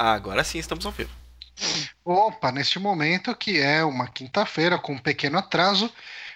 Agora 0.00 0.42
sim 0.42 0.58
estamos 0.58 0.86
ao 0.86 0.92
vivo. 0.92 1.10
Opa, 2.02 2.50
neste 2.50 2.78
momento 2.78 3.36
que 3.36 3.60
é 3.60 3.84
uma 3.84 4.08
quinta-feira 4.08 4.78
com 4.78 4.94
um 4.94 4.98
pequeno 4.98 5.36
atraso, 5.36 5.92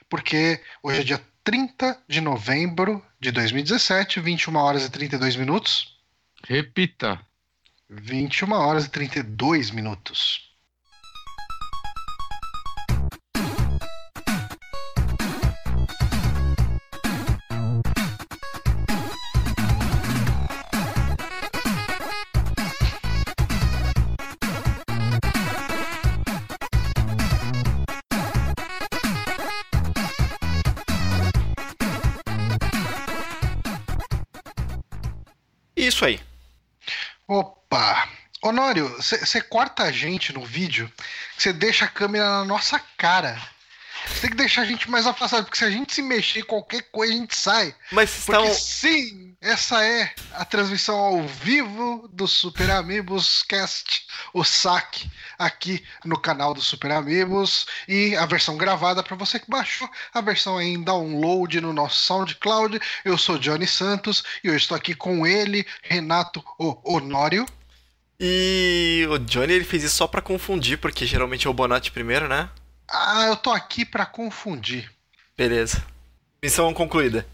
porque 0.06 0.60
hoje 0.82 1.00
é 1.00 1.02
dia 1.04 1.26
30 1.42 1.98
de 2.06 2.20
novembro 2.20 3.02
de 3.18 3.32
2017, 3.32 4.20
21 4.20 4.54
horas 4.56 4.84
e 4.84 4.90
32 4.90 5.36
minutos. 5.36 5.98
Repita. 6.46 7.18
21 7.88 8.52
horas 8.52 8.84
e 8.84 8.90
32 8.90 9.70
minutos. 9.70 10.53
Honório, 38.74 38.96
você 39.00 39.40
corta 39.40 39.84
a 39.84 39.92
gente 39.92 40.32
no 40.32 40.44
vídeo, 40.44 40.90
você 41.38 41.52
deixa 41.52 41.84
a 41.84 41.88
câmera 41.88 42.24
na 42.24 42.44
nossa 42.44 42.80
cara. 42.96 43.40
Você 44.06 44.20
tem 44.20 44.30
que 44.30 44.36
deixar 44.36 44.62
a 44.62 44.66
gente 44.66 44.90
mais 44.90 45.06
afastado, 45.06 45.44
porque 45.44 45.56
se 45.56 45.64
a 45.64 45.70
gente 45.70 45.94
se 45.94 46.02
mexer 46.02 46.42
qualquer 46.42 46.82
coisa, 46.90 47.14
a 47.14 47.16
gente 47.16 47.34
sai. 47.34 47.74
Mas 47.90 48.24
Porque 48.26 48.42
estão. 48.42 48.54
sim, 48.54 49.34
essa 49.40 49.82
é 49.82 50.12
a 50.34 50.44
transmissão 50.44 50.98
ao 50.98 51.22
vivo 51.22 52.06
do 52.12 52.28
Super 52.28 52.70
Amigos 52.70 53.42
Cast, 53.44 54.06
o 54.34 54.44
saque 54.44 55.10
aqui 55.38 55.82
no 56.04 56.18
canal 56.18 56.52
do 56.52 56.60
Super 56.60 56.92
Amigos 56.92 57.66
e 57.88 58.14
a 58.16 58.26
versão 58.26 58.58
gravada 58.58 59.02
para 59.02 59.16
você 59.16 59.38
que 59.38 59.50
baixou 59.50 59.88
a 60.12 60.20
versão 60.20 60.60
em 60.60 60.82
download 60.82 61.60
no 61.62 61.72
nosso 61.72 61.96
SoundCloud. 62.04 62.78
Eu 63.06 63.16
sou 63.16 63.38
Johnny 63.38 63.66
Santos 63.66 64.22
e 64.42 64.48
eu 64.48 64.56
estou 64.56 64.76
aqui 64.76 64.94
com 64.94 65.26
ele, 65.26 65.66
Renato 65.82 66.44
o 66.58 66.78
Honório. 66.84 67.46
E 68.18 69.06
o 69.10 69.18
Johnny 69.18 69.52
ele 69.54 69.64
fez 69.64 69.82
isso 69.82 69.96
só 69.96 70.06
pra 70.06 70.22
confundir, 70.22 70.78
porque 70.78 71.04
geralmente 71.06 71.46
é 71.46 71.50
o 71.50 71.54
Bonatti 71.54 71.90
primeiro, 71.90 72.28
né? 72.28 72.48
Ah, 72.88 73.26
eu 73.28 73.36
tô 73.36 73.50
aqui 73.50 73.84
para 73.84 74.06
confundir. 74.06 74.90
Beleza. 75.36 75.84
Missão 76.42 76.72
concluída. 76.72 77.26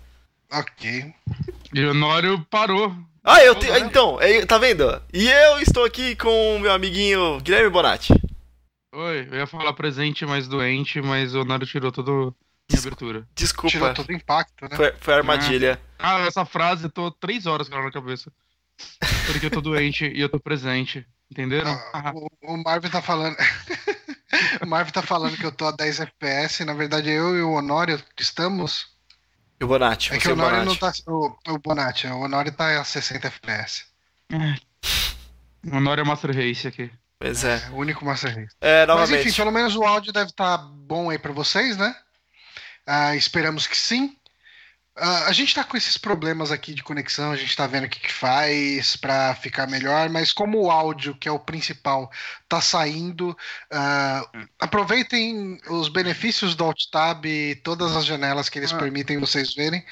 Ok. 0.50 1.12
E 1.72 1.84
o 1.84 1.90
Honório 1.90 2.44
parou. 2.50 2.96
Ah, 3.22 3.44
eu 3.44 3.54
te... 3.54 3.66
Olá. 3.68 3.78
então, 3.80 4.20
é- 4.20 4.46
tá 4.46 4.56
vendo? 4.58 5.00
E 5.12 5.28
eu 5.28 5.60
estou 5.60 5.84
aqui 5.84 6.16
com 6.16 6.56
o 6.56 6.60
meu 6.60 6.72
amiguinho 6.72 7.38
Guilherme 7.40 7.68
Bonatti. 7.68 8.12
Oi, 8.92 9.28
eu 9.30 9.36
ia 9.38 9.46
falar 9.46 9.72
presente, 9.74 10.24
mas 10.26 10.48
doente, 10.48 11.00
mas 11.00 11.34
o 11.34 11.42
Honório 11.42 11.66
tirou 11.66 11.92
toda 11.92 12.10
a 12.10 12.78
abertura. 12.78 13.28
Desculpa, 13.34 13.70
Tirou 13.70 13.94
todo 13.94 14.08
o 14.08 14.12
impacto, 14.12 14.68
né? 14.68 14.76
foi, 14.76 14.92
foi 14.98 15.14
armadilha. 15.14 15.80
Ah, 15.98 16.20
essa 16.20 16.44
frase, 16.44 16.84
eu 16.84 16.90
tô 16.90 17.10
três 17.10 17.46
horas 17.46 17.68
com 17.68 17.74
ela 17.76 17.84
na 17.84 17.92
cabeça. 17.92 18.32
Porque 19.26 19.46
eu 19.46 19.50
tô 19.50 19.60
doente 19.60 20.06
e 20.06 20.20
eu 20.20 20.28
tô 20.28 20.38
presente. 20.40 21.06
Entenderam? 21.30 21.70
Ah, 21.92 22.12
o, 22.14 22.54
o 22.54 22.62
Marvin 22.62 22.90
tá 22.90 23.00
falando. 23.00 23.36
o 24.62 24.66
Marvin 24.66 24.90
tá 24.92 25.02
falando 25.02 25.36
que 25.36 25.44
eu 25.44 25.52
tô 25.52 25.66
a 25.66 25.72
10 25.72 26.00
FPS. 26.00 26.64
Na 26.64 26.74
verdade, 26.74 27.08
eu 27.10 27.36
e 27.36 27.42
o 27.42 27.52
Honório 27.52 28.02
estamos. 28.18 28.88
E 29.60 29.64
o 29.64 29.68
Bonatti, 29.68 30.12
É 30.12 30.18
que 30.18 30.24
você 30.24 30.30
o 30.32 30.32
o 30.32 30.34
Honório 30.34 30.64
Bonatti. 30.64 30.82
não 30.82 30.90
tá. 30.90 31.12
O, 31.12 31.54
o 31.54 31.58
Bonatti, 31.58 32.06
o 32.08 32.18
Honório 32.20 32.50
tá 32.52 32.80
a 32.80 32.84
60 32.84 33.26
FPS. 33.28 33.84
O 35.64 35.76
Honório 35.76 36.02
é 36.02 36.04
Master 36.04 36.34
Race 36.34 36.66
aqui. 36.66 36.90
Pois 37.18 37.44
é. 37.44 37.62
É 37.66 37.70
o 37.70 37.76
único 37.76 38.04
Master 38.04 38.34
Race. 38.34 38.56
É, 38.60 38.86
Mas 38.86 38.88
novamente. 38.88 39.28
enfim, 39.28 39.36
pelo 39.36 39.52
menos 39.52 39.76
o 39.76 39.84
áudio 39.84 40.12
deve 40.12 40.30
estar 40.30 40.56
bom 40.58 41.10
aí 41.10 41.18
pra 41.18 41.32
vocês, 41.32 41.76
né? 41.76 41.94
Ah, 42.86 43.14
esperamos 43.14 43.66
que 43.66 43.76
sim. 43.76 44.16
Ah, 45.02 45.24
a 45.28 45.32
gente 45.32 45.54
tá 45.54 45.64
com 45.64 45.76
esses 45.76 45.96
problemas 45.96 46.52
aqui 46.52 46.74
de 46.74 46.82
conexão, 46.82 47.32
a 47.32 47.36
gente 47.36 47.56
tá 47.56 47.66
vendo 47.66 47.84
o 47.84 47.88
que, 47.88 47.98
que 48.00 48.12
faz 48.12 48.96
pra 48.96 49.34
ficar 49.34 49.66
melhor, 49.66 50.10
mas 50.10 50.30
como 50.30 50.60
o 50.62 50.70
áudio, 50.70 51.14
que 51.14 51.26
é 51.26 51.32
o 51.32 51.38
principal, 51.38 52.10
tá 52.46 52.60
saindo, 52.60 53.36
ah, 53.70 54.28
aproveitem 54.58 55.58
os 55.70 55.88
benefícios 55.88 56.54
do 56.54 56.64
Alt 56.64 56.84
Tab 56.92 57.24
e 57.24 57.54
todas 57.56 57.96
as 57.96 58.04
janelas 58.04 58.48
que 58.50 58.58
eles 58.58 58.72
Ah. 58.72 58.78
permitem 58.78 59.18
vocês 59.18 59.54
verem. 59.54 59.82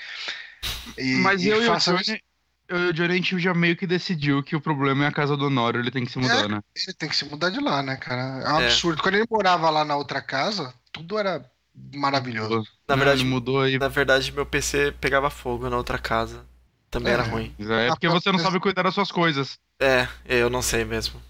E, 0.99 1.15
Mas 1.23 1.43
e 1.43 1.49
eu 1.49 1.63
e 1.63 1.65
o 1.65 1.73
façam 1.73 1.97
Johnny, 1.97 2.21
eu 2.69 2.79
e 2.79 2.87
o 2.89 2.93
Johnny, 2.93 3.13
a 3.13 3.17
gente 3.17 3.39
já 3.39 3.55
meio 3.55 3.77
que 3.77 3.87
decidiu 3.87 4.43
que 4.43 4.55
o 4.55 4.61
problema 4.61 5.05
é 5.05 5.09
a 5.09 5.13
casa 5.13 5.37
do 5.37 5.47
Honório, 5.47 5.81
ele 5.81 5.91
tem 5.91 6.05
que 6.05 6.13
se 6.13 6.19
mudar, 6.19 6.49
né? 6.49 6.61
Ele 6.77 6.95
tem 6.95 7.09
que 7.09 7.17
se 7.17 7.25
mudar 7.25 7.51
de 7.51 7.61
lá, 7.61 7.83
né, 7.83 7.97
cara? 7.97 8.43
É 8.45 8.53
um 8.53 8.61
É. 8.61 8.67
absurdo. 8.67 9.03
Quando 9.03 9.15
ele 9.15 9.27
morava 9.31 9.71
lá 9.71 9.85
na 9.85 9.97
outra 9.97 10.21
casa, 10.21 10.75
tudo 10.93 11.19
era 11.19 11.51
maravilhoso. 11.95 12.65
Na 12.87 12.97
verdade, 12.97 13.23
ele 13.23 13.29
mudou 13.29 13.61
aí. 13.63 13.79
Na 13.79 13.89
verdade, 13.89 14.33
meu 14.33 14.47
PC 14.47 14.93
pegava 15.01 15.31
fogo 15.31 15.69
na 15.69 15.77
outra 15.77 15.99
casa. 15.99 16.45
Também 16.91 17.13
era 17.13 17.23
É. 17.23 17.27
ruim. 17.27 17.55
É 17.59 17.89
porque 17.89 18.09
você 18.09 18.33
não 18.33 18.39
sabe 18.39 18.61
cuidar 18.61 18.83
das 18.83 18.95
suas 18.95 19.13
coisas. 19.13 19.59
É, 19.81 20.09
eu 20.25 20.49
não 20.49 20.63
sei 20.63 20.85
mesmo. 20.85 21.21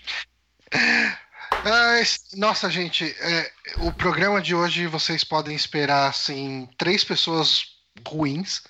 Nossa, 2.36 2.70
gente, 2.70 3.04
é, 3.20 3.52
o 3.78 3.92
programa 3.92 4.40
de 4.40 4.54
hoje 4.54 4.86
vocês 4.86 5.22
podem 5.22 5.54
esperar 5.54 6.08
assim 6.08 6.68
três 6.76 7.04
pessoas 7.04 7.66
ruins, 8.06 8.62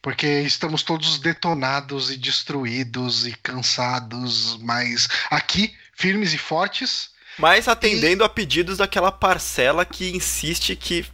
porque 0.00 0.26
estamos 0.40 0.82
todos 0.82 1.18
detonados 1.18 2.10
e 2.10 2.16
destruídos 2.16 3.26
e 3.26 3.32
cansados, 3.36 4.56
mas 4.62 5.08
aqui 5.30 5.74
firmes 5.94 6.32
e 6.32 6.38
fortes. 6.38 7.10
Mas 7.38 7.68
atendendo 7.68 8.24
a 8.24 8.28
pedidos 8.28 8.78
daquela 8.78 9.12
parcela 9.12 9.84
que 9.84 10.10
insiste 10.16 10.74
que 10.76 11.04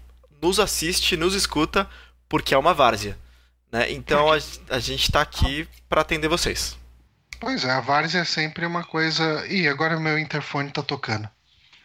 nos 0.40 0.58
assiste, 0.60 1.16
nos 1.16 1.34
escuta, 1.34 1.88
porque 2.28 2.54
é 2.54 2.58
uma 2.58 2.74
várzea. 2.74 3.18
Né? 3.70 3.90
Então 3.92 4.30
a, 4.32 4.38
a 4.70 4.78
gente 4.78 5.10
tá 5.10 5.20
aqui 5.20 5.66
pra 5.88 6.02
atender 6.02 6.28
vocês. 6.28 6.76
Pois 7.40 7.64
é, 7.64 7.70
a 7.72 7.80
várzea 7.80 8.20
é 8.20 8.24
sempre 8.24 8.64
uma 8.66 8.84
coisa. 8.84 9.44
Ih, 9.48 9.66
agora 9.68 9.98
meu 9.98 10.18
interfone 10.18 10.70
tá 10.70 10.82
tocando. 10.82 11.28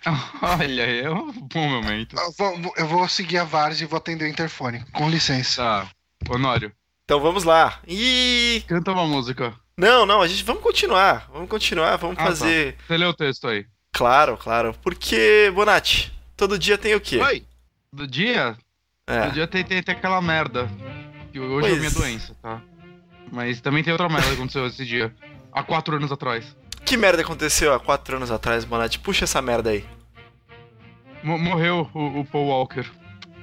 Olha, 0.41 0.83
é 0.83 1.09
um 1.09 1.31
bom 1.31 1.67
momento. 1.69 2.15
Eu 2.15 2.31
vou, 2.37 2.73
eu 2.77 2.87
vou 2.87 3.07
seguir 3.07 3.39
a 3.39 3.43
várzea 3.43 3.85
e 3.85 3.87
vou 3.87 3.97
atender 3.97 4.25
o 4.25 4.27
interfone. 4.27 4.83
Com 4.93 5.09
licença. 5.09 5.61
Tá. 5.63 5.89
Honório, 6.29 6.71
Então 7.05 7.19
vamos 7.19 7.43
lá. 7.43 7.79
E 7.87 8.63
canta 8.67 8.91
uma 8.91 9.05
música. 9.05 9.53
não, 9.77 10.05
não, 10.05 10.21
a 10.21 10.27
gente 10.27 10.43
vamos 10.43 10.61
continuar. 10.63 11.27
Vamos 11.31 11.49
continuar, 11.49 11.95
vamos 11.97 12.17
Ah, 12.17 12.21
tá. 12.21 12.27
fazer. 12.27 12.75
Você 12.87 12.97
lê 12.97 13.05
o 13.05 13.13
texto 13.13 13.47
aí. 13.47 13.65
Claro, 13.93 14.37
claro. 14.37 14.75
Porque, 14.81 15.51
Bonatti, 15.53 16.13
todo 16.35 16.57
dia 16.59 16.77
tem 16.77 16.95
o 16.95 17.01
quê? 17.01 17.17
Oi! 17.19 17.43
Do 17.91 18.05
dia? 18.07 18.57
É. 19.07 19.27
Do 19.27 19.31
dia 19.33 19.47
tem, 19.47 19.63
tem, 19.63 19.81
tem 19.81 19.95
aquela 19.95 20.21
merda. 20.21 20.69
Que 21.31 21.39
hoje 21.39 21.67
é 21.69 21.71
a 21.71 21.75
minha 21.75 21.91
Pois. 21.91 21.93
doença, 22.03 22.35
tá? 22.41 22.61
Mas 23.31 23.59
também 23.61 23.83
tem 23.83 23.91
outra 23.91 24.07
merda 24.09 24.27
que 24.27 24.33
aconteceu 24.33 24.65
esse 24.67 24.85
dia. 24.85 25.13
Há 25.51 25.63
quatro 25.63 25.95
anos 25.95 26.11
atrás. 26.11 26.55
Que 26.85 26.95
merda 26.95 27.21
aconteceu 27.21 27.73
há 27.73 27.79
quatro 27.79 28.15
anos 28.17 28.31
atrás, 28.31 28.63
Bonatti? 28.63 28.99
Puxa 28.99 29.23
essa 29.25 29.41
merda 29.41 29.71
aí. 29.71 29.83
Mo- 31.23 31.37
morreu 31.37 31.89
o, 31.93 32.19
o 32.21 32.25
Paul 32.25 32.47
Walker. 32.47 32.85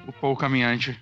O 0.06 0.12
Paul 0.12 0.36
Caminhante. 0.36 0.98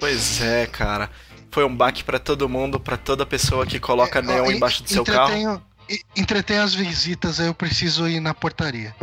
Pois 0.00 0.40
é, 0.42 0.66
cara. 0.66 1.10
Foi 1.50 1.64
um 1.64 1.74
baque 1.74 2.04
pra 2.04 2.18
todo 2.18 2.48
mundo, 2.48 2.78
pra 2.78 2.96
toda 2.98 3.24
pessoa 3.24 3.64
que 3.64 3.78
coloca 3.80 4.20
neon 4.20 4.46
Ó, 4.46 4.50
embaixo 4.50 4.82
do 4.82 4.88
seu 4.90 5.02
entretenho- 5.02 5.48
carro. 5.54 5.62
Entretém 6.16 6.58
as 6.58 6.74
visitas, 6.74 7.38
aí 7.40 7.46
eu 7.46 7.54
preciso 7.54 8.08
ir 8.08 8.20
na 8.20 8.34
portaria. 8.34 8.94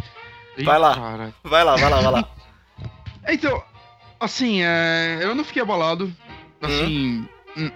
Vai 0.63 0.77
lá. 0.77 0.95
Cara. 0.95 1.33
Vai 1.43 1.63
lá, 1.63 1.75
vai 1.75 1.89
lá, 1.89 2.01
vai 2.01 2.11
lá. 2.11 2.29
Então, 3.29 3.63
assim, 4.19 4.61
é, 4.63 5.19
eu 5.21 5.33
não 5.33 5.45
fiquei 5.45 5.61
abalado. 5.61 6.13
Assim. 6.61 7.25
hum, 7.55 7.71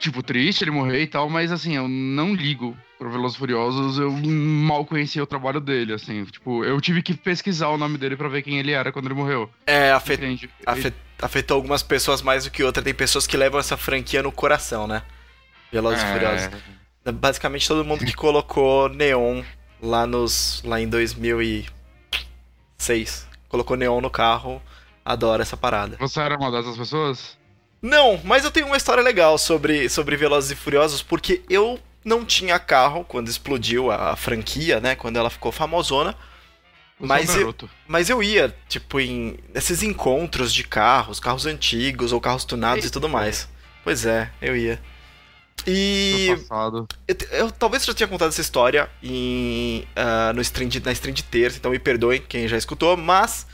Tipo, 0.00 0.22
triste 0.22 0.62
ele 0.64 0.70
morrer 0.72 1.02
e 1.02 1.06
tal, 1.06 1.30
mas 1.30 1.50
assim, 1.52 1.76
eu 1.76 1.88
não 1.88 2.34
ligo 2.34 2.76
pro 2.98 3.10
Velozes 3.10 3.36
e 3.36 3.38
Furiosos, 3.38 3.98
eu 3.98 4.10
mal 4.10 4.84
conhecia 4.84 5.22
o 5.22 5.26
trabalho 5.26 5.60
dele, 5.60 5.94
assim. 5.94 6.24
Tipo, 6.24 6.64
eu 6.64 6.78
tive 6.80 7.02
que 7.02 7.14
pesquisar 7.14 7.68
o 7.68 7.78
nome 7.78 7.96
dele 7.96 8.16
pra 8.16 8.28
ver 8.28 8.42
quem 8.42 8.58
ele 8.58 8.72
era 8.72 8.92
quando 8.92 9.06
ele 9.06 9.14
morreu. 9.14 9.48
É, 9.66 9.92
afet- 9.92 10.94
afetou 11.22 11.54
algumas 11.54 11.82
pessoas 11.82 12.20
mais 12.20 12.44
do 12.44 12.50
que 12.50 12.62
outras. 12.62 12.84
Tem 12.84 12.92
pessoas 12.92 13.26
que 13.26 13.36
levam 13.36 13.58
essa 13.60 13.76
franquia 13.76 14.22
no 14.22 14.30
coração, 14.32 14.86
né? 14.86 15.02
Velozes 15.72 16.02
e 16.02 16.06
É, 16.06 16.12
Furiosos. 16.12 16.50
Basicamente 17.12 17.68
todo 17.68 17.84
mundo 17.84 18.04
que 18.04 18.14
colocou 18.14 18.88
neon 18.88 19.42
lá 19.82 20.06
nos 20.06 20.62
lá 20.64 20.80
em 20.80 20.88
2006, 20.88 23.28
colocou 23.48 23.76
neon 23.76 24.00
no 24.00 24.10
carro, 24.10 24.62
adora 25.04 25.42
essa 25.42 25.56
parada. 25.56 25.96
Você 25.98 26.20
era 26.20 26.36
uma 26.36 26.50
dessas 26.50 26.76
pessoas? 26.76 27.36
Não, 27.82 28.18
mas 28.24 28.44
eu 28.44 28.50
tenho 28.50 28.66
uma 28.66 28.78
história 28.78 29.02
legal 29.02 29.36
sobre, 29.36 29.90
sobre 29.90 30.16
Velozes 30.16 30.52
e 30.52 30.56
Furiosos, 30.56 31.02
porque 31.02 31.42
eu 31.50 31.78
não 32.02 32.24
tinha 32.24 32.58
carro 32.58 33.04
quando 33.04 33.28
explodiu 33.28 33.90
a, 33.90 34.12
a 34.12 34.16
franquia, 34.16 34.80
né? 34.80 34.94
Quando 34.94 35.18
ela 35.18 35.28
ficou 35.28 35.52
famosona. 35.52 36.16
Você 36.98 37.06
Mas 37.06 37.30
é 37.30 37.38
um 37.38 37.40
eu-. 37.40 37.54
Mas 37.86 38.08
eu 38.08 38.22
ia, 38.22 38.56
tipo, 38.68 39.00
em 39.00 39.36
esses 39.54 39.82
encontros 39.82 40.54
de 40.54 40.64
carros, 40.64 41.20
carros 41.20 41.44
antigos 41.44 42.12
ou 42.12 42.20
carros 42.20 42.46
tunados 42.46 42.86
e 42.86 42.90
tudo 42.90 43.08
mais. 43.08 43.46
Pois 43.82 44.06
é, 44.06 44.30
eu 44.40 44.56
ia. 44.56 44.80
E 45.66 46.26
eu, 47.08 47.16
eu 47.32 47.50
talvez 47.50 47.84
já 47.84 47.94
tinha 47.94 48.08
contado 48.08 48.28
essa 48.28 48.40
história 48.40 48.90
em, 49.02 49.86
ah, 49.96 50.32
no 50.34 50.42
stream 50.42 50.68
de- 50.68 50.80
na 50.80 50.92
stream 50.92 51.14
de 51.14 51.22
terça, 51.22 51.56
então 51.58 51.70
me 51.70 51.78
perdoem 51.78 52.20
quem 52.20 52.46
já 52.46 52.56
escutou, 52.56 52.96
mas 52.96 53.46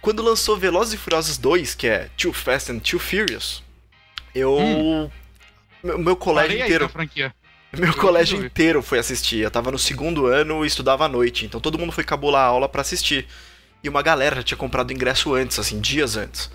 quando 0.00 0.22
lançou 0.22 0.56
Velozes 0.58 0.94
e 0.94 0.96
Furiosos 0.98 1.38
2, 1.38 1.74
que 1.74 1.86
é 1.86 2.10
Too 2.18 2.32
Fast 2.32 2.70
and 2.72 2.80
Too 2.80 2.98
Furious, 3.00 3.62
eu 4.34 4.58
Hum. 4.58 5.10
meu, 5.82 5.98
meu 5.98 6.16
colégio 6.16 6.58
Parei 6.58 6.64
inteiro, 6.64 6.90
meu 7.72 7.88
eu 7.88 7.94
colégio 7.94 8.44
inteiro 8.44 8.82
foi 8.82 8.98
assistir. 8.98 9.38
Eu 9.38 9.50
tava 9.50 9.70
no 9.70 9.78
segundo 9.78 10.26
ano 10.26 10.64
e 10.64 10.68
estudava 10.68 11.06
à 11.06 11.08
noite, 11.08 11.46
então 11.46 11.60
todo 11.60 11.78
mundo 11.78 11.92
foi 11.92 12.04
cabular 12.04 12.42
a 12.42 12.46
aula 12.46 12.68
pra 12.68 12.82
assistir. 12.82 13.26
E 13.82 13.88
uma 13.88 14.02
galera 14.02 14.36
já 14.36 14.42
tinha 14.42 14.58
comprado 14.58 14.92
ingresso 14.92 15.34
antes, 15.34 15.58
assim, 15.58 15.80
dias 15.80 16.16
antes. 16.16 16.50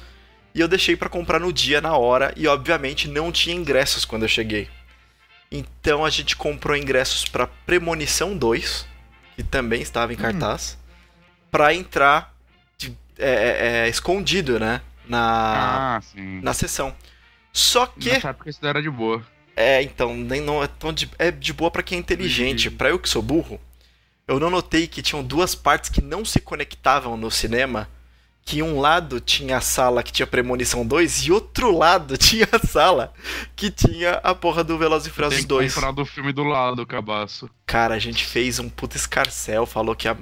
E 0.57 0.59
eu 0.59 0.67
deixei 0.67 0.95
pra 0.95 1.07
comprar 1.07 1.39
no 1.39 1.53
dia, 1.53 1.79
na 1.79 1.95
hora, 1.95 2.33
e 2.35 2.47
obviamente 2.47 3.07
não 3.07 3.31
tinha 3.31 3.55
ingressos 3.55 4.03
quando 4.05 4.23
eu 4.23 4.27
cheguei. 4.27 4.67
Então 5.51 6.03
a 6.03 6.09
gente 6.09 6.35
comprou 6.35 6.75
ingressos 6.75 7.25
pra 7.25 7.45
Premonição 7.45 8.35
2, 8.35 8.87
que 9.35 9.43
também 9.43 9.83
estava 9.83 10.11
em 10.11 10.15
Hum. 10.15 10.19
cartaz, 10.19 10.75
pra 11.51 11.75
entrar 11.75 12.33
de- 12.75 12.97
é, 13.19 13.29
é, 13.29 13.67
é, 13.85 13.87
escondido, 13.87 14.59
né? 14.59 14.81
Na, 15.07 15.97
Ah, 15.97 16.01
sim. 16.01 16.41
na 16.41 16.53
sessão. 16.55 16.93
Só 17.53 17.85
que. 17.85 18.09
Nessa 18.09 18.29
época 18.29 18.49
isso 18.49 18.65
era 18.65 18.81
de 18.81 18.89
boa. 18.89 19.23
É, 19.55 19.83
então, 19.83 20.15
nem 20.17 20.41
não 20.41 20.63
é 20.63 20.67
tão 20.67 20.91
de, 20.91 21.07
é 21.19 21.29
de 21.29 21.53
boa 21.53 21.69
pra 21.69 21.83
quem 21.83 21.99
é 21.99 22.01
inteligente. 22.01 22.67
Uhum. 22.69 22.75
Pra 22.77 22.89
eu 22.89 22.97
que 22.97 23.07
sou 23.07 23.21
burro, 23.21 23.61
eu 24.27 24.39
não 24.39 24.49
notei 24.49 24.87
que 24.87 25.03
tinham 25.03 25.23
duas 25.23 25.53
partes 25.53 25.91
que 25.91 26.01
não 26.01 26.25
se 26.25 26.39
conectavam 26.39 27.15
no 27.15 27.29
cinema. 27.29 27.87
Que 28.47 28.63
um 28.63 28.79
lado 28.79 29.19
tinha 29.19 29.57
a 29.57 29.61
sala 29.61 30.01
que 30.01 30.09
tinha 30.09 30.25
Premonição 30.25 30.87
2 30.87 31.25
e 31.25 31.31
outro 31.33 31.69
lado 31.69 32.15
tinha 32.17 32.47
a 32.49 32.65
sala 32.65 33.13
que 33.57 33.69
tinha 33.69 34.13
a 34.23 34.33
porra 34.33 34.63
do 34.63 34.77
Velozes 34.77 35.07
e 35.07 35.09
Tem 35.09 35.15
Furiosos 35.15 35.39
que 35.41 35.45
2. 35.47 35.75
comprar 35.75 35.91
do 35.91 36.05
filme 36.05 36.31
do 36.31 36.43
lado, 36.43 36.87
cabaço. 36.87 37.49
Cara, 37.65 37.95
a 37.95 37.99
gente 37.99 38.23
fez 38.23 38.57
um 38.57 38.69
puta 38.69 38.95
escarcel, 38.95 39.65
falou 39.65 39.93
que 39.93 40.07
a, 40.07 40.15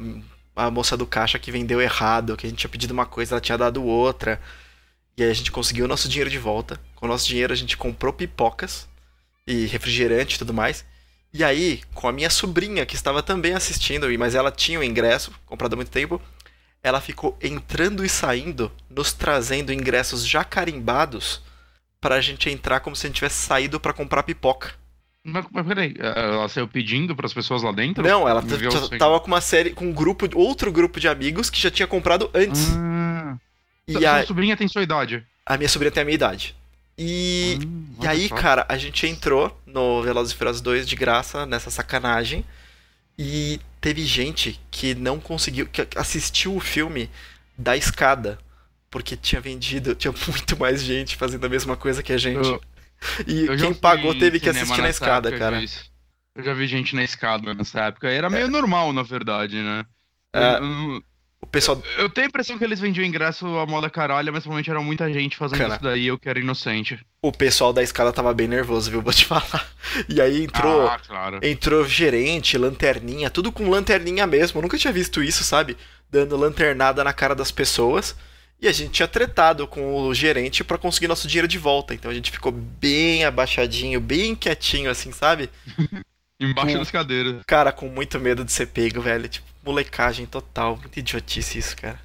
a 0.56 0.72
moça 0.72 0.98
do 0.98 1.06
caixa 1.06 1.38
que 1.38 1.52
vendeu 1.52 1.80
errado, 1.80 2.36
que 2.36 2.48
a 2.48 2.50
gente 2.50 2.58
tinha 2.58 2.70
pedido 2.70 2.96
uma 2.96 3.06
coisa, 3.06 3.36
ela 3.36 3.42
tinha 3.42 3.60
dado 3.60 3.84
outra. 3.84 4.42
E 5.16 5.22
aí 5.22 5.30
a 5.30 5.34
gente 5.34 5.52
conseguiu 5.52 5.86
o 5.86 5.88
nosso 5.88 6.10
dinheiro 6.10 6.30
de 6.32 6.40
volta. 6.40 6.80
Com 6.96 7.06
o 7.06 7.10
nosso 7.10 7.28
dinheiro 7.28 7.54
a 7.54 7.56
gente 7.56 7.78
comprou 7.78 8.12
pipocas 8.12 8.88
e 9.46 9.68
refrigerante 9.68 10.36
e 10.36 10.40
tudo 10.40 10.52
mais. 10.52 10.84
E 11.32 11.44
aí, 11.44 11.82
com 11.94 12.08
a 12.08 12.12
minha 12.12 12.30
sobrinha, 12.30 12.86
que 12.86 12.96
estava 12.96 13.22
também 13.22 13.54
assistindo, 13.54 14.08
mas 14.18 14.34
ela 14.34 14.52
tinha 14.52 14.80
o 14.80 14.84
ingresso, 14.84 15.32
comprado 15.46 15.74
há 15.74 15.76
muito 15.76 15.92
tempo, 15.92 16.20
ela 16.86 17.02
ficou 17.02 17.36
entrando 17.42 18.06
e 18.06 18.10
saindo, 18.10 18.72
nos 18.88 19.12
trazendo 19.12 19.74
ingressos 19.74 20.24
já 20.26 20.44
carimbados 20.44 21.42
pra 22.00 22.22
gente 22.22 22.48
entrar 22.48 22.80
como 22.80 22.96
se 22.96 23.08
a 23.08 23.10
gente 23.10 23.16
tivesse 23.16 23.38
saído 23.44 23.80
pra 23.80 23.92
comprar 23.92 24.22
pipoca. 24.22 24.76
Mas, 25.24 25.44
mas 25.52 25.66
peraí, 25.66 25.96
ela 25.98 26.48
saiu 26.48 26.68
pedindo 26.68 27.16
pras 27.16 27.34
pessoas 27.34 27.64
lá 27.64 27.72
dentro? 27.72 28.04
Não, 28.04 28.30
ela 28.30 28.44
tava 29.00 29.20
com 29.20 29.26
uma 29.26 29.42
série, 29.42 29.72
com 29.72 29.88
um 29.88 29.92
grupo, 29.92 30.30
outro 30.36 30.72
grupo 30.72 31.00
de 31.00 31.08
amigos 31.08 31.50
que 31.50 31.60
já 31.60 31.72
tinha 31.72 31.88
comprado 31.88 32.30
antes. 32.32 32.76
Ah, 32.78 33.36
e 33.88 33.94
sua 33.94 34.20
a, 34.20 34.26
sobrinha 34.28 34.56
tem 34.56 34.68
sua 34.68 34.84
idade. 34.84 35.26
a 35.44 35.58
minha 35.58 35.68
sobrinha 35.68 35.92
tem 35.92 36.02
a 36.02 36.06
minha 36.06 36.14
idade. 36.16 36.56
E, 36.96 37.58
Hum, 37.66 37.96
e 38.04 38.08
aí, 38.08 38.30
só. 38.30 38.36
cara, 38.36 38.66
a 38.70 38.78
gente 38.78 39.08
entrou 39.08 39.60
no 39.66 40.04
Velozes 40.04 40.34
e 40.34 40.36
Furiosos 40.36 40.62
2 40.62 40.88
de 40.88 40.96
graça, 40.96 41.48
nessa 41.48 41.72
sacanagem. 41.72 42.46
E 43.18 43.60
teve 43.80 44.04
gente 44.06 44.60
que 44.70 44.94
não 44.96 45.20
conseguiu, 45.20 45.68
que 45.68 45.88
assistiu 45.96 46.56
o 46.56 46.60
filme 46.60 47.10
da 47.58 47.76
escada. 47.78 48.38
Porque 48.90 49.18
tinha 49.18 49.42
vendido, 49.42 49.94
tinha 49.96 50.14
muito 50.28 50.58
mais 50.58 50.82
gente 50.82 51.16
fazendo 51.16 51.46
a 51.46 51.50
mesma 51.50 51.76
coisa 51.76 52.02
que 52.04 52.14
a 52.14 52.18
gente. 52.18 52.48
Eu- 52.48 52.62
e 53.28 53.46
eu 53.46 53.58
quem 53.58 53.74
pagou 53.74 54.18
teve 54.18 54.40
que 54.40 54.50
assistir 54.50 54.82
na 54.82 54.90
escada, 54.90 55.38
cara. 55.38 55.60
disso. 55.60 55.92
Eu 56.34 56.44
já 56.44 56.54
vi 56.54 56.68
gente 56.68 56.96
na 56.96 57.04
escada 57.04 57.54
nessa 57.54 57.82
época. 57.86 58.10
Era 58.10 58.30
meio 58.30 58.50
normal, 58.50 58.92
na 58.92 59.04
verdade, 59.04 59.62
né? 59.62 59.86
É. 60.34 60.58
Eu, 60.58 61.04
O 61.46 61.48
pessoal. 61.48 61.82
eu 62.00 62.10
tenho 62.10 62.26
a 62.26 62.30
impressão 62.30 62.58
que 62.58 62.64
eles 62.64 62.80
vendiam 62.80 63.06
ingresso 63.06 63.46
a 63.60 63.66
moda 63.68 63.88
caralho, 63.88 64.34
mas 64.34 64.42
provavelmente 64.42 64.70
era 64.70 64.82
muita 64.82 65.12
gente 65.14 65.38
fazendo 65.38 65.60
Cara. 65.60 65.76
isso 65.76 65.84
daí 65.84 66.08
eu 66.08 66.18
que 66.18 66.28
era 66.28 66.40
inocente. 66.40 67.00
O 67.22 67.32
pessoal 67.32 67.72
da 67.72 67.84
escada 67.84 68.12
tava 68.12 68.34
bem 68.34 68.48
nervoso, 68.48 68.90
viu? 68.90 69.00
Vou 69.04 69.14
te 69.14 69.26
falar. 69.26 69.70
E 70.10 70.20
aí 70.20 70.44
entrou. 70.44 70.88
Ah, 70.88 71.00
claro. 71.00 71.40
Entrou 71.44 71.88
gerente, 71.88 72.58
lanterninha, 72.58 73.30
tudo 73.30 73.52
com 73.52 73.70
lanterninha 73.70 74.26
mesmo. 74.26 74.58
Eu 74.58 74.64
nunca 74.64 74.78
tinha 74.78 74.92
visto 74.92 75.22
isso, 75.22 75.44
sabe? 75.44 75.78
Dando 76.10 76.36
lanternada 76.36 77.04
na 77.04 77.14
cara 77.14 77.36
das 77.36 77.52
pessoas. 77.52 78.16
E 78.60 78.68
a 78.68 78.72
gente 78.72 78.92
tinha 78.92 79.08
tretado 79.08 79.68
com 79.68 80.02
o 80.02 80.14
gerente 80.16 80.64
pra 80.64 80.78
conseguir 80.78 81.08
nosso 81.08 81.28
dinheiro 81.28 81.48
de 81.48 81.60
volta. 81.60 81.94
Então 81.94 82.10
a 82.10 82.14
gente 82.14 82.32
ficou 82.32 82.52
bem 82.52 83.24
abaixadinho, 83.24 84.02
bem 84.02 84.34
quietinho, 84.34 84.90
assim, 84.90 85.12
sabe? 85.12 85.50
Embaixo 86.52 86.74
com- 86.74 86.80
das 86.80 86.92
cadeiras. 86.92 87.42
Cara, 87.46 87.72
com 87.72 87.88
muito 87.90 88.20
medo 88.20 88.44
de 88.46 88.52
ser 88.52 88.68
pego, 88.68 89.02
velho. 89.02 89.28
Tipo, 89.28 89.46
molecagem 89.64 90.26
total. 90.26 90.78
Muito 90.78 91.00
idiotice 91.00 91.58
isso, 91.58 91.76
cara. 91.78 92.00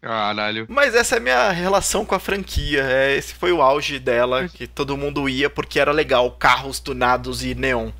Caralho. 0.00 0.66
Mas 0.68 0.94
essa 0.94 1.14
é 1.14 1.18
a 1.18 1.20
minha 1.22 1.50
relação 1.50 2.04
com 2.04 2.14
a 2.14 2.18
franquia. 2.20 2.82
É, 2.82 3.16
esse 3.16 3.32
foi 3.34 3.52
o 3.52 3.62
auge 3.62 3.98
dela, 3.98 4.48
que 4.48 4.66
todo 4.66 4.96
mundo 4.98 5.28
ia 5.28 5.48
porque 5.48 5.80
era 5.80 5.92
legal. 5.92 6.30
Carros 6.32 6.78
tunados 6.78 7.42
e 7.42 7.54
neon. 7.54 7.90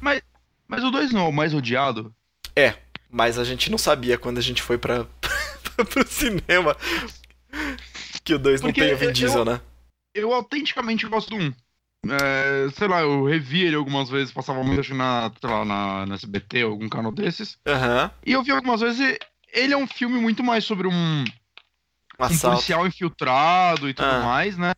Mas 0.68 0.82
o 0.84 0.90
2 0.90 1.12
não 1.12 1.24
é 1.24 1.28
o 1.28 1.32
mais 1.32 1.54
odiado? 1.54 2.14
Mas 3.10 3.38
a 3.38 3.44
gente 3.44 3.70
não 3.70 3.78
sabia 3.78 4.18
quando 4.18 4.38
a 4.38 4.42
gente 4.42 4.60
foi 4.60 4.76
pra, 4.76 5.06
pro 5.88 6.06
cinema 6.06 6.76
que 8.24 8.34
o 8.34 8.38
2 8.38 8.60
não 8.60 8.72
tem 8.72 8.92
o 8.92 8.96
Vin 8.96 9.06
eu- 9.06 9.12
Diesel, 9.12 9.44
né? 9.44 9.60
Eu 10.14 10.32
autenticamente 10.32 11.06
gosto 11.06 11.30
do 11.30 11.36
1. 11.36 11.52
É, 12.10 12.68
sei 12.70 12.88
lá, 12.88 13.00
eu 13.00 13.24
revi 13.24 13.62
ele 13.62 13.76
algumas 13.76 14.08
vezes, 14.08 14.32
passava 14.32 14.62
muito 14.62 14.80
acho, 14.80 14.94
na, 14.94 15.30
sei 15.40 15.50
lá, 15.50 15.64
na, 15.64 16.06
na 16.06 16.14
SBT, 16.14 16.62
algum 16.62 16.88
canal 16.88 17.12
desses. 17.12 17.58
Aham. 17.66 18.10
E 18.24 18.32
eu 18.32 18.42
vi 18.42 18.50
algumas 18.50 18.80
vezes, 18.80 19.00
e 19.00 19.18
ele 19.52 19.72
é 19.72 19.76
um 19.76 19.86
filme 19.86 20.20
muito 20.20 20.42
mais 20.42 20.64
sobre 20.64 20.86
um, 20.88 21.24
Um 22.18 22.24
um 22.24 22.38
policial 22.38 22.86
infiltrado 22.86 23.88
e 23.88 23.94
tudo 23.94 24.06
Ah. 24.08 24.20
mais, 24.22 24.56
né? 24.56 24.72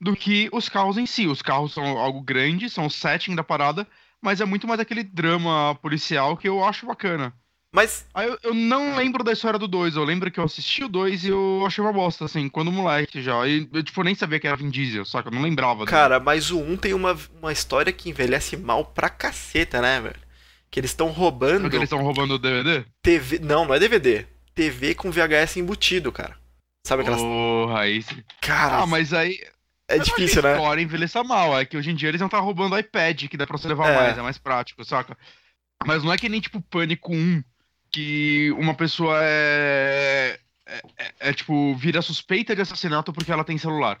Do 0.00 0.16
que 0.16 0.48
os 0.52 0.68
carros 0.68 0.98
em 0.98 1.06
si. 1.06 1.26
Os 1.26 1.42
carros 1.42 1.72
são 1.72 1.84
algo 1.98 2.20
grande, 2.20 2.68
são 2.68 2.86
o 2.86 2.90
setting 2.90 3.34
da 3.34 3.44
parada, 3.44 3.86
mas 4.20 4.40
é 4.40 4.44
muito 4.44 4.66
mais 4.66 4.80
aquele 4.80 5.04
drama 5.04 5.74
policial 5.76 6.36
que 6.36 6.48
eu 6.48 6.64
acho 6.64 6.86
bacana. 6.86 7.32
Mas, 7.74 8.06
Aí 8.12 8.28
eu, 8.28 8.38
eu 8.42 8.54
não 8.54 8.96
lembro 8.96 9.24
da 9.24 9.32
história 9.32 9.58
do 9.58 9.66
2, 9.66 9.96
eu 9.96 10.04
lembro 10.04 10.30
que 10.30 10.38
eu 10.38 10.44
assisti 10.44 10.84
o 10.84 10.88
2 10.88 11.24
e 11.24 11.28
eu 11.30 11.64
achei 11.66 11.82
uma 11.82 11.92
bosta, 11.92 12.26
assim, 12.26 12.46
quando 12.48 12.70
moleque 12.70 13.22
já. 13.22 13.46
E 13.48 13.66
eu, 13.72 13.82
tipo, 13.82 14.02
nem 14.02 14.14
sabia 14.14 14.38
que 14.38 14.46
era 14.46 14.56
Vin 14.56 14.68
Diesel, 14.68 15.06
só 15.06 15.22
que 15.22 15.28
eu 15.28 15.32
não 15.32 15.40
lembrava. 15.40 15.78
dele. 15.80 15.90
cara, 15.90 16.20
mas 16.20 16.50
o 16.50 16.60
1 16.60 16.76
tem 16.76 16.92
uma, 16.92 17.18
uma 17.40 17.50
história 17.50 17.90
que 17.90 18.10
envelhece 18.10 18.58
mal 18.58 18.84
pra 18.84 19.08
caceta, 19.08 19.80
né, 19.80 20.00
velho? 20.02 20.20
Que 20.70 20.80
eles 20.80 20.90
estão 20.90 21.08
roubando 21.08 21.62
Porque 21.62 21.76
eles 21.76 21.86
estão 21.86 22.02
roubando 22.02 22.34
o 22.34 22.38
DVD? 22.38 22.84
TV. 23.02 23.38
Não, 23.38 23.64
não 23.66 23.74
é 23.74 23.78
DVD. 23.78 24.26
TV 24.54 24.94
com 24.94 25.10
VHS 25.10 25.56
embutido, 25.56 26.12
cara. 26.12 26.36
Sabe 26.86 27.02
aquelas. 27.02 27.20
Porra, 27.20 27.80
aí. 27.80 28.04
Cara, 28.40 28.78
Ah, 28.82 28.86
mas 28.86 29.12
aí. 29.14 29.38
é 29.88 29.98
difícil, 29.98 30.42
né? 30.42 30.52
História 30.56 30.82
envelheça 30.82 31.22
mal. 31.24 31.58
É 31.58 31.64
que 31.64 31.76
hoje 31.76 31.90
em 31.90 31.94
dia 31.94 32.08
eles 32.10 32.20
não 32.20 32.26
estão 32.26 32.42
roubando 32.42 32.78
iPad, 32.78 33.24
que 33.28 33.36
dá 33.36 33.46
pra 33.46 33.56
você 33.56 33.68
levar 33.68 33.88
É. 33.90 33.96
mais, 33.96 34.18
é 34.18 34.22
mais 34.22 34.38
prático, 34.38 34.84
saca? 34.84 35.16
Mas 35.86 36.02
não 36.04 36.12
é 36.12 36.16
que 36.18 36.28
nem 36.28 36.40
tipo 36.40 36.60
Pânico 36.60 37.12
1, 37.14 37.42
que 37.92 38.50
uma 38.58 38.74
pessoa 38.74 39.18
é. 39.22 40.38
É, 40.66 40.80
é- 40.98 41.12
é, 41.28 41.32
tipo, 41.32 41.74
vira 41.74 42.00
suspeita 42.00 42.54
de 42.56 42.62
assassinato 42.62 43.12
porque 43.12 43.30
ela 43.30 43.44
tem 43.44 43.58
celular. 43.58 43.98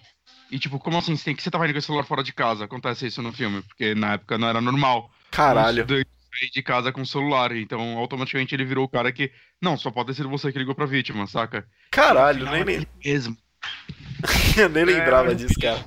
E 0.50 0.58
tipo, 0.58 0.78
como 0.78 0.96
assim? 0.98 1.16
Você, 1.16 1.24
tem, 1.24 1.34
que 1.36 1.42
você 1.42 1.50
tava 1.50 1.64
indo 1.64 1.72
com 1.72 1.78
o 1.78 1.82
celular 1.82 2.04
fora 2.04 2.22
de 2.22 2.32
casa? 2.32 2.64
Acontece 2.64 3.06
isso 3.06 3.20
no 3.22 3.32
filme, 3.32 3.62
porque 3.62 3.94
na 3.94 4.14
época 4.14 4.38
não 4.38 4.48
era 4.48 4.60
normal. 4.60 5.10
Caralho. 5.30 5.84
Um 5.84 6.46
de 6.52 6.62
casa 6.62 6.90
com 6.92 7.02
o 7.02 7.06
celular. 7.06 7.54
Então, 7.54 7.98
automaticamente 7.98 8.54
ele 8.54 8.64
virou 8.64 8.84
o 8.84 8.88
cara 8.88 9.12
que. 9.12 9.30
Não, 9.60 9.76
só 9.76 9.90
pode 9.90 10.08
ter 10.08 10.14
sido 10.14 10.28
você 10.30 10.50
que 10.50 10.58
ligou 10.58 10.74
pra 10.74 10.86
vítima, 10.86 11.26
saca? 11.26 11.66
Caralho, 11.90 12.46
nem, 12.50 12.64
final, 12.64 12.64
nem, 12.64 12.76
é 12.76 12.86
mesmo. 13.04 13.36
eu 14.56 14.68
nem 14.70 14.84
lembrava 14.84 15.28
mas- 15.28 15.36
disso, 15.38 15.60
cara. 15.60 15.84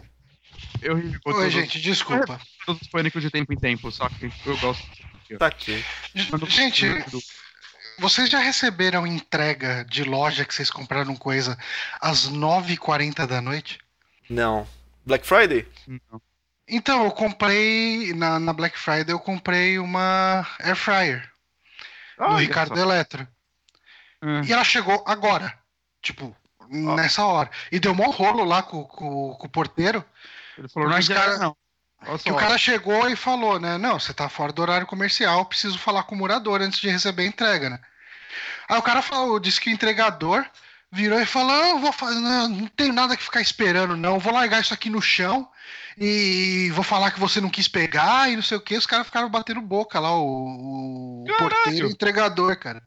Eu 0.82 0.96
ri 0.98 1.08
Oi, 1.08 1.20
todos, 1.34 1.52
gente, 1.54 1.82
desculpa. 1.82 2.40
todos 2.66 2.82
os 2.82 2.88
pânicos 2.90 3.22
de 3.24 3.32
tempo 3.32 3.52
em 3.54 3.58
tempo, 3.58 3.92
saca? 3.92 4.16
Eu 4.46 4.58
gosto. 4.58 4.86
Tá 5.40 5.48
aqui. 5.48 5.84
Gente, 6.48 6.86
vocês 8.00 8.30
já 8.30 8.40
receberam 8.40 9.06
entrega 9.08 9.86
de 9.86 10.04
loja 10.04 10.46
que 10.46 10.54
vocês 10.54 10.70
compraram 10.70 11.16
coisa 11.16 11.58
às 12.02 12.30
9h40 12.30 13.26
da 13.26 13.42
noite? 13.42 13.80
Não. 14.30 14.68
Black 15.06 15.26
Friday? 15.26 15.68
Não. 15.88 16.22
Então, 16.68 17.04
eu 17.06 17.12
comprei, 17.12 18.12
na, 18.14 18.40
na 18.40 18.52
Black 18.52 18.78
Friday, 18.78 19.14
eu 19.14 19.20
comprei 19.20 19.78
uma 19.78 20.48
Air 20.60 20.76
Fryer 20.76 21.32
no 22.18 22.26
Olha 22.28 22.38
Ricardo 22.38 22.76
só. 22.76 22.82
Eletro. 22.82 23.28
É. 24.24 24.42
E 24.48 24.52
ela 24.54 24.64
chegou 24.64 25.04
agora. 25.06 25.54
Tipo, 26.02 26.36
nessa 26.70 27.24
hora. 27.24 27.52
E 27.72 27.80
deu 27.80 27.94
mó 27.94 28.10
rolo 28.10 28.44
lá 28.44 28.64
com, 28.64 28.84
com- 28.84 29.36
com 29.36 29.46
o 29.48 29.50
porteiro. 29.50 30.04
Ele 30.58 30.68
falou, 30.70 30.90
não 30.90 30.98
cara- 31.06 31.38
não. 31.38 31.56
Olha 32.02 32.20
Que 32.20 32.30
só. 32.30 32.36
o 32.36 32.38
cara 32.38 32.58
chegou 32.58 33.10
e 33.10 33.16
falou, 33.16 33.60
né? 33.60 33.78
Não, 33.78 34.00
você 34.00 34.14
tá 34.14 34.30
fora 34.30 34.52
do 34.52 34.62
horário 34.62 34.88
comercial, 34.88 35.46
preciso 35.46 35.78
falar 35.78 36.04
com 36.04 36.16
o 36.16 36.18
morador 36.18 36.62
antes 36.62 36.80
de 36.80 36.90
receber 36.90 37.24
a 37.24 37.28
entrega, 37.28 37.70
né? 37.70 37.80
Aí 38.68 38.78
o 38.78 38.84
cara 38.84 39.02
falou, 39.02 39.40
disse 39.40 39.62
que 39.62 39.70
o 39.70 39.74
entregador 39.74 40.46
virou 40.92 41.20
e 41.20 41.26
falou: 41.26 41.52
ah, 41.52 41.70
eu 41.70 41.80
vou 41.80 41.92
fazer, 41.92 42.20
não, 42.20 42.48
não 42.48 42.68
tenho 42.68 42.94
nada 42.94 43.16
que 43.16 43.24
ficar 43.24 43.42
esperando, 43.42 43.96
não. 43.96 44.20
Vou 44.20 44.34
largar 44.34 44.62
isso 44.62 44.74
aqui 44.74 44.90
no 44.90 45.02
chão 45.02 45.48
e 45.98 46.72
vou 46.74 46.84
falar 46.84 47.12
que 47.12 47.20
você 47.20 47.40
não 47.40 47.50
quis 47.50 47.68
pegar 47.68 48.30
e 48.30 48.36
não 48.36 48.44
sei 48.44 48.58
o 48.58 48.62
que. 48.62 48.76
Os 48.76 48.86
caras 48.86 49.06
ficaram 49.06 49.30
batendo 49.30 49.62
boca 49.62 50.00
lá, 50.00 50.12
o, 50.16 51.24
o 51.24 51.26
porteiro 51.38 51.88
e 51.88 51.90
o 51.90 51.92
entregador, 51.92 52.58
cara. 52.58 52.82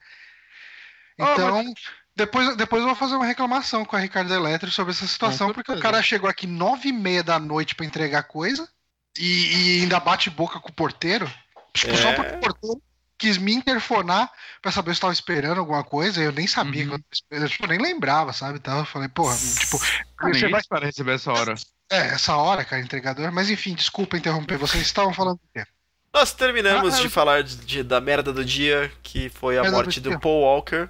Então, 1.18 1.60
oh, 1.60 1.62
mas... 1.64 1.74
depois, 2.14 2.56
depois 2.56 2.82
eu 2.82 2.88
vou 2.88 2.96
fazer 2.96 3.16
uma 3.16 3.26
reclamação 3.26 3.84
com 3.84 3.96
a 3.96 4.00
Ricardo 4.00 4.32
Eletro 4.32 4.70
sobre 4.70 4.92
essa 4.92 5.06
situação, 5.06 5.52
porque 5.52 5.72
o 5.72 5.80
cara 5.80 6.02
chegou 6.02 6.30
aqui 6.30 6.46
nove 6.46 6.90
e 6.90 6.92
meia 6.92 7.22
da 7.22 7.38
noite 7.38 7.74
para 7.74 7.86
entregar 7.86 8.22
coisa 8.24 8.68
e, 9.18 9.78
e, 9.78 9.82
ainda 9.82 10.00
bate 10.00 10.30
boca 10.30 10.60
com 10.60 10.68
o 10.68 10.72
porteiro. 10.72 11.30
Tipo, 11.74 11.92
é... 11.92 11.96
só 11.96 12.12
porque 12.12 12.34
o 12.34 12.40
porteiro 12.40 12.82
quis 13.18 13.36
me 13.36 13.52
interfonar 13.52 14.30
para 14.62 14.70
saber 14.70 14.92
se 14.92 14.98
estava 14.98 15.12
esperando 15.12 15.58
alguma 15.58 15.82
coisa, 15.82 16.22
eu 16.22 16.30
nem 16.30 16.46
sabia, 16.46 16.86
uhum. 16.86 16.98
eu, 17.30 17.40
eu 17.40 17.48
tipo, 17.48 17.66
nem 17.66 17.78
lembrava, 17.78 18.32
sabe? 18.32 18.58
Então 18.58 18.78
eu 18.78 18.84
falei, 18.84 19.08
porra, 19.08 19.36
tipo, 19.36 19.78
você 20.22 20.48
vai 20.48 20.62
para 20.68 20.86
receber 20.86 21.14
essa 21.16 21.32
hora. 21.32 21.54
É, 21.90 21.98
essa 22.08 22.36
hora, 22.36 22.64
cara, 22.64 22.80
entregador. 22.80 23.32
Mas 23.32 23.50
enfim, 23.50 23.74
desculpa 23.74 24.16
interromper, 24.16 24.56
vocês 24.56 24.82
estavam 24.84 25.12
falando 25.12 25.38
do 25.38 25.48
quê? 25.52 25.66
Nós 26.14 26.32
terminamos 26.32 26.94
ah, 26.94 27.00
de 27.02 27.08
falar 27.08 27.42
de, 27.42 27.56
de, 27.56 27.82
da 27.82 28.00
merda 28.00 28.32
do 28.32 28.44
dia, 28.44 28.90
que 29.02 29.28
foi 29.28 29.58
a 29.58 29.70
morte 29.70 30.00
do, 30.00 30.10
do 30.10 30.20
Paul 30.20 30.42
Walker. 30.42 30.88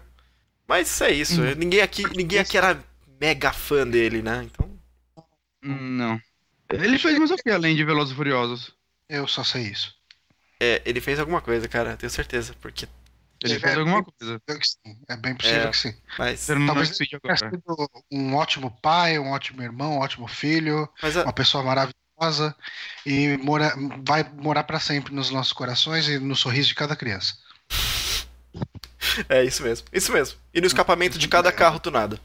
Mas 0.66 1.00
é 1.00 1.11
isso, 1.11 1.40
hum. 1.40 1.54
ninguém 1.56 1.80
aqui, 1.80 2.04
ninguém 2.14 2.38
aqui 2.38 2.58
era 2.58 2.78
mega 3.20 3.52
fã 3.52 3.87
dele, 3.87 4.23
né? 4.23 4.44
Então. 4.44 4.78
Não. 5.62 6.20
Ele 6.71 6.99
fez 6.99 7.19
mais 7.19 7.31
o 7.31 7.37
que 7.37 7.51
além 7.51 7.75
de 7.75 7.85
Velozes 7.85 8.13
e 8.13 8.17
Furiosos? 8.17 8.73
Eu 9.09 9.27
só 9.27 9.43
sei 9.43 9.63
isso. 9.63 9.95
É, 10.61 10.83
ele 10.85 11.01
fez 11.01 11.19
alguma 11.19 11.41
coisa, 11.41 11.69
cara, 11.69 11.97
tenho 11.97 12.11
certeza, 12.11 12.55
porque. 12.61 12.87
Ele 13.43 13.55
é, 13.55 13.61
fez 13.61 13.75
é, 13.75 13.79
alguma 13.79 14.05
coisa. 14.05 14.43
É 15.09 15.17
bem 15.17 15.35
possível 15.35 15.69
é, 15.69 15.71
que 15.71 15.77
sim. 15.77 15.95
Mas 16.19 16.47
talvez 16.47 17.01
ele 17.01 17.21
tenha 17.21 17.37
sido 17.37 17.91
um 18.11 18.35
ótimo 18.35 18.71
pai, 18.83 19.19
um 19.19 19.31
ótimo 19.31 19.63
irmão, 19.63 19.95
um 19.95 20.01
ótimo 20.01 20.27
filho, 20.27 20.89
a... 21.01 21.23
uma 21.23 21.33
pessoa 21.33 21.63
maravilhosa 21.63 22.55
e 23.07 23.37
mora, 23.39 23.73
vai 24.05 24.25
morar 24.25 24.65
para 24.65 24.81
sempre 24.81 25.15
nos 25.15 25.31
nossos 25.31 25.53
corações 25.53 26.09
e 26.09 26.19
no 26.19 26.35
sorriso 26.35 26.69
de 26.69 26.75
cada 26.75 26.97
criança. 26.97 27.35
É 29.29 29.43
isso 29.43 29.63
mesmo, 29.63 29.87
isso 29.93 30.13
mesmo. 30.13 30.39
E 30.53 30.61
no 30.61 30.67
escapamento 30.67 31.19
de 31.19 31.29
cada 31.29 31.51
carro 31.51 31.81
tunado. 31.81 32.21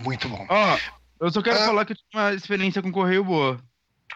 Muito 0.00 0.28
bom. 0.28 0.46
Oh, 0.50 1.02
eu 1.24 1.30
só 1.30 1.42
quero 1.42 1.58
ah, 1.58 1.66
falar 1.66 1.84
que 1.84 1.92
eu 1.92 1.96
tive 1.96 2.08
uma 2.14 2.34
experiência 2.34 2.82
com 2.82 2.92
correio 2.92 3.24
boa. 3.24 3.58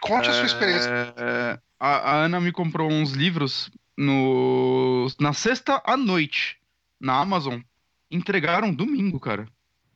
Conte 0.00 0.28
é... 0.28 0.30
a 0.30 0.34
sua 0.34 0.46
experiência. 0.46 0.88
É 1.16 1.58
a, 1.78 2.10
a 2.10 2.16
Ana 2.24 2.40
me 2.40 2.52
comprou 2.52 2.90
uns 2.90 3.12
livros 3.12 3.70
no, 3.96 5.06
na 5.20 5.32
sexta 5.32 5.80
à 5.84 5.96
noite 5.96 6.56
na 7.00 7.20
Amazon. 7.20 7.60
Entregaram 8.10 8.74
domingo, 8.74 9.20
cara. 9.20 9.46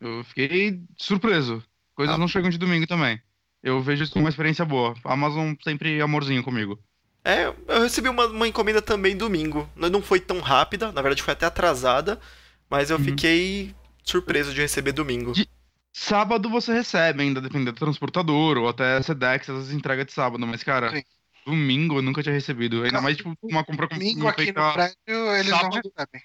Eu 0.01 0.23
fiquei 0.25 0.81
surpreso. 0.97 1.63
Coisas 1.95 2.15
ah. 2.15 2.19
não 2.19 2.29
chegam 2.29 2.51
de 2.51 2.59
domingo 2.59 2.87
também. 2.87 3.21
Eu 3.63 3.81
vejo 3.81 4.05
isso 4.05 4.13
como 4.13 4.25
uma 4.25 4.31
experiência 4.31 4.65
boa. 4.65 4.95
A 5.05 5.13
Amazon 5.13 5.55
sempre 5.63 6.01
amorzinho 6.01 6.43
comigo. 6.43 6.79
É, 7.25 7.47
eu 7.47 7.83
recebi 7.83 8.09
uma, 8.09 8.27
uma 8.27 8.49
encomenda 8.49 8.83
também 8.83 9.17
domingo. 9.17 9.69
Não 9.77 10.03
foi 10.03 10.19
tão 10.19 10.41
rápida, 10.41 10.91
na 10.91 11.01
verdade 11.01 11.23
foi 11.23 11.33
até 11.33 11.47
atrasada, 11.47 12.21
mas 12.69 12.91
eu 12.91 12.99
uhum. 12.99 13.05
fiquei 13.05 13.73
surpreso 14.03 14.53
de 14.53 14.61
receber 14.61 14.93
domingo. 14.93 15.33
De... 15.33 15.49
Sábado 15.93 16.49
você 16.49 16.73
recebe, 16.73 17.23
ainda 17.23 17.41
dependendo 17.41 17.73
do 17.73 17.79
transportador, 17.79 18.57
ou 18.57 18.69
até 18.69 19.01
Sedex, 19.03 19.51
às 19.51 19.57
vezes 19.57 19.73
entrega 19.75 20.05
de 20.05 20.13
sábado, 20.13 20.47
mas, 20.47 20.63
cara, 20.63 20.91
Sim. 20.91 21.03
Domingo 21.45 21.99
eu 21.99 22.03
nunca 22.03 22.23
tinha 22.23 22.35
recebido. 22.35 22.83
Ainda 22.83 22.97
não, 22.97 23.03
mais, 23.03 23.17
tipo, 23.17 23.37
uma 23.43 23.63
compra 23.63 23.89
com 23.89 23.97
Domingo 23.97 24.27
aqui 24.27 24.45
feita... 24.45 24.67
no 24.67 24.73
prédio 24.73 25.35
eles 25.35 25.51
sábado. 25.51 25.75
não 25.75 25.83
recebem. 25.83 26.23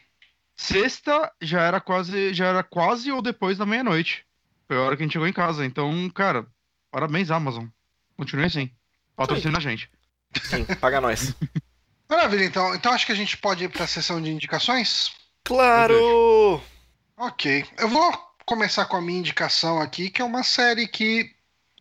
Sexta 0.56 1.32
já 1.42 1.62
era 1.62 1.82
quase, 1.82 2.34
já 2.34 2.48
era 2.48 2.64
quase 2.64 3.12
ou 3.12 3.22
depois 3.22 3.58
da 3.58 3.66
meia-noite. 3.66 4.26
Foi 4.68 4.78
a 4.78 4.82
hora 4.82 4.96
que 4.96 5.04
a 5.04 5.06
gente 5.06 5.14
chegou 5.14 5.28
em 5.28 5.34
casa. 5.34 5.66
Então, 5.66 6.10
cara, 6.10 6.48
parabéns, 6.90 7.30
Amazon. 7.30 7.66
Continue 8.16 8.46
assim. 8.46 8.72
Patrocina 9.16 9.58
a 9.58 9.62
gente. 9.62 9.90
Sim, 10.44 10.66
paga 10.80 11.02
nós. 11.02 11.36
Maravilha, 12.10 12.46
então. 12.46 12.74
Então 12.74 12.94
acho 12.94 13.06
que 13.06 13.12
a 13.12 13.16
gente 13.16 13.38
pode 13.38 13.66
ir 13.66 13.70
para 13.70 13.84
a 13.84 13.88
sessão 13.88 14.22
de 14.22 14.30
indicações? 14.30 15.12
Claro! 15.44 16.62
Ok. 17.18 17.66
Eu 17.78 17.90
vou 17.90 18.27
começar 18.48 18.86
com 18.86 18.96
a 18.96 19.02
minha 19.02 19.20
indicação 19.20 19.80
aqui, 19.80 20.10
que 20.10 20.22
é 20.22 20.26
uma 20.26 20.42
série 20.42 20.88
que 20.88 21.36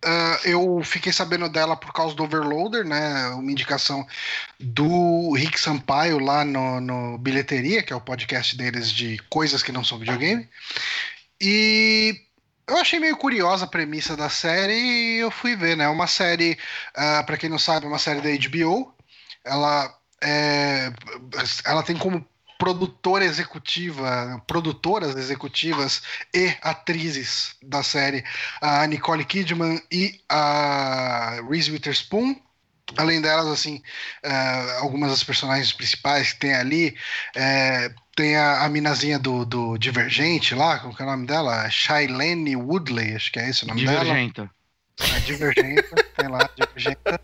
Uh, 0.04 0.38
eu 0.46 0.82
fiquei 0.84 1.10
sabendo 1.10 1.48
dela 1.48 1.74
por 1.74 1.90
causa 1.92 2.14
do 2.14 2.22
Overloader, 2.22 2.84
né? 2.84 3.28
Uma 3.30 3.50
indicação 3.50 4.06
do 4.60 5.32
Rick 5.32 5.58
Sampaio 5.58 6.18
lá 6.18 6.44
no, 6.44 6.80
no 6.80 7.18
Bilheteria, 7.18 7.82
que 7.82 7.94
é 7.94 7.96
o 7.96 8.00
podcast 8.00 8.56
deles 8.56 8.92
de 8.92 9.18
coisas 9.30 9.62
que 9.62 9.72
não 9.72 9.82
são 9.82 9.98
videogame. 9.98 10.48
E 11.40 12.14
eu 12.68 12.76
achei 12.76 13.00
meio 13.00 13.16
curiosa 13.16 13.64
a 13.64 13.68
premissa 13.68 14.16
da 14.16 14.28
série 14.28 14.74
e 14.74 15.18
eu 15.18 15.30
fui 15.30 15.56
ver, 15.56 15.76
né? 15.76 15.84
É 15.84 15.88
uma 15.88 16.06
série, 16.06 16.52
uh, 16.52 16.56
ah, 17.18 17.22
para 17.24 17.38
quem 17.38 17.48
não 17.48 17.58
sabe, 17.58 17.86
é 17.86 17.88
uma 17.88 17.98
série 17.98 18.20
da 18.20 18.48
HBO. 18.48 18.94
Ela, 19.44 19.98
é, 20.22 20.92
ela 21.64 21.82
tem 21.82 21.96
como 21.96 22.24
produtora 22.58 23.24
executiva, 23.24 24.42
produtoras 24.46 25.16
executivas 25.16 26.02
e 26.34 26.54
atrizes 26.62 27.54
da 27.62 27.82
série, 27.82 28.24
a 28.60 28.86
Nicole 28.86 29.24
Kidman 29.24 29.80
e 29.90 30.20
a 30.28 31.40
Reese 31.48 31.70
Witherspoon. 31.70 32.36
Além 32.96 33.20
delas, 33.20 33.48
assim, 33.48 33.82
uh, 34.24 34.80
algumas 34.80 35.10
das 35.10 35.24
personagens 35.24 35.72
principais 35.72 36.32
que 36.32 36.38
tem 36.38 36.54
ali, 36.54 36.96
uh, 37.36 37.94
tem 38.14 38.36
a, 38.36 38.62
a 38.64 38.68
minazinha 38.68 39.18
do, 39.18 39.44
do 39.44 39.76
Divergente 39.76 40.54
lá, 40.54 40.78
como 40.78 40.94
é 40.96 41.02
o 41.02 41.06
nome 41.06 41.26
dela? 41.26 41.68
Shailene 41.68 42.54
Woodley, 42.54 43.16
acho 43.16 43.32
que 43.32 43.40
é 43.40 43.50
esse 43.50 43.64
o 43.64 43.66
nome 43.66 43.80
Divergenta. 43.80 44.42
dela. 44.98 45.16
É, 45.16 45.20
Divergenta. 45.20 46.04
tem 46.16 46.28
lá, 46.28 46.48
Divergenta. 46.56 47.20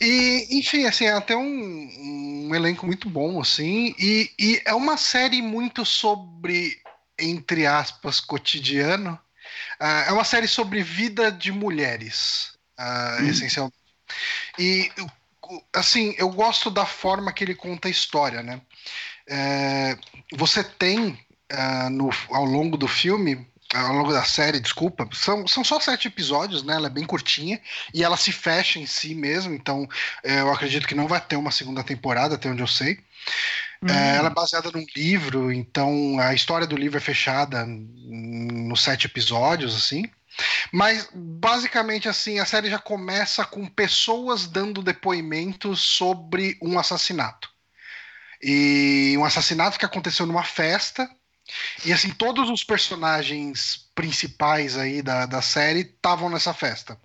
E, 0.00 0.46
enfim, 0.50 0.86
assim, 0.86 1.04
é 1.04 1.12
até 1.12 1.36
um, 1.36 2.48
um 2.48 2.54
elenco 2.54 2.86
muito 2.86 3.08
bom, 3.10 3.40
assim, 3.40 3.94
e, 3.98 4.30
e, 4.38 4.62
é 4.64 4.74
uma 4.74 4.96
série 4.96 5.42
muito 5.42 5.84
sobre, 5.84 6.80
entre 7.18 7.66
aspas, 7.66 8.18
cotidiano. 8.18 9.18
Uh, 9.78 10.08
é 10.08 10.12
uma 10.12 10.24
série 10.24 10.48
sobre 10.48 10.82
vida 10.82 11.30
de 11.30 11.52
mulheres, 11.52 12.56
uh, 12.78 13.22
hum. 13.22 13.28
essencialmente. 13.28 13.76
E, 14.58 14.90
assim, 15.72 16.14
eu 16.16 16.30
gosto 16.30 16.70
da 16.70 16.86
forma 16.86 17.32
que 17.32 17.44
ele 17.44 17.54
conta 17.54 17.88
a 17.88 17.90
história, 17.90 18.42
né? 18.42 18.60
É, 19.28 19.98
você 20.34 20.64
tem, 20.64 21.18
uh, 21.52 21.90
no, 21.90 22.10
ao 22.30 22.44
longo 22.44 22.76
do 22.76 22.88
filme, 22.88 23.46
ao 23.74 23.92
longo 23.92 24.12
da 24.12 24.24
série, 24.24 24.58
desculpa, 24.58 25.08
são, 25.12 25.46
são 25.46 25.62
só 25.62 25.78
sete 25.78 26.08
episódios, 26.08 26.62
né? 26.62 26.74
Ela 26.74 26.88
é 26.88 26.90
bem 26.90 27.04
curtinha 27.04 27.60
e 27.94 28.02
ela 28.02 28.16
se 28.16 28.32
fecha 28.32 28.78
em 28.78 28.86
si 28.86 29.14
mesmo, 29.14 29.54
então 29.54 29.88
é, 30.24 30.40
eu 30.40 30.52
acredito 30.52 30.88
que 30.88 30.94
não 30.94 31.06
vai 31.06 31.20
ter 31.20 31.36
uma 31.36 31.52
segunda 31.52 31.84
temporada, 31.84 32.34
até 32.34 32.50
onde 32.50 32.62
eu 32.62 32.66
sei. 32.66 32.98
Uhum. 33.82 33.88
É, 33.88 34.16
ela 34.16 34.28
é 34.28 34.34
baseada 34.34 34.70
num 34.72 34.84
livro, 34.94 35.52
então 35.52 36.18
a 36.18 36.34
história 36.34 36.66
do 36.66 36.76
livro 36.76 36.98
é 36.98 37.00
fechada 37.00 37.64
nos 37.66 38.82
sete 38.82 39.06
episódios, 39.06 39.74
assim. 39.74 40.04
Mas 40.72 41.08
basicamente 41.12 42.08
assim, 42.08 42.38
a 42.38 42.44
série 42.44 42.70
já 42.70 42.78
começa 42.78 43.44
com 43.44 43.66
pessoas 43.66 44.46
dando 44.46 44.82
depoimentos 44.82 45.80
sobre 45.80 46.58
um 46.60 46.78
assassinato. 46.78 47.48
E 48.42 49.14
um 49.18 49.24
assassinato 49.24 49.78
que 49.78 49.84
aconteceu 49.84 50.26
numa 50.26 50.44
festa 50.44 51.08
e 51.84 51.92
assim, 51.92 52.10
todos 52.10 52.48
os 52.50 52.64
personagens 52.64 53.88
principais 53.94 54.76
aí 54.76 55.02
da, 55.02 55.26
da 55.26 55.42
série 55.42 55.80
estavam 55.80 56.30
nessa 56.30 56.54
festa. 56.54 56.98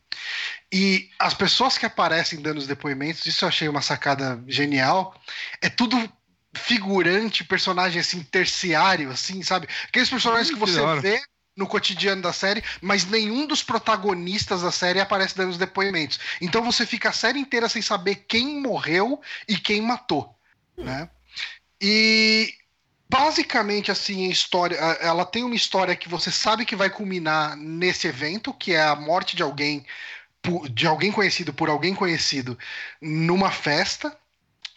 E 0.72 1.10
as 1.20 1.34
pessoas 1.34 1.78
que 1.78 1.86
aparecem 1.86 2.42
dando 2.42 2.58
os 2.58 2.68
depoimentos, 2.68 3.26
isso 3.26 3.46
eu 3.46 3.50
achei 3.50 3.68
uma 3.68 3.82
sacada 3.82 4.42
genial. 4.48 5.16
É 5.62 5.70
tudo 5.70 5.98
figurante, 6.54 7.44
personagem 7.44 8.00
assim, 8.00 8.24
terciário, 8.24 9.12
assim, 9.12 9.44
sabe? 9.44 9.68
Aqueles 9.88 10.10
personagens 10.10 10.50
que 10.50 10.60
você 10.60 10.82
vê 11.00 11.22
no 11.56 11.68
cotidiano 11.68 12.22
da 12.22 12.34
série, 12.34 12.64
mas 12.82 13.06
nenhum 13.06 13.48
dos 13.48 13.64
protagonistas 13.64 14.62
da 14.62 14.72
série 14.72 15.00
aparece 15.00 15.36
dando 15.36 15.52
os 15.52 15.58
depoimentos. 15.58 16.20
Então 16.42 16.64
você 16.64 16.86
fica 16.86 17.10
a 17.10 17.14
série 17.14 17.40
inteira 17.40 17.70
sem 17.70 17.82
saber 17.82 18.26
quem 18.28 18.60
morreu 18.62 19.22
e 19.48 19.58
quem 19.58 19.82
matou, 19.82 20.38
né? 20.78 21.10
E 21.80 22.54
basicamente 23.18 23.92
assim 23.92 24.28
a 24.28 24.32
história 24.32 24.76
ela 24.76 25.26
tem 25.26 25.44
uma 25.44 25.56
história 25.56 25.96
que 25.96 26.10
você 26.10 26.30
sabe 26.30 26.66
que 26.66 26.76
vai 26.76 26.90
culminar 26.90 27.56
nesse 27.56 28.08
evento 28.08 28.54
que 28.54 28.74
é 28.74 28.84
a 28.84 28.96
morte 28.96 29.36
de 29.36 29.44
alguém 29.44 29.86
de 30.72 30.86
alguém 30.86 31.12
conhecido 31.12 31.54
por 31.54 31.70
alguém 31.70 31.96
conhecido 31.96 32.58
numa 33.02 33.50
festa 33.50 34.16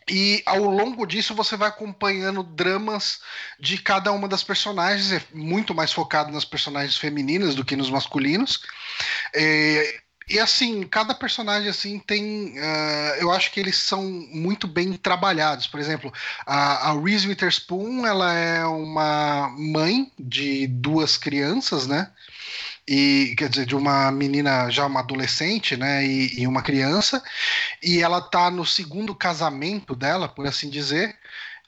e 0.09 0.43
ao 0.47 0.65
longo 0.65 1.07
disso 1.07 1.35
você 1.35 1.57
vai 1.57 1.69
acompanhando 1.69 2.43
dramas 2.43 3.21
de 3.61 3.77
cada 3.77 4.11
uma 4.11 4.27
das 4.27 4.43
personagens, 4.43 5.13
é 5.13 5.23
muito 5.35 5.75
mais 5.75 5.93
focado 5.93 6.33
nas 6.33 6.45
personagens 6.45 6.97
femininas 6.97 7.55
do 7.55 7.65
que 7.65 7.77
nos 7.77 7.91
masculinos. 7.91 8.63
É, 9.35 10.01
E 10.29 10.39
assim, 10.39 10.83
cada 10.83 11.15
personagem 11.15 11.71
assim 11.71 11.99
tem. 11.99 12.59
Uh, 12.59 13.15
eu 13.19 13.33
acho 13.33 13.51
que 13.51 13.59
eles 13.59 13.77
são 13.77 14.03
muito 14.31 14.67
bem 14.69 14.93
trabalhados. 14.93 15.67
Por 15.67 15.81
exemplo, 15.81 16.13
a, 16.47 16.91
a 16.91 17.01
Reese 17.01 17.27
Witherspoon 17.27 18.07
ela 18.07 18.33
é 18.35 18.65
uma 18.67 19.49
mãe 19.57 20.13
de 20.19 20.67
duas 20.67 21.17
crianças, 21.17 21.87
né? 21.87 22.11
E 22.87 23.35
quer 23.37 23.49
dizer, 23.49 23.67
de 23.67 23.77
uma 23.77 24.11
menina 24.11 24.71
já 24.71 24.87
uma 24.87 25.01
adolescente, 25.01 25.77
né? 25.77 26.05
E, 26.07 26.41
e 26.41 26.47
uma 26.47 26.63
criança. 26.63 27.23
E 27.83 28.03
ela 28.03 28.21
tá 28.21 28.51
no 28.51 28.67
segundo 28.67 29.15
casamento 29.15 29.95
dela, 29.95 30.29
por 30.29 30.47
assim 30.47 30.69
dizer. 30.69 31.17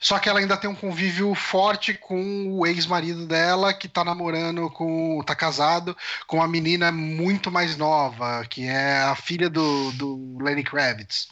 Só 0.01 0.17
que 0.17 0.27
ela 0.27 0.39
ainda 0.39 0.57
tem 0.57 0.67
um 0.67 0.75
convívio 0.75 1.35
forte 1.35 1.93
com 1.93 2.51
o 2.51 2.65
ex-marido 2.65 3.27
dela, 3.27 3.71
que 3.71 3.87
tá 3.87 4.03
namorando 4.03 4.67
com. 4.71 5.21
tá 5.23 5.35
casado 5.35 5.95
com 6.25 6.37
uma 6.37 6.47
menina 6.47 6.91
muito 6.91 7.51
mais 7.51 7.77
nova, 7.77 8.43
que 8.49 8.67
é 8.67 9.03
a 9.03 9.15
filha 9.15 9.47
do, 9.47 9.91
do 9.91 10.37
Lenny 10.41 10.63
Kravitz. 10.63 11.27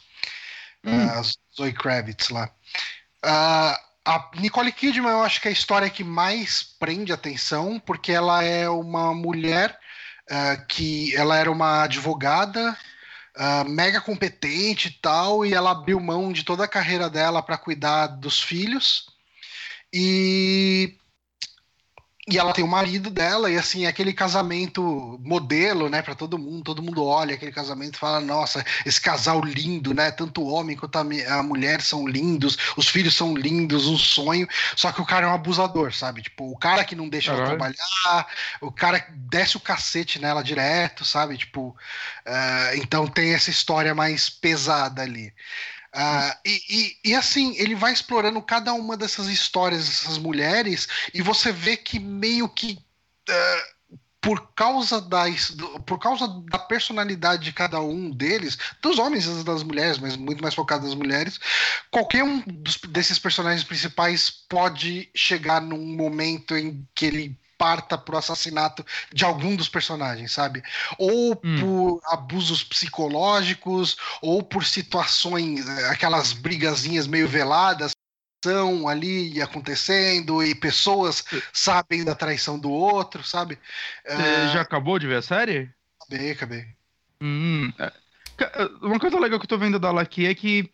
Hum. 0.84 1.04
Uh, 1.04 1.22
Zoe 1.56 1.72
Kravitz 1.72 2.28
lá. 2.28 2.48
Uh, 3.24 3.76
a 4.04 4.30
Nicole 4.36 4.70
Kidman, 4.70 5.10
eu 5.10 5.22
acho 5.24 5.40
que 5.40 5.48
é 5.48 5.50
a 5.50 5.52
história 5.52 5.90
que 5.90 6.04
mais 6.04 6.62
prende 6.62 7.12
atenção, 7.12 7.80
porque 7.84 8.12
ela 8.12 8.44
é 8.44 8.68
uma 8.68 9.12
mulher 9.12 9.76
uh, 10.30 10.66
que 10.68 11.14
ela 11.16 11.36
era 11.36 11.50
uma 11.50 11.82
advogada 11.82 12.78
uh, 13.40 13.68
mega 13.68 14.00
competente 14.00 14.88
e 14.88 14.90
tal, 14.90 15.46
e 15.46 15.54
ela 15.54 15.70
abriu 15.70 15.98
mão 15.98 16.32
de 16.32 16.44
toda 16.44 16.64
a 16.64 16.68
carreira 16.68 17.08
dela 17.08 17.42
para 17.42 17.56
cuidar 17.56 18.06
dos 18.08 18.40
filhos. 18.40 19.06
E 19.92 20.98
e 22.28 22.38
ela 22.38 22.52
tem 22.52 22.62
o 22.62 22.68
marido 22.68 23.08
dela, 23.08 23.50
e 23.50 23.56
assim, 23.56 23.86
aquele 23.86 24.12
casamento 24.12 25.18
modelo, 25.24 25.88
né, 25.88 26.02
para 26.02 26.14
todo 26.14 26.38
mundo, 26.38 26.62
todo 26.62 26.82
mundo 26.82 27.04
olha 27.04 27.34
aquele 27.34 27.50
casamento 27.50 27.94
e 27.94 27.98
fala, 27.98 28.20
nossa, 28.20 28.64
esse 28.84 29.00
casal 29.00 29.40
lindo, 29.42 29.94
né, 29.94 30.10
tanto 30.10 30.42
o 30.42 30.48
homem 30.48 30.76
quanto 30.76 30.96
a, 30.96 31.42
mulher 31.42 31.80
são 31.80 32.06
lindos, 32.06 32.58
os 32.76 32.88
filhos 32.88 33.14
são 33.14 33.34
lindos, 33.34 33.86
um 33.86 33.96
sonho, 33.96 34.46
só 34.76 34.92
que 34.92 35.00
o 35.00 35.06
cara 35.06 35.26
é 35.26 35.30
um 35.30 35.34
abusador, 35.34 35.94
sabe, 35.94 36.20
tipo, 36.22 36.50
o 36.50 36.58
cara 36.58 36.84
que 36.84 36.94
não 36.94 37.08
deixa 37.08 37.32
ela 37.32 37.46
trabalhar, 37.46 38.26
o 38.60 38.70
cara 38.70 39.00
que 39.00 39.12
desce 39.12 39.56
o 39.56 39.60
cacete 39.60 40.18
nela 40.18 40.42
direto, 40.42 41.06
sabe, 41.06 41.38
tipo, 41.38 41.68
uh, 42.26 42.76
então 42.76 43.06
tem 43.06 43.32
essa 43.32 43.50
história 43.50 43.94
mais 43.94 44.28
pesada 44.28 45.02
ali. 45.02 45.32
Uh, 45.94 46.32
e, 46.46 46.62
e, 46.70 47.10
e, 47.10 47.14
assim, 47.16 47.54
ele 47.56 47.74
vai 47.74 47.92
explorando 47.92 48.40
cada 48.40 48.72
uma 48.72 48.96
dessas 48.96 49.26
histórias, 49.26 49.88
dessas 49.88 50.18
mulheres, 50.18 50.86
e 51.12 51.20
você 51.20 51.50
vê 51.50 51.76
que 51.76 51.98
meio 51.98 52.48
que. 52.48 52.78
Uh, 53.28 53.80
por 54.20 54.52
causa, 54.54 55.00
das, 55.00 55.56
por 55.86 55.98
causa 55.98 56.28
da 56.50 56.58
personalidade 56.58 57.42
de 57.42 57.52
cada 57.52 57.80
um 57.80 58.10
deles, 58.10 58.58
dos 58.82 58.98
homens 58.98 59.24
e 59.24 59.42
das 59.44 59.62
mulheres, 59.62 59.98
mas 59.98 60.14
muito 60.14 60.42
mais 60.42 60.54
focado 60.54 60.84
nas 60.84 60.94
mulheres, 60.94 61.40
qualquer 61.90 62.22
um 62.22 62.40
dos, 62.40 62.76
desses 62.88 63.18
personagens 63.18 63.64
principais 63.64 64.30
pode 64.30 65.08
chegar 65.14 65.62
num 65.62 65.96
momento 65.96 66.54
em 66.54 66.86
que 66.94 67.06
ele 67.06 67.40
parta 67.60 67.98
pro 67.98 68.16
assassinato 68.16 68.82
de 69.12 69.22
algum 69.22 69.54
dos 69.54 69.68
personagens, 69.68 70.32
sabe? 70.32 70.62
Ou 70.96 71.38
hum. 71.44 71.60
por 71.60 72.00
abusos 72.06 72.64
psicológicos, 72.64 73.98
ou 74.22 74.42
por 74.42 74.64
situações, 74.64 75.68
eh, 75.68 75.90
aquelas 75.90 76.32
brigazinhas 76.32 77.06
meio 77.06 77.28
veladas 77.28 77.92
são 78.42 78.88
ali 78.88 79.42
acontecendo 79.42 80.42
e 80.42 80.54
pessoas 80.54 81.22
sabem 81.52 82.02
da 82.02 82.14
traição 82.14 82.58
do 82.58 82.70
outro, 82.70 83.22
sabe? 83.22 83.58
Você 84.06 84.14
uh... 84.14 84.52
já 84.54 84.62
acabou 84.62 84.98
de 84.98 85.06
ver 85.06 85.16
a 85.16 85.22
série? 85.22 85.70
Acabei, 86.00 86.30
acabei. 86.30 86.66
Hum, 87.20 87.70
é, 87.78 87.92
uma 88.80 88.98
coisa 88.98 89.20
legal 89.20 89.38
que 89.38 89.44
eu 89.44 89.48
tô 89.50 89.58
vendo 89.58 89.78
dela 89.78 90.00
aqui 90.00 90.24
é 90.24 90.34
que 90.34 90.72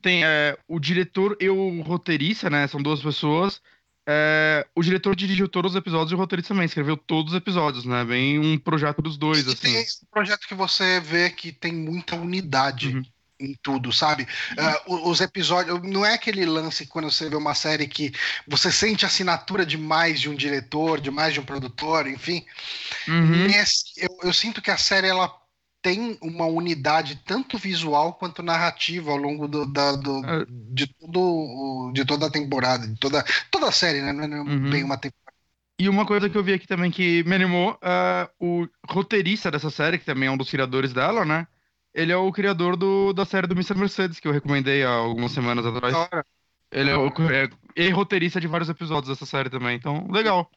tem 0.00 0.24
é, 0.24 0.56
o 0.66 0.80
diretor 0.80 1.36
e 1.38 1.50
o 1.50 1.82
roteirista, 1.82 2.48
né? 2.48 2.66
São 2.66 2.82
duas 2.82 3.02
pessoas. 3.02 3.60
É, 4.06 4.66
o 4.74 4.82
diretor 4.82 5.14
dirigiu 5.14 5.48
todos 5.48 5.72
os 5.72 5.76
episódios 5.76 6.10
e 6.10 6.14
o 6.14 6.18
roteirista 6.18 6.52
também 6.52 6.66
escreveu 6.66 6.96
todos 6.96 7.32
os 7.32 7.38
episódios, 7.38 7.84
né? 7.84 8.04
Bem 8.04 8.38
um 8.38 8.58
projeto 8.58 9.00
dos 9.00 9.16
dois, 9.16 9.46
e 9.46 9.50
assim. 9.50 9.72
Tem 9.72 9.80
um 9.80 10.06
projeto 10.10 10.48
que 10.48 10.54
você 10.54 10.98
vê 11.00 11.30
que 11.30 11.52
tem 11.52 11.72
muita 11.72 12.16
unidade. 12.16 12.96
Uhum. 12.96 13.02
Em 13.40 13.58
tudo, 13.60 13.92
sabe? 13.92 14.24
Uh, 14.86 15.10
os 15.10 15.20
episódios. 15.20 15.82
Não 15.82 16.06
é 16.06 16.14
aquele 16.14 16.46
lance 16.46 16.86
quando 16.86 17.10
você 17.10 17.28
vê 17.28 17.34
uma 17.34 17.56
série 17.56 17.88
que 17.88 18.12
você 18.46 18.70
sente 18.70 19.04
assinatura 19.04 19.66
de 19.66 19.76
mais 19.76 20.20
de 20.20 20.28
um 20.28 20.34
diretor, 20.36 21.00
de 21.00 21.10
mais 21.10 21.34
de 21.34 21.40
um 21.40 21.44
produtor, 21.44 22.06
enfim. 22.06 22.46
Uhum. 23.08 23.48
Nesse, 23.48 23.82
eu, 23.96 24.16
eu 24.22 24.32
sinto 24.32 24.62
que 24.62 24.70
a 24.70 24.76
série 24.76 25.08
ela 25.08 25.28
tem 25.82 26.16
uma 26.22 26.46
unidade 26.46 27.20
tanto 27.26 27.58
visual 27.58 28.14
quanto 28.14 28.42
narrativa 28.42 29.10
ao 29.10 29.16
longo 29.16 29.48
do, 29.48 29.66
da, 29.66 29.96
do, 29.96 30.24
é. 30.24 30.46
de, 30.48 30.86
todo, 30.86 31.90
de 31.92 32.04
toda 32.04 32.26
a 32.26 32.30
temporada, 32.30 32.86
de 32.86 32.96
toda, 32.98 33.24
toda 33.50 33.68
a 33.68 33.72
série, 33.72 34.00
né? 34.00 34.12
Não 34.12 34.24
é 34.24 34.40
uhum. 34.40 34.70
bem 34.70 34.84
uma 34.84 34.96
temporada. 34.96 35.20
E 35.78 35.88
uma 35.88 36.06
coisa 36.06 36.30
que 36.30 36.38
eu 36.38 36.44
vi 36.44 36.52
aqui 36.52 36.68
também 36.68 36.92
que 36.92 37.24
me 37.24 37.34
animou, 37.34 37.72
uh, 37.72 38.30
o 38.38 38.68
roteirista 38.88 39.50
dessa 39.50 39.68
série, 39.68 39.98
que 39.98 40.04
também 40.04 40.28
é 40.28 40.30
um 40.30 40.36
dos 40.36 40.48
criadores 40.48 40.92
dela, 40.92 41.24
né? 41.24 41.48
Ele 41.92 42.12
é 42.12 42.16
o 42.16 42.30
criador 42.30 42.76
do, 42.76 43.12
da 43.12 43.24
série 43.24 43.48
do 43.48 43.54
Mr. 43.54 43.74
Mercedes, 43.74 44.20
que 44.20 44.28
eu 44.28 44.32
recomendei 44.32 44.84
há 44.84 44.90
algumas 44.90 45.32
semanas 45.32 45.66
atrás. 45.66 45.94
Ele 46.70 46.88
é, 46.88 46.96
o, 46.96 47.08
é, 47.30 47.50
é 47.74 47.90
roteirista 47.90 48.40
de 48.40 48.46
vários 48.46 48.68
episódios 48.68 49.08
dessa 49.08 49.26
série 49.26 49.50
também, 49.50 49.76
então, 49.76 50.06
legal. 50.10 50.48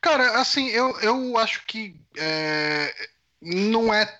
Cara, 0.00 0.40
assim, 0.40 0.66
eu, 0.68 0.98
eu 1.00 1.38
acho 1.38 1.64
que 1.66 1.94
é, 2.16 2.92
não 3.40 3.94
é 3.94 4.12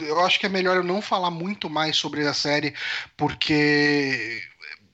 eu 0.00 0.20
acho 0.20 0.38
que 0.38 0.46
é 0.46 0.48
melhor 0.48 0.76
eu 0.76 0.84
não 0.84 1.02
falar 1.02 1.30
muito 1.30 1.68
mais 1.68 1.96
sobre 1.96 2.26
a 2.26 2.34
série, 2.34 2.74
porque 3.16 4.42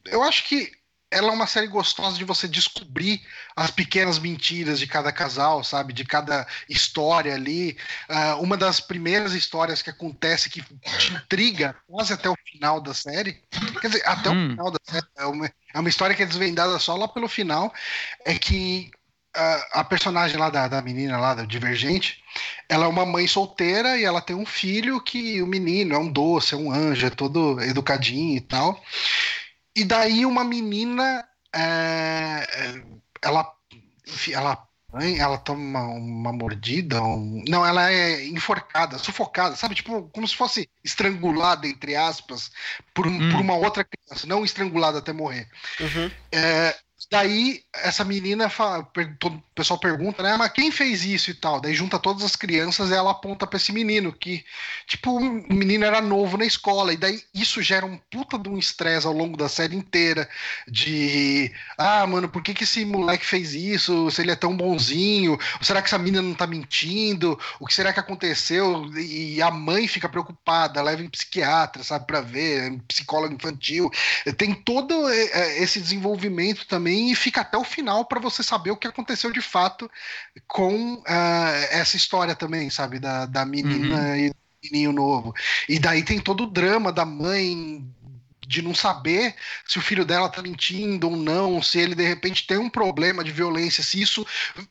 eu 0.06 0.22
acho 0.22 0.44
que 0.44 0.72
ela 1.10 1.28
é 1.28 1.32
uma 1.32 1.46
série 1.46 1.68
gostosa 1.68 2.18
de 2.18 2.24
você 2.24 2.48
descobrir 2.48 3.22
as 3.54 3.70
pequenas 3.70 4.18
mentiras 4.18 4.78
de 4.78 4.86
cada 4.86 5.12
casal, 5.12 5.62
sabe? 5.62 5.92
De 5.92 6.04
cada 6.04 6.46
história 6.68 7.34
ali. 7.34 7.76
Uh, 8.08 8.42
uma 8.42 8.56
das 8.56 8.80
primeiras 8.80 9.32
histórias 9.32 9.82
que 9.82 9.90
acontece 9.90 10.50
que 10.50 10.60
te 10.62 11.14
intriga 11.14 11.76
quase 11.86 12.12
até 12.12 12.28
o 12.28 12.36
final 12.44 12.80
da 12.80 12.92
série. 12.92 13.40
Quer 13.80 13.88
dizer, 13.88 14.06
até 14.06 14.30
hum. 14.30 14.46
o 14.46 14.50
final 14.50 14.70
da 14.70 14.78
série. 14.82 15.06
É 15.16 15.24
uma, 15.26 15.46
é 15.74 15.78
uma 15.78 15.88
história 15.88 16.14
que 16.14 16.22
é 16.22 16.26
desvendada 16.26 16.78
só 16.78 16.96
lá 16.96 17.06
pelo 17.06 17.28
final. 17.28 17.72
É 18.24 18.36
que 18.36 18.90
a, 19.72 19.84
personagem 19.84 20.36
lá 20.38 20.50
da, 20.50 20.68
da 20.68 20.82
menina 20.82 21.18
lá, 21.18 21.34
da 21.34 21.44
Divergente, 21.44 22.22
ela 22.68 22.86
é 22.86 22.88
uma 22.88 23.06
mãe 23.06 23.26
solteira 23.26 23.96
e 23.96 24.04
ela 24.04 24.20
tem 24.20 24.34
um 24.36 24.46
filho 24.46 25.00
que 25.00 25.40
o 25.42 25.46
menino 25.46 25.94
é 25.94 25.98
um 25.98 26.10
doce, 26.10 26.54
é 26.54 26.56
um 26.56 26.70
anjo, 26.72 27.06
é 27.06 27.10
todo 27.10 27.60
educadinho 27.60 28.36
e 28.36 28.40
tal. 28.40 28.82
E 29.74 29.84
daí 29.84 30.24
uma 30.24 30.44
menina, 30.44 31.26
é, 31.54 32.46
é 32.48 32.82
ela, 33.22 33.52
ela 34.32 34.66
ela 35.18 35.36
toma 35.36 35.82
uma 35.82 36.32
mordida, 36.32 37.02
um... 37.02 37.42
não, 37.48 37.66
ela 37.66 37.90
é 37.90 38.24
enforcada, 38.26 38.98
sufocada, 38.98 39.54
sabe? 39.54 39.74
Tipo, 39.74 40.08
como 40.10 40.26
se 40.26 40.34
fosse 40.34 40.70
estrangulada, 40.82 41.66
entre 41.66 41.94
aspas, 41.94 42.50
por, 42.94 43.06
hum. 43.06 43.30
por 43.30 43.40
uma 43.40 43.54
outra 43.54 43.84
criança, 43.84 44.26
não 44.26 44.44
estrangulada 44.44 44.98
até 44.98 45.12
morrer. 45.12 45.48
Uhum. 45.80 46.10
É, 46.32 46.74
Daí, 47.10 47.62
essa 47.74 48.04
menina, 48.04 48.48
fala, 48.48 48.80
o 48.80 49.42
pessoal 49.54 49.78
pergunta, 49.78 50.22
né? 50.22 50.34
Mas 50.36 50.50
quem 50.50 50.70
fez 50.70 51.04
isso 51.04 51.30
e 51.30 51.34
tal? 51.34 51.60
Daí 51.60 51.74
junta 51.74 51.98
todas 51.98 52.24
as 52.24 52.34
crianças 52.34 52.90
e 52.90 52.94
ela 52.94 53.10
aponta 53.10 53.46
para 53.46 53.58
esse 53.58 53.70
menino, 53.70 54.12
que, 54.12 54.42
tipo, 54.86 55.12
o 55.12 55.54
menino 55.54 55.84
era 55.84 56.00
novo 56.00 56.38
na 56.38 56.46
escola. 56.46 56.92
E 56.94 56.96
daí 56.96 57.22
isso 57.34 57.60
gera 57.62 57.84
um 57.84 57.98
puta 58.10 58.38
de 58.38 58.48
um 58.48 58.58
estresse 58.58 59.06
ao 59.06 59.12
longo 59.12 59.36
da 59.36 59.48
série 59.48 59.76
inteira. 59.76 60.28
De, 60.66 61.52
ah, 61.76 62.06
mano, 62.06 62.30
por 62.30 62.42
que, 62.42 62.54
que 62.54 62.64
esse 62.64 62.84
moleque 62.84 63.26
fez 63.26 63.52
isso? 63.54 64.10
Se 64.10 64.22
ele 64.22 64.30
é 64.30 64.36
tão 64.36 64.56
bonzinho? 64.56 65.32
Ou 65.32 65.64
será 65.64 65.82
que 65.82 65.88
essa 65.88 65.98
menina 65.98 66.22
não 66.22 66.34
tá 66.34 66.46
mentindo? 66.46 67.38
O 67.60 67.66
que 67.66 67.74
será 67.74 67.92
que 67.92 68.00
aconteceu? 68.00 68.90
E 68.96 69.40
a 69.42 69.50
mãe 69.50 69.86
fica 69.86 70.08
preocupada, 70.08 70.82
leva 70.82 71.02
em 71.02 71.10
psiquiatra, 71.10 71.84
sabe, 71.84 72.06
pra 72.06 72.22
ver, 72.22 72.80
psicólogo 72.88 73.34
infantil. 73.34 73.90
Tem 74.38 74.54
todo 74.54 75.08
é, 75.10 75.24
é, 75.24 75.62
esse 75.62 75.78
desenvolvimento 75.80 76.66
também 76.66 76.85
e 76.94 77.14
fica 77.14 77.40
até 77.40 77.56
o 77.56 77.64
final 77.64 78.04
para 78.04 78.20
você 78.20 78.42
saber 78.42 78.70
o 78.70 78.76
que 78.76 78.86
aconteceu 78.86 79.32
de 79.32 79.40
fato 79.40 79.90
com 80.46 80.94
uh, 80.94 81.04
essa 81.70 81.96
história 81.96 82.34
também, 82.34 82.70
sabe? 82.70 82.98
Da, 82.98 83.26
da 83.26 83.44
menina 83.44 83.96
uhum. 83.96 84.16
e 84.16 84.30
do 84.30 84.36
menino 84.64 84.92
novo. 84.92 85.34
E 85.68 85.78
daí 85.78 86.02
tem 86.02 86.20
todo 86.20 86.44
o 86.44 86.50
drama 86.50 86.92
da 86.92 87.04
mãe 87.04 87.84
de 88.46 88.62
não 88.62 88.74
saber 88.74 89.34
se 89.66 89.78
o 89.78 89.82
filho 89.82 90.04
dela 90.04 90.28
tá 90.28 90.40
mentindo 90.40 91.10
ou 91.10 91.16
não, 91.16 91.60
se 91.60 91.78
ele 91.78 91.94
de 91.94 92.06
repente 92.06 92.46
tem 92.46 92.58
um 92.58 92.70
problema 92.70 93.24
de 93.24 93.32
violência, 93.32 93.82
se 93.82 94.00
isso 94.00 94.26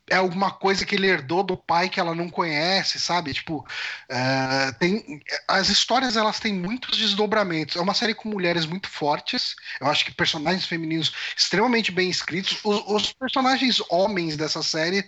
é 0.09 0.15
alguma 0.15 0.51
coisa 0.51 0.85
que 0.85 0.95
ele 0.95 1.07
herdou 1.07 1.43
do 1.43 1.57
pai 1.57 1.89
que 1.89 1.99
ela 1.99 2.15
não 2.15 2.29
conhece, 2.29 2.99
sabe? 2.99 3.33
Tipo, 3.33 3.57
uh, 3.59 4.79
tem 4.79 5.21
as 5.47 5.69
histórias 5.69 6.15
elas 6.15 6.39
têm 6.39 6.53
muitos 6.53 6.97
desdobramentos. 6.97 7.75
É 7.75 7.81
uma 7.81 7.93
série 7.93 8.13
com 8.13 8.29
mulheres 8.29 8.65
muito 8.65 8.89
fortes. 8.89 9.55
Eu 9.79 9.87
acho 9.87 10.05
que 10.05 10.13
personagens 10.13 10.65
femininos 10.65 11.13
extremamente 11.35 11.91
bem 11.91 12.09
escritos. 12.09 12.57
Os, 12.63 12.83
os 12.87 13.13
personagens 13.13 13.81
homens 13.89 14.37
dessa 14.37 14.63
série 14.63 15.05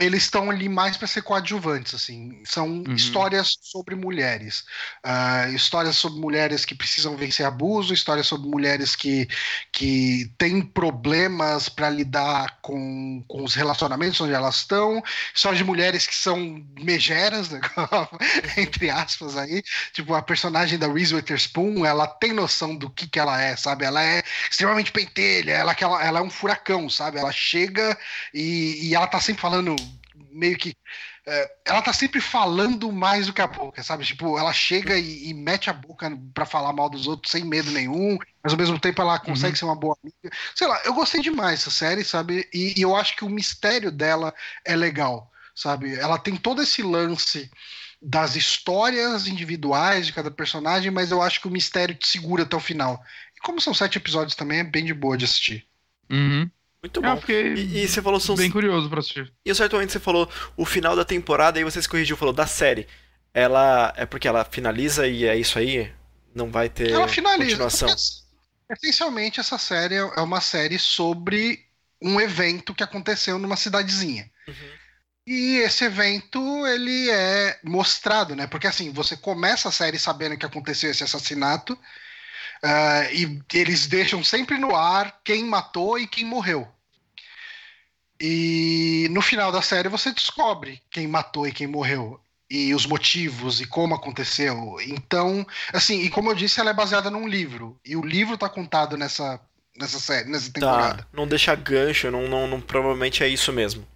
eles 0.00 0.22
estão 0.22 0.50
ali 0.50 0.66
mais 0.68 0.96
para 0.96 1.06
ser 1.06 1.20
coadjuvantes, 1.22 1.94
assim. 1.94 2.40
São 2.44 2.84
Uhum. 2.86 2.94
histórias 2.94 3.58
sobre 3.60 3.94
mulheres. 3.94 4.64
Ah, 5.04 5.46
histórias 5.50 5.96
sobre 5.96 6.18
mulheres 6.20 6.64
que 6.64 6.74
precisam 6.74 7.16
vencer 7.16 7.44
abuso, 7.44 7.92
histórias 7.92 8.26
sobre 8.26 8.48
mulheres 8.48 8.96
que, 8.96 9.28
que 9.70 10.32
têm 10.38 10.62
problemas 10.62 11.68
para 11.68 11.90
lidar 11.90 12.58
com, 12.62 13.22
com 13.28 13.44
os 13.44 13.54
relacionamentos 13.54 14.20
onde 14.22 14.32
elas 14.32 14.56
estão, 14.56 15.02
histórias 15.34 15.58
de 15.58 15.64
mulheres 15.64 16.06
que 16.06 16.14
são 16.14 16.64
megeras, 16.78 17.50
né? 17.50 17.60
entre 18.56 18.88
aspas 18.88 19.36
aí. 19.36 19.62
Tipo, 19.92 20.14
a 20.14 20.22
personagem 20.22 20.78
da 20.78 20.88
Reese 20.90 21.14
Witherspoon, 21.14 21.84
ela 21.84 22.06
tem 22.06 22.32
noção 22.32 22.74
do 22.74 22.88
que, 22.90 23.06
que 23.06 23.18
ela 23.18 23.40
é, 23.40 23.54
sabe? 23.56 23.84
Ela 23.84 24.02
é 24.02 24.22
extremamente 24.50 24.92
pentelha, 24.92 25.52
ela, 25.52 25.74
que 25.74 25.84
ela, 25.84 26.02
ela 26.02 26.20
é 26.20 26.22
um 26.22 26.30
furacão, 26.30 26.88
sabe? 26.88 27.18
Ela 27.18 27.32
chega 27.32 27.98
e, 28.32 28.88
e 28.88 28.94
ela 28.94 29.06
tá 29.06 29.20
sempre 29.20 29.42
falando 29.42 29.76
meio 30.32 30.56
que. 30.56 30.76
é, 31.26 31.50
ela 31.64 31.82
tá 31.82 31.92
sempre 31.92 32.20
falando 32.20 32.90
mais 32.92 33.26
do 33.26 33.32
que 33.32 33.42
a 33.42 33.46
boca, 33.46 33.82
sabe? 33.82 34.04
Tipo, 34.04 34.38
ela 34.38 34.52
chega 34.52 34.98
e, 34.98 35.28
e 35.28 35.34
mete 35.34 35.70
a 35.70 35.72
boca 35.72 36.10
pra 36.34 36.46
falar 36.46 36.72
mal 36.72 36.88
dos 36.88 37.06
outros 37.06 37.30
sem 37.30 37.44
medo 37.44 37.70
nenhum, 37.70 38.18
mas 38.42 38.52
ao 38.52 38.58
mesmo 38.58 38.78
tempo 38.78 39.02
ela 39.02 39.18
consegue 39.18 39.56
ser 39.58 39.64
uma 39.64 39.76
boa 39.76 39.96
amiga. 40.02 40.36
Sei 40.54 40.66
lá, 40.66 40.80
eu 40.84 40.94
gostei 40.94 41.20
demais 41.20 41.60
dessa 41.60 41.70
série, 41.70 42.04
sabe? 42.04 42.48
E, 42.52 42.74
e 42.76 42.82
eu 42.82 42.96
acho 42.96 43.16
que 43.16 43.24
o 43.24 43.30
mistério 43.30 43.90
dela 43.90 44.34
é 44.64 44.74
legal, 44.74 45.30
sabe? 45.54 45.94
Ela 45.94 46.18
tem 46.18 46.36
todo 46.36 46.62
esse 46.62 46.82
lance 46.82 47.50
das 48.02 48.34
histórias 48.34 49.26
individuais 49.26 50.06
de 50.06 50.12
cada 50.12 50.30
personagem, 50.30 50.90
mas 50.90 51.10
eu 51.10 51.20
acho 51.20 51.40
que 51.40 51.48
o 51.48 51.50
mistério 51.50 51.94
te 51.94 52.08
segura 52.08 52.44
até 52.44 52.56
o 52.56 52.60
final. 52.60 53.02
E 53.36 53.40
como 53.40 53.60
são 53.60 53.74
sete 53.74 53.98
episódios 53.98 54.34
também, 54.34 54.60
é 54.60 54.64
bem 54.64 54.84
de 54.84 54.94
boa 54.94 55.18
de 55.18 55.26
assistir. 55.26 55.66
Uhum. 56.08 56.50
Muito 56.82 57.02
bom. 57.02 57.20
E, 57.28 57.82
e 57.82 57.88
você 57.88 58.00
falou 58.00 58.18
são 58.18 58.34
bem 58.34 58.50
curioso 58.50 58.88
pra 58.88 59.00
assistir. 59.00 59.30
E 59.44 59.54
certo 59.54 59.74
momento 59.74 59.92
você 59.92 60.00
falou 60.00 60.28
o 60.56 60.64
final 60.64 60.96
da 60.96 61.04
temporada 61.04 61.60
e 61.60 61.64
você 61.64 61.80
se 61.80 61.88
corrigiu, 61.88 62.16
falou 62.16 62.32
da 62.32 62.46
série. 62.46 62.86
Ela 63.34 63.92
é 63.96 64.06
porque 64.06 64.26
ela 64.26 64.44
finaliza 64.44 65.06
e 65.06 65.24
é 65.24 65.36
isso 65.36 65.58
aí? 65.58 65.92
Não 66.34 66.50
vai 66.50 66.68
ter 66.68 66.90
Ela 66.90 67.06
finaliza. 67.06 67.50
continuação. 67.50 67.88
porque, 67.88 68.86
Essencialmente, 68.86 69.40
essa 69.40 69.58
série 69.58 69.96
é 69.96 70.20
uma 70.20 70.40
série 70.40 70.78
sobre 70.78 71.66
um 72.02 72.20
evento 72.20 72.74
que 72.74 72.82
aconteceu 72.82 73.38
numa 73.38 73.56
cidadezinha. 73.56 74.30
Uhum. 74.48 74.54
E 75.26 75.58
esse 75.58 75.84
evento, 75.84 76.66
ele 76.66 77.10
é 77.10 77.58
mostrado, 77.62 78.34
né? 78.34 78.46
Porque 78.46 78.66
assim, 78.66 78.90
você 78.90 79.16
começa 79.16 79.68
a 79.68 79.72
série 79.72 79.98
sabendo 79.98 80.36
que 80.36 80.46
aconteceu 80.46 80.90
esse 80.90 81.04
assassinato, 81.04 81.78
ah, 82.62 83.10
e 83.12 83.40
eles 83.54 83.86
deixam 83.86 84.22
sempre 84.24 84.58
no 84.58 84.74
ar 84.74 85.20
quem 85.24 85.44
matou 85.44 85.98
e 85.98 86.06
quem 86.06 86.24
morreu. 86.24 86.68
E 88.20 89.08
no 89.10 89.22
final 89.22 89.50
da 89.50 89.62
série 89.62 89.88
você 89.88 90.12
descobre 90.12 90.82
quem 90.90 91.06
matou 91.06 91.46
e 91.46 91.52
quem 91.52 91.66
morreu. 91.66 92.20
E 92.50 92.74
os 92.74 92.84
motivos 92.84 93.60
e 93.60 93.66
como 93.66 93.94
aconteceu. 93.94 94.76
Então, 94.84 95.46
assim, 95.72 96.00
e 96.02 96.10
como 96.10 96.30
eu 96.30 96.34
disse, 96.34 96.58
ela 96.60 96.70
é 96.70 96.74
baseada 96.74 97.08
num 97.08 97.28
livro. 97.28 97.78
E 97.84 97.96
o 97.96 98.04
livro 98.04 98.36
tá 98.36 98.48
contado 98.48 98.96
nessa, 98.96 99.40
nessa 99.78 100.00
série, 100.00 100.28
nessa 100.28 100.52
temporada. 100.52 101.02
Tá, 101.02 101.08
não 101.12 101.28
deixa 101.28 101.54
gancho, 101.54 102.10
não, 102.10 102.26
não, 102.28 102.46
não- 102.48 102.60
provavelmente 102.60 103.22
é 103.22 103.28
isso 103.28 103.52
mesmo. 103.52 103.86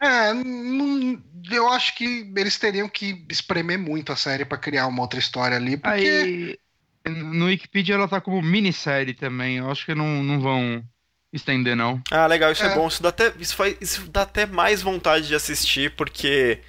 É, 0.00 0.32
não- 0.32 1.20
eu 1.50 1.68
acho 1.68 1.94
que 1.96 2.32
eles 2.36 2.56
teriam 2.58 2.88
que 2.88 3.26
espremer 3.28 3.78
muito 3.78 4.12
a 4.12 4.16
série 4.16 4.44
pra 4.44 4.56
criar 4.56 4.86
uma 4.86 5.02
outra 5.02 5.18
história 5.18 5.56
ali, 5.56 5.76
porque 5.76 5.92
Aí, 5.92 6.58
no 7.08 7.46
Wikipedia 7.46 7.94
ela 7.94 8.08
tá 8.08 8.20
como 8.20 8.42
minissérie 8.42 9.14
também. 9.14 9.58
Eu 9.58 9.70
acho 9.70 9.84
que 9.86 9.94
não, 9.94 10.22
não 10.22 10.40
vão 10.40 10.84
estender, 11.32 11.76
não. 11.76 12.02
Ah, 12.10 12.26
legal, 12.26 12.52
isso 12.52 12.64
é, 12.64 12.68
É. 12.68 12.74
bom. 12.74 12.88
Isso 12.88 13.02
dá, 13.02 13.08
até, 13.10 13.32
isso, 13.38 13.56
faz, 13.56 13.76
isso 13.80 14.08
dá 14.10 14.22
até 14.22 14.46
mais 14.46 14.82
vontade 14.82 15.26
de 15.28 15.34
assistir, 15.34 15.94
porque 15.96 16.60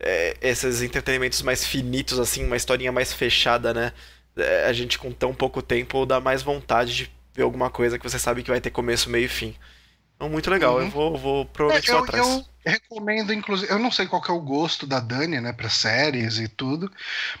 é, 0.00 0.36
esses 0.42 0.82
entretenimentos 0.82 1.42
mais 1.42 1.66
finitos, 1.66 2.18
assim, 2.18 2.44
uma 2.46 2.56
historinha 2.56 2.92
mais 2.92 3.12
fechada, 3.12 3.74
né? 3.74 3.92
É, 4.36 4.66
a 4.66 4.72
gente 4.72 4.98
com 4.98 5.12
tão 5.12 5.34
pouco 5.34 5.62
tempo 5.62 6.06
dá 6.06 6.20
mais 6.20 6.42
vontade 6.42 6.94
de 6.96 7.10
ver 7.34 7.42
alguma 7.42 7.70
coisa 7.70 7.98
que 7.98 8.08
você 8.08 8.18
sabe 8.18 8.42
que 8.42 8.50
vai 8.50 8.60
ter 8.60 8.70
começo, 8.70 9.10
meio 9.10 9.26
e 9.26 9.28
fim. 9.28 9.54
Então, 10.16 10.30
muito 10.30 10.50
legal. 10.50 10.76
Uhum. 10.76 10.82
Eu 10.82 10.90
vou, 10.90 11.16
vou 11.18 11.44
provavelmente 11.46 11.90
vou 11.90 11.98
eu, 11.98 12.04
atrás. 12.04 12.26
eu 12.26 12.46
recomendo, 12.64 13.32
inclusive, 13.32 13.70
eu 13.70 13.78
não 13.78 13.92
sei 13.92 14.06
qual 14.06 14.22
é 14.26 14.32
o 14.32 14.40
gosto 14.40 14.86
da 14.86 14.98
Dani, 14.98 15.40
né, 15.40 15.52
para 15.52 15.68
séries 15.68 16.38
e 16.38 16.48
tudo, 16.48 16.90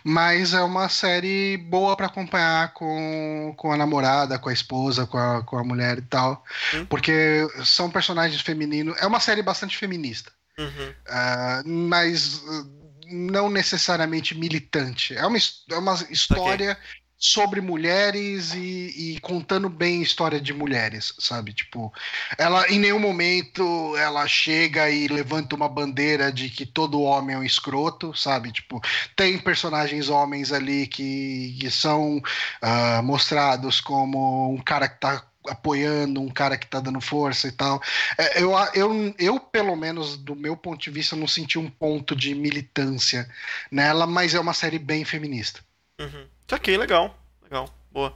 mas 0.04 0.54
é 0.54 0.60
uma 0.62 0.88
série 0.88 1.56
boa 1.56 1.96
pra 1.96 2.06
acompanhar 2.06 2.72
com, 2.74 3.52
com 3.56 3.72
a 3.72 3.76
namorada, 3.76 4.38
com 4.38 4.48
a 4.48 4.52
esposa, 4.52 5.06
com 5.06 5.18
a, 5.18 5.42
com 5.42 5.58
a 5.58 5.64
mulher 5.64 5.98
e 5.98 6.02
tal, 6.02 6.44
Hum. 6.74 6.86
porque 6.86 7.46
são 7.64 7.90
personagens 7.90 8.40
femininos. 8.40 8.96
É 9.00 9.06
uma 9.06 9.18
série 9.20 9.42
bastante 9.42 9.76
feminista. 9.76 10.30
Uhum. 10.58 10.94
Ah, 11.08 11.62
mas 11.66 12.36
uh, 12.38 12.70
não 13.10 13.50
necessariamente 13.50 14.34
militante. 14.34 15.16
É 15.16 15.26
uma, 15.26 15.38
é 15.70 15.76
uma 15.76 15.94
história 16.10 16.78
sobre 17.18 17.60
mulheres 17.60 18.54
e, 18.54 19.14
e 19.14 19.20
contando 19.20 19.68
bem 19.68 20.02
história 20.02 20.40
de 20.40 20.52
mulheres, 20.52 21.14
sabe? 21.18 21.52
Tipo, 21.52 21.92
ela 22.38 22.68
em 22.68 22.78
nenhum 22.78 22.98
momento 22.98 23.96
ela 23.96 24.26
chega 24.26 24.90
e 24.90 25.08
levanta 25.08 25.56
uma 25.56 25.68
bandeira 25.68 26.30
de 26.30 26.50
que 26.50 26.66
todo 26.66 27.00
homem 27.00 27.34
é 27.36 27.38
um 27.38 27.44
escroto, 27.44 28.14
sabe? 28.14 28.52
Tipo, 28.52 28.80
tem 29.14 29.38
personagens 29.38 30.08
homens 30.08 30.52
ali 30.52 30.86
que, 30.86 31.56
que 31.60 31.70
são 31.70 32.20
ah, 32.60 33.00
mostrados 33.02 33.80
como 33.80 34.52
um 34.52 34.58
cara 34.58 34.88
que 34.88 35.00
tá 35.00 35.24
apoiando, 35.48 36.20
um 36.20 36.28
cara 36.28 36.56
que 36.56 36.66
tá 36.66 36.80
dando 36.80 37.00
força 37.00 37.48
e 37.48 37.52
tal. 37.52 37.80
É, 38.18 38.42
eu, 38.42 38.52
eu, 38.74 39.14
eu, 39.18 39.40
pelo 39.40 39.76
menos, 39.76 40.16
do 40.16 40.34
meu 40.34 40.56
ponto 40.56 40.82
de 40.82 40.90
vista, 40.90 41.16
não 41.16 41.28
senti 41.28 41.58
um 41.58 41.70
ponto 41.70 42.14
de 42.16 42.34
militância 42.34 43.28
nela, 43.70 44.06
mas 44.06 44.34
é 44.34 44.40
uma 44.40 44.54
série 44.54 44.78
bem 44.78 45.04
feminista. 45.04 45.60
Uhum. 46.00 46.28
Ok, 46.52 46.76
legal. 46.76 47.16
Legal. 47.42 47.68
Boa. 47.90 48.14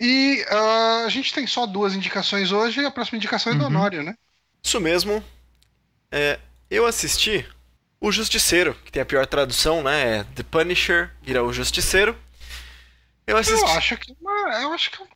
E 0.00 0.44
ah, 0.48 1.04
a 1.06 1.08
gente 1.08 1.32
tem 1.32 1.46
só 1.46 1.66
duas 1.66 1.94
indicações 1.94 2.52
hoje, 2.52 2.80
e 2.80 2.86
a 2.86 2.90
próxima 2.90 3.16
indicação 3.18 3.52
é 3.52 3.56
do 3.56 3.62
Uhum. 3.62 3.66
Honório, 3.66 4.02
né? 4.02 4.14
Isso 4.62 4.80
mesmo. 4.80 5.22
É, 6.10 6.38
eu 6.70 6.86
assisti 6.86 7.46
O 8.00 8.12
Justiceiro, 8.12 8.74
que 8.84 8.92
tem 8.92 9.02
a 9.02 9.06
pior 9.06 9.26
tradução, 9.26 9.82
né? 9.82 10.18
É 10.20 10.24
The 10.24 10.42
Punisher, 10.44 11.10
vira 11.22 11.44
O 11.44 11.52
Justiceiro. 11.52 12.16
Eu 13.26 13.36
assisti. 13.36 13.60
Eu 13.60 13.68
acho 13.68 13.96
que, 13.96 14.12
é 14.12 14.64
eu 14.64 14.72
acho 14.72 14.90
que 14.90 15.02
é 15.02 15.06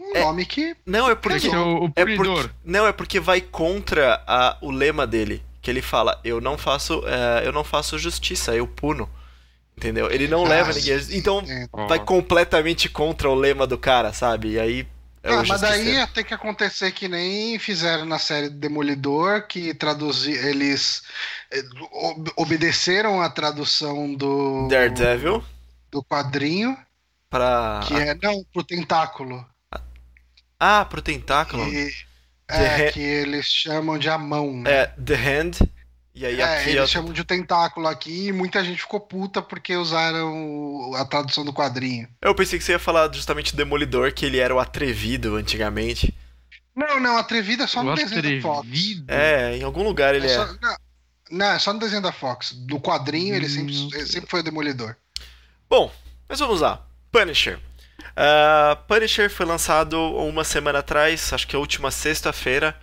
um 0.00 0.16
É, 0.16 0.24
nome 0.24 0.46
que. 0.46 0.76
Não, 0.86 1.08
é 1.10 1.14
porque. 1.14 1.46
É 1.46 1.58
o, 1.58 1.84
o 1.86 1.92
É 1.96 2.04
porque, 2.04 2.50
não, 2.64 2.86
é 2.86 2.92
porque 2.92 3.20
vai 3.20 3.40
contra 3.40 4.22
a- 4.26 4.56
o 4.60 4.70
lema 4.70 5.06
dele. 5.06 5.42
Que 5.62 5.70
ele 5.70 5.82
fala, 5.82 6.18
eu 6.24 6.40
não 6.40 6.56
faço. 6.56 7.02
é, 7.06 7.46
eu 7.46 7.52
não 7.52 7.62
faço 7.64 7.98
justiça, 7.98 8.54
eu 8.54 8.66
puno. 8.66 9.08
Entendeu? 9.80 10.10
Ele 10.10 10.28
não 10.28 10.44
Ah, 10.44 10.48
leva 10.50 10.72
ninguém. 10.74 10.98
Então 11.12 11.42
é. 11.48 11.66
Vai 11.88 11.98
completamente 12.04 12.86
contra 12.86 13.30
o 13.30 13.34
lema 13.34 13.66
do 13.66 13.78
cara, 13.78 14.12
sabe? 14.12 14.50
E 14.52 14.60
aí. 14.60 14.86
É 15.22 15.32
ah, 15.32 15.40
o 15.40 15.46
mas 15.48 15.62
daí 15.62 15.94
ia 15.94 16.06
ter 16.06 16.22
que 16.22 16.34
acontecer 16.34 16.92
que 16.92 17.08
nem 17.08 17.58
fizeram 17.58 18.04
na 18.04 18.18
série 18.18 18.50
Demolidor, 18.50 19.46
que 19.46 19.72
traduzi, 19.72 20.32
eles 20.32 21.02
eh, 21.50 21.62
ob- 21.92 22.30
obedeceram 22.36 23.22
a 23.22 23.30
tradução 23.30 24.14
do, 24.14 24.68
Daredevil 24.68 25.42
do 25.90 26.02
quadrinho, 26.04 26.76
pra. 27.30 27.80
que 27.86 27.94
é 27.94 28.14
não 28.22 28.44
pro 28.52 28.62
tentáculo. 28.62 29.46
Ah, 30.58 30.84
pro 30.84 31.00
tentáculo. 31.00 31.64
É, 32.48 32.86
Hand- 32.86 32.92
que 32.92 33.00
eles 33.00 33.46
chamam 33.46 33.96
de 33.98 34.08
a 34.10 34.18
mão. 34.18 34.52
né? 34.60 34.70
É, 34.70 34.86
The 34.86 35.14
Hand. 35.14 35.52
E 36.20 36.26
aí 36.26 36.38
É, 36.40 36.44
aqui 36.60 36.70
eles 36.70 36.82
é. 36.82 36.86
chamam 36.86 37.12
de 37.14 37.24
tentáculo 37.24 37.88
aqui 37.88 38.26
e 38.26 38.32
muita 38.32 38.62
gente 38.62 38.82
ficou 38.82 39.00
puta 39.00 39.40
porque 39.40 39.74
usaram 39.74 40.92
a 40.96 41.04
tradução 41.06 41.44
do 41.44 41.52
quadrinho. 41.52 42.06
Eu 42.20 42.34
pensei 42.34 42.58
que 42.58 42.64
você 42.64 42.72
ia 42.72 42.78
falar 42.78 43.10
justamente 43.14 43.52
do 43.52 43.56
Demolidor, 43.56 44.12
que 44.12 44.26
ele 44.26 44.38
era 44.38 44.54
o 44.54 44.58
atrevido 44.60 45.36
antigamente. 45.36 46.14
Não, 46.76 47.00
não, 47.00 47.16
atrevida 47.16 47.64
é 47.64 47.66
só 47.66 47.82
no 47.82 47.92
Eu 47.92 47.94
desenho 47.96 48.22
da 48.22 48.42
Fox. 48.42 48.58
atrevido. 48.58 49.04
É, 49.08 49.56
em 49.56 49.62
algum 49.62 49.82
lugar 49.82 50.14
ele 50.14 50.26
É 50.26 50.30
é. 50.30 50.36
só, 50.36 50.46
não, 50.60 50.76
não, 51.30 51.46
é 51.46 51.58
só 51.58 51.72
no 51.72 51.78
desenho 51.80 52.02
da 52.02 52.12
Fox. 52.12 52.54
No 52.68 52.78
quadrinho 52.80 53.34
ele 53.34 53.46
Hum, 53.46 53.48
sempre, 53.48 53.86
ok. 53.86 53.98
ele 54.00 54.06
sempre 54.06 54.30
foi 54.30 54.40
o 54.40 54.42
Demolidor. 54.42 54.96
Bom, 55.70 55.90
mas 56.28 56.38
vamos 56.38 56.60
lá. 56.60 56.84
Punisher. 57.10 57.58
Ah, 58.16 58.76
Punisher 58.86 59.30
foi 59.30 59.46
lançado 59.46 59.98
uma 59.98 60.44
semana 60.44 60.80
atrás, 60.80 61.32
acho 61.32 61.46
que 61.46 61.56
a 61.56 61.58
última 61.58 61.90
sexta-feira. 61.90 62.78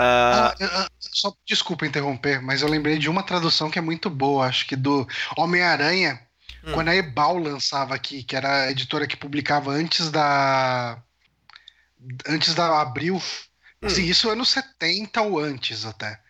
Ah, 0.00 0.54
Ah, 0.60 0.66
ah, 0.84 0.88
só 1.00 1.32
desculpa 1.46 1.86
interromper, 1.86 2.40
mas 2.40 2.62
eu 2.62 2.68
lembrei 2.68 2.98
de 2.98 3.08
uma 3.08 3.22
tradução 3.22 3.70
que 3.70 3.78
é 3.78 3.82
muito 3.82 4.08
boa, 4.08 4.46
acho 4.46 4.66
que 4.66 4.76
do 4.76 5.06
Homem-Aranha, 5.36 6.20
Hum. 6.64 6.72
quando 6.72 6.88
a 6.88 6.94
Ebal 6.96 7.36
lançava 7.38 7.94
aqui, 7.94 8.22
que 8.22 8.34
era 8.36 8.64
a 8.64 8.70
editora 8.70 9.06
que 9.06 9.16
publicava 9.16 9.70
antes 9.70 10.10
da. 10.10 11.00
Antes 12.26 12.54
da 12.54 12.80
Abril. 12.80 13.20
Assim, 13.82 14.04
isso 14.04 14.28
anos 14.30 14.48
70 14.50 15.20
ou 15.22 15.38
antes 15.38 15.84
até. 15.84 16.20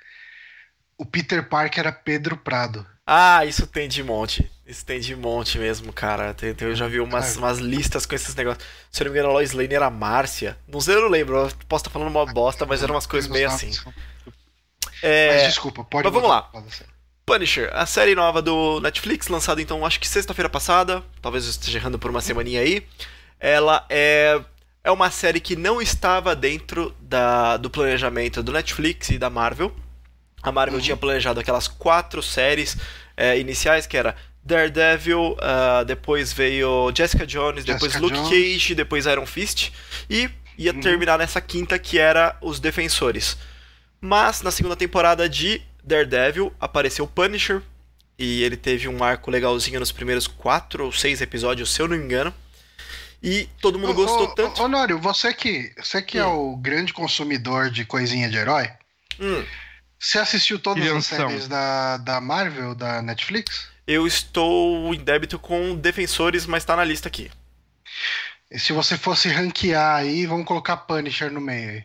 O 0.99 1.05
Peter 1.07 1.49
Parker 1.49 1.81
era 1.81 1.93
Pedro 1.93 2.37
Prado. 2.37 2.87
ah, 3.07 3.45
isso 3.47 3.67
tem 3.67 3.89
de 3.89 4.03
monte. 4.03 4.51
Isso 4.69 4.85
tem 4.85 5.01
de 5.01 5.17
monte 5.17 5.59
mesmo, 5.59 5.91
cara. 5.95 6.35
Tem- 6.35 6.53
tem- 6.55 6.69
eu 6.69 6.77
já 6.77 6.87
vi 6.87 7.01
umas, 7.01 7.37
É. 7.37 7.39
umas 7.39 7.59
listas 7.59 8.05
com 8.05 8.15
esses 8.15 8.35
negócios. 8.35 8.63
Se 8.91 9.03
eu 9.03 9.07
não 9.07 9.13
me 9.13 9.19
engano, 9.19 9.31
a 9.31 9.33
Lois 9.35 9.53
Lane 9.53 9.75
era 9.75 9.87
a 9.87 9.91
Márcia. 9.91 10.59
Não 10.69 10.79
sei, 10.79 10.95
eu 10.97 11.01
não 11.01 11.09
lembro. 11.09 11.37
Eu 11.39 11.51
posso 11.67 11.83
estar 11.83 11.91
falando 11.91 12.09
uma 12.11 12.27
bosta, 12.27 12.67
mas 12.67 12.83
eram 12.83 12.95
umas 12.95 13.07
coisas 13.07 13.31
meio 13.31 13.49
assim. 13.49 13.71
É, 15.03 15.33
Mas 15.35 15.43
desculpa, 15.55 15.85
pode 15.85 16.05
mas 16.05 16.13
vamos 16.13 16.29
lá. 16.29 16.51
Punisher, 17.25 17.71
a 17.73 17.87
série 17.87 18.15
nova 18.15 18.43
do 18.43 18.81
Netflix, 18.81 19.29
lançada 19.29 19.61
então 19.63 19.85
acho 19.87 20.01
que 20.01 20.09
sexta-feira 20.09 20.49
passada, 20.49 21.03
talvez 21.23 21.45
eu 21.45 21.51
esteja 21.51 21.79
errando 21.79 21.99
por 21.99 22.11
uma 22.11 22.21
semaninha 22.21 22.61
aí. 22.61 22.87
Ela 23.39 23.87
é, 23.89 24.41
é 24.83 24.91
uma 24.91 25.11
série 25.11 25.39
que 25.41 25.55
não 25.55 25.81
estava 25.81 26.35
dentro 26.35 26.95
da, 27.01 27.57
do 27.57 27.71
planejamento 27.71 28.43
do 28.43 28.51
Netflix 28.53 29.11
e 29.11 29.19
da 29.19 29.31
Marvel. 29.31 29.75
A 30.43 30.51
Marvel 30.53 30.81
tinha 30.81 30.97
planejado 30.97 31.39
aquelas 31.41 31.69
quatro 31.69 32.23
séries 32.23 32.77
é, 33.17 33.39
iniciais, 33.39 33.87
que 33.87 33.97
era 33.97 34.17
Daredevil, 34.49 35.37
ah, 35.41 35.85
depois 35.85 36.33
veio 36.33 36.91
Jessica 36.95 37.27
Jones, 37.27 37.65
depois 37.65 37.93
Jessica 37.93 38.05
Luke 38.05 38.17
Jones. 38.17 38.31
Cage, 38.31 38.75
depois 38.75 39.07
Iron 39.07 39.27
Fist, 39.27 39.71
e 40.09 40.31
ia 40.57 40.73
terminar 40.75 41.19
nessa 41.19 41.41
quinta 41.41 41.79
que 41.79 41.99
era 41.99 42.37
Os 42.41 42.59
Defensores. 42.59 43.37
Mas 44.01 44.43
na 44.43 44.51
segunda 44.51 44.75
temporada 44.75 45.29
de 45.29 45.61
Daredevil 45.85 46.53
apareceu 46.59 47.05
o 47.05 47.09
Punisher. 47.09 47.63
E 48.19 48.43
ele 48.43 48.57
teve 48.57 48.89
um 48.89 49.05
arco 49.05 49.31
legalzinho 49.31 49.79
nos 49.79 49.93
primeiros 49.93 50.27
quatro 50.27 50.87
ou 50.87 50.93
seis 50.93 51.21
episódios, 51.21 51.73
se 51.73 51.81
eu 51.81 51.87
não 51.87 51.97
me 51.97 52.03
engano. 52.03 52.35
E 53.23 53.49
todo 53.61 53.79
mundo 53.79 53.93
Ô, 53.93 53.95
gostou 53.95 54.25
ô, 54.25 54.35
tanto. 54.35 54.61
ô, 54.61 54.65
Honório, 54.65 54.99
você 54.99 55.33
que, 55.33 55.73
você 55.81 56.03
que 56.03 56.19
é 56.19 56.25
o 56.25 56.57
grande 56.57 56.93
consumidor 56.93 57.71
de 57.71 57.85
coisinha 57.85 58.29
de 58.29 58.37
herói, 58.37 58.69
Hum, 59.21 59.45
você 59.99 60.19
assistiu 60.19 60.59
todas 60.59 60.89
as 60.91 61.07
séries 61.07 61.49
da, 61.49 61.97
da 61.99 62.21
Marvel, 62.21 62.75
da 62.75 63.03
Netflix? 63.03 63.69
Eu 63.89 64.07
estou 64.07 64.95
em 64.95 65.03
débito 65.03 65.39
com 65.39 65.75
Defensores, 65.75 66.45
mas 66.45 66.63
tá 66.65 66.77
na 66.77 66.85
lista 66.85 67.09
aqui. 67.09 67.31
E 68.51 68.59
se 68.59 68.73
você 68.75 68.99
fosse 68.99 69.29
ranquear 69.31 69.97
aí, 69.97 70.27
vamos 70.27 70.47
colocar 70.47 70.77
Punisher 70.77 71.33
no 71.33 71.41
meio 71.41 71.71
aí. 71.71 71.85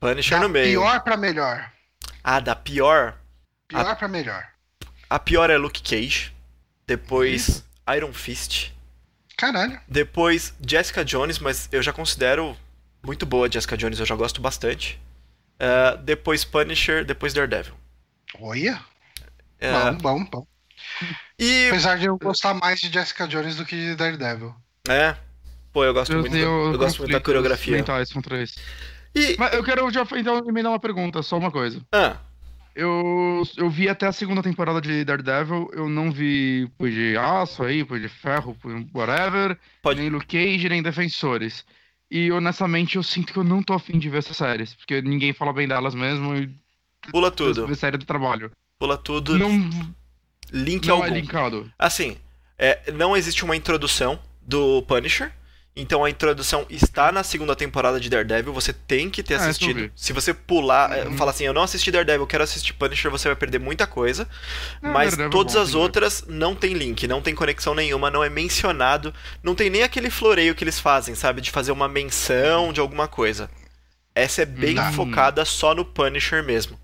Punisher 0.00 0.38
Da 0.38 0.42
no 0.46 0.48
meio. 0.52 0.80
pior 0.80 1.00
pra 1.00 1.16
melhor. 1.16 1.70
Ah, 2.24 2.40
da 2.40 2.56
pior. 2.56 3.18
Pior 3.68 3.94
pra 3.96 4.08
melhor. 4.08 4.42
A 5.08 5.18
pior 5.18 5.50
é 5.50 5.58
Luke 5.58 5.82
Cage. 5.82 6.34
Depois 6.86 7.62
Iron 7.94 8.12
Fist. 8.12 8.70
Caralho. 9.36 9.78
Depois 9.86 10.54
Jessica 10.66 11.04
Jones, 11.04 11.38
mas 11.38 11.68
eu 11.70 11.82
já 11.82 11.92
considero 11.92 12.56
muito 13.02 13.26
boa 13.26 13.46
a 13.46 13.50
Jessica 13.50 13.76
Jones, 13.76 14.00
eu 14.00 14.06
já 14.06 14.14
gosto 14.16 14.40
bastante. 14.40 14.98
Ah, 15.60 15.94
depois 15.96 16.42
Punisher, 16.44 17.04
depois 17.04 17.34
Daredevil. 17.34 17.74
Olha. 18.40 18.80
Ah, 19.60 19.92
Bom, 19.92 19.98
bom, 19.98 20.24
bom. 20.24 20.46
E. 21.38 21.68
Apesar 21.68 21.98
de 21.98 22.06
eu 22.06 22.16
gostar 22.18 22.54
mais 22.54 22.80
de 22.80 22.92
Jessica 22.92 23.26
Jones 23.28 23.56
do 23.56 23.64
que 23.64 23.76
de 23.76 23.94
Daredevil. 23.96 24.54
É. 24.88 25.16
Pô, 25.72 25.84
eu 25.84 25.92
gosto 25.92 26.10
Eu 26.12 26.20
muito, 26.20 26.32
da- 26.32 26.38
tenho 26.38 26.72
eu 26.72 26.78
gosto 26.78 26.98
muito 27.00 27.12
da 27.12 27.20
coreografia. 27.20 27.76
mentais 27.76 28.12
contra 28.12 28.42
isso. 28.42 28.58
E. 29.14 29.36
Mas 29.38 29.52
eu 29.54 29.62
quero 29.64 29.90
já 29.90 30.06
então 30.16 30.38
emendar 30.48 30.72
uma 30.72 30.80
pergunta, 30.80 31.22
só 31.22 31.36
uma 31.38 31.50
coisa. 31.50 31.80
Ah, 31.92 32.16
Eu, 32.74 33.42
eu 33.56 33.70
vi 33.70 33.88
até 33.88 34.06
a 34.06 34.12
segunda 34.12 34.42
temporada 34.42 34.80
de 34.82 35.02
Daredevil, 35.04 35.70
eu 35.72 35.88
não 35.88 36.10
vi 36.12 36.68
Punho 36.76 36.92
de 36.92 37.16
Aço 37.16 37.62
aí, 37.62 37.82
Punho 37.82 38.02
de 38.02 38.08
Ferro, 38.08 38.54
Punho 38.60 38.86
whatever, 38.94 39.58
Pode- 39.82 39.98
nem 40.00 40.10
Luke 40.10 40.26
Cage, 40.26 40.68
nem 40.68 40.82
Defensores. 40.82 41.64
E 42.10 42.30
honestamente 42.30 42.96
eu 42.96 43.02
sinto 43.02 43.32
que 43.32 43.38
eu 43.38 43.44
não 43.44 43.62
tô 43.62 43.72
afim 43.72 43.98
de 43.98 44.08
ver 44.10 44.18
essas 44.18 44.36
séries, 44.36 44.74
porque 44.74 45.00
ninguém 45.00 45.32
fala 45.32 45.52
bem 45.54 45.66
delas 45.66 45.94
mesmo 45.94 46.36
e 46.36 46.54
pula 47.10 47.30
tudo. 47.30 47.74
série 47.74 47.96
do 47.96 48.04
trabalho. 48.04 48.50
Pula 48.78 48.98
tudo. 48.98 49.38
Não, 49.38 49.48
link 50.52 50.86
não 50.86 50.96
algum. 50.96 51.06
é 51.14 51.20
linkado. 51.20 51.70
Assim, 51.78 52.16
é, 52.58 52.90
não 52.92 53.16
existe 53.16 53.44
uma 53.44 53.56
introdução 53.56 54.18
do 54.42 54.82
Punisher. 54.82 55.30
Então 55.78 56.02
a 56.02 56.08
introdução 56.08 56.64
está 56.70 57.12
na 57.12 57.22
segunda 57.22 57.54
temporada 57.54 58.00
de 58.00 58.08
Daredevil. 58.08 58.50
Você 58.54 58.72
tem 58.72 59.10
que 59.10 59.22
ter 59.22 59.34
Ah, 59.34 59.36
assistido. 59.44 59.90
Se 59.94 60.10
você 60.14 60.32
pular, 60.32 60.90
é, 60.96 61.04
Uhum. 61.04 61.18
falar 61.18 61.32
assim, 61.32 61.44
eu 61.44 61.52
não 61.52 61.62
assisti 61.62 61.90
Daredevil, 61.90 62.22
eu 62.22 62.26
quero 62.26 62.44
assistir 62.44 62.72
Punisher, 62.72 63.10
você 63.10 63.28
vai 63.28 63.36
perder 63.36 63.58
muita 63.60 63.86
coisa. 63.86 64.26
Ah, 64.82 64.88
mas 64.88 65.10
Daredevil 65.10 65.26
é 65.26 65.30
todas 65.30 65.52
bom, 65.54 65.60
as 65.60 65.74
outras 65.74 66.24
não 66.26 66.54
tem 66.54 66.72
link, 66.72 67.06
não 67.06 67.20
tem 67.20 67.34
conexão 67.34 67.74
nenhuma, 67.74 68.10
não 68.10 68.24
é 68.24 68.30
mencionado. 68.30 69.12
Não 69.42 69.54
tem 69.54 69.68
nem 69.68 69.82
aquele 69.82 70.08
floreio 70.08 70.54
que 70.54 70.64
eles 70.64 70.80
fazem, 70.80 71.14
sabe? 71.14 71.42
De 71.42 71.50
fazer 71.50 71.72
uma 71.72 71.88
menção 71.88 72.72
de 72.72 72.80
alguma 72.80 73.06
coisa. 73.06 73.50
Essa 74.14 74.42
é 74.42 74.46
bem 74.46 74.80
Hum. 74.80 74.92
focada 74.94 75.44
só 75.44 75.74
no 75.74 75.84
Punisher 75.84 76.42
mesmo. 76.42 76.80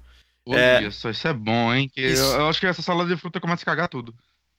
Olha 0.46 0.90
só, 0.90 1.10
isso 1.10 1.26
é 1.28 1.32
bom, 1.32 1.72
hein? 1.72 1.90
Isso. 1.96 2.22
eu, 2.22 2.40
eu 2.40 2.48
acho 2.48 2.58
que 2.60 2.66
essa 2.66 2.82
salada 2.82 3.08
de 3.14 3.20
fruta 3.20 3.40
começa 3.40 3.62
a 3.62 3.66
cagar 3.66 3.88
tudo. 3.88 4.14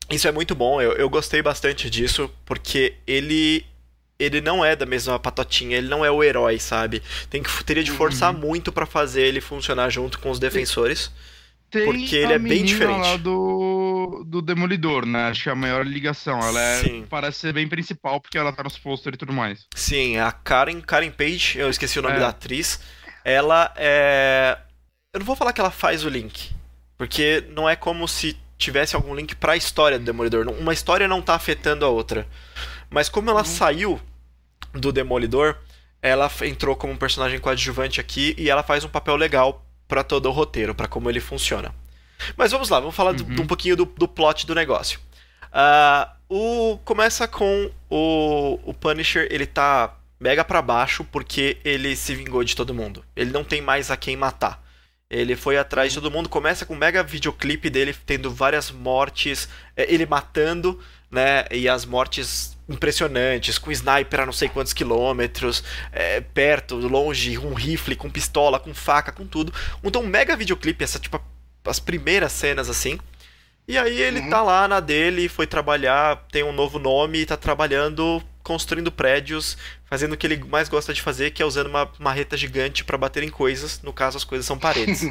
Isso 0.10 0.28
é 0.28 0.32
muito 0.32 0.54
bom, 0.56 0.82
eu, 0.82 0.93
eu 0.93 1.10
gostei 1.10 1.41
bastante 1.41 1.89
disso, 1.89 2.30
porque 2.46 2.96
ele 3.08 3.65
ele 4.19 4.39
não 4.41 4.63
é 4.63 4.76
da 4.76 4.86
mesma 4.86 5.19
patotinha, 5.19 5.78
ele 5.78 5.88
não 5.89 6.06
é 6.06 6.12
o 6.12 6.24
herói, 6.24 6.58
sabe? 6.60 7.02
Tem 7.30 7.41
que 7.43 7.63
teria 7.63 7.84
de 7.84 7.91
forçar 7.91 8.32
muito 8.32 8.72
pra 8.72 8.86
fazer 8.86 9.24
ele 9.24 9.41
funcionar 9.41 9.89
junto 9.89 10.19
com 10.19 10.30
os 10.30 10.39
defensores. 10.39 11.12
Tem 11.69 11.86
Porque 11.86 12.15
ele 12.15 12.34
é 12.34 12.39
bem 12.39 12.63
diferente. 12.63 13.02
lá 13.02 13.17
do, 13.17 14.24
do 14.28 14.41
Demolidor, 14.43 15.06
né? 15.08 15.24
Acho 15.30 15.43
que 15.43 15.50
é 15.50 15.52
a 15.52 15.56
maior 15.56 15.86
ligação. 15.86 16.39
Ela 16.39 16.62
é, 16.62 17.04
parece 17.10 17.39
ser 17.39 17.54
bem 17.54 17.67
principal 17.67 18.22
porque 18.22 18.38
ela 18.38 18.54
tá 18.54 18.62
nos 18.63 18.78
posters 18.78 19.15
e 19.15 19.17
tudo 19.17 19.34
mais. 19.34 19.65
Sim, 19.76 20.17
a 20.17 20.32
Karen, 20.32 20.80
Karen 20.82 21.10
Page, 21.10 21.58
eu 21.58 21.69
esqueci 21.72 21.98
o 21.98 22.04
nome 22.04 22.17
É. 22.17 22.19
da 22.19 22.30
atriz. 22.30 22.80
Ela 23.26 23.74
é 23.76 24.58
eu 25.13 25.19
não 25.19 25.26
vou 25.28 25.36
falar 25.36 25.54
que 25.54 25.62
ela 25.62 25.69
faz 25.69 26.04
o 26.04 26.10
link, 26.10 26.56
porque 26.97 27.43
não 27.52 27.69
é 27.69 27.76
como 27.76 28.08
se 28.08 28.36
tivesse 28.58 28.95
algum 28.95 29.13
link 29.13 29.36
pra 29.36 29.56
história 29.56 29.99
do 29.99 30.06
Demolidor. 30.06 30.47
Uma 30.49 30.73
história 30.73 31.08
não 31.08 31.21
tá 31.21 31.36
afetando 31.36 31.86
a 31.86 31.89
outra. 31.89 32.28
Mas 32.89 33.10
como 33.10 33.30
ela 33.30 33.43
saiu 33.43 34.02
do 34.73 34.91
Demolidor, 34.91 35.56
ela 36.02 36.32
entrou 36.41 36.76
como 36.76 36.93
um 36.93 36.97
personagem 36.97 37.39
coadjuvante 37.39 38.02
aqui 38.02 38.34
e 38.38 38.49
ela 38.49 38.63
faz 38.63 38.84
um 38.84 38.89
papel 38.89 39.15
legal 39.15 39.63
pra 39.88 40.04
todo 40.04 40.28
o 40.28 40.32
roteiro, 40.32 40.73
pra 40.73 40.88
como 40.88 41.10
ele 41.10 41.19
funciona. 41.19 41.73
Mas 42.36 42.52
vamos 42.52 42.69
lá, 42.69 42.80
vamos 42.80 42.95
falar 42.95 43.12
Uhum. 43.12 43.36
de 43.36 43.41
um 43.41 43.47
pouquinho 43.47 43.76
do, 43.76 43.86
do 43.86 44.08
plot 44.08 44.47
do 44.47 44.56
negócio. 44.56 44.99
Ah, 45.52 46.13
o 46.28 46.80
começa 46.84 47.28
com 47.28 47.69
o, 47.88 48.60
o 48.63 48.73
Punisher, 48.73 49.28
ele 49.30 49.45
tá 49.45 49.95
mega 50.19 50.43
pra 50.43 50.62
baixo 50.62 51.04
porque 51.04 51.58
ele 51.63 51.95
se 51.95 52.15
vingou 52.15 52.43
de 52.43 52.56
todo 52.56 52.73
mundo. 52.73 53.06
Ele 53.15 53.30
não 53.30 53.43
tem 53.43 53.62
mais 53.62 53.91
a 53.91 53.97
quem 53.97 54.15
matar. 54.15 54.62
Ele 55.13 55.36
foi 55.36 55.58
atrás 55.58 55.93
de 55.93 55.99
todo 56.02 56.10
mundo, 56.12 56.28
começa 56.28 56.65
com 56.65 56.73
um 56.73 56.78
mega 56.78 57.04
videoclipe 57.04 57.69
dele 57.69 57.95
tendo 58.06 58.32
várias 58.32 58.71
mortes, 58.71 59.47
é, 59.78 59.86
ele 59.93 60.08
matando, 60.08 60.80
né? 61.12 61.45
E 61.52 61.69
as 61.69 61.86
mortes 61.86 62.58
impressionantes, 62.67 63.60
com 63.60 63.71
sniper 63.71 64.21
a 64.21 64.26
não 64.26 64.34
sei 64.34 64.49
quantos 64.49 64.73
quilômetros, 64.73 65.63
é, 65.91 66.19
perto, 66.21 66.76
longe, 66.78 67.38
com 67.38 67.54
rifle, 67.54 67.95
com 67.95 68.10
pistola, 68.10 68.60
com 68.60 68.73
faca, 68.73 69.12
com 69.12 69.28
tudo. 69.28 69.54
Então 69.84 70.02
um 70.02 70.08
mega 70.08 70.36
videoclipe, 70.36 70.84
essa 70.84 70.97
tipo 70.99 71.21
as 71.65 71.80
primeiras 71.80 72.32
cenas 72.32 72.67
assim. 72.69 72.97
E 73.67 73.78
aí 73.78 74.02
ele 74.02 74.19
Uhum. 74.19 74.30
tá 74.30 74.41
lá 74.41 74.67
na 74.67 74.80
dele, 74.80 75.30
foi 75.30 75.45
trabalhar, 75.47 76.26
tem 76.32 76.43
um 76.43 76.52
novo 76.52 76.80
nome 76.80 77.19
e 77.19 77.26
tá 77.26 77.38
trabalhando, 77.38 78.21
construindo 78.43 78.91
prédios, 78.91 79.58
fazendo 79.86 80.13
o 80.13 80.17
que 80.17 80.27
ele 80.27 80.43
mais 80.43 80.67
gosta 80.67 80.93
de 80.93 81.01
fazer, 81.01 81.32
que 81.32 81.41
é 81.41 81.45
usando 81.45 81.67
uma 81.67 81.89
marreta 81.97 82.36
gigante 82.36 82.84
pra 82.84 82.97
bater 82.97 83.23
em 83.23 83.29
coisas, 83.29 83.82
no 83.82 83.93
caso 83.93 84.17
as 84.17 84.23
coisas 84.23 84.45
são 84.45 84.60
paredes. 84.60 85.03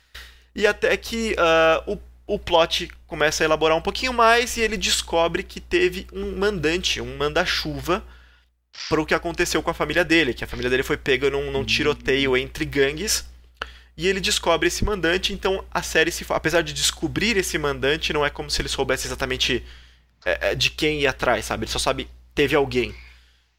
e 0.54 0.66
até 0.66 0.96
que 0.96 1.34
ah, 1.38 1.82
o, 1.86 1.98
o 2.26 2.38
plot 2.38 2.90
começa 3.06 3.42
a 3.42 3.46
elaborar 3.46 3.76
um 3.76 3.82
pouquinho 3.82 4.12
mais 4.12 4.56
e 4.56 4.60
ele 4.60 4.76
descobre 4.76 5.42
que 5.42 5.60
teve 5.60 6.06
um 6.12 6.36
mandante, 6.36 7.00
um 7.00 7.16
manda-chuva 7.16 8.04
pro 8.88 9.06
que 9.06 9.14
aconteceu 9.14 9.62
com 9.62 9.70
a 9.70 9.74
família 9.74 10.04
dele, 10.04 10.34
que 10.34 10.44
a 10.44 10.46
família 10.46 10.70
dele 10.70 10.82
foi 10.82 10.96
pega 10.96 11.30
num, 11.30 11.50
num 11.50 11.64
tiroteio 11.64 12.36
entre 12.36 12.64
gangues. 12.64 13.30
E 13.94 14.08
ele 14.08 14.20
descobre 14.20 14.68
esse 14.68 14.84
mandante, 14.84 15.34
então 15.34 15.62
a 15.70 15.82
série 15.82 16.10
se 16.10 16.24
apesar 16.30 16.62
de 16.62 16.72
descobrir 16.72 17.36
esse 17.36 17.58
mandante, 17.58 18.12
não 18.12 18.24
é 18.24 18.30
como 18.30 18.50
se 18.50 18.62
ele 18.62 18.68
soubesse 18.68 19.06
exatamente 19.06 19.62
é, 20.24 20.50
é, 20.50 20.54
de 20.54 20.70
quem 20.70 21.00
ir 21.00 21.06
atrás, 21.06 21.44
sabe? 21.44 21.64
Ele 21.64 21.70
só 21.70 21.78
sabe 21.78 22.08
teve 22.34 22.54
alguém. 22.56 22.94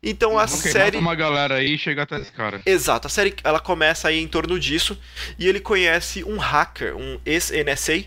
Então 0.01 0.37
a 0.37 0.43
Ok, 0.43 0.71
série 0.71 0.97
uma 0.97 1.15
galera 1.15 1.55
aí 1.55 1.75
e 1.75 1.77
chega 1.77 2.03
até 2.03 2.19
esse 2.19 2.31
cara. 2.31 2.61
Exato, 2.65 3.07
a 3.07 3.09
série 3.09 3.35
ela 3.43 3.59
começa 3.59 4.07
aí 4.07 4.19
em 4.19 4.27
torno 4.27 4.57
disso 4.59 4.97
e 5.37 5.47
ele 5.47 5.59
conhece 5.59 6.23
um 6.23 6.37
hacker, 6.37 6.95
um 6.95 7.19
ex-NSA, 7.25 8.05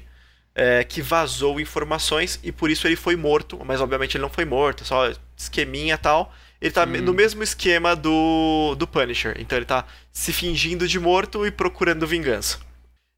é, 0.54 0.82
que 0.84 1.02
vazou 1.02 1.60
informações 1.60 2.40
e 2.42 2.50
por 2.50 2.70
isso 2.70 2.86
ele 2.86 2.96
foi 2.96 3.16
morto, 3.16 3.60
mas 3.64 3.80
obviamente 3.82 4.16
ele 4.16 4.22
não 4.22 4.30
foi 4.30 4.46
morto, 4.46 4.84
só 4.84 5.12
esqueminha 5.36 5.94
e 5.94 5.98
tal. 5.98 6.34
Ele 6.58 6.70
tá 6.70 6.86
Hum. 6.86 7.02
no 7.02 7.12
mesmo 7.12 7.42
esquema 7.42 7.94
do, 7.94 8.74
do 8.78 8.86
Punisher, 8.86 9.36
então 9.38 9.58
ele 9.58 9.66
tá 9.66 9.84
se 10.10 10.32
fingindo 10.32 10.88
de 10.88 10.98
morto 10.98 11.46
e 11.46 11.50
procurando 11.50 12.06
vingança. 12.06 12.58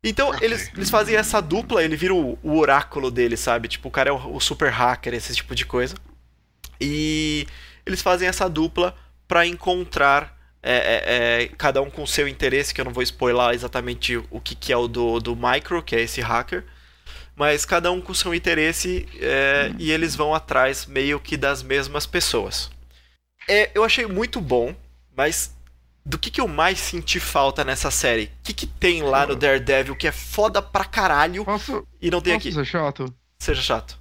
Então 0.04 0.34
Ok. 0.34 0.40
eles, 0.40 0.70
eles 0.76 0.90
fazem 0.90 1.16
essa 1.16 1.40
dupla, 1.40 1.82
ele 1.84 1.96
vira 1.96 2.14
o, 2.14 2.38
o 2.42 2.58
oráculo 2.58 3.10
dele, 3.10 3.36
sabe? 3.36 3.68
Tipo, 3.68 3.88
o 3.88 3.90
cara 3.92 4.10
é 4.10 4.12
o, 4.12 4.34
o 4.36 4.40
super 4.40 4.70
hacker, 4.72 5.14
esse 5.14 5.34
tipo 5.36 5.54
de 5.54 5.66
coisa. 5.66 5.94
E 6.80 7.46
eles 7.84 8.02
fazem 8.02 8.28
essa 8.28 8.48
dupla 8.48 8.94
pra 9.26 9.46
encontrar 9.46 10.36
é, 10.62 10.76
é, 10.76 11.42
é, 11.44 11.48
cada 11.56 11.80
um 11.80 11.90
com 11.90 12.06
seu 12.06 12.26
interesse, 12.26 12.74
que 12.74 12.80
eu 12.80 12.84
não 12.84 12.92
vou 12.92 13.02
spoiler 13.02 13.54
exatamente 13.54 14.16
o 14.30 14.40
que, 14.40 14.54
que 14.54 14.72
é 14.72 14.76
o 14.76 14.88
do, 14.88 15.20
do 15.20 15.36
Micro, 15.36 15.82
que 15.82 15.94
é 15.94 16.00
esse 16.00 16.20
hacker. 16.20 16.64
Mas 17.36 17.64
cada 17.64 17.92
um 17.92 18.00
com 18.00 18.12
seu 18.12 18.34
interesse 18.34 19.06
é, 19.20 19.72
e 19.78 19.92
eles 19.92 20.16
vão 20.16 20.34
atrás 20.34 20.86
meio 20.86 21.20
que 21.20 21.36
das 21.36 21.62
mesmas 21.62 22.04
pessoas. 22.04 22.70
É, 23.48 23.70
eu 23.74 23.84
achei 23.84 24.06
muito 24.06 24.40
bom, 24.40 24.74
mas 25.16 25.56
do 26.04 26.18
que, 26.18 26.30
que 26.30 26.40
eu 26.40 26.48
mais 26.48 26.78
senti 26.80 27.20
falta 27.20 27.62
nessa 27.62 27.90
série. 27.90 28.24
O 28.24 28.30
que, 28.42 28.52
que 28.52 28.66
tem 28.66 29.02
lá 29.02 29.26
no 29.26 29.36
Daredevil 29.36 29.94
que 29.94 30.08
é 30.08 30.12
foda 30.12 30.60
pra 30.60 30.84
caralho 30.84 31.44
Posso, 31.44 31.86
e 32.00 32.10
não 32.10 32.20
tem 32.20 32.34
posso 32.34 32.48
aqui? 32.48 32.54
ser 32.54 32.64
chato? 32.64 33.14
Seja 33.38 33.62
chato. 33.62 33.98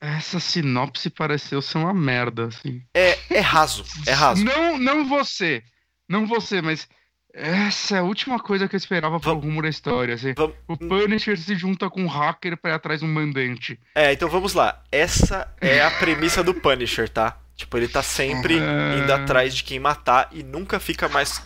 Essa 0.00 0.40
sinopse 0.40 1.10
pareceu 1.10 1.60
ser 1.60 1.78
uma 1.78 1.92
merda, 1.92 2.46
assim. 2.46 2.82
É, 2.94 3.18
é 3.28 3.40
raso, 3.40 3.84
é 4.06 4.12
raso. 4.12 4.42
Não, 4.44 4.78
não 4.78 5.06
você. 5.06 5.62
Não 6.08 6.26
você, 6.26 6.62
mas 6.62 6.88
essa 7.34 7.96
é 7.96 7.98
a 8.00 8.02
última 8.02 8.40
coisa 8.40 8.66
que 8.66 8.74
eu 8.74 8.78
esperava 8.78 9.20
pro 9.20 9.30
Vamos- 9.30 9.44
rumo 9.44 9.60
da 9.62 9.68
história. 9.68 10.14
Assim. 10.14 10.32
Vamos- 10.34 10.56
O 10.66 10.76
Punisher 10.76 11.38
se 11.38 11.54
junta 11.54 11.90
com 11.90 12.02
um 12.02 12.06
hacker 12.06 12.56
pra 12.56 12.70
ir 12.70 12.74
atrás 12.74 13.00
de 13.00 13.06
um 13.06 13.12
mandante. 13.12 13.78
É, 13.94 14.12
então 14.12 14.28
vamos 14.28 14.54
lá. 14.54 14.82
Essa 14.90 15.46
é 15.60 15.82
a 15.84 15.90
premissa 15.90 16.42
do 16.42 16.54
Punisher, 16.54 17.08
tá? 17.08 17.36
Tipo, 17.54 17.76
ele 17.76 17.86
tá 17.88 18.02
sempre 18.02 18.58
É. 18.58 18.98
indo 18.98 19.12
atrás 19.12 19.54
de 19.54 19.62
quem 19.62 19.78
matar 19.78 20.30
e 20.32 20.42
nunca 20.42 20.80
fica 20.80 21.08
mais 21.10 21.42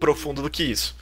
profundo 0.00 0.42
do 0.42 0.50
que 0.50 0.64
isso. 0.64 0.96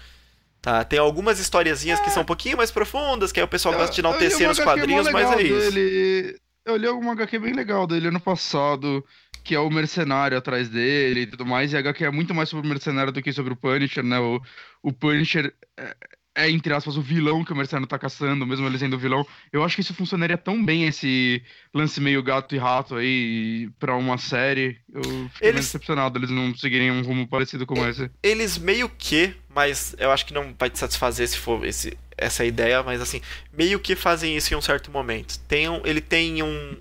Tá? 0.60 0.84
Tem 0.84 0.98
algumas 0.98 1.38
historiazinhas 1.40 1.98
que 2.00 2.10
são 2.10 2.22
um 2.22 2.26
pouquinho 2.26 2.58
mais 2.58 2.70
profundas, 2.70 3.32
que 3.32 3.40
aí 3.40 3.44
o 3.44 3.48
pessoal 3.48 3.74
gosta 3.74 3.94
de 3.94 4.02
enaltecer 4.02 4.40
uma 4.46 4.48
nos 4.48 4.60
quadrinhos, 4.60 5.10
mas 5.10 5.32
é 5.32 5.42
isso. 5.42 5.70
dele. 5.72 6.38
Eu 6.64 6.76
li 6.76 6.88
uma 6.88 7.12
HQ 7.12 7.38
bem 7.38 7.52
legal 7.52 7.86
dele 7.86 8.08
ano 8.08 8.20
passado, 8.20 9.04
que 9.42 9.54
é 9.54 9.60
o 9.60 9.70
mercenário 9.70 10.36
atrás 10.36 10.68
dele 10.68 11.20
e 11.22 11.26
tudo 11.26 11.46
mais. 11.46 11.72
E 11.72 11.76
a 11.76 11.80
HQ 11.80 12.04
é 12.04 12.10
muito 12.10 12.34
mais 12.34 12.48
sobre 12.48 12.66
o 12.66 12.70
mercenário 12.70 13.12
do 13.12 13.22
que 13.22 13.32
sobre 13.32 13.52
o 13.52 13.56
Punisher, 13.56 14.04
né? 14.04 14.18
O, 14.18 14.40
o 14.82 14.92
Punisher 14.92 15.52
é, 15.76 15.96
é, 16.34 16.50
entre 16.50 16.72
aspas, 16.72 16.96
o 16.96 17.02
vilão 17.02 17.42
que 17.44 17.52
o 17.52 17.56
mercenário 17.56 17.88
tá 17.88 17.98
caçando, 17.98 18.46
mesmo 18.46 18.66
ele 18.66 18.78
sendo 18.78 18.94
o 18.94 18.98
vilão. 18.98 19.26
Eu 19.52 19.64
acho 19.64 19.74
que 19.74 19.80
isso 19.80 19.94
funcionaria 19.94 20.36
tão 20.38 20.62
bem, 20.64 20.84
esse 20.86 21.42
lance 21.74 22.00
meio 22.00 22.22
gato 22.22 22.54
e 22.54 22.58
rato 22.58 22.94
aí, 22.96 23.68
pra 23.78 23.96
uma 23.96 24.18
série. 24.18 24.78
Eu 24.92 25.02
fiquei 25.02 25.18
Eles- 25.18 25.30
meio 25.40 25.54
decepcionado 25.54 26.18
eles 26.18 26.30
não 26.30 26.54
seguirem 26.54 26.90
um 26.90 27.02
rumo 27.02 27.26
parecido 27.26 27.66
com 27.66 27.74
esse. 27.88 28.10
Eles 28.22 28.58
meio 28.58 28.88
que, 28.88 29.34
mas 29.48 29.96
eu 29.98 30.10
acho 30.12 30.24
que 30.26 30.34
não 30.34 30.54
vai 30.58 30.68
te 30.70 30.78
satisfazer 30.78 31.26
se 31.26 31.36
for 31.38 31.64
esse, 31.64 31.96
essa 32.20 32.44
ideia, 32.44 32.83
mas 32.83 33.00
assim, 33.00 33.20
meio 33.52 33.80
que 33.80 33.96
fazem 33.96 34.37
isso 34.37 34.52
em 34.54 34.56
um 34.56 34.61
certo 34.62 34.90
momento. 34.90 35.38
Tem 35.48 35.68
um, 35.68 35.80
ele 35.87 36.00
tem 36.00 36.42
um, 36.42 36.76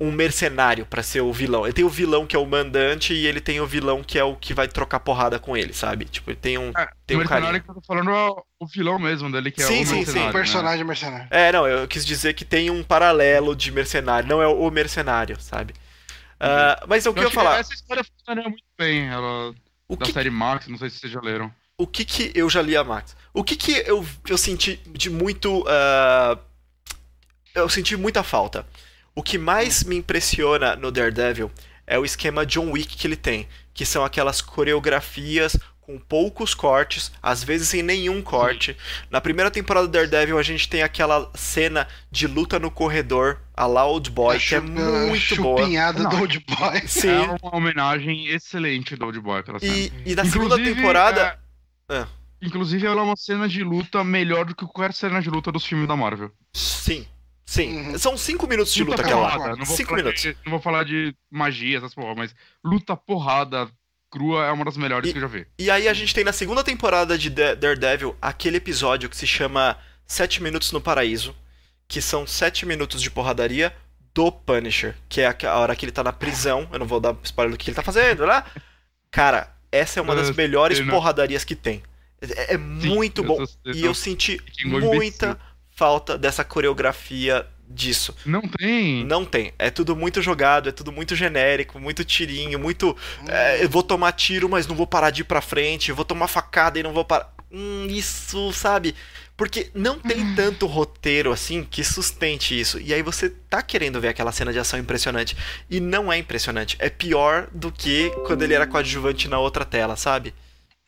um 0.00 0.12
mercenário 0.12 0.86
pra 0.86 1.02
ser 1.02 1.20
o 1.22 1.32
vilão. 1.32 1.64
Ele 1.64 1.72
tem 1.72 1.84
o 1.84 1.88
vilão 1.88 2.26
que 2.26 2.36
é 2.36 2.38
o 2.38 2.46
mandante 2.46 3.14
e 3.14 3.26
ele 3.26 3.40
tem 3.40 3.60
o 3.60 3.66
vilão 3.66 4.02
que 4.02 4.18
é 4.18 4.24
o 4.24 4.36
que 4.36 4.54
vai 4.54 4.68
trocar 4.68 5.00
porrada 5.00 5.38
com 5.38 5.56
ele, 5.56 5.72
sabe? 5.72 6.04
Tipo, 6.06 6.30
ele 6.30 6.38
tem 6.40 6.58
um. 6.58 6.76
Tem 7.06 7.16
o 7.16 7.20
um 7.20 7.20
mercenário 7.20 7.58
carinha. 7.58 7.60
que 7.62 7.70
eu 7.70 7.74
tô 7.74 7.82
falando 7.82 8.10
é 8.10 8.30
o- 8.60 8.66
vilão 8.66 8.98
mesmo 8.98 9.30
dele, 9.30 9.50
que 9.50 9.62
é 9.62 9.66
Sim, 9.66 9.82
o 9.82 9.86
sim, 9.86 9.86
sim. 9.86 9.94
mercenário. 9.96 10.30
O 10.30 10.32
né? 10.32 10.32
personagem 10.32 10.84
mercenário. 10.84 11.28
É, 11.30 11.52
não, 11.52 11.66
eu 11.66 11.86
quis 11.88 12.04
dizer 12.04 12.34
que 12.34 12.44
tem 12.44 12.70
um 12.70 12.82
paralelo 12.82 13.54
de 13.54 13.70
mercenário, 13.72 14.28
não 14.28 14.40
é 14.42 14.46
o 14.46 14.70
mercenário, 14.70 15.40
sabe? 15.40 15.74
Ah, 16.40 16.84
mas 16.88 17.06
o 17.06 17.14
que 17.14 17.24
eu 17.24 17.30
que 17.30 17.34
falar? 17.34 17.58
Essa 17.58 17.74
história 17.74 18.04
funcionaria 18.04 18.48
muito 18.50 18.64
bem, 18.78 19.08
ela 19.08 19.54
O 19.88 19.96
da 19.96 20.06
que, 20.06 20.12
série 20.12 20.30
Max, 20.30 20.66
não 20.68 20.78
sei 20.78 20.90
se 20.90 20.98
vocês 20.98 21.12
já 21.12 21.20
leram. 21.20 21.52
O 21.76 21.86
que 21.86 22.04
que 22.04 22.30
eu 22.34 22.48
já 22.48 22.62
li 22.62 22.76
a 22.76 22.84
Max? 22.84 23.16
O 23.32 23.42
que 23.42 23.56
que 23.56 23.72
eu, 23.86 24.06
eu 24.28 24.38
senti 24.38 24.80
de 24.86 25.10
muito. 25.10 25.64
ah, 25.66 26.38
eu 27.54 27.68
senti 27.68 27.96
muita 27.96 28.22
falta. 28.22 28.66
O 29.14 29.22
que 29.22 29.38
mais 29.38 29.84
me 29.84 29.96
impressiona 29.96 30.74
no 30.76 30.90
Daredevil 30.90 31.50
é 31.86 31.98
o 31.98 32.04
esquema 32.04 32.44
John 32.46 32.70
Wick 32.72 32.96
que 32.96 33.06
ele 33.06 33.16
tem, 33.16 33.48
que 33.72 33.84
são 33.86 34.04
aquelas 34.04 34.40
coreografias 34.40 35.56
com 35.80 35.98
poucos 35.98 36.54
cortes, 36.54 37.12
às 37.22 37.44
vezes 37.44 37.68
sem 37.68 37.82
nenhum 37.82 38.22
corte. 38.22 38.74
Na 39.10 39.20
primeira 39.20 39.50
temporada 39.50 39.86
do 39.86 39.90
Daredevil 39.92 40.38
a 40.38 40.42
gente 40.42 40.68
tem 40.68 40.82
aquela 40.82 41.30
cena 41.34 41.86
de 42.10 42.26
luta 42.26 42.58
no 42.58 42.70
corredor, 42.70 43.38
a 43.54 43.66
la 43.66 43.84
Old 43.84 44.10
Boy, 44.10 44.38
que 44.38 44.54
é 44.54 44.60
muito 44.60 45.36
boa. 45.42 45.60
chupinhada 45.60 46.08
do 46.08 46.16
Old 46.16 46.44
Boy. 46.48 46.88
Sim. 46.88 47.08
É 47.10 47.36
uma 47.42 47.56
homenagem 47.56 48.28
excelente 48.28 48.96
do 48.96 49.04
Old 49.04 49.20
Boy, 49.20 49.40
aquela 49.40 49.60
cena. 49.60 49.72
E, 49.76 49.92
e 50.06 50.14
na 50.14 50.24
segunda 50.24 50.54
Inclusive, 50.54 50.74
temporada. 50.76 51.20
é- 51.40 51.43
Ah. 51.88 52.06
Inclusive, 52.42 52.86
ela 52.86 53.00
é 53.00 53.04
uma 53.04 53.16
cena 53.16 53.48
de 53.48 53.62
luta 53.64 54.04
melhor 54.04 54.44
do 54.44 54.54
que 54.54 54.66
qualquer 54.66 54.92
cena 54.92 55.20
de 55.22 55.30
luta 55.30 55.50
dos 55.50 55.64
filmes 55.64 55.88
da 55.88 55.96
Marvel. 55.96 56.30
Sim. 56.52 57.06
Sim. 57.46 57.76
Uhum. 57.90 57.98
São 57.98 58.16
cinco 58.16 58.46
minutos 58.46 58.72
de 58.72 58.82
luta 58.82 58.96
Luta 58.96 59.02
aquela 59.08 59.56
não 59.56 59.64
vou 59.64 59.76
Cinco 59.76 59.90
falar 59.90 60.02
minutos. 60.02 60.22
De, 60.22 60.36
não 60.44 60.50
vou 60.50 60.60
falar 60.60 60.84
de 60.84 61.14
magia, 61.30 61.76
essas 61.78 61.94
porra, 61.94 62.14
mas 62.14 62.34
luta 62.64 62.96
porrada 62.96 63.70
crua 64.10 64.46
é 64.46 64.50
uma 64.52 64.64
das 64.64 64.76
melhores 64.76 65.08
E- 65.10 65.12
que 65.12 65.18
eu 65.18 65.22
já 65.22 65.28
vi. 65.28 65.46
E 65.58 65.70
aí 65.70 65.88
a 65.88 65.92
gente 65.94 66.14
tem 66.14 66.24
na 66.24 66.32
segunda 66.32 66.62
temporada 66.64 67.18
de 67.18 67.28
Da- 67.30 67.54
Daredevil 67.54 68.16
aquele 68.20 68.56
episódio 68.56 69.08
que 69.10 69.16
se 69.16 69.26
chama 69.26 69.76
Sete 70.06 70.42
Minutos 70.42 70.72
no 70.72 70.80
Paraíso, 70.80 71.34
que 71.86 72.00
são 72.00 72.26
sete 72.26 72.64
minutos 72.64 73.02
de 73.02 73.10
porradaria 73.10 73.74
do 74.14 74.30
Punisher, 74.32 74.94
que 75.08 75.20
é 75.20 75.26
a 75.26 75.36
a 75.50 75.58
hora 75.58 75.74
que 75.76 75.84
ele 75.84 75.92
tá 75.92 76.02
na 76.02 76.12
prisão. 76.12 76.68
Eu 76.72 76.78
não 76.78 76.86
vou 76.86 77.00
dar 77.00 77.14
spoiler 77.24 77.52
do 77.52 77.58
que 77.58 77.68
ele 77.68 77.74
tá 77.76 77.82
fazendo, 77.82 78.26
né? 78.26 78.42
Cara, 79.10 79.53
essa 79.74 80.00
é 80.00 80.02
uma 80.02 80.14
das 80.14 80.30
melhores 80.30 80.80
porradarias 80.80 81.44
que 81.44 81.54
tem. 81.54 81.82
É, 82.20 82.54
é 82.54 82.56
muito 82.56 83.22
bom. 83.22 83.44
E 83.66 83.84
eu 83.84 83.94
senti 83.94 84.40
muita 84.64 85.38
falta 85.70 86.16
dessa 86.16 86.44
coreografia 86.44 87.46
disso. 87.68 88.14
Não 88.24 88.42
tem. 88.42 89.04
Não 89.04 89.24
tem. 89.24 89.52
É 89.58 89.70
tudo 89.70 89.96
muito 89.96 90.22
jogado, 90.22 90.68
é 90.68 90.72
tudo 90.72 90.92
muito 90.92 91.16
genérico, 91.16 91.80
muito 91.80 92.04
tirinho, 92.04 92.58
muito. 92.58 92.96
é, 93.28 93.64
eu 93.64 93.68
vou 93.68 93.82
tomar 93.82 94.12
tiro, 94.12 94.48
mas 94.48 94.66
não 94.66 94.76
vou 94.76 94.86
parar 94.86 95.10
de 95.10 95.22
ir 95.22 95.24
pra 95.24 95.40
frente. 95.40 95.90
Eu 95.90 95.96
vou 95.96 96.04
tomar 96.04 96.28
facada 96.28 96.78
e 96.78 96.82
não 96.82 96.92
vou 96.92 97.04
parar. 97.04 97.32
Hum, 97.50 97.86
isso, 97.88 98.52
sabe? 98.52 98.94
Porque 99.36 99.68
não 99.74 99.98
tem 99.98 100.34
tanto 100.36 100.66
roteiro 100.66 101.32
assim 101.32 101.64
que 101.68 101.82
sustente 101.82 102.58
isso. 102.58 102.78
E 102.80 102.94
aí 102.94 103.02
você 103.02 103.28
tá 103.28 103.60
querendo 103.62 104.00
ver 104.00 104.08
aquela 104.08 104.30
cena 104.30 104.52
de 104.52 104.58
ação 104.60 104.78
impressionante. 104.78 105.36
E 105.68 105.80
não 105.80 106.12
é 106.12 106.18
impressionante. 106.18 106.76
É 106.78 106.88
pior 106.88 107.48
do 107.52 107.72
que 107.72 108.10
quando 108.26 108.42
ele 108.42 108.54
era 108.54 108.66
coadjuvante 108.66 109.26
na 109.28 109.38
outra 109.40 109.64
tela, 109.64 109.96
sabe? 109.96 110.32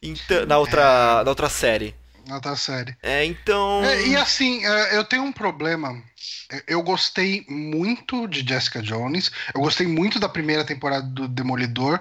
Então, 0.01 0.47
na 0.47 0.59
outra, 0.59 1.25
na 1.25 1.31
outra 1.31 1.49
série. 1.49 1.95
Na 2.29 2.37
outra 2.37 2.55
série. 2.57 2.97
É, 3.03 3.25
então. 3.25 3.83
É, 3.85 4.07
e 4.09 4.17
assim, 4.17 4.65
é, 4.65 4.97
eu 4.97 5.05
tenho 5.05 5.23
um 5.25 5.33
problema. 5.33 6.01
Eu- 6.51 6.63
Eu 6.69 6.83
gostei 6.83 7.45
muito 7.49 8.29
de 8.29 8.47
Jessica 8.47 8.81
Jones. 8.83 9.31
Eu 9.55 9.61
gostei 9.61 9.87
muito 9.87 10.19
da 10.21 10.29
primeira 10.29 10.65
temporada 10.65 11.07
do 11.07 11.27
Demolidor. 11.27 12.01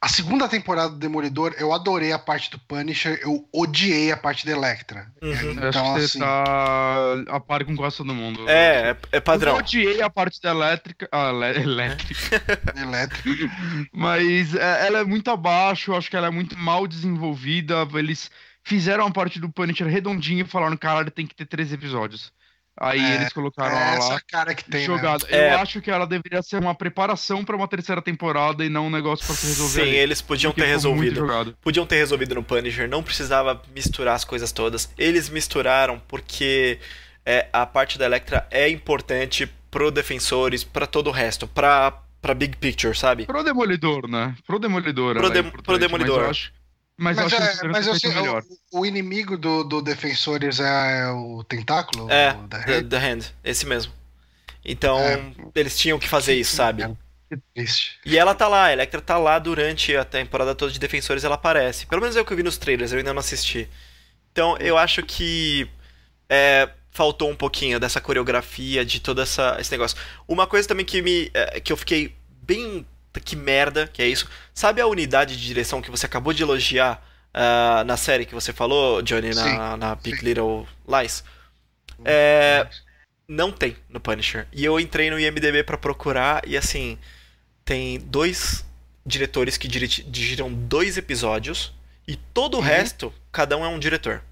A 0.00 0.08
segunda 0.08 0.48
temporada 0.48 0.90
do 0.90 0.96
Demolidor, 0.96 1.54
eu 1.58 1.72
adorei 1.72 2.12
a 2.12 2.18
parte 2.20 2.52
do 2.52 2.58
Punisher. 2.60 3.18
Eu 3.20 3.48
odiei 3.52 4.12
a 4.12 4.16
parte 4.16 4.46
da 4.46 4.52
Electra. 4.52 5.10
Uhum. 5.20 5.30
Eu 5.32 5.38
acho 5.40 5.78
Então, 5.78 5.92
você 5.94 6.04
assim. 6.04 6.18
tá 6.20 7.14
a 7.28 7.40
par 7.40 7.64
com 7.64 7.74
quase 7.76 7.96
todo 7.96 8.14
mundo. 8.14 8.48
É, 8.48 8.90
é, 8.90 8.96
é 9.10 9.16
Eu 9.16 9.22
padrão. 9.22 9.56
odiei 9.56 10.00
a 10.00 10.08
parte 10.08 10.40
da 10.40 10.50
elétrica. 10.50 11.08
Ah, 11.10 11.30
elé- 11.30 11.56
elétrica. 11.62 12.42
Electra. 12.80 13.22
Mas 13.92 14.54
é, 14.54 14.86
ela 14.86 15.00
é 15.00 15.04
muito 15.04 15.32
abaixo, 15.32 15.90
eu 15.90 15.96
acho 15.96 16.08
que 16.08 16.16
ela 16.16 16.28
é 16.28 16.30
muito 16.30 16.56
mal 16.56 16.86
desenvolvida. 16.86 17.86
Eles 17.94 18.30
fizeram 18.62 19.04
a 19.06 19.10
parte 19.10 19.40
do 19.40 19.50
Punisher 19.50 19.88
redondinho 19.88 20.44
e 20.44 20.48
falaram, 20.48 20.76
caralho, 20.76 21.10
tem 21.10 21.26
que 21.26 21.34
ter 21.34 21.46
três 21.46 21.72
episódios. 21.72 22.32
Aí 22.80 23.00
É, 23.00 23.14
eles 23.16 23.32
colocaram 23.32 23.76
É 23.76 23.82
ela 23.82 23.96
essa 23.96 24.12
lá 24.14 24.20
cara 24.30 24.54
que 24.54 24.64
tem. 24.64 24.80
né? 24.80 24.86
jogada. 24.86 25.26
É. 25.28 25.54
Eu 25.54 25.58
acho 25.58 25.80
que 25.80 25.90
ela 25.90 26.06
deveria 26.06 26.40
ser 26.42 26.60
uma 26.60 26.74
preparação 26.74 27.44
pra 27.44 27.56
uma 27.56 27.66
terceira 27.66 28.00
temporada 28.00 28.64
e 28.64 28.68
não 28.68 28.86
um 28.86 28.90
negócio 28.90 29.26
pra 29.26 29.34
se 29.34 29.46
resolver. 29.46 29.74
Sim, 29.82 29.88
ali, 29.88 29.96
eles 29.96 30.22
podiam 30.22 30.52
porque 30.52 30.62
ter 30.62 30.68
resolvido. 30.68 31.56
Podiam 31.60 31.84
ter 31.86 31.96
resolvido 31.96 32.34
no 32.34 32.42
Punisher, 32.42 32.88
não 32.88 33.02
precisava 33.02 33.60
misturar 33.74 34.14
as 34.14 34.24
coisas 34.24 34.52
todas. 34.52 34.88
Eles 34.96 35.28
misturaram 35.28 36.00
porque 36.06 36.78
é, 37.26 37.48
a 37.52 37.66
parte 37.66 37.98
da 37.98 38.04
Electra 38.06 38.46
é 38.50 38.68
importante 38.68 39.46
pro 39.70 39.90
Defensores, 39.90 40.62
pra 40.64 40.86
todo 40.86 41.08
o 41.08 41.12
resto, 41.12 41.46
pra, 41.46 41.92
pra 42.22 42.32
Big 42.32 42.56
Picture, 42.56 42.96
sabe? 42.96 43.26
Pro 43.26 43.42
Demolidor, 43.42 44.08
né? 44.08 44.34
Pro 44.46 44.58
Demolidor. 44.58 45.14
Pro 45.16 45.26
ela 45.26 45.38
é 45.38 45.42
pro 45.42 45.78
Demolidor. 45.78 46.16
Mas 46.18 46.24
eu 46.24 46.30
acho, 46.30 46.52
mas 46.98 47.20
eu 47.20 47.24
Mas, 47.24 47.32
acho 47.32 47.36
que 47.36 47.42
é, 47.42 47.64
mas 47.70 47.86
eu 47.86 47.94
sei, 47.94 48.12
melhor. 48.12 48.44
o, 48.72 48.80
o 48.80 48.86
inimigo 48.86 49.36
do, 49.38 49.64
do 49.64 49.82
Defensores 49.82 50.60
é 50.60 51.10
o 51.12 51.44
Tentáculo? 51.44 52.10
É, 52.10 52.32
O 52.32 52.48
The, 52.48 52.56
Hand? 52.56 52.88
The 52.88 52.98
Hand, 52.98 53.20
esse 53.44 53.66
mesmo. 53.66 53.92
Então, 54.64 54.98
É. 54.98 55.34
eles 55.54 55.78
tinham 55.78 55.98
que 55.98 56.08
fazer 56.08 56.34
isso, 56.34 56.54
sabe? 56.54 56.88
Que 57.30 57.36
triste. 57.54 57.98
E 58.04 58.16
ela 58.16 58.34
tá 58.34 58.48
lá, 58.48 58.66
a 58.66 58.72
Electra 58.72 59.00
tá 59.00 59.18
lá 59.18 59.38
durante 59.38 59.94
a 59.96 60.04
temporada 60.04 60.54
toda 60.54 60.72
de 60.72 60.78
Defensores, 60.78 61.24
ela 61.24 61.34
aparece. 61.34 61.86
Pelo 61.86 62.00
menos 62.00 62.16
é 62.16 62.20
o 62.20 62.24
que 62.24 62.32
eu 62.32 62.36
vi 62.36 62.42
nos 62.42 62.58
trailers, 62.58 62.92
eu 62.92 62.98
ainda 62.98 63.12
não 63.12 63.20
assisti. 63.20 63.68
Então 64.32 64.56
eu 64.58 64.78
acho 64.78 65.02
que 65.04 65.70
é, 66.28 66.70
faltou 66.90 67.30
um 67.30 67.36
pouquinho 67.36 67.80
dessa 67.80 68.00
coreografia, 68.00 68.84
de 68.84 69.00
todo 69.00 69.22
essa, 69.22 69.56
esse 69.60 69.70
negócio. 69.72 69.96
Uma 70.28 70.46
coisa 70.46 70.68
também 70.68 70.86
que 70.86 71.02
me. 71.02 71.30
é, 71.34 71.60
que 71.60 71.72
eu 71.72 71.76
fiquei 71.76 72.16
bem. 72.42 72.86
Que 73.20 73.36
merda, 73.36 73.86
que 73.86 74.02
é 74.02 74.08
isso. 74.08 74.28
Sabe 74.54 74.80
a 74.80 74.86
unidade 74.86 75.36
de 75.36 75.44
direção 75.46 75.80
que 75.82 75.90
você 75.90 76.06
acabou 76.06 76.32
de 76.32 76.42
elogiar 76.42 77.02
ah, 77.34 77.82
na 77.86 77.96
série 77.96 78.24
que 78.26 78.34
você 78.34 78.52
falou, 78.52 79.02
Johnny, 79.02 79.34
na, 79.34 79.44
Sim, 79.44 79.56
na 79.78 79.94
Big 79.94 80.18
sim. 80.18 80.24
Little 80.24 80.66
Lies? 80.86 81.22
É, 82.04 82.66
não 83.26 83.50
tem 83.52 83.76
no 83.88 84.00
Punisher. 84.00 84.46
E 84.52 84.64
eu 84.64 84.78
entrei 84.78 85.10
no 85.10 85.18
IMDB 85.18 85.62
pra 85.64 85.76
procurar 85.76 86.42
e 86.46 86.56
assim, 86.56 86.98
tem 87.64 87.98
dois 88.00 88.64
diretores 89.04 89.56
que 89.56 89.66
diri- 89.68 89.86
dirigiram 89.88 90.52
dois 90.52 90.96
episódios 90.96 91.72
e 92.06 92.16
todo 92.16 92.54
o 92.54 92.56
Uhum. 92.58 92.64
resto, 92.64 93.12
cada 93.32 93.56
um 93.56 93.64
é 93.64 93.68
um 93.68 93.78
diretor. 93.78 94.22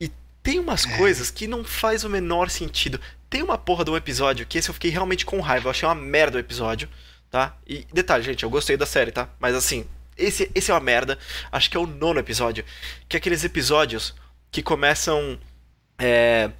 E 0.00 0.10
tem 0.42 0.58
umas 0.58 0.84
É. 0.86 0.96
coisas 0.96 1.30
que 1.30 1.46
não 1.46 1.64
faz 1.64 2.04
o 2.04 2.08
menor 2.10 2.50
sentido. 2.50 3.00
Tem 3.28 3.42
uma 3.42 3.56
porra 3.58 3.84
de 3.84 3.90
um 3.90 3.96
episódio 3.96 4.46
que 4.46 4.58
esse 4.58 4.68
eu 4.68 4.74
fiquei 4.74 4.90
realmente 4.90 5.24
com 5.24 5.40
raiva, 5.40 5.66
eu 5.66 5.70
achei 5.70 5.88
uma 5.88 5.94
merda 5.94 6.36
o 6.36 6.40
episódio, 6.40 6.88
tá? 7.30 7.56
E 7.66 7.86
detalhe, 7.92 8.24
gente, 8.24 8.42
eu 8.42 8.50
gostei 8.50 8.76
da 8.76 8.86
série, 8.86 9.12
tá? 9.12 9.28
Mas 9.38 9.54
assim, 9.54 9.86
esse, 10.16 10.50
esse 10.54 10.70
é 10.70 10.74
uma 10.74 10.80
merda. 10.80 11.18
Acho 11.50 11.70
que 11.70 11.76
é 11.76 11.80
o 11.80 11.86
nono 11.86 12.20
episódio. 12.20 12.64
Que 13.08 13.16
é 13.16 13.18
aqueles 13.18 13.44
episódios 13.44 14.14
que 14.50 14.62
começam. 14.62 15.38
É, 15.98 16.50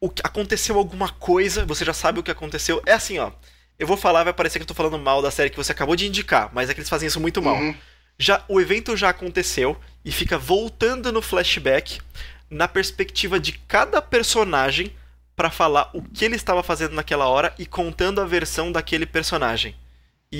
o, 0.00 0.10
aconteceu 0.22 0.78
alguma 0.78 1.10
coisa, 1.10 1.64
você 1.66 1.84
já 1.84 1.92
sabe 1.92 2.20
o 2.20 2.22
que 2.22 2.30
aconteceu. 2.30 2.82
É 2.86 2.92
assim, 2.92 3.18
ó. 3.18 3.32
Eu 3.78 3.86
vou 3.86 3.96
falar, 3.96 4.24
vai 4.24 4.32
parecer 4.32 4.58
que 4.58 4.62
eu 4.62 4.66
tô 4.66 4.74
falando 4.74 4.98
mal 4.98 5.20
da 5.20 5.30
série 5.30 5.50
que 5.50 5.56
você 5.56 5.72
acabou 5.72 5.96
de 5.96 6.06
indicar, 6.06 6.50
mas 6.54 6.70
é 6.70 6.74
que 6.74 6.80
eles 6.80 6.88
fazem 6.88 7.08
isso 7.08 7.20
muito 7.20 7.42
mal. 7.42 7.56
Uhum. 7.56 7.74
Já, 8.18 8.42
o 8.48 8.58
evento 8.58 8.96
já 8.96 9.10
aconteceu 9.10 9.78
e 10.02 10.10
fica 10.10 10.38
voltando 10.38 11.12
no 11.12 11.20
flashback 11.20 12.00
na 12.48 12.66
perspectiva 12.66 13.38
de 13.38 13.52
cada 13.52 14.00
personagem 14.00 14.96
para 15.34 15.50
falar 15.50 15.90
o 15.92 16.00
que 16.00 16.24
ele 16.24 16.36
estava 16.36 16.62
fazendo 16.62 16.94
naquela 16.94 17.26
hora 17.26 17.54
e 17.58 17.66
contando 17.66 18.22
a 18.22 18.24
versão 18.24 18.72
daquele 18.72 19.04
personagem. 19.04 19.76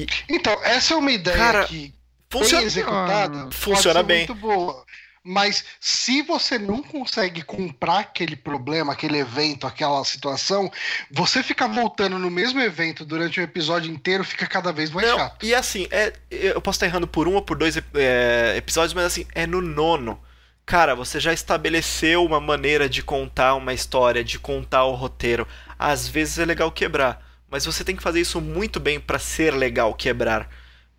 E 0.02 0.06
então, 0.28 0.58
essa 0.62 0.94
é 0.94 0.96
uma 0.96 1.10
ideia 1.10 1.36
cara, 1.36 1.64
que 1.64 1.94
funciona, 2.30 2.60
bem 2.60 2.66
executada, 2.66 3.50
funciona 3.52 4.02
bem. 4.02 4.26
muito 4.26 4.34
boa. 4.34 4.84
Mas 5.28 5.64
se 5.80 6.22
você 6.22 6.56
não 6.56 6.80
consegue 6.80 7.42
comprar 7.42 7.98
aquele 7.98 8.36
problema, 8.36 8.92
aquele 8.92 9.18
evento, 9.18 9.66
aquela 9.66 10.04
situação, 10.04 10.70
você 11.10 11.42
ficar 11.42 11.66
voltando 11.66 12.16
no 12.16 12.30
mesmo 12.30 12.60
evento 12.60 13.04
durante 13.04 13.40
o 13.40 13.42
episódio 13.42 13.92
inteiro 13.92 14.22
fica 14.22 14.46
cada 14.46 14.72
vez 14.72 14.88
mais 14.88 15.08
não, 15.08 15.18
chato. 15.18 15.44
E 15.44 15.52
assim, 15.52 15.88
é, 15.90 16.12
eu 16.30 16.60
posso 16.60 16.76
estar 16.76 16.86
errando 16.86 17.08
por 17.08 17.26
um 17.26 17.34
ou 17.34 17.42
por 17.42 17.58
dois 17.58 17.76
é, 17.76 18.54
episódios, 18.56 18.94
mas 18.94 19.04
assim, 19.04 19.26
é 19.34 19.48
no 19.48 19.60
nono. 19.60 20.16
Cara, 20.64 20.94
você 20.94 21.18
já 21.18 21.32
estabeleceu 21.32 22.24
uma 22.24 22.40
maneira 22.40 22.88
de 22.88 23.02
contar 23.02 23.54
uma 23.56 23.74
história, 23.74 24.22
de 24.22 24.38
contar 24.38 24.84
o 24.84 24.94
roteiro. 24.94 25.46
Às 25.76 26.06
vezes 26.06 26.38
é 26.38 26.44
legal 26.44 26.70
quebrar, 26.70 27.20
mas 27.50 27.64
você 27.64 27.84
tem 27.84 27.96
que 27.96 28.02
fazer 28.02 28.20
isso 28.20 28.40
muito 28.40 28.80
bem 28.80 28.98
para 28.98 29.18
ser 29.18 29.54
legal 29.54 29.94
quebrar. 29.94 30.48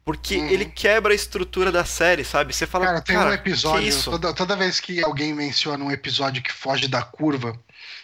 Porque 0.06 0.38
uhum. 0.38 0.48
ele 0.48 0.66
quebra 0.66 1.12
a 1.12 1.16
estrutura 1.16 1.70
da 1.70 1.84
série, 1.84 2.24
sabe? 2.24 2.54
Você 2.54 2.66
fala, 2.66 2.86
cara, 2.86 3.02
tem 3.02 3.16
cara, 3.16 3.30
um 3.30 3.34
episódio. 3.34 4.04
Toda, 4.04 4.34
toda 4.34 4.56
vez 4.56 4.80
que 4.80 5.04
alguém 5.04 5.34
menciona 5.34 5.84
um 5.84 5.92
episódio 5.92 6.42
que 6.42 6.54
foge 6.54 6.88
da 6.88 7.02
curva, 7.02 7.60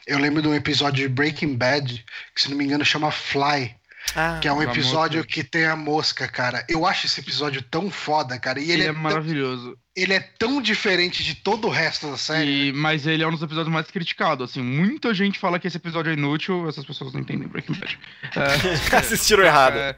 eu 0.05 0.19
lembro 0.19 0.41
de 0.41 0.49
um 0.49 0.53
episódio 0.53 1.07
de 1.07 1.07
Breaking 1.07 1.55
Bad, 1.55 2.05
que 2.35 2.41
se 2.41 2.49
não 2.49 2.57
me 2.57 2.65
engano 2.65 2.83
chama 2.83 3.09
Fly. 3.09 3.73
Ah, 4.15 4.39
que 4.41 4.47
é 4.47 4.53
um 4.53 4.61
episódio 4.61 5.23
que 5.25 5.43
tem 5.43 5.65
a 5.65 5.75
mosca, 5.75 6.27
cara. 6.27 6.65
Eu 6.69 6.85
acho 6.85 7.05
esse 7.05 7.19
episódio 7.19 7.61
tão 7.61 7.89
foda, 7.89 8.37
cara. 8.37 8.59
E 8.59 8.63
ele, 8.63 8.73
ele 8.73 8.83
é, 8.83 8.87
é 8.87 8.91
maravilhoso. 8.91 9.77
ele 9.95 10.13
é 10.13 10.19
tão 10.19 10.61
diferente 10.61 11.23
de 11.23 11.35
todo 11.35 11.67
o 11.67 11.71
resto 11.71 12.11
da 12.11 12.17
série. 12.17 12.69
E, 12.69 12.73
mas 12.73 13.07
ele 13.07 13.23
é 13.23 13.27
um 13.27 13.31
dos 13.31 13.41
episódios 13.41 13.73
mais 13.73 13.89
criticados. 13.89 14.51
Assim, 14.51 14.61
muita 14.61 15.13
gente 15.13 15.39
fala 15.39 15.59
que 15.59 15.67
esse 15.67 15.77
episódio 15.77 16.09
é 16.11 16.13
inútil, 16.13 16.67
essas 16.67 16.85
pessoas 16.85 17.13
não 17.13 17.21
entendem 17.21 17.47
Breaking 17.47 17.75
Bad. 17.75 17.99
É, 18.93 18.97
Assistiram 18.97 19.43
errado. 19.43 19.77
É, 19.77 19.95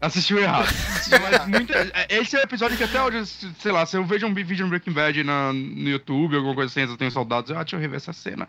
Assistiu 0.00 0.38
errado. 0.38 0.66
Mas 1.30 1.46
muita, 1.46 1.74
é, 1.94 2.18
esse 2.18 2.36
é 2.36 2.40
o 2.40 2.42
episódio 2.42 2.76
que 2.76 2.84
até 2.84 3.02
hoje, 3.02 3.24
sei 3.58 3.72
lá, 3.72 3.86
se 3.86 3.96
eu 3.96 4.04
vejo 4.04 4.26
um 4.26 4.34
vídeo 4.34 4.56
de 4.56 4.64
Breaking 4.64 4.92
Bad 4.92 5.24
na, 5.24 5.52
no 5.52 5.88
YouTube, 5.88 6.36
alguma 6.36 6.54
coisa 6.54 6.70
assim, 6.70 6.90
eu 6.90 6.96
tenho 6.96 7.10
saudades, 7.10 7.50
ah, 7.50 7.62
deixa 7.62 7.76
eu 7.76 7.80
rever 7.80 7.96
essa 7.96 8.12
cena. 8.12 8.48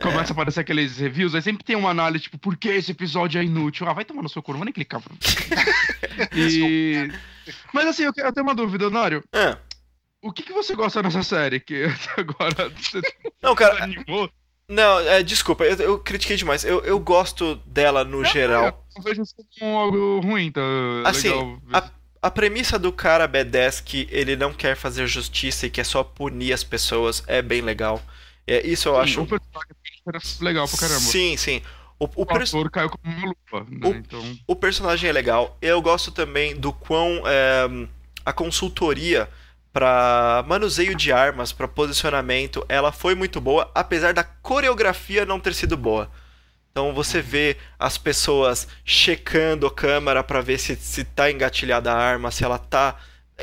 Começa 0.00 0.30
é. 0.30 0.30
a 0.30 0.32
aparecer 0.32 0.60
aqueles 0.60 0.98
reviews, 0.98 1.34
aí 1.34 1.42
sempre 1.42 1.64
tem 1.64 1.76
uma 1.76 1.90
análise, 1.90 2.24
tipo, 2.24 2.38
por 2.38 2.56
que 2.56 2.68
esse 2.68 2.92
episódio 2.92 3.40
é 3.40 3.44
inútil? 3.44 3.88
Ah, 3.88 3.92
vai 3.92 4.04
tomar 4.04 4.22
no 4.22 4.28
seu 4.28 4.42
cu, 4.42 4.52
não 4.52 4.58
vou 4.58 4.64
nem 4.64 4.74
clicar. 4.74 5.00
e... 6.34 7.10
Mas 7.72 7.86
assim, 7.86 8.04
eu, 8.04 8.12
eu 8.16 8.32
tenho 8.32 8.46
uma 8.46 8.54
dúvida, 8.54 8.90
Nário. 8.90 9.22
É. 9.32 9.56
O 10.22 10.32
que, 10.32 10.42
que 10.42 10.52
você 10.52 10.74
gosta 10.74 11.02
nessa 11.02 11.22
série 11.22 11.58
que 11.58 11.84
até 11.86 12.20
agora 12.20 12.70
você 12.70 13.00
não, 13.42 13.54
cara, 13.54 13.82
animou? 13.82 14.30
Não, 14.68 15.00
é, 15.00 15.22
desculpa, 15.22 15.64
eu, 15.64 15.76
eu, 15.76 15.98
critiquei 15.98 16.36
demais. 16.36 16.64
Eu, 16.64 16.82
eu 16.84 16.98
gosto 16.98 17.56
dela 17.66 18.04
no 18.04 18.24
geral. 18.24 18.81
Eu 18.96 19.02
vejo 19.02 19.22
isso 19.22 19.34
como 19.58 19.76
algo 19.76 20.20
ruim, 20.20 20.50
tá? 20.50 20.60
Assim, 21.04 21.30
a, 21.72 21.90
a 22.22 22.30
premissa 22.30 22.78
do 22.78 22.92
cara 22.92 23.28
B10 23.28 23.82
que 23.82 24.08
ele 24.10 24.36
não 24.36 24.52
quer 24.52 24.76
fazer 24.76 25.06
justiça 25.06 25.66
e 25.66 25.70
quer 25.70 25.84
só 25.84 26.04
punir 26.04 26.52
as 26.52 26.62
pessoas 26.62 27.22
é 27.26 27.42
bem 27.42 27.60
legal. 27.60 28.02
É, 28.46 28.66
isso 28.66 28.88
eu 28.88 28.94
sim, 28.94 29.00
acho. 29.00 29.22
O 29.22 29.26
personagem 29.26 30.40
é 30.40 30.44
legal 30.44 30.68
pra 30.68 30.78
caramba. 30.78 31.00
Sim, 31.00 31.36
sim. 31.36 31.62
O, 31.98 32.04
o, 32.04 32.24
o 32.24 32.36
ator 32.36 32.70
caiu 32.70 32.90
como 32.90 33.16
uma 33.16 33.26
lupa. 33.28 33.66
Né? 33.70 33.88
O, 33.88 33.94
então... 33.94 34.38
o 34.46 34.56
personagem 34.56 35.08
é 35.08 35.12
legal. 35.12 35.56
Eu 35.62 35.80
gosto 35.80 36.10
também 36.10 36.56
do 36.56 36.72
quão 36.72 37.22
é, 37.26 37.88
a 38.24 38.32
consultoria 38.32 39.28
para 39.72 40.44
manuseio 40.46 40.94
de 40.94 41.12
armas, 41.12 41.52
para 41.52 41.66
posicionamento, 41.66 42.64
ela 42.68 42.92
foi 42.92 43.14
muito 43.14 43.40
boa, 43.40 43.70
apesar 43.74 44.12
da 44.12 44.22
coreografia 44.22 45.24
não 45.24 45.40
ter 45.40 45.54
sido 45.54 45.76
boa. 45.76 46.10
Então 46.72 46.92
você 46.94 47.20
vê 47.20 47.56
as 47.78 47.96
pessoas 47.98 48.66
checando 48.84 49.66
a 49.66 49.70
câmera 49.70 50.24
para 50.24 50.40
ver 50.40 50.58
se, 50.58 50.74
se 50.74 51.04
tá 51.04 51.30
engatilhada 51.30 51.92
a 51.92 51.96
arma, 51.96 52.30
se 52.30 52.42
ela 52.42 52.58
tá. 52.58 52.96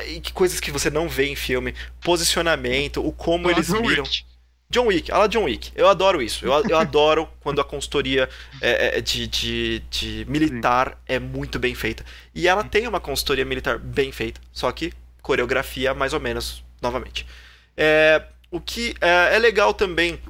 E 0.06 0.20
que 0.20 0.32
coisas 0.32 0.60
que 0.60 0.70
você 0.70 0.90
não 0.90 1.08
vê 1.08 1.26
em 1.26 1.36
filme. 1.36 1.74
Posicionamento, 2.00 3.06
o 3.06 3.12
como 3.12 3.48
ah, 3.48 3.52
eles 3.52 3.68
John 3.68 3.80
miram. 3.80 4.02
Wick. 4.02 4.24
John 4.68 4.86
Wick, 4.86 5.10
ela 5.10 5.28
John 5.28 5.44
Wick. 5.44 5.72
Eu 5.74 5.88
adoro 5.88 6.20
isso. 6.20 6.44
Eu, 6.44 6.52
eu 6.68 6.78
adoro 6.78 7.28
quando 7.40 7.60
a 7.60 7.64
consultoria 7.64 8.28
é, 8.60 8.98
é, 8.98 9.00
de, 9.00 9.26
de, 9.26 9.82
de 9.90 10.26
militar 10.28 10.90
Sim. 10.90 10.94
é 11.06 11.18
muito 11.18 11.58
bem 11.58 11.74
feita. 11.74 12.04
E 12.34 12.48
ela 12.48 12.64
tem 12.64 12.86
uma 12.86 13.00
consultoria 13.00 13.44
militar 13.44 13.78
bem 13.78 14.10
feita. 14.12 14.40
Só 14.52 14.70
que 14.72 14.92
coreografia 15.22 15.94
mais 15.94 16.12
ou 16.12 16.20
menos 16.20 16.64
novamente. 16.80 17.26
É, 17.76 18.22
o 18.50 18.60
que 18.60 18.94
é, 19.00 19.36
é, 19.36 19.38
legal 19.38 19.72
também 19.72 20.20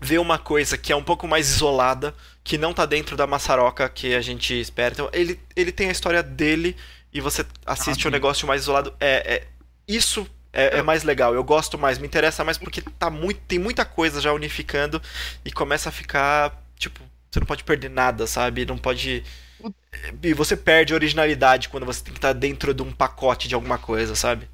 ver 0.00 0.18
uma 0.18 0.38
coisa 0.38 0.76
que 0.76 0.92
é 0.92 0.96
um 0.96 1.02
pouco 1.02 1.26
mais 1.26 1.48
isolada, 1.48 2.14
que 2.44 2.58
não 2.58 2.74
tá 2.74 2.84
dentro 2.84 3.16
da 3.16 3.26
maçaroca 3.26 3.88
que 3.88 4.14
a 4.14 4.20
gente 4.20 4.52
espera. 4.60 4.92
Então, 4.92 5.08
ele, 5.12 5.40
ele 5.56 5.72
tem 5.72 5.88
a 5.88 5.92
história 5.92 6.22
dele 6.22 6.76
e 7.12 7.20
você 7.20 7.44
assiste 7.64 8.06
ah, 8.06 8.08
um 8.08 8.12
negócio 8.12 8.46
mais 8.46 8.62
isolado. 8.62 8.94
É, 9.00 9.36
é 9.36 9.46
isso 9.88 10.28
é, 10.52 10.78
é, 10.78 10.82
mais 10.82 11.02
legal. 11.02 11.34
Eu 11.34 11.42
gosto 11.42 11.78
mais, 11.78 11.98
me 11.98 12.06
interessa 12.06 12.44
mais 12.44 12.58
porque 12.58 12.82
tá 12.82 13.08
muito, 13.08 13.40
tem 13.48 13.58
muita 13.58 13.84
coisa 13.84 14.20
já 14.20 14.32
unificando 14.32 15.00
e 15.42 15.50
começa 15.50 15.88
a 15.88 15.92
ficar 15.92 16.62
tipo, 16.76 17.00
você 17.30 17.40
não 17.40 17.46
pode 17.46 17.64
perder 17.64 17.88
nada, 17.88 18.26
sabe? 18.26 18.66
Não 18.66 18.76
pode 18.76 19.24
e 20.22 20.34
você 20.34 20.56
perde 20.56 20.92
a 20.92 20.96
originalidade 20.96 21.68
quando 21.68 21.86
você 21.86 22.02
tem 22.04 22.12
que 22.12 22.18
estar 22.18 22.32
dentro 22.34 22.74
de 22.74 22.82
um 22.82 22.92
pacote 22.92 23.48
de 23.48 23.54
alguma 23.54 23.78
coisa, 23.78 24.14
sabe? 24.14 24.48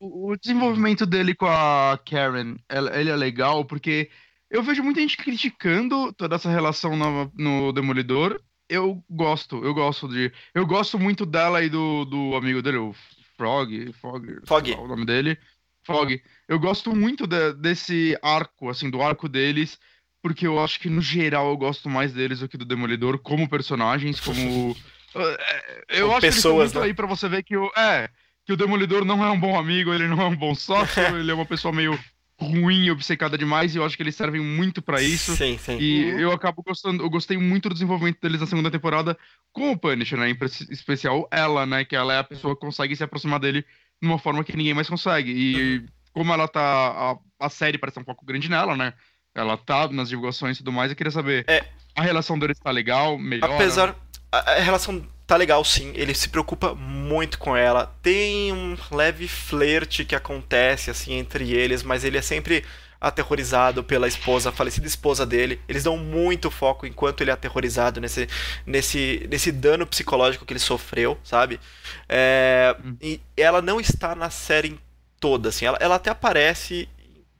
O 0.00 0.36
desenvolvimento 0.36 1.06
dele 1.06 1.34
com 1.34 1.46
a 1.46 1.98
Karen, 2.04 2.56
ele 2.70 3.10
é 3.10 3.16
legal 3.16 3.64
porque 3.64 4.10
eu 4.50 4.62
vejo 4.62 4.82
muita 4.82 5.00
gente 5.00 5.16
criticando 5.16 6.12
toda 6.12 6.36
essa 6.36 6.50
relação 6.50 6.96
no, 6.96 7.32
no 7.34 7.72
Demolidor. 7.72 8.40
Eu 8.68 9.02
gosto, 9.08 9.64
eu 9.64 9.72
gosto 9.72 10.08
de. 10.08 10.32
Eu 10.54 10.66
gosto 10.66 10.98
muito 10.98 11.24
dela 11.24 11.62
e 11.62 11.68
do, 11.68 12.04
do 12.04 12.36
amigo 12.36 12.62
dele, 12.62 12.76
o 12.76 12.94
Frog. 13.36 13.92
Frog. 13.94 14.40
Fog. 14.46 14.72
o 14.72 14.88
nome 14.88 15.06
dele. 15.06 15.38
Fog. 15.84 16.22
Eu 16.46 16.58
gosto 16.58 16.94
muito 16.94 17.26
de, 17.26 17.54
desse 17.54 18.18
arco, 18.22 18.68
assim, 18.68 18.90
do 18.90 19.00
arco 19.00 19.28
deles 19.28 19.78
porque 20.22 20.46
eu 20.46 20.62
acho 20.62 20.80
que 20.80 20.88
no 20.88 21.00
geral 21.00 21.48
eu 21.48 21.56
gosto 21.56 21.88
mais 21.88 22.12
deles 22.12 22.40
do 22.40 22.48
que 22.48 22.58
do 22.58 22.64
Demolidor 22.64 23.18
como 23.18 23.48
personagens, 23.48 24.20
como 24.20 24.76
é, 25.14 25.84
eu 25.88 26.06
como 26.06 26.18
acho 26.18 26.26
pessoas, 26.26 26.72
que 26.72 26.78
eles 26.78 26.82
né? 26.82 26.82
aí 26.82 26.94
para 26.94 27.06
você 27.06 27.28
ver 27.28 27.42
que 27.42 27.56
o 27.56 27.70
é 27.76 28.10
que 28.44 28.52
o 28.52 28.56
Demolidor 28.56 29.04
não 29.04 29.24
é 29.24 29.30
um 29.30 29.38
bom 29.38 29.58
amigo, 29.58 29.92
ele 29.92 30.08
não 30.08 30.20
é 30.20 30.26
um 30.26 30.36
bom 30.36 30.54
sócio, 30.54 31.02
ele 31.16 31.30
é 31.30 31.34
uma 31.34 31.46
pessoa 31.46 31.72
meio 31.72 31.98
ruim, 32.40 32.88
obcecada 32.90 33.36
demais, 33.36 33.74
e 33.74 33.78
eu 33.78 33.84
acho 33.84 33.96
que 33.96 34.02
eles 34.02 34.14
servem 34.14 34.40
muito 34.40 34.80
para 34.80 35.02
isso. 35.02 35.34
Sim, 35.34 35.58
sim. 35.58 35.76
E 35.78 36.20
eu 36.20 36.30
acabo 36.30 36.62
gostando, 36.62 37.02
eu 37.02 37.10
gostei 37.10 37.36
muito 37.36 37.68
do 37.68 37.74
desenvolvimento 37.74 38.20
deles 38.20 38.40
na 38.40 38.46
segunda 38.46 38.70
temporada 38.70 39.18
com 39.52 39.72
o 39.72 39.78
Punisher, 39.78 40.18
né? 40.18 40.30
Em 40.30 40.38
especial 40.70 41.28
ela, 41.32 41.66
né? 41.66 41.84
Que 41.84 41.96
ela 41.96 42.14
é 42.14 42.18
a 42.18 42.24
pessoa 42.24 42.54
que 42.54 42.60
consegue 42.60 42.94
se 42.94 43.02
aproximar 43.02 43.40
dele 43.40 43.64
de 44.00 44.08
uma 44.08 44.18
forma 44.18 44.44
que 44.44 44.56
ninguém 44.56 44.72
mais 44.72 44.88
consegue. 44.88 45.32
E 45.32 45.78
uhum. 45.78 45.86
como 46.12 46.32
ela 46.32 46.46
tá. 46.46 46.60
A, 46.60 47.46
a 47.46 47.48
série 47.48 47.78
parece 47.78 47.98
um 47.98 48.04
pouco 48.04 48.24
grande 48.24 48.48
nela, 48.48 48.76
né? 48.76 48.92
Ela 49.34 49.56
tá 49.56 49.88
nas 49.88 50.08
divulgações 50.08 50.56
e 50.56 50.58
tudo 50.58 50.72
mais. 50.72 50.90
Eu 50.90 50.96
queria 50.96 51.10
saber, 51.10 51.44
é, 51.48 51.64
a 51.94 52.02
relação 52.02 52.38
deles 52.38 52.58
tá 52.58 52.70
legal, 52.70 53.18
melhor? 53.18 53.50
Apesar... 53.52 53.96
A, 54.30 54.52
a 54.52 54.60
relação 54.60 55.04
tá 55.28 55.36
legal 55.36 55.62
sim, 55.62 55.92
ele 55.94 56.14
se 56.14 56.30
preocupa 56.30 56.74
muito 56.74 57.38
com 57.38 57.54
ela. 57.54 57.94
Tem 58.02 58.50
um 58.50 58.76
leve 58.90 59.28
flerte 59.28 60.02
que 60.04 60.16
acontece 60.16 60.90
assim 60.90 61.12
entre 61.12 61.52
eles, 61.52 61.82
mas 61.82 62.02
ele 62.02 62.16
é 62.16 62.22
sempre 62.22 62.64
aterrorizado 63.00 63.84
pela 63.84 64.08
esposa, 64.08 64.48
a 64.48 64.52
falecida 64.52 64.86
esposa 64.86 65.26
dele. 65.26 65.60
Eles 65.68 65.84
dão 65.84 65.98
muito 65.98 66.50
foco 66.50 66.86
enquanto 66.86 67.20
ele 67.20 67.30
é 67.30 67.34
aterrorizado 67.34 68.00
nesse, 68.00 68.26
nesse, 68.66 69.28
nesse 69.30 69.52
dano 69.52 69.86
psicológico 69.86 70.46
que 70.46 70.52
ele 70.54 70.58
sofreu, 70.58 71.18
sabe? 71.22 71.60
É, 72.08 72.74
hum. 72.82 72.96
E 73.00 73.20
ela 73.36 73.60
não 73.60 73.78
está 73.78 74.14
na 74.14 74.30
série 74.30 74.80
toda, 75.20 75.50
assim. 75.50 75.66
Ela, 75.66 75.76
ela 75.78 75.96
até 75.96 76.10
aparece 76.10 76.88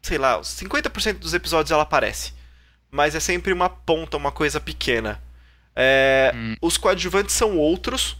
sei 0.03 0.18
lá, 0.18 0.41
50% 0.41 1.14
dos 1.14 1.34
episódios 1.34 1.70
ela 1.70 1.82
aparece. 1.82 2.32
Mas 2.91 3.14
é 3.14 3.20
sempre 3.20 3.53
uma 3.53 3.68
ponta, 3.68 4.16
uma 4.16 4.30
coisa 4.32 4.61
pequena. 4.61 5.22
É, 5.79 6.33
hum. 6.35 6.57
Os 6.62 6.76
coadjuvantes 6.76 7.35
são 7.37 7.57
outros. 7.59 8.16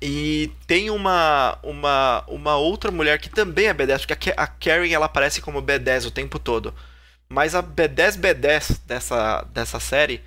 E 0.00 0.50
tem 0.66 0.90
uma, 0.90 1.58
uma, 1.62 2.24
uma 2.28 2.56
outra 2.56 2.90
mulher 2.90 3.18
que 3.18 3.30
também 3.30 3.66
é 3.68 3.74
B10, 3.74 4.06
porque 4.06 4.34
a 4.36 4.46
Karen 4.46 4.90
ela 4.92 5.06
aparece 5.06 5.40
como 5.40 5.62
B10 5.62 6.06
o 6.06 6.10
tempo 6.10 6.38
todo. 6.38 6.74
Mas 7.28 7.54
a 7.54 7.62
B10 7.62 8.18
B10 8.18 8.80
dessa, 8.86 9.42
dessa 9.52 9.80
série 9.80 10.22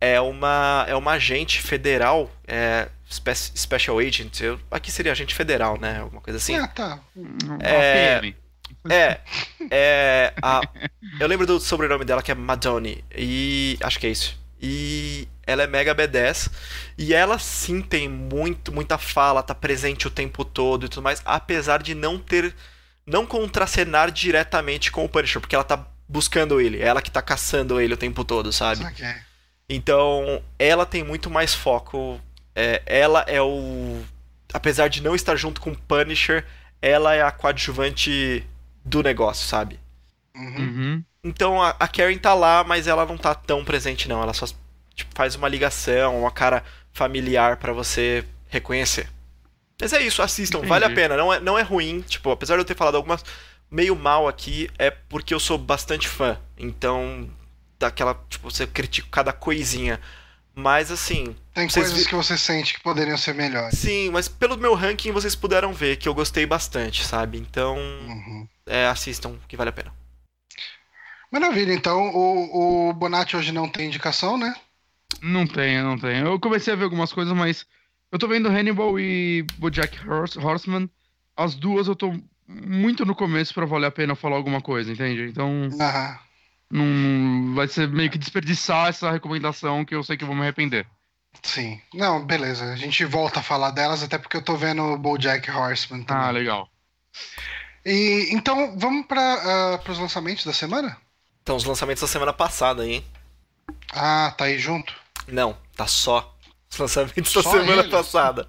é 0.00 0.20
uma, 0.20 0.86
é 0.88 0.96
uma 0.96 1.12
agente 1.12 1.60
federal, 1.60 2.30
é, 2.48 2.88
spe- 3.10 3.34
Special 3.34 3.98
Agent. 3.98 4.40
Eu, 4.40 4.58
aqui 4.70 4.90
seria 4.90 5.12
agente 5.12 5.34
federal, 5.34 5.78
né? 5.78 6.00
Alguma 6.00 6.22
coisa 6.22 6.38
assim. 6.38 6.56
Ah, 6.56 6.66
tá. 6.68 7.00
É, 7.60 8.16
APM. 8.16 8.36
É, 8.88 9.20
é. 9.70 10.34
A, 10.42 10.62
eu 11.20 11.28
lembro 11.28 11.46
do 11.46 11.60
sobrenome 11.60 12.04
dela 12.06 12.22
que 12.22 12.32
é 12.32 12.34
Madoni. 12.34 13.04
E. 13.14 13.76
Acho 13.82 13.98
que 14.00 14.06
é 14.06 14.10
isso. 14.10 14.39
E 14.60 15.26
ela 15.46 15.62
é 15.62 15.66
mega 15.66 15.94
B10. 15.94 16.50
E 16.98 17.14
ela 17.14 17.38
sim 17.38 17.80
tem 17.80 18.08
muito, 18.08 18.72
muita 18.72 18.98
fala, 18.98 19.42
tá 19.42 19.54
presente 19.54 20.06
o 20.06 20.10
tempo 20.10 20.44
todo 20.44 20.86
e 20.86 20.88
tudo 20.88 21.02
mais. 21.02 21.22
Apesar 21.24 21.82
de 21.82 21.94
não 21.94 22.18
ter. 22.18 22.54
Não 23.06 23.26
contracenar 23.26 24.12
diretamente 24.12 24.92
com 24.92 25.04
o 25.04 25.08
Punisher, 25.08 25.40
porque 25.40 25.54
ela 25.54 25.64
tá 25.64 25.84
buscando 26.06 26.60
ele. 26.60 26.80
É 26.80 26.86
ela 26.86 27.02
que 27.02 27.10
tá 27.10 27.22
caçando 27.22 27.80
ele 27.80 27.94
o 27.94 27.96
tempo 27.96 28.24
todo, 28.24 28.52
sabe? 28.52 28.82
Saquei. 28.82 29.14
Então, 29.68 30.42
ela 30.58 30.84
tem 30.84 31.02
muito 31.02 31.30
mais 31.30 31.54
foco. 31.54 32.20
É, 32.54 32.82
ela 32.84 33.24
é 33.26 33.40
o. 33.40 34.02
Apesar 34.52 34.88
de 34.88 35.02
não 35.02 35.14
estar 35.14 35.36
junto 35.36 35.60
com 35.60 35.70
o 35.70 35.76
Punisher, 35.76 36.44
ela 36.82 37.14
é 37.14 37.22
a 37.22 37.30
coadjuvante 37.30 38.44
do 38.84 39.02
negócio, 39.02 39.46
sabe? 39.46 39.78
Uhum. 40.34 40.56
Uhum. 40.56 41.04
Então 41.24 41.62
a, 41.62 41.70
a 41.78 41.86
Karen 41.88 42.16
tá 42.18 42.32
lá, 42.34 42.64
mas 42.64 42.86
ela 42.86 43.04
não 43.04 43.18
tá 43.18 43.34
tão 43.34 43.64
presente, 43.64 44.08
não. 44.08 44.22
Ela 44.22 44.32
só 44.32 44.46
tipo, 44.94 45.10
faz 45.14 45.34
uma 45.34 45.48
ligação, 45.48 46.20
uma 46.20 46.30
cara 46.30 46.64
familiar 46.92 47.56
pra 47.58 47.72
você 47.72 48.24
reconhecer. 48.48 49.08
Mas 49.80 49.92
é 49.92 50.00
isso, 50.02 50.22
assistam, 50.22 50.58
Entendi. 50.58 50.68
vale 50.68 50.84
a 50.84 50.90
pena. 50.90 51.16
Não 51.16 51.32
é, 51.32 51.40
não 51.40 51.58
é 51.58 51.62
ruim, 51.62 52.00
tipo, 52.02 52.30
apesar 52.30 52.54
de 52.56 52.60
eu 52.60 52.64
ter 52.64 52.76
falado 52.76 52.96
algumas 52.96 53.24
meio 53.70 53.94
mal 53.96 54.28
aqui, 54.28 54.68
é 54.78 54.90
porque 54.90 55.32
eu 55.32 55.40
sou 55.40 55.56
bastante 55.56 56.08
fã. 56.08 56.38
Então, 56.58 57.28
daquela, 57.78 58.14
tipo, 58.28 58.50
você 58.50 58.66
critica 58.66 59.08
cada 59.10 59.32
coisinha. 59.32 60.00
Mas 60.54 60.90
assim, 60.90 61.34
Tem 61.54 61.68
Vocês 61.68 61.86
coisas 61.86 62.04
vi- 62.04 62.06
que 62.06 62.14
você 62.14 62.36
sente 62.36 62.74
que 62.74 62.80
poderiam 62.82 63.16
ser 63.16 63.34
melhores. 63.34 63.78
sim, 63.78 64.10
mas 64.10 64.28
pelo 64.28 64.56
meu 64.58 64.74
ranking 64.74 65.12
vocês 65.12 65.34
puderam 65.34 65.72
ver 65.72 65.96
que 65.96 66.08
eu 66.08 66.14
gostei 66.14 66.44
bastante, 66.44 67.06
sabe? 67.06 67.38
Então, 67.38 67.76
Uhum. 67.78 68.48
é, 68.66 68.86
assistam, 68.86 69.36
que 69.48 69.56
vale 69.56 69.70
a 69.70 69.72
pena. 69.72 69.92
Maravilha, 71.30 71.72
então 71.72 72.10
o, 72.10 72.88
o 72.88 72.92
Bonatti 72.92 73.36
hoje 73.36 73.52
não 73.52 73.68
tem 73.68 73.86
indicação, 73.86 74.36
né? 74.36 74.54
Não 75.22 75.46
tem, 75.46 75.80
não 75.82 75.98
tem. 75.98 76.18
Eu 76.20 76.40
comecei 76.40 76.72
a 76.72 76.76
ver 76.76 76.84
algumas 76.84 77.12
coisas, 77.12 77.32
mas 77.34 77.66
eu 78.10 78.18
tô 78.18 78.26
vendo 78.26 78.48
Hannibal 78.48 78.98
e 78.98 79.42
Bojack 79.58 79.96
Horse- 80.08 80.38
Horseman. 80.38 80.88
As 81.36 81.54
duas 81.54 81.86
eu 81.86 81.94
tô 81.94 82.12
muito 82.48 83.04
no 83.06 83.14
começo 83.14 83.54
pra 83.54 83.64
valer 83.66 83.86
a 83.86 83.90
pena 83.92 84.16
falar 84.16 84.36
alguma 84.36 84.60
coisa, 84.60 84.90
entende? 84.92 85.22
Então 85.28 85.68
Aham. 85.80 86.18
não 86.70 87.54
vai 87.54 87.68
ser 87.68 87.86
meio 87.88 88.10
que 88.10 88.18
desperdiçar 88.18 88.88
essa 88.88 89.10
recomendação 89.10 89.84
que 89.84 89.94
eu 89.94 90.02
sei 90.02 90.16
que 90.16 90.24
eu 90.24 90.28
vou 90.28 90.36
me 90.36 90.42
arrepender. 90.42 90.86
Sim. 91.44 91.80
Não, 91.94 92.24
beleza. 92.24 92.72
A 92.72 92.76
gente 92.76 93.04
volta 93.04 93.38
a 93.38 93.42
falar 93.42 93.70
delas, 93.70 94.02
até 94.02 94.18
porque 94.18 94.36
eu 94.36 94.42
tô 94.42 94.56
vendo 94.56 94.82
o 94.82 94.98
BoJack 94.98 95.48
Horseman 95.50 96.02
também. 96.02 96.24
Ah, 96.24 96.30
legal. 96.30 96.68
E, 97.86 98.28
então, 98.32 98.76
vamos 98.76 99.06
para 99.06 99.80
os 99.88 99.98
lançamentos 99.98 100.44
da 100.44 100.52
semana? 100.52 100.96
Então, 101.42 101.56
os 101.56 101.64
lançamentos 101.64 102.00
da 102.02 102.06
semana 102.06 102.32
passada, 102.32 102.86
hein? 102.86 103.04
Ah, 103.92 104.32
tá 104.36 104.44
aí 104.44 104.58
junto. 104.58 104.92
Não, 105.26 105.56
tá 105.76 105.86
só 105.86 106.34
os 106.70 106.78
lançamentos 106.78 107.32
da 107.32 107.42
Só 107.42 107.50
semana 107.52 107.80
eles? 107.82 107.90
passada. 107.90 108.48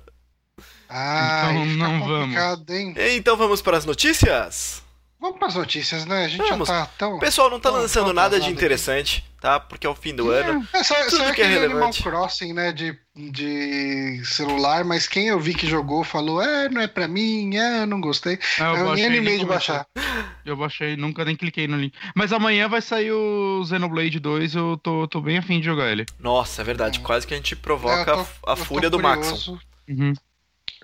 Ah, 0.89 1.45
Então 1.49 1.61
aí 1.61 1.75
não 1.75 1.99
vamos. 2.01 2.19
complicado, 2.19 2.69
hein? 2.71 2.93
Então 3.15 3.37
vamos 3.37 3.61
para 3.61 3.77
as 3.77 3.85
notícias? 3.85 4.83
Vamos 5.19 5.37
para 5.39 5.47
as 5.47 5.55
notícias, 5.55 6.05
né? 6.05 6.25
A 6.25 6.27
gente 6.27 6.47
Vamos. 6.49 6.67
já 6.67 6.85
tá 6.85 6.91
tão. 6.97 7.15
O 7.15 7.19
pessoal 7.19 7.49
não 7.49 7.59
tá 7.59 7.69
lançando 7.69 8.11
nada 8.13 8.39
de 8.39 8.49
interessante, 8.49 9.23
tá? 9.41 9.59
Porque 9.59 9.85
é 9.85 9.89
o 9.89 9.95
fim 9.95 10.15
do 10.15 10.29
ano. 10.29 10.65
É, 10.71 10.83
só, 10.83 10.93
Tudo 11.05 11.17
só 11.17 11.23
é 11.29 11.33
que 11.33 11.41
é 11.41 11.45
aquele 11.45 11.55
Animal 11.65 11.73
relevante. 11.91 12.03
Crossing, 12.03 12.53
né, 12.53 12.71
de, 12.71 12.97
de 13.15 14.21
celular, 14.23 14.85
mas 14.85 15.07
quem 15.07 15.27
eu 15.27 15.39
vi 15.39 15.53
que 15.53 15.67
jogou 15.67 16.03
falou, 16.03 16.41
é, 16.41 16.69
não 16.69 16.79
é 16.79 16.87
pra 16.87 17.07
mim, 17.07 17.57
é, 17.57 17.81
eu 17.81 17.87
não 17.87 17.99
gostei. 17.99 18.39
É, 18.59 18.61
Eu, 18.61 18.75
nem 18.75 18.85
baixei, 18.85 19.05
animei 19.07 19.37
de 19.39 19.45
baixar. 19.45 19.85
Eu 20.45 20.55
baixei, 20.55 20.95
nunca 20.95 21.25
nem 21.25 21.35
cliquei 21.35 21.67
no 21.67 21.75
link. 21.77 21.93
Mas 22.15 22.31
amanhã 22.31 22.69
vai 22.69 22.81
sair 22.81 23.11
o 23.11 23.63
Xenoblade 23.65 24.19
2, 24.19 24.55
eu 24.55 24.77
tô, 24.81 25.07
tô 25.07 25.19
bem 25.19 25.37
afim 25.39 25.59
de 25.59 25.65
jogar 25.65 25.91
ele. 25.91 26.05
Nossa, 26.19 26.61
é 26.61 26.63
verdade. 26.65 26.99
Quase 26.99 27.25
que 27.27 27.33
a 27.33 27.37
gente 27.37 27.55
provoca 27.55 28.11
É, 28.11 28.13
eu 28.13 28.17
tô- 28.17 28.21
a 28.21 28.51
eu 28.51 28.55
tô 28.55 28.65
fúria 28.65 28.89
do 28.89 28.99
Maxon. 28.99 29.57
Uhum. 29.89 30.13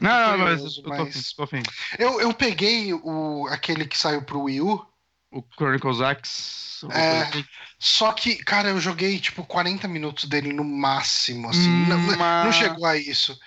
Não, 0.02 0.32
não, 0.32 0.38
mas 0.46 0.62
eu 0.78 0.84
tô 0.84 0.90
mas- 0.90 1.00
afim, 1.02 1.22
tô 1.36 1.44
afim. 1.44 1.64
Eu, 1.98 2.22
eu 2.22 2.34
peguei 2.34 2.94
o, 2.94 3.48
aquele 3.50 3.86
que 3.86 3.98
saiu 3.98 4.22
pro 4.22 4.42
Wii 4.44 4.62
U, 4.62 4.86
O 5.32 5.44
Chronicles 5.58 6.00
X. 6.00 6.82
É, 6.92 7.22
assim. 7.22 7.46
só 7.80 8.12
que, 8.14 8.36
cara, 8.38 8.70
eu 8.70 8.80
joguei 8.80 9.20
tipo 9.20 9.44
40 9.44 9.88
minutos 9.88 10.26
dele 10.26 10.54
no 10.54 10.64
máximo, 10.64 11.50
assim. 11.50 11.70
Hum, 11.70 11.88
não, 11.88 11.98
não 12.46 12.52
chegou 12.52 12.86
a 12.86 12.96
isso. 12.98 13.38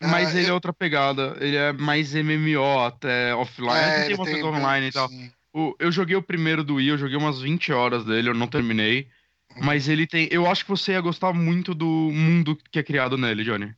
Mas 0.00 0.28
Ah, 0.34 0.38
ele 0.38 0.46
é 0.46 0.50
eu- 0.50 0.54
outra 0.54 0.72
pegada. 0.72 1.36
Ele 1.40 1.56
é 1.56 1.72
mais 1.72 2.14
MMO 2.14 2.84
até 2.84 3.34
offline. 3.34 3.72
é, 3.76 4.04
tem 4.06 4.14
uma 4.14 4.24
coisa 4.24 4.32
tem- 4.40 4.44
online 4.44 4.88
e 4.88 4.92
tal. 4.92 5.08
sim. 5.08 5.30
O- 5.54 5.74
eu 5.78 5.90
joguei 5.90 6.14
o 6.16 6.22
primeiro 6.22 6.62
do 6.62 6.74
Wii, 6.74 6.88
eu 6.88 6.98
joguei 6.98 7.16
umas 7.16 7.40
20 7.40 7.72
horas 7.72 8.04
dele, 8.04 8.28
eu 8.28 8.34
não 8.34 8.46
terminei. 8.46 9.08
Uhum. 9.56 9.64
Mas 9.64 9.88
ele 9.88 10.06
tem. 10.06 10.28
Eu 10.30 10.46
acho 10.46 10.64
que 10.64 10.70
você 10.70 10.92
ia 10.92 11.00
gostar 11.00 11.32
muito 11.32 11.74
do 11.74 11.86
mundo 11.86 12.58
que 12.70 12.78
é 12.78 12.82
criado 12.82 13.16
nele, 13.16 13.42
Johnny. 13.42 13.74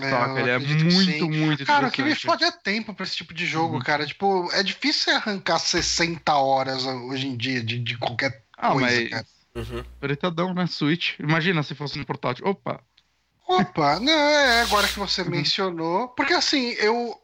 É, 0.00 0.40
Ele 0.40 0.50
é 0.50 0.58
muito, 0.58 1.30
muito 1.30 1.64
Cara, 1.64 1.88
o 1.88 1.90
que 1.90 2.02
me 2.02 2.14
fode 2.14 2.44
é 2.44 2.50
tempo 2.52 2.92
pra 2.92 3.04
esse 3.04 3.16
tipo 3.16 3.32
de 3.32 3.46
jogo, 3.46 3.76
Uhum. 3.76 3.80
cara. 3.80 4.06
Tipo, 4.06 4.50
é 4.52 4.62
difícil 4.62 5.14
arrancar 5.14 5.58
60 5.58 6.34
horas 6.34 6.84
hoje 6.84 7.26
em 7.26 7.36
dia 7.36 7.62
de, 7.62 7.78
de 7.78 7.96
qualquer 7.96 8.44
Ah, 8.56 8.72
coisa, 8.72 8.86
mas. 8.86 9.08
cara. 9.08 9.26
Uhum. 9.54 9.84
Pretadão, 9.98 10.52
né? 10.54 10.66
Switch. 10.66 11.18
Imagina 11.18 11.62
se 11.62 11.74
fosse 11.74 11.98
no 11.98 12.04
portátil. 12.04 12.46
Opa! 12.46 12.80
Opa, 13.48 13.98
não, 13.98 14.12
é 14.12 14.60
agora 14.60 14.86
que 14.86 14.98
você 14.98 15.22
Uhum. 15.22 15.30
mencionou. 15.30 16.08
Porque 16.08 16.34
assim, 16.34 16.72
eu, 16.78 17.18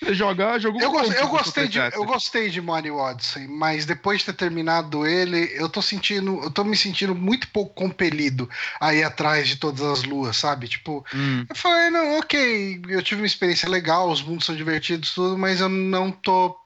Você 0.00 0.14
joga, 0.14 0.58
jogou 0.58 0.80
eu, 0.80 0.90
gos- 0.90 1.08
pouco 1.08 1.20
eu 1.20 1.28
gostei 1.28 1.68
de, 1.68 1.78
eu 1.78 2.04
gostei 2.04 2.50
de 2.50 2.60
Mario 2.60 2.96
Odyssey, 2.96 3.48
mas 3.48 3.84
depois 3.84 4.20
de 4.20 4.26
ter 4.26 4.32
terminado 4.34 5.06
ele, 5.06 5.50
eu 5.54 5.68
tô 5.68 5.82
sentindo, 5.82 6.40
eu 6.42 6.50
tô 6.50 6.62
me 6.64 6.76
sentindo 6.76 7.14
muito 7.14 7.48
pouco 7.48 7.74
compelido 7.74 8.48
a 8.80 8.94
ir 8.94 9.02
atrás 9.02 9.48
de 9.48 9.56
todas 9.56 9.82
as 9.82 10.04
luas, 10.04 10.36
sabe? 10.36 10.68
Tipo, 10.68 11.04
Hum, 11.12 11.44
eu 11.48 11.56
falei, 11.56 11.90
não, 11.90 12.18
ok, 12.18 12.80
eu 12.88 13.02
tive 13.02 13.20
uma 13.22 13.26
experiência 13.26 13.68
legal, 13.68 14.08
os 14.10 14.22
mundos 14.22 14.46
são 14.46 14.54
divertidos, 14.54 15.12
tudo, 15.14 15.36
mas 15.36 15.60
eu 15.60 15.68
não 15.68 16.10
tô. 16.12 16.56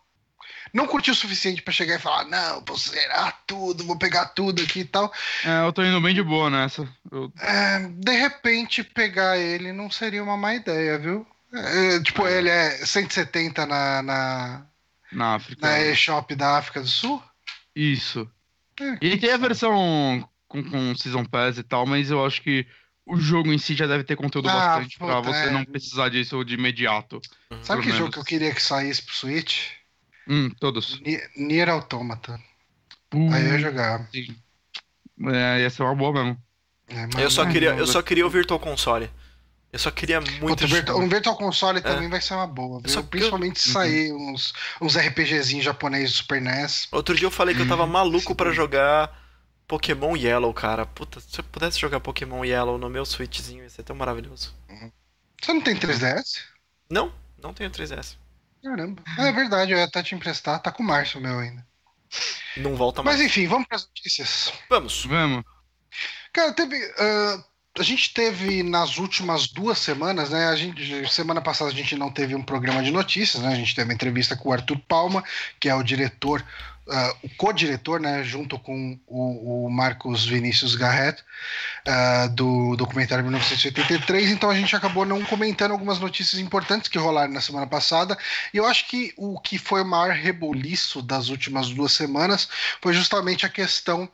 Não 0.73 0.87
curti 0.87 1.11
o 1.11 1.15
suficiente 1.15 1.61
pra 1.63 1.73
chegar 1.73 1.97
e 1.97 1.99
falar, 1.99 2.25
não, 2.25 2.63
vou 2.67 2.77
zerar 2.77 3.43
tudo, 3.47 3.85
vou 3.85 3.99
pegar 3.99 4.27
tudo 4.27 4.63
aqui 4.63 4.81
e 4.81 4.85
tal. 4.85 5.13
é, 5.45 5.67
eu 5.67 5.73
tô 5.73 5.83
indo 5.85 6.01
bem 6.01 6.15
de 6.15 6.23
boa 6.23 6.49
nessa. 6.51 6.89
Eu- 7.11 7.31
É, 7.41 7.81
de 7.89 8.13
repente, 8.13 8.83
pegar 8.85 9.37
ele 9.39 9.73
não 9.73 9.91
seria 9.91 10.23
uma 10.23 10.37
má 10.37 10.55
ideia, 10.55 10.99
viu? 10.99 11.27
É, 11.55 12.01
tipo, 12.01 12.27
ele 12.27 12.49
é 12.49 12.71
170 12.85 13.67
na, 13.67 14.03
na, 14.03 14.67
na 15.13 15.35
África. 15.35 15.67
na 15.67 15.81
eShop 15.81 16.35
da 16.35 16.57
África 16.59 16.81
do 16.81 16.87
Sul? 16.89 17.23
Isso. 17.77 18.29
É, 18.81 18.97
E 19.01 19.19
tem 19.19 19.31
a 19.33 19.37
versão 19.37 20.29
com, 20.49 20.63
com 20.65 20.95
Season 20.97 21.25
Pass 21.25 21.59
e 21.59 21.63
tal, 21.63 21.85
mas 21.87 22.11
eu 22.11 22.25
acho 22.25 22.41
que 22.43 22.67
o 23.07 23.17
jogo 23.19 23.53
em 23.53 23.59
si 23.59 23.75
já 23.75 23.87
deve 23.87 24.05
ter 24.05 24.17
conteúdo 24.17 24.49
Ah, 24.49 24.55
bastante 24.77 24.97
pra 24.99 25.17
puta, 25.17 25.33
você 25.33 25.49
é. 25.49 25.51
não 25.51 25.65
precisar 25.65 26.09
disso 26.09 26.43
de 26.45 26.55
imediato. 26.55 27.21
Sabe 27.63 27.83
que 27.83 27.89
jogo 27.91 28.01
menos. 28.05 28.15
que 28.15 28.21
eu 28.21 28.25
queria 28.25 28.55
que 28.55 28.63
saísse 28.63 29.03
pro 29.03 29.15
Switch? 29.15 29.71
Hum, 30.29 30.51
todos. 30.61 31.01
Ni- 31.01 31.21
Nier 31.37 31.69
Automata. 31.69 32.41
Aí 33.13 33.45
eu 33.45 33.53
ia 33.53 33.59
jogar. 33.59 34.09
sim. 34.11 34.35
É, 35.27 35.61
ia 35.61 35.69
ser 35.71 35.83
uma 35.83 35.95
boa 35.95 36.13
mesmo. 36.13 36.43
É, 36.89 37.07
mas 37.07 37.23
Eu 37.23 37.31
só 37.31 37.45
não- 37.45 37.53
queria, 37.53 37.71
eu 37.71 37.87
só 37.87 38.01
queria 38.03 38.27
o 38.27 38.31
Virtual 38.31 38.59
Console. 38.59 39.11
Eu 39.73 39.79
só 39.79 39.91
queria 39.91 40.21
muito. 40.21 40.69
Puta, 40.69 40.95
um 40.95 41.09
Virtual 41.09 41.35
Console 41.37 41.81
também 41.81 42.09
vai 42.09 42.21
ser 42.21 42.35
uma 42.35 42.47
boa, 42.47 42.79
viu? 42.79 42.91
É. 42.91 42.93
Só 42.93 43.01
eu- 43.01 43.05
Principalmente 43.05 43.59
se 43.59 43.69
Uhum. 43.69 43.73
sair 43.73 44.13
uns, 44.13 44.53
uns 44.81 44.97
RPGzinhos 44.97 45.65
japoneses 45.65 46.11
do 46.13 46.17
Super 46.19 46.43
NES. 46.43 46.89
Outro 46.93 47.15
dia 47.17 47.27
eu 47.27 47.31
falei 47.31 47.55
que 47.55 47.63
eu 47.63 47.69
tava 47.69 47.85
Hum, 47.85 47.89
maluco 47.89 48.35
pra 48.35 48.51
sim. 48.51 48.57
jogar 48.57 49.19
Pokémon 49.67 50.15
Yellow, 50.15 50.53
cara. 50.53 50.85
Puta, 50.85 51.21
se 51.21 51.39
eu 51.41 51.45
pudesse 51.45 51.79
jogar 51.81 52.01
Pokémon 52.01 52.45
Yellow 52.45 52.77
no 52.77 52.91
meu 52.91 53.07
Switchzinho, 53.07 53.63
ia 53.63 53.71
ser 53.71 53.83
tão 53.83 53.97
maravilhoso. 53.97 54.55
Você 55.43 55.53
não 55.55 55.63
tem 55.63 55.75
3DS? 55.75 56.41
Não, 56.91 57.11
não 57.43 57.55
tenho 57.55 57.71
3DS. 57.71 58.19
Caramba. 58.63 59.03
É 59.19 59.33
verdade, 59.33 59.73
eu 59.73 59.79
ia 59.79 59.85
até 59.85 60.03
te 60.03 60.15
emprestar. 60.15 60.61
Tá 60.61 60.71
com 60.71 60.83
o 60.83 60.87
Márcio 60.87 61.19
meu 61.21 61.39
ainda. 61.39 61.67
Não 62.59 62.77
volta 62.77 63.03
mais. 63.03 63.17
Mas 63.17 63.27
enfim, 63.27 63.47
vamos 63.47 63.67
para 63.67 63.77
as 63.79 63.87
notícias. 63.87 64.53
Vamos. 64.69 65.07
Vamos. 65.07 65.43
Cara, 66.31 66.53
teve. 66.53 66.77
ah, 66.99 67.43
a 67.79 67.83
gente 67.83 68.13
teve 68.13 68.63
nas 68.63 68.99
últimas 68.99 69.47
duas 69.47 69.79
semanas, 69.79 70.31
né? 70.31 70.47
A 70.49 70.57
gente, 70.57 71.11
semana 71.11 71.41
passada 71.41 71.71
a 71.71 71.75
gente 71.75 71.97
não 71.97 72.11
teve 72.11 72.35
um 72.35 72.43
programa 72.43 72.83
de 72.83 72.91
notícias, 72.91 73.43
né? 73.43 73.53
A 73.53 73.57
gente 73.57 73.75
teve 73.75 73.89
uma 73.89 73.95
entrevista 73.95 74.37
com 74.37 74.51
o 74.51 74.53
Arthur 74.53 74.79
Palma, 74.87 75.25
que 75.59 75.69
é 75.69 75.75
o 75.75 75.83
diretor 75.83 76.45
uh, 76.87 77.17
o 77.23 77.29
co-diretor, 77.37 78.01
né, 78.01 78.23
junto 78.23 78.59
com 78.59 78.99
o, 79.07 79.67
o 79.67 79.71
Marcos 79.71 80.25
Vinícius 80.25 80.75
Garrett, 80.75 81.23
uh, 81.87 82.29
do 82.31 82.77
documentário 82.77 83.25
1983. 83.25 84.31
Então 84.31 84.51
a 84.51 84.55
gente 84.55 84.75
acabou 84.75 85.05
não 85.05 85.25
comentando 85.25 85.73
algumas 85.73 85.99
notícias 85.99 86.41
importantes 86.41 86.89
que 86.89 86.99
rolaram 86.99 87.33
na 87.33 87.41
semana 87.41 87.67
passada. 87.67 88.17
E 88.53 88.57
eu 88.57 88.67
acho 88.67 88.89
que 88.89 89.13
o 89.17 89.41
que 89.41 89.59
foi 89.59 89.83
o 89.83 89.87
maior 89.87 90.15
reboliço 90.15 91.03
das 91.03 91.29
últimas 91.29 91.71
duas 91.71 91.93
semanas 91.93 92.49
foi 92.81 92.93
justamente 92.93 93.47
a 93.47 93.49
questão 93.49 94.09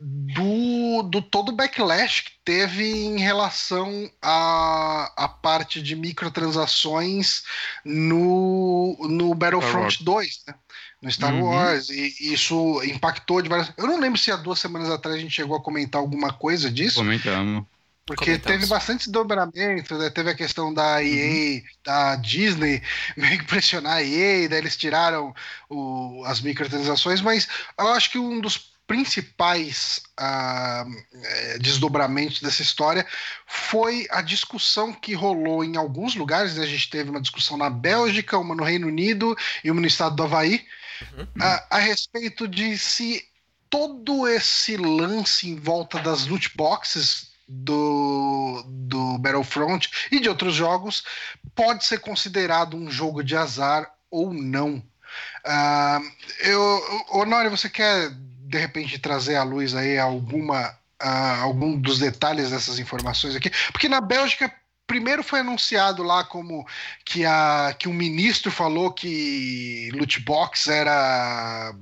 do, 0.00 1.02
do 1.02 1.20
todo 1.20 1.50
o 1.50 1.54
backlash 1.54 2.22
que 2.22 2.30
teve 2.42 2.84
em 2.90 3.18
relação 3.18 4.10
à, 4.22 5.12
à 5.14 5.28
parte 5.28 5.82
de 5.82 5.94
microtransações 5.94 7.42
no, 7.84 8.96
no 9.08 9.34
Battlefront 9.34 10.02
2, 10.02 10.44
né? 10.48 10.54
no 11.02 11.10
Star 11.10 11.34
uhum. 11.34 11.44
Wars, 11.44 11.90
e 11.90 12.32
isso 12.32 12.82
impactou 12.84 13.42
de 13.42 13.48
várias. 13.48 13.72
Eu 13.76 13.86
não 13.86 14.00
lembro 14.00 14.18
se 14.18 14.30
há 14.30 14.36
duas 14.36 14.58
semanas 14.58 14.90
atrás 14.90 15.16
a 15.16 15.20
gente 15.20 15.34
chegou 15.34 15.56
a 15.56 15.62
comentar 15.62 16.00
alguma 16.00 16.32
coisa 16.32 16.70
disso. 16.70 16.96
Comentamos. 16.96 17.64
Porque 18.06 18.24
Comentamos. 18.24 18.58
teve 18.58 18.66
bastante 18.70 19.10
dobramento, 19.10 19.96
né? 19.96 20.10
teve 20.10 20.30
a 20.30 20.34
questão 20.34 20.72
da 20.72 21.02
EA, 21.02 21.56
uhum. 21.56 21.62
da 21.84 22.16
Disney, 22.16 22.82
meio 23.16 23.38
que 23.38 23.44
pressionar 23.44 23.98
a 23.98 24.02
EA, 24.02 24.48
daí 24.48 24.58
eles 24.58 24.76
tiraram 24.76 25.34
o, 25.68 26.22
as 26.26 26.40
microtransações, 26.40 27.20
mas 27.20 27.46
eu 27.78 27.88
acho 27.88 28.10
que 28.10 28.18
um 28.18 28.40
dos 28.40 28.69
principais 28.90 30.02
uh, 30.18 31.60
desdobramentos 31.60 32.40
dessa 32.40 32.60
história 32.60 33.06
foi 33.46 34.08
a 34.10 34.20
discussão 34.20 34.92
que 34.92 35.14
rolou 35.14 35.62
em 35.62 35.76
alguns 35.76 36.16
lugares. 36.16 36.56
Né? 36.56 36.64
A 36.64 36.66
gente 36.66 36.90
teve 36.90 37.08
uma 37.08 37.20
discussão 37.20 37.56
na 37.56 37.70
Bélgica, 37.70 38.36
uma 38.36 38.52
no 38.52 38.64
Reino 38.64 38.88
Unido 38.88 39.36
e 39.62 39.70
uma 39.70 39.80
no 39.80 39.86
estado 39.86 40.16
do 40.16 40.24
Havaí, 40.24 40.66
uhum. 41.02 41.22
uh, 41.22 41.62
a 41.70 41.78
respeito 41.78 42.48
de 42.48 42.76
se 42.76 43.24
todo 43.70 44.26
esse 44.26 44.76
lance 44.76 45.48
em 45.48 45.54
volta 45.54 46.00
das 46.00 46.26
loot 46.26 46.50
boxes 46.56 47.30
do, 47.46 48.64
do 48.66 49.18
Battlefront 49.18 49.88
e 50.10 50.18
de 50.18 50.28
outros 50.28 50.52
jogos 50.52 51.04
pode 51.54 51.84
ser 51.84 52.00
considerado 52.00 52.76
um 52.76 52.90
jogo 52.90 53.22
de 53.22 53.36
azar 53.36 53.88
ou 54.10 54.34
não. 54.34 54.82
Uh, 55.46 56.10
eu, 56.40 57.06
Honório, 57.10 57.52
você 57.52 57.70
quer 57.70 58.10
de 58.50 58.58
repente 58.58 58.98
trazer 58.98 59.36
à 59.36 59.44
luz 59.44 59.74
aí 59.74 59.96
alguma 59.96 60.68
uh, 61.02 61.42
algum 61.42 61.78
dos 61.78 62.00
detalhes 62.00 62.50
dessas 62.50 62.78
informações 62.78 63.36
aqui, 63.36 63.50
porque 63.72 63.88
na 63.88 64.00
Bélgica 64.00 64.52
primeiro 64.86 65.22
foi 65.22 65.38
anunciado 65.38 66.02
lá 66.02 66.24
como 66.24 66.66
que 67.04 67.24
a 67.24 67.72
que 67.78 67.88
um 67.88 67.92
ministro 67.92 68.50
falou 68.50 68.92
que 68.92 69.88
loot 69.94 70.18
box 70.20 70.66
era 70.66 71.72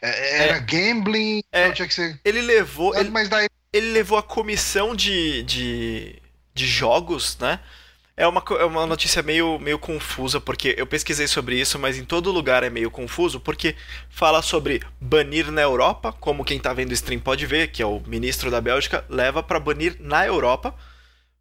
era 0.00 0.56
é, 0.56 0.60
gambling, 0.60 1.42
é, 1.52 1.70
tinha 1.72 1.86
que 1.86 1.92
ser. 1.92 2.18
Ele 2.24 2.40
levou, 2.40 2.96
ele, 2.96 3.10
mas 3.10 3.28
daí 3.28 3.48
ele 3.70 3.92
levou 3.92 4.16
a 4.16 4.22
comissão 4.22 4.96
de, 4.96 5.42
de, 5.42 6.22
de 6.54 6.66
jogos, 6.66 7.36
né? 7.38 7.60
É 8.16 8.28
uma, 8.28 8.42
é 8.60 8.64
uma 8.64 8.86
notícia 8.86 9.22
meio, 9.22 9.58
meio 9.58 9.76
confusa, 9.76 10.40
porque 10.40 10.72
eu 10.78 10.86
pesquisei 10.86 11.26
sobre 11.26 11.60
isso, 11.60 11.80
mas 11.80 11.98
em 11.98 12.04
todo 12.04 12.30
lugar 12.30 12.62
é 12.62 12.70
meio 12.70 12.88
confuso, 12.88 13.40
porque 13.40 13.74
fala 14.08 14.40
sobre 14.40 14.80
banir 15.00 15.50
na 15.50 15.62
Europa, 15.62 16.12
como 16.20 16.44
quem 16.44 16.60
tá 16.60 16.72
vendo 16.72 16.90
o 16.90 16.94
stream 16.94 17.20
pode 17.20 17.44
ver, 17.44 17.72
que 17.72 17.82
é 17.82 17.86
o 17.86 18.00
ministro 18.06 18.52
da 18.52 18.60
Bélgica, 18.60 19.04
leva 19.08 19.42
para 19.42 19.58
banir 19.58 19.96
na 19.98 20.24
Europa, 20.24 20.72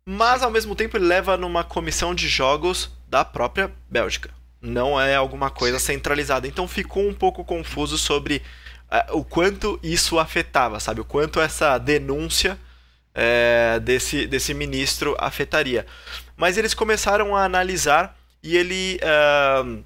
mas 0.03 0.41
ao 0.41 0.49
mesmo 0.49 0.75
tempo 0.75 0.97
ele 0.97 1.05
leva 1.05 1.37
numa 1.37 1.63
comissão 1.63 2.15
de 2.15 2.27
jogos 2.27 2.89
da 3.07 3.23
própria 3.23 3.71
Bélgica. 3.87 4.31
Não 4.59 4.99
é 4.99 5.15
alguma 5.15 5.51
coisa 5.51 5.77
centralizada. 5.77 6.47
Então 6.47 6.67
ficou 6.67 7.07
um 7.07 7.13
pouco 7.13 7.43
confuso 7.45 7.97
sobre 7.97 8.41
uh, 8.91 9.17
o 9.17 9.23
quanto 9.23 9.79
isso 9.83 10.17
afetava, 10.17 10.79
sabe? 10.79 11.01
O 11.01 11.05
quanto 11.05 11.39
essa 11.39 11.77
denúncia 11.77 12.57
é, 13.13 13.79
desse, 13.79 14.25
desse 14.25 14.53
ministro 14.53 15.15
afetaria. 15.19 15.85
Mas 16.43 16.57
eles 16.57 16.73
começaram 16.73 17.37
a 17.37 17.45
analisar 17.45 18.19
e 18.43 18.57
ele 18.57 18.99
uh, 18.99 19.81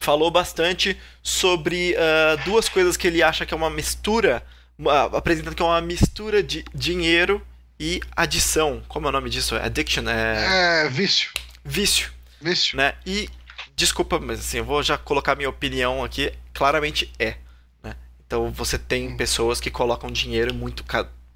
falou 0.00 0.30
bastante 0.30 0.98
sobre 1.22 1.94
uh, 1.96 2.42
duas 2.46 2.66
coisas 2.66 2.96
que 2.96 3.06
ele 3.06 3.22
acha 3.22 3.44
que 3.44 3.52
é 3.52 3.56
uma 3.56 3.68
mistura, 3.68 4.42
uh, 4.78 5.14
apresentando 5.14 5.54
que 5.54 5.60
é 5.60 5.66
uma 5.66 5.82
mistura 5.82 6.42
de 6.42 6.64
dinheiro 6.74 7.46
e 7.78 8.00
adição. 8.16 8.82
Como 8.88 9.04
é 9.04 9.10
o 9.10 9.12
nome 9.12 9.28
disso? 9.28 9.54
Addiction? 9.54 10.08
É, 10.08 10.86
é 10.86 10.88
vício. 10.88 11.30
Vício. 11.62 12.10
Vício. 12.40 12.74
Né? 12.78 12.94
E, 13.04 13.28
desculpa, 13.76 14.18
mas 14.18 14.40
assim, 14.40 14.56
eu 14.56 14.64
vou 14.64 14.82
já 14.82 14.96
colocar 14.96 15.36
minha 15.36 15.50
opinião 15.50 16.02
aqui. 16.02 16.32
Claramente 16.54 17.12
é. 17.18 17.36
Né? 17.82 17.94
Então 18.26 18.50
você 18.50 18.78
tem 18.78 19.08
hum. 19.08 19.16
pessoas 19.18 19.60
que 19.60 19.70
colocam 19.70 20.10
dinheiro 20.10 20.54
muito 20.54 20.82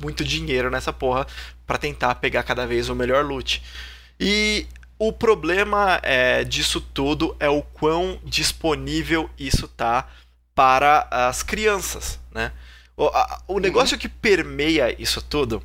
muito 0.00 0.24
dinheiro 0.24 0.70
nessa 0.70 0.94
porra 0.94 1.26
para 1.66 1.76
tentar 1.76 2.14
pegar 2.14 2.42
cada 2.42 2.66
vez 2.66 2.88
o 2.88 2.94
melhor 2.94 3.22
loot. 3.22 3.62
E 4.22 4.66
o 4.98 5.12
problema 5.12 5.98
é, 6.02 6.44
disso 6.44 6.80
tudo 6.80 7.36
é 7.40 7.48
o 7.48 7.62
quão 7.62 8.20
disponível 8.24 9.28
isso 9.38 9.66
tá 9.66 10.08
para 10.54 11.08
as 11.10 11.42
crianças, 11.42 12.20
né? 12.30 12.52
O, 12.96 13.06
a, 13.06 13.42
o 13.48 13.58
negócio 13.58 13.98
que 13.98 14.08
permeia 14.08 14.94
isso 15.00 15.20
tudo 15.20 15.62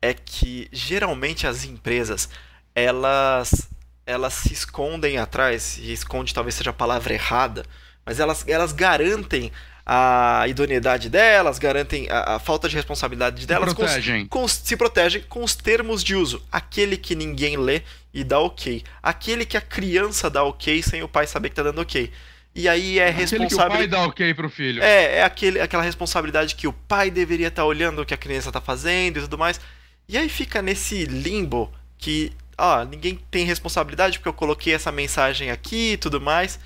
é 0.00 0.14
que 0.14 0.68
geralmente 0.72 1.46
as 1.46 1.64
empresas 1.64 2.30
elas 2.74 3.68
elas 4.06 4.32
se 4.32 4.54
escondem 4.54 5.18
atrás, 5.18 5.76
e 5.76 5.92
esconde 5.92 6.32
talvez 6.32 6.54
seja 6.54 6.70
a 6.70 6.72
palavra 6.72 7.12
errada, 7.12 7.62
mas 8.06 8.18
elas, 8.18 8.42
elas 8.48 8.72
garantem 8.72 9.52
a 9.84 10.46
idoneidade 10.48 11.10
delas, 11.10 11.58
garantem 11.58 12.08
a, 12.10 12.36
a 12.36 12.38
falta 12.38 12.68
de 12.68 12.76
responsabilidade 12.76 13.46
delas, 13.46 13.70
se 13.70 13.74
protegem. 13.74 14.26
Com, 14.26 14.40
com, 14.40 14.48
se 14.48 14.76
protegem 14.76 15.22
com 15.22 15.44
os 15.44 15.54
termos 15.54 16.02
de 16.04 16.14
uso. 16.14 16.42
Aquele 16.50 16.96
que 16.96 17.14
ninguém 17.14 17.56
lê 17.56 17.82
e 18.12 18.24
dá 18.24 18.38
ok. 18.40 18.82
Aquele 19.02 19.44
que 19.44 19.56
a 19.56 19.60
criança 19.60 20.30
dá 20.30 20.42
ok 20.42 20.82
sem 20.82 21.02
o 21.02 21.08
pai 21.08 21.26
saber 21.26 21.50
que 21.50 21.56
tá 21.56 21.62
dando 21.62 21.80
ok. 21.80 22.10
E 22.54 22.68
aí 22.68 22.98
é 22.98 23.10
responsabilidade. 23.10 23.74
o 23.74 23.78
pai 23.78 23.86
dá 23.86 24.02
ok 24.04 24.34
pro 24.34 24.50
filho. 24.50 24.82
É, 24.82 25.18
é 25.18 25.22
aquele, 25.22 25.60
aquela 25.60 25.82
responsabilidade 25.82 26.54
que 26.54 26.66
o 26.66 26.72
pai 26.72 27.10
deveria 27.10 27.48
estar 27.48 27.62
tá 27.62 27.66
olhando 27.66 28.02
o 28.02 28.06
que 28.06 28.14
a 28.14 28.16
criança 28.16 28.50
tá 28.50 28.60
fazendo 28.60 29.18
e 29.18 29.22
tudo 29.22 29.38
mais. 29.38 29.60
E 30.08 30.16
aí 30.16 30.28
fica 30.28 30.62
nesse 30.62 31.04
limbo 31.04 31.70
que, 31.98 32.32
ó, 32.56 32.84
ninguém 32.84 33.20
tem 33.30 33.44
responsabilidade 33.44 34.18
porque 34.18 34.28
eu 34.28 34.32
coloquei 34.32 34.74
essa 34.74 34.90
mensagem 34.90 35.50
aqui 35.50 35.92
e 35.92 35.96
tudo 35.96 36.20
mais. 36.20 36.58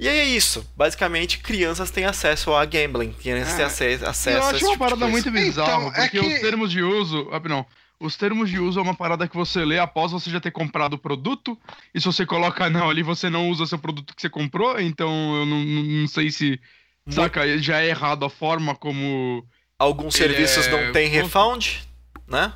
E 0.00 0.08
aí 0.08 0.18
é 0.18 0.24
isso. 0.24 0.68
Basicamente, 0.76 1.38
crianças 1.38 1.90
têm 1.90 2.04
acesso 2.04 2.52
a 2.52 2.64
gambling. 2.64 3.12
Crianças 3.12 3.54
têm 3.54 3.64
acesso, 3.64 4.04
acesso 4.04 4.36
eu 4.36 4.42
acho 4.42 4.54
a 4.54 4.56
esse 4.56 4.64
uma 4.64 4.72
tipo 4.72 4.84
parada 4.84 5.06
muito 5.06 5.30
bizarra, 5.30 5.70
então, 5.70 5.92
porque 5.92 6.18
é 6.18 6.20
que... 6.20 6.34
os 6.34 6.40
termos 6.40 6.72
de 6.72 6.82
uso. 6.82 7.28
Não. 7.44 7.64
Os 8.02 8.16
termos 8.16 8.50
de 8.50 8.58
uso 8.58 8.80
é 8.80 8.82
uma 8.82 8.96
parada 8.96 9.28
que 9.28 9.36
você 9.36 9.64
lê 9.64 9.78
após 9.78 10.10
você 10.10 10.28
já 10.28 10.40
ter 10.40 10.50
comprado 10.50 10.94
o 10.94 10.98
produto. 10.98 11.56
E 11.94 12.00
se 12.00 12.06
você 12.06 12.26
coloca 12.26 12.68
não 12.68 12.90
ali, 12.90 13.00
você 13.00 13.30
não 13.30 13.48
usa 13.48 13.64
seu 13.64 13.78
produto 13.78 14.14
que 14.14 14.20
você 14.20 14.28
comprou. 14.28 14.80
Então 14.80 15.36
eu 15.36 15.46
não, 15.46 15.64
não 15.64 16.08
sei 16.08 16.28
se. 16.28 16.60
Saca, 17.08 17.58
já 17.58 17.80
é 17.80 17.88
errado 17.88 18.24
a 18.24 18.30
forma 18.30 18.74
como. 18.74 19.46
Alguns 19.78 20.14
serviços 20.14 20.66
é... 20.66 20.70
não 20.86 20.92
tem 20.92 21.08
refund, 21.08 21.78
né? 22.26 22.52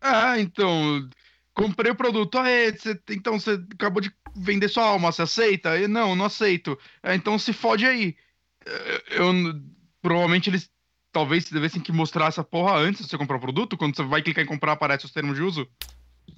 Ah, 0.00 0.38
então. 0.38 1.08
Comprei 1.52 1.90
o 1.90 1.96
produto. 1.96 2.38
Ah, 2.38 2.48
é, 2.48 2.70
você, 2.70 2.98
então 3.10 3.38
você 3.38 3.60
acabou 3.72 4.00
de 4.00 4.12
vender 4.36 4.68
sua 4.68 4.84
alma, 4.84 5.10
você 5.10 5.22
aceita? 5.22 5.76
Eu, 5.76 5.88
não, 5.88 6.14
não 6.14 6.24
aceito. 6.24 6.78
É, 7.02 7.16
então 7.16 7.36
se 7.36 7.52
fode 7.52 7.84
aí. 7.84 8.16
Eu, 9.10 9.32
provavelmente 10.00 10.50
eles 10.50 10.70
talvez 11.14 11.48
devessem 11.48 11.80
que 11.80 11.92
mostrar 11.92 12.26
essa 12.26 12.42
porra 12.42 12.76
antes 12.76 13.04
de 13.04 13.08
você 13.08 13.16
comprar 13.16 13.36
o 13.36 13.40
produto. 13.40 13.76
Quando 13.76 13.94
você 13.94 14.02
vai 14.02 14.20
clicar 14.20 14.44
em 14.44 14.48
comprar, 14.48 14.72
aparece 14.72 15.06
os 15.06 15.12
termos 15.12 15.36
de 15.36 15.42
uso. 15.42 15.66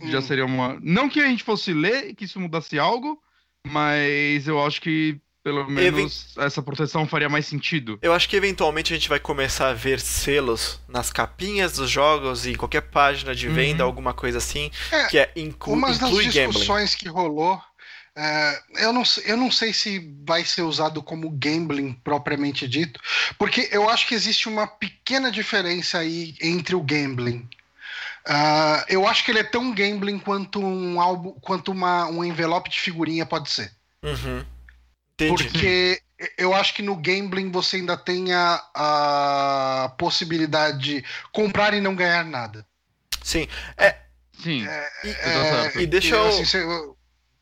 Hum. 0.01 0.11
Já 0.11 0.21
seria 0.21 0.45
uma. 0.45 0.79
Não 0.83 1.09
que 1.09 1.21
a 1.21 1.27
gente 1.27 1.43
fosse 1.43 1.73
ler 1.73 2.11
e 2.11 2.15
que 2.15 2.27
isso 2.27 2.39
mudasse 2.39 2.79
algo, 2.79 3.19
mas 3.67 4.47
eu 4.47 4.65
acho 4.65 4.81
que 4.81 5.19
pelo 5.43 5.65
menos 5.71 6.33
Even... 6.33 6.47
essa 6.47 6.61
proteção 6.61 7.07
faria 7.07 7.29
mais 7.29 7.47
sentido. 7.47 7.99
Eu 8.03 8.13
acho 8.13 8.29
que 8.29 8.35
eventualmente 8.35 8.93
a 8.93 8.97
gente 8.97 9.09
vai 9.09 9.21
começar 9.21 9.69
a 9.69 9.73
ver 9.73 10.01
selos 10.01 10.81
nas 10.89 11.11
capinhas 11.11 11.75
dos 11.75 11.89
jogos 11.89 12.47
e 12.47 12.51
em 12.51 12.57
qualquer 12.57 12.83
página 12.83 13.33
de 13.33 13.49
venda, 13.49 13.85
uhum. 13.85 13.89
alguma 13.89 14.13
coisa 14.13 14.39
assim, 14.39 14.73
é, 14.91 15.07
que 15.07 15.19
é 15.19 15.33
inclu 15.37 15.75
uma 15.75 15.87
das 15.87 16.01
discussões 16.01 16.35
gambling. 16.35 16.97
que 16.99 17.09
rolou 17.09 17.63
é, 18.17 18.63
eu, 18.77 18.95
não, 18.95 19.03
eu 19.27 19.37
não 19.37 19.51
sei 19.51 19.75
se 19.75 20.17
vai 20.25 20.43
ser 20.43 20.63
usado 20.63 21.03
como 21.03 21.29
gambling 21.29 21.93
propriamente 21.93 22.67
dito, 22.67 22.99
porque 23.39 23.69
eu 23.71 23.91
acho 23.91 24.07
que 24.09 24.15
existe 24.15 24.49
uma 24.49 24.67
pequena 24.67 25.31
diferença 25.31 25.99
aí 25.99 26.35
entre 26.41 26.75
o 26.75 26.81
gambling. 26.81 27.47
Uh, 28.27 28.83
eu 28.89 29.07
acho 29.07 29.23
que 29.23 29.31
ele 29.31 29.41
é 29.41 29.45
tão 29.45 29.73
gambling 29.73 30.19
quanto 30.19 30.59
um 30.61 30.99
álbum, 30.99 31.33
quanto 31.43 31.71
uma, 31.71 32.07
um 32.07 32.25
envelope 32.25 32.71
de 32.71 32.81
figurinha 32.81 33.27
pode 33.27 33.51
ser. 33.51 33.71
Uhum. 34.03 34.45
Porque 35.29 36.01
eu 36.39 36.55
acho 36.55 36.73
que 36.75 36.83
no 36.83 36.97
gambling 36.97 37.51
você 37.51 37.77
ainda 37.77 37.97
tem 37.97 38.33
a, 38.33 38.63
a, 38.75 39.95
possibilidade 39.99 40.79
de 40.79 41.05
comprar 41.33 41.75
e 41.75 41.81
não 41.81 41.95
ganhar 41.95 42.25
nada. 42.25 42.67
Sim. 43.23 43.47
É, 43.77 43.97
Sim. 44.43 44.67
É, 44.67 44.91
e, 45.05 45.09
é, 45.11 45.83
e 45.83 45.87
deixa 45.87 46.15
eu. 46.15 46.27
Assim, 46.29 46.96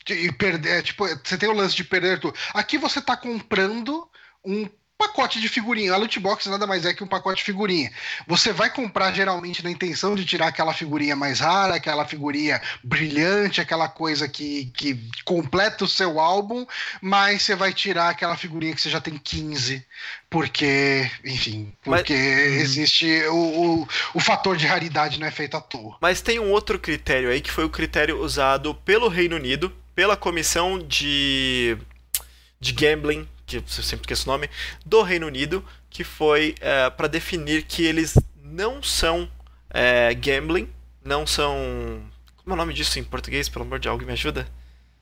e 0.09 0.31
perder, 0.31 0.79
é, 0.79 0.81
tipo, 0.81 1.05
você 1.07 1.37
tem 1.37 1.49
o 1.49 1.53
lance 1.53 1.75
de 1.75 1.83
perder 1.83 2.19
tudo. 2.19 2.35
Aqui 2.53 2.77
você 2.77 2.99
está 2.99 3.17
comprando 3.17 4.07
um 4.43 4.69
pacote 4.97 5.39
de 5.41 5.49
figurinha. 5.49 5.93
A 5.93 5.97
loot 5.97 6.19
box 6.19 6.49
nada 6.49 6.65
mais 6.65 6.85
é 6.85 6.93
que 6.93 7.03
um 7.03 7.07
pacote 7.07 7.37
de 7.37 7.43
figurinha. 7.43 7.91
Você 8.27 8.51
vai 8.51 8.69
comprar 8.69 9.11
geralmente 9.11 9.63
na 9.63 9.69
intenção 9.69 10.15
de 10.15 10.25
tirar 10.25 10.47
aquela 10.47 10.73
figurinha 10.73 11.15
mais 11.15 11.39
rara, 11.39 11.75
aquela 11.75 12.05
figurinha 12.05 12.61
brilhante, 12.83 13.61
aquela 13.61 13.87
coisa 13.87 14.27
que, 14.27 14.71
que 14.77 14.99
completa 15.23 15.83
o 15.83 15.87
seu 15.87 16.19
álbum, 16.19 16.65
mas 17.01 17.43
você 17.43 17.55
vai 17.55 17.73
tirar 17.73 18.09
aquela 18.09 18.37
figurinha 18.37 18.73
que 18.73 18.81
você 18.81 18.89
já 18.89 19.01
tem 19.01 19.17
15. 19.17 19.85
Porque, 20.29 21.09
enfim, 21.23 21.73
porque 21.83 22.13
mas... 22.13 22.51
Uhum. 22.51 22.59
existe 22.59 23.23
o, 23.27 23.35
o, 23.35 23.87
o 24.15 24.19
fator 24.19 24.57
de 24.57 24.65
raridade 24.65 25.19
não 25.19 25.27
é 25.27 25.31
feito 25.31 25.55
à 25.55 25.61
toa. 25.61 25.97
Mas 26.01 26.21
tem 26.21 26.39
um 26.39 26.51
outro 26.51 26.79
critério 26.79 27.29
aí 27.29 27.41
que 27.41 27.51
foi 27.51 27.65
o 27.65 27.69
critério 27.69 28.21
usado 28.21 28.73
pelo 28.73 29.07
Reino 29.07 29.35
Unido, 29.35 29.73
pela 29.95 30.17
comissão 30.17 30.77
de, 30.77 31.77
de 32.59 32.73
gambling 32.73 33.27
que 33.45 33.57
eu 33.57 33.63
sempre 33.67 34.03
esqueço 34.03 34.27
o 34.29 34.31
nome, 34.31 34.49
do 34.85 35.01
Reino 35.01 35.27
Unido, 35.27 35.63
que 35.89 36.03
foi 36.03 36.55
é, 36.59 36.89
para 36.89 37.07
definir 37.07 37.63
que 37.63 37.85
eles 37.85 38.17
não 38.43 38.81
são 38.81 39.29
é, 39.69 40.13
gambling, 40.13 40.69
não 41.03 41.27
são. 41.27 42.01
Como 42.37 42.51
é 42.51 42.53
o 42.53 42.57
nome 42.57 42.73
disso 42.73 42.97
em 42.99 43.03
português? 43.03 43.47
Pelo 43.47 43.65
amor 43.65 43.79
de 43.79 43.87
Deus, 43.87 44.03
me 44.03 44.13
ajuda? 44.13 44.47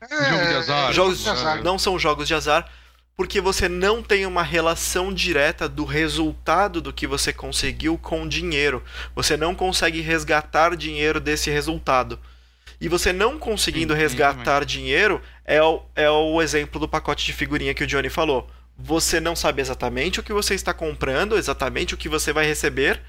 É, 0.00 0.30
Jogo 0.30 0.46
de 0.46 0.54
azar. 0.54 0.92
Jogos 0.92 1.22
de 1.22 1.28
azar. 1.28 1.62
Não 1.62 1.78
são 1.78 1.98
jogos 1.98 2.28
de 2.28 2.34
azar, 2.34 2.70
porque 3.16 3.40
você 3.40 3.68
não 3.68 4.02
tem 4.02 4.26
uma 4.26 4.42
relação 4.42 5.12
direta 5.12 5.68
do 5.68 5.84
resultado 5.84 6.80
do 6.80 6.92
que 6.92 7.06
você 7.06 7.32
conseguiu 7.32 7.96
com 7.96 8.22
o 8.22 8.28
dinheiro. 8.28 8.82
Você 9.14 9.36
não 9.36 9.54
consegue 9.54 10.00
resgatar 10.00 10.76
dinheiro 10.76 11.20
desse 11.20 11.50
resultado. 11.50 12.18
E 12.84 12.88
você 12.88 13.14
não 13.14 13.38
conseguindo 13.38 13.94
sim, 13.94 13.98
resgatar 13.98 14.62
dinheiro 14.62 15.18
é 15.42 15.62
o, 15.62 15.80
é 15.96 16.10
o 16.10 16.42
exemplo 16.42 16.78
do 16.78 16.86
pacote 16.86 17.24
de 17.24 17.32
figurinha 17.32 17.72
que 17.72 17.82
o 17.82 17.86
Johnny 17.86 18.10
falou. 18.10 18.46
Você 18.76 19.20
não 19.20 19.34
sabe 19.34 19.62
exatamente 19.62 20.20
o 20.20 20.22
que 20.22 20.34
você 20.34 20.54
está 20.54 20.74
comprando, 20.74 21.38
exatamente 21.38 21.94
o 21.94 21.96
que 21.96 22.10
você 22.10 22.30
vai 22.30 22.44
receber, 22.44 23.00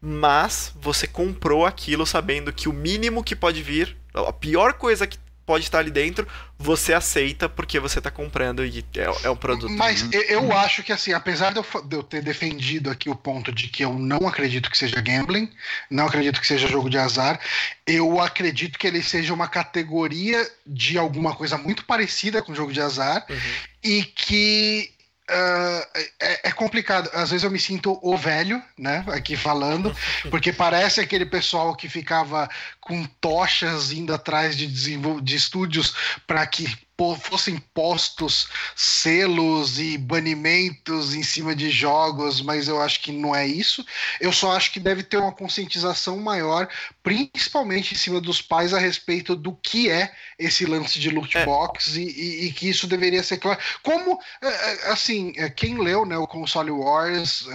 mas 0.00 0.72
você 0.80 1.08
comprou 1.08 1.66
aquilo 1.66 2.06
sabendo 2.06 2.52
que 2.52 2.68
o 2.68 2.72
mínimo 2.72 3.24
que 3.24 3.34
pode 3.34 3.64
vir, 3.64 3.96
a 4.14 4.32
pior 4.32 4.74
coisa 4.74 5.08
que 5.08 5.18
pode 5.46 5.64
estar 5.64 5.78
ali 5.78 5.90
dentro, 5.90 6.26
você 6.58 6.92
aceita 6.92 7.48
porque 7.48 7.78
você 7.78 7.98
está 7.98 8.10
comprando 8.10 8.66
e 8.66 8.84
é, 8.96 9.26
é, 9.26 9.30
um 9.30 9.36
produto. 9.36 9.72
Mas 9.72 10.02
uhum. 10.02 10.10
eu 10.12 10.52
acho 10.52 10.82
que, 10.82 10.92
assim, 10.92 11.12
apesar 11.12 11.52
de 11.52 11.58
eu, 11.58 11.82
de 11.84 11.96
eu, 11.96 12.02
ter 12.02 12.20
defendido 12.20 12.90
aqui 12.90 13.08
o 13.08 13.14
ponto 13.14 13.52
de 13.52 13.68
que 13.68 13.84
eu 13.84 13.94
não 13.94 14.26
acredito 14.26 14.68
que 14.68 14.76
seja 14.76 15.00
gambling, 15.00 15.48
não 15.88 16.06
acredito 16.06 16.40
que 16.40 16.46
seja 16.46 16.66
jogo 16.66 16.90
de 16.90 16.98
azar, 16.98 17.38
eu 17.86 18.20
acredito 18.20 18.78
que 18.78 18.86
ele 18.86 19.02
seja 19.02 19.32
uma 19.32 19.46
categoria 19.46 20.50
de 20.66 20.98
alguma 20.98 21.34
coisa 21.34 21.56
muito 21.56 21.84
parecida 21.84 22.42
com 22.42 22.54
jogo 22.54 22.72
de 22.72 22.80
azar 22.80 23.24
uhum. 23.30 23.36
e 23.84 24.02
que 24.02 24.95
Uh, 25.28 26.00
é, 26.20 26.48
é, 26.48 26.52
complicado. 26.52 27.10
Às 27.12 27.30
vezes 27.30 27.42
eu 27.42 27.50
me 27.50 27.58
sinto 27.58 27.98
o 28.00 28.16
velho, 28.16 28.62
né? 28.78 29.04
Aqui 29.08 29.36
falando, 29.36 29.94
porque 30.30 30.52
parece 30.52 31.00
aquele 31.00 31.26
pessoal 31.26 31.74
que 31.74 31.88
ficava 31.88 32.48
com 32.80 33.04
tochas 33.20 33.90
indo 33.90 34.14
atrás 34.14 34.56
de, 34.56 34.68
de 34.68 35.34
estúdios 35.34 36.20
para 36.28 36.46
que 36.46 36.85
fossem 37.20 37.58
postos 37.74 38.48
selos 38.74 39.78
e 39.78 39.98
banimentos 39.98 41.14
em 41.14 41.22
cima 41.22 41.54
de 41.54 41.70
jogos, 41.70 42.40
mas 42.40 42.68
eu 42.68 42.80
acho 42.80 43.02
que 43.02 43.12
não 43.12 43.36
é 43.36 43.46
isso. 43.46 43.84
Eu 44.18 44.32
só 44.32 44.52
acho 44.52 44.72
que 44.72 44.80
deve 44.80 45.02
ter 45.02 45.18
uma 45.18 45.32
conscientização 45.32 46.16
maior, 46.18 46.68
principalmente 47.02 47.92
em 47.92 47.96
cima 47.96 48.18
dos 48.18 48.40
pais, 48.40 48.72
a 48.72 48.78
respeito 48.78 49.36
do 49.36 49.52
que 49.52 49.90
é 49.90 50.10
esse 50.38 50.64
lance 50.64 50.98
de 50.98 51.10
loot 51.10 51.36
é. 51.36 51.44
box 51.44 51.96
é. 51.96 52.00
e, 52.00 52.04
e, 52.04 52.46
e, 52.46 52.52
que 52.52 52.68
isso 52.68 52.86
deveria 52.86 53.22
ser 53.22 53.36
claro. 53.36 53.60
Como, 53.82 54.18
é, 54.42 54.48
é, 54.48 54.90
assim, 54.90 55.32
quem 55.54 55.78
leu 55.78 56.06
né, 56.06 56.16
o 56.16 56.26
Console 56.26 56.70
Wars, 56.70 57.46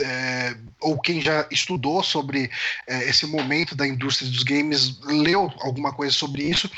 é, 0.00 0.56
ou 0.80 0.98
quem 0.98 1.20
já 1.20 1.46
estudou 1.50 2.02
sobre 2.02 2.50
é, 2.86 3.08
esse 3.08 3.26
momento 3.26 3.74
da 3.74 3.86
indústria 3.86 4.30
dos 4.30 4.42
games, 4.42 4.98
leu 5.02 5.52
alguma 5.60 5.92
coisa 5.92 6.14
sobre 6.14 6.42
isso, 6.42 6.70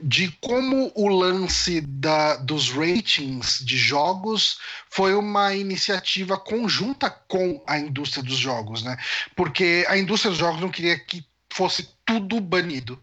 de 0.00 0.30
como 0.40 0.90
o 0.94 1.08
lance 1.08 1.49
lance 1.50 1.80
da, 1.80 2.36
dos 2.36 2.70
ratings 2.70 3.58
de 3.64 3.76
jogos 3.76 4.58
foi 4.88 5.14
uma 5.14 5.52
iniciativa 5.52 6.38
conjunta 6.38 7.10
com 7.10 7.60
a 7.66 7.76
indústria 7.76 8.22
dos 8.22 8.38
jogos, 8.38 8.84
né? 8.84 8.96
Porque 9.34 9.84
a 9.88 9.98
indústria 9.98 10.30
dos 10.30 10.38
jogos 10.38 10.60
não 10.60 10.70
queria 10.70 10.96
que 10.96 11.26
fosse 11.52 11.88
tudo 12.06 12.40
banido. 12.40 13.02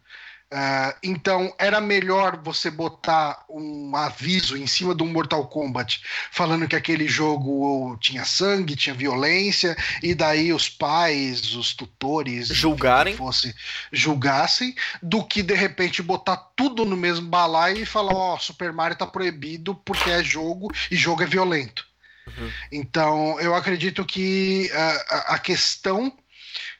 Uh, 0.49 0.95
então 1.03 1.53
era 1.59 1.81
melhor 1.81 2.41
você 2.41 2.71
botar 2.71 3.43
um 3.49 3.93
aviso 3.93 4.55
em 4.55 4.65
cima 4.65 4.95
do 4.95 5.05
Mortal 5.05 5.45
Kombat 5.45 6.01
falando 6.31 6.69
que 6.69 6.75
aquele 6.75 7.05
jogo 7.05 7.97
tinha 7.99 8.23
sangue, 8.23 8.77
tinha 8.77 8.95
violência, 8.95 9.75
e 10.01 10.15
daí 10.15 10.53
os 10.53 10.69
pais, 10.69 11.53
os 11.53 11.75
tutores, 11.75 12.47
julgarem, 12.47 13.13
fosse, 13.17 13.53
julgassem, 13.91 14.73
do 15.03 15.21
que 15.21 15.43
de 15.43 15.53
repente 15.53 16.01
botar 16.01 16.37
tudo 16.55 16.85
no 16.85 16.95
mesmo 16.95 17.27
balaio 17.27 17.79
e 17.79 17.85
falar: 17.85 18.13
Ó, 18.13 18.35
oh, 18.35 18.39
Super 18.39 18.71
Mario 18.71 18.97
tá 18.97 19.05
proibido 19.05 19.75
porque 19.75 20.09
é 20.09 20.23
jogo 20.23 20.71
e 20.89 20.95
jogo 20.95 21.23
é 21.23 21.25
violento. 21.25 21.85
Uhum. 22.25 22.51
Então 22.71 23.39
eu 23.41 23.53
acredito 23.53 24.05
que 24.05 24.71
uh, 24.73 25.33
a 25.33 25.39
questão 25.39 26.13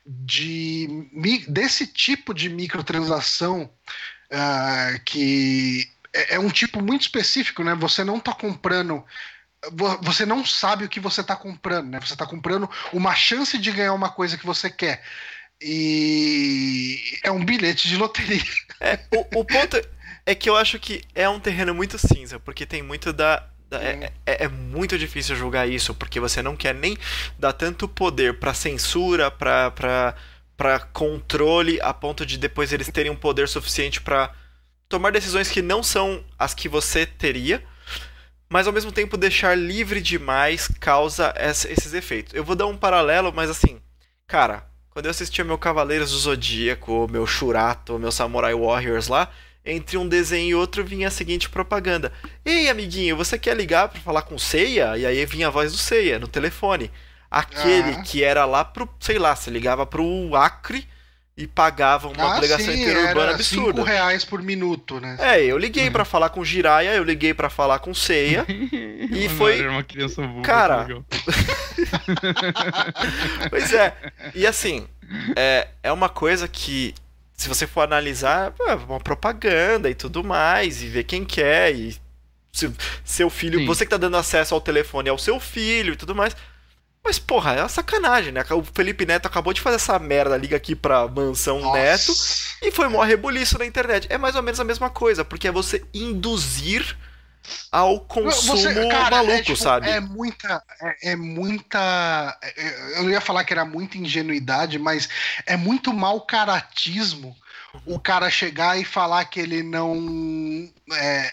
de, 0.08 0.88
desse 1.50 1.86
tipo 1.86 2.34
de 2.34 2.50
microtransação 2.50 3.70
uh, 4.32 5.00
que 5.04 5.92
é, 6.14 6.36
é, 6.36 6.40
um 6.40 6.50
tipo 6.50 6.82
muito 6.82 7.02
específico, 7.02 7.64
né? 7.64 7.76
Você 7.76 8.04
não 8.04 8.18
está 8.18 8.34
comprando. 8.34 9.04
Você 10.02 10.26
não 10.26 10.46
sabe 10.46 10.86
o 10.86 10.90
que 10.90 11.00
você 11.00 11.22
está 11.22 11.36
comprando, 11.36 11.90
né? 11.90 12.00
Você 12.00 12.14
está 12.14 12.26
comprando 12.26 12.70
uma 12.94 13.14
chance 13.16 13.58
de 13.58 13.72
ganhar 13.72 13.94
uma 13.94 14.10
coisa 14.10 14.38
que 14.38 14.46
você 14.46 14.70
quer. 14.70 15.04
E 15.62 17.20
é 17.24 17.32
um 17.32 17.44
bilhete 17.44 17.88
de 17.88 17.98
loteria. 17.98 18.42
É, 18.80 19.00
o, 19.12 19.40
o 19.40 19.46
ponto 19.46 19.76
é 20.26 20.36
que 20.36 20.50
eu 20.50 20.56
acho 20.56 20.80
que 20.80 21.04
é 21.16 21.28
um 21.28 21.40
terreno 21.40 21.74
muito 21.74 21.98
cinza, 21.98 22.40
porque 22.40 22.66
tem 22.66 22.84
muito 22.84 23.12
da 23.12 23.50
é, 23.72 24.12
é, 24.26 24.46
é, 24.46 24.48
muito 24.48 24.98
difícil 24.98 25.36
julgar 25.36 25.68
isso, 25.68 25.94
porque 25.94 26.20
você 26.20 26.42
não 26.42 26.56
quer 26.56 26.74
nem 26.74 26.98
dar 27.38 27.54
tanto 27.54 27.88
poder 27.88 28.40
para 28.40 28.54
censura, 28.54 29.30
para 29.30 30.80
controle, 30.94 31.80
a 31.82 31.94
ponto 31.94 32.26
de 32.26 32.38
depois 32.38 32.72
eles 32.72 32.90
terem 32.90 33.12
um 33.12 33.16
poder 33.16 33.48
suficiente 33.48 34.02
para 34.02 34.34
tomar 34.88 35.12
decisões 35.12 35.50
que 35.50 35.62
não 35.62 35.84
são 35.84 36.24
as 36.40 36.54
que 36.54 36.70
você 36.70 37.06
teria, 37.06 37.64
mas 38.50 38.68
ao 38.68 38.74
mesmo 38.74 38.92
tempo 38.92 39.18
deixar 39.18 39.58
livre 39.58 40.02
demais 40.02 40.70
causa 40.80 41.34
esses 41.38 41.94
efeitos. 41.94 42.34
Eu 42.34 42.44
vou 42.44 42.56
dar 42.56 42.68
um 42.68 42.78
paralelo, 42.78 43.34
mas 43.34 43.50
assim, 43.50 43.82
cara, 44.26 44.66
quando 44.90 45.06
eu 45.06 45.12
assistia 45.12 45.44
meu 45.44 45.58
Cavaleiros 45.58 46.12
do 46.12 46.18
Zodíaco, 46.18 47.08
meu 47.12 47.28
Shurato, 47.28 48.00
meu 48.00 48.12
Samurai 48.12 48.56
Warriors 48.56 49.10
lá, 49.10 49.30
entre 49.68 49.98
um 49.98 50.08
desenho 50.08 50.50
e 50.50 50.56
outro 50.56 50.84
vinha 50.84 51.10
a 51.10 51.12
seguinte 51.12 51.50
propaganda: 51.50 52.12
Ei, 52.46 52.70
amiguinho, 52.70 53.18
você 53.18 53.38
quer 53.38 53.56
ligar 53.56 53.90
para 53.90 54.00
falar 54.00 54.22
com 54.22 54.40
Ceia? 54.40 54.98
E 54.98 55.06
aí 55.06 55.26
vinha 55.26 55.48
a 55.48 55.52
voz 55.52 55.72
do 55.72 55.78
Ceia 55.78 56.18
no 56.18 56.28
telefone. 56.28 56.90
Aquele 57.30 57.92
ah. 57.92 58.02
que 58.02 58.24
era 58.24 58.46
lá 58.46 58.64
pro, 58.64 58.90
sei 59.00 59.20
lá, 59.20 59.36
você 59.36 59.52
ligava 59.52 59.86
pro 59.86 60.34
Acre 60.34 60.88
e 61.36 61.46
pagava 61.46 62.08
uma 62.08 62.24
ah, 62.24 62.36
obrigação 62.38 62.74
interurbana 62.74 63.34
absurda. 63.34 63.82
Cinco 63.82 63.84
reais 63.84 64.24
por 64.26 64.42
minuto, 64.42 65.00
né? 65.00 65.18
É, 65.20 65.44
eu 65.44 65.58
liguei 65.58 65.92
para 65.92 66.06
falar 66.06 66.30
com 66.30 66.44
Jiraya, 66.44 66.96
eu 66.96 67.04
liguei 67.04 67.34
para 67.34 67.50
falar 67.50 67.80
com 67.80 67.94
Ceia 67.94 68.46
e 68.50 69.30
foi 69.30 69.60
era 69.60 69.70
uma 69.70 69.84
criança 69.84 70.26
burra, 70.26 70.42
cara. 70.42 70.88
pois 73.52 73.72
é. 73.74 73.94
E 74.34 74.48
assim, 74.48 74.88
é, 75.36 75.68
é 75.84 75.92
uma 75.92 76.10
coisa 76.10 76.48
que 76.48 76.96
se 77.38 77.48
você 77.48 77.68
for 77.68 77.82
analisar, 77.82 78.54
é 78.62 78.74
uma 78.74 79.00
propaganda 79.00 79.90
e 79.90 79.96
tudo 79.96 80.24
mais, 80.24 80.82
e 80.82 80.88
ver 80.88 81.04
quem 81.04 81.24
quer, 81.24 81.74
e 81.74 81.96
se, 82.52 82.72
seu 83.06 83.30
filho, 83.30 83.60
Sim. 83.60 83.66
você 83.68 83.86
que 83.86 83.92
tá 83.92 83.98
dando 83.98 84.18
acesso 84.18 84.56
ao 84.56 84.62
telefone 84.62 85.08
ao 85.08 85.20
seu 85.20 85.40
filho 85.40 85.94
e 85.94 85.96
tudo 85.96 86.16
mais. 86.16 86.36
Mas, 87.04 87.20
porra, 87.20 87.54
é 87.54 87.62
uma 87.62 87.70
sacanagem, 87.70 88.34
né? 88.34 88.44
O 88.52 88.64
Felipe 88.64 89.06
Neto 89.06 89.28
acabou 89.28 89.54
de 89.54 89.62
fazer 89.62 89.78
essa 89.78 89.98
merda, 90.00 90.36
liga 90.36 90.58
aqui 90.58 90.76
pra 90.76 91.08
mansão 91.08 91.62
Nossa. 91.62 91.78
Neto, 91.78 92.14
e 92.62 92.72
foi 92.72 92.90
mó 92.90 93.02
rebuliço 93.04 93.58
na 93.58 93.66
internet. 93.66 94.08
É 94.10 94.18
mais 94.18 94.36
ou 94.36 94.42
menos 94.42 94.60
a 94.60 94.66
mesma 94.66 94.90
coisa, 94.90 95.24
porque 95.24 95.48
é 95.48 95.52
você 95.52 95.86
induzir 95.94 96.98
ao 97.72 98.00
consumo 98.02 98.58
Você, 98.58 98.88
cara, 98.90 99.18
maluco, 99.18 99.34
é, 99.34 99.42
tipo, 99.42 99.58
sabe? 99.58 99.90
É 99.90 100.00
muita, 100.00 100.64
é, 100.82 101.12
é, 101.12 101.16
muita. 101.16 102.38
É, 102.42 103.00
eu 103.00 103.10
ia 103.10 103.22
falar 103.22 103.44
que 103.44 103.54
era 103.54 103.66
muita 103.66 103.98
ingenuidade, 103.98 104.80
mas 104.80 105.10
é 105.46 105.58
muito 105.58 105.94
mau 105.94 106.22
caratismo 106.22 107.36
o 107.86 108.00
cara 108.00 108.30
chegar 108.30 108.80
e 108.80 108.86
falar 108.86 109.26
que 109.26 109.40
ele 109.40 109.64
não. 109.64 110.70
É, 110.94 111.32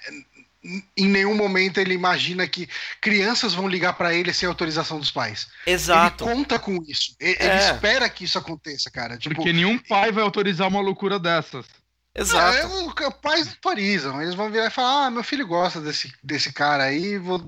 em 0.97 1.07
nenhum 1.09 1.35
momento 1.35 1.79
ele 1.79 1.93
imagina 1.93 2.47
que 2.49 2.69
crianças 3.01 3.53
vão 3.53 3.69
ligar 3.69 3.93
para 3.95 4.15
ele 4.15 4.33
sem 4.33 4.49
autorização 4.49 4.99
dos 4.99 5.11
pais. 5.11 5.49
Exato. 5.67 6.25
Ele 6.25 6.35
conta 6.35 6.59
com 6.59 6.83
isso. 6.89 7.15
Ele, 7.21 7.37
é. 7.39 7.73
espera 7.73 8.09
que 8.09 8.25
isso 8.25 8.39
aconteça, 8.39 8.91
cara. 8.91 9.19
Tipo, 9.19 9.35
Porque 9.35 9.53
nenhum 9.53 9.79
pai 9.79 10.11
vai 10.11 10.23
autorizar 10.23 10.69
uma 10.69 10.81
loucura 10.81 11.19
dessas. 11.19 11.67
Exato. 12.15 12.57
É, 13.03 13.11
pais 13.11 13.49
autorizam. 13.49 14.23
Eles 14.23 14.35
vão 14.35 14.51
virar 14.51 14.67
e 14.67 14.71
falar: 14.71 15.07
ah, 15.07 15.11
meu 15.11 15.25
filho 15.25 15.47
gosta 15.47 15.81
desse, 15.81 16.13
desse 16.23 16.53
cara 16.53 16.85
aí, 16.85 17.19
vou 17.19 17.45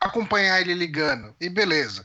acompanhar 0.00 0.60
ele 0.60 0.74
ligando. 0.74 1.34
E 1.40 1.48
beleza. 1.48 2.04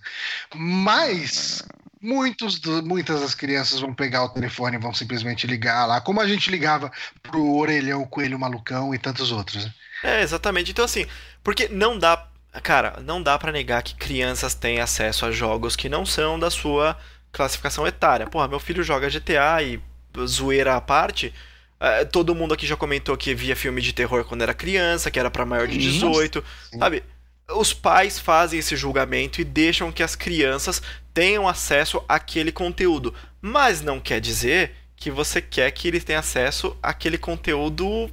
Mas 0.55 1.63
muitos 2.01 2.61
muitas 2.83 3.21
das 3.21 3.35
crianças 3.35 3.79
vão 3.79 3.93
pegar 3.93 4.23
o 4.23 4.29
telefone 4.29 4.77
e 4.77 4.79
vão 4.79 4.93
simplesmente 4.93 5.47
ligar 5.47 5.85
lá, 5.85 5.99
como 5.99 6.21
a 6.21 6.27
gente 6.27 6.49
ligava 6.51 6.91
pro 7.23 7.55
Orelhão, 7.55 8.05
Coelho 8.05 8.39
Malucão 8.39 8.93
e 8.93 8.99
tantos 8.99 9.31
outros. 9.31 9.65
Né? 9.65 9.73
É, 10.03 10.21
exatamente. 10.21 10.71
Então, 10.71 10.85
assim, 10.85 11.05
porque 11.43 11.67
não 11.67 11.97
dá. 11.97 12.27
Cara, 12.63 12.99
não 13.03 13.21
dá 13.21 13.37
para 13.37 13.51
negar 13.51 13.83
que 13.83 13.95
crianças 13.95 14.55
têm 14.55 14.79
acesso 14.79 15.25
a 15.25 15.31
jogos 15.31 15.75
que 15.75 15.89
não 15.89 16.05
são 16.05 16.39
da 16.39 16.49
sua 16.49 16.97
classificação 17.31 17.85
etária. 17.85 18.25
Porra, 18.25 18.47
meu 18.47 18.59
filho 18.59 18.83
joga 18.83 19.09
GTA 19.09 19.61
e 19.61 19.79
zoeira 20.25 20.75
à 20.75 20.81
parte. 20.81 21.33
Uh, 21.79 22.05
todo 22.11 22.33
mundo 22.33 22.55
aqui 22.55 22.65
já 22.65 22.75
comentou 22.75 23.15
que 23.15 23.35
via 23.35 23.55
filme 23.55 23.81
de 23.81 23.93
terror 23.93 24.25
quando 24.25 24.41
era 24.41 24.53
criança, 24.53 25.11
que 25.11 25.19
era 25.19 25.29
para 25.29 25.45
maior 25.45 25.67
de 25.67 25.77
18, 25.77 26.43
Sim. 26.71 26.79
sabe? 26.79 27.03
Os 27.49 27.71
pais 27.71 28.17
fazem 28.19 28.59
esse 28.59 28.75
julgamento 28.75 29.39
e 29.39 29.43
deixam 29.43 29.91
que 29.91 30.01
as 30.01 30.15
crianças 30.15 30.81
tenham 31.13 31.47
acesso 31.47 32.03
àquele 32.09 32.51
conteúdo, 32.51 33.13
mas 33.39 33.81
não 33.81 33.99
quer 33.99 34.19
dizer 34.19 34.71
que 34.95 35.11
você 35.11 35.39
quer 35.39 35.69
que 35.71 35.87
eles 35.87 36.03
tenham 36.03 36.19
acesso 36.19 36.75
àquele 36.81 37.17
conteúdo 37.17 38.11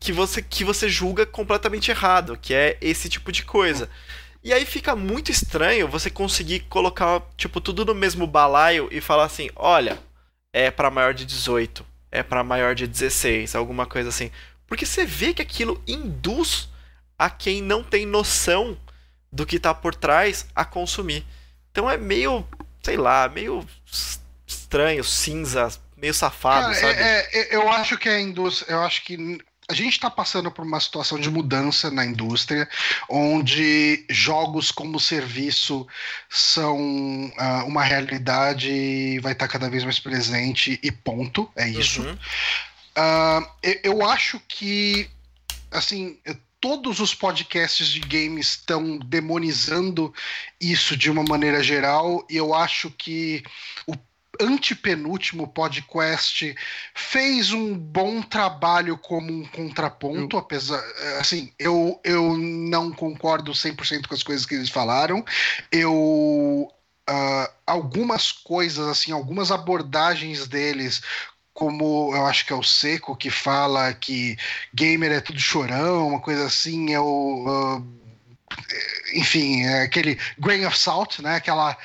que 0.00 0.12
você 0.12 0.42
que 0.42 0.64
você 0.64 0.88
julga 0.88 1.24
completamente 1.24 1.90
errado, 1.90 2.36
que 2.40 2.52
é 2.52 2.76
esse 2.80 3.08
tipo 3.08 3.30
de 3.30 3.44
coisa. 3.44 3.88
E 4.42 4.52
aí 4.52 4.66
fica 4.66 4.96
muito 4.96 5.30
estranho 5.30 5.88
você 5.88 6.10
conseguir 6.10 6.60
colocar 6.68 7.22
tipo 7.36 7.60
tudo 7.60 7.84
no 7.84 7.94
mesmo 7.94 8.26
balaio 8.26 8.88
e 8.90 9.00
falar 9.00 9.24
assim, 9.24 9.50
olha, 9.54 9.98
é 10.52 10.70
para 10.70 10.90
maior 10.90 11.14
de 11.14 11.24
18 11.24 11.86
é 12.10 12.22
para 12.22 12.44
maior 12.44 12.74
de 12.74 12.86
16, 12.86 13.54
alguma 13.54 13.86
coisa 13.86 14.08
assim. 14.08 14.30
Porque 14.66 14.84
você 14.84 15.04
vê 15.04 15.32
que 15.32 15.42
aquilo 15.42 15.82
induz 15.86 16.68
a 17.18 17.28
quem 17.30 17.62
não 17.62 17.82
tem 17.82 18.06
noção 18.06 18.78
do 19.30 19.44
que 19.44 19.58
tá 19.58 19.74
por 19.74 19.94
trás 19.94 20.46
a 20.54 20.64
consumir. 20.64 21.26
Então 21.70 21.90
é 21.90 21.96
meio, 21.96 22.46
sei 22.82 22.96
lá, 22.96 23.28
meio 23.28 23.66
estranho, 24.46 25.04
cinza, 25.04 25.68
meio 25.96 26.14
safado, 26.14 26.66
Cara, 26.66 26.74
sabe? 26.74 27.00
É, 27.00 27.40
é, 27.40 27.56
eu 27.56 27.68
acho 27.70 27.98
que 27.98 28.08
a 28.08 28.20
indústria, 28.20 28.72
eu 28.72 28.80
acho 28.80 29.04
que 29.04 29.38
a 29.70 29.74
gente 29.74 29.92
está 29.92 30.10
passando 30.10 30.50
por 30.50 30.64
uma 30.64 30.80
situação 30.80 31.20
de 31.20 31.30
mudança 31.30 31.90
na 31.90 32.04
indústria, 32.04 32.66
onde 33.06 34.06
jogos 34.08 34.72
como 34.72 34.98
serviço 34.98 35.86
são 36.30 36.78
uh, 37.26 37.66
uma 37.66 37.84
realidade 37.84 38.70
e 38.70 39.18
vai 39.20 39.32
estar 39.32 39.46
tá 39.46 39.52
cada 39.52 39.68
vez 39.68 39.84
mais 39.84 40.00
presente 40.00 40.80
e 40.82 40.90
ponto, 40.90 41.50
é 41.54 41.68
isso. 41.68 42.00
Uhum. 42.00 42.14
Uh, 42.14 43.46
eu, 43.62 43.80
eu 43.84 44.06
acho 44.06 44.40
que, 44.48 45.10
assim, 45.70 46.18
todos 46.58 46.98
os 46.98 47.14
podcasts 47.14 47.88
de 47.88 48.00
games 48.00 48.48
estão 48.48 48.98
demonizando 48.98 50.14
isso 50.58 50.96
de 50.96 51.10
uma 51.10 51.22
maneira 51.22 51.62
geral, 51.62 52.26
e 52.30 52.36
eu 52.38 52.54
acho 52.54 52.90
que 52.90 53.44
o 53.86 53.94
antepenúltimo 54.40 55.48
podcast 55.48 56.54
fez 56.94 57.52
um 57.52 57.76
bom 57.76 58.22
trabalho 58.22 58.96
como 58.98 59.32
um 59.32 59.44
contraponto, 59.46 60.36
eu... 60.36 60.40
apesar. 60.40 60.82
Assim, 61.18 61.52
eu, 61.58 62.00
eu 62.04 62.36
não 62.36 62.92
concordo 62.92 63.52
100% 63.52 64.06
com 64.06 64.14
as 64.14 64.22
coisas 64.22 64.46
que 64.46 64.54
eles 64.54 64.68
falaram. 64.68 65.24
Eu. 65.70 66.72
Uh, 67.10 67.50
algumas 67.66 68.30
coisas, 68.30 68.86
assim, 68.86 69.12
algumas 69.12 69.50
abordagens 69.50 70.46
deles 70.46 71.00
como 71.58 72.14
eu 72.14 72.24
acho 72.26 72.46
que 72.46 72.52
é 72.52 72.56
o 72.56 72.62
Seco 72.62 73.16
que 73.16 73.30
fala 73.30 73.92
que 73.92 74.36
gamer 74.72 75.10
é 75.10 75.20
tudo 75.20 75.40
chorão, 75.40 76.06
uma 76.06 76.20
coisa 76.20 76.46
assim, 76.46 76.94
é 76.94 77.00
o. 77.00 77.80
Uh, 77.80 77.98
enfim, 79.14 79.64
é 79.64 79.82
aquele 79.82 80.16
grain 80.38 80.64
of 80.66 80.78
salt, 80.78 81.18
né? 81.18 81.34
Aquela 81.34 81.76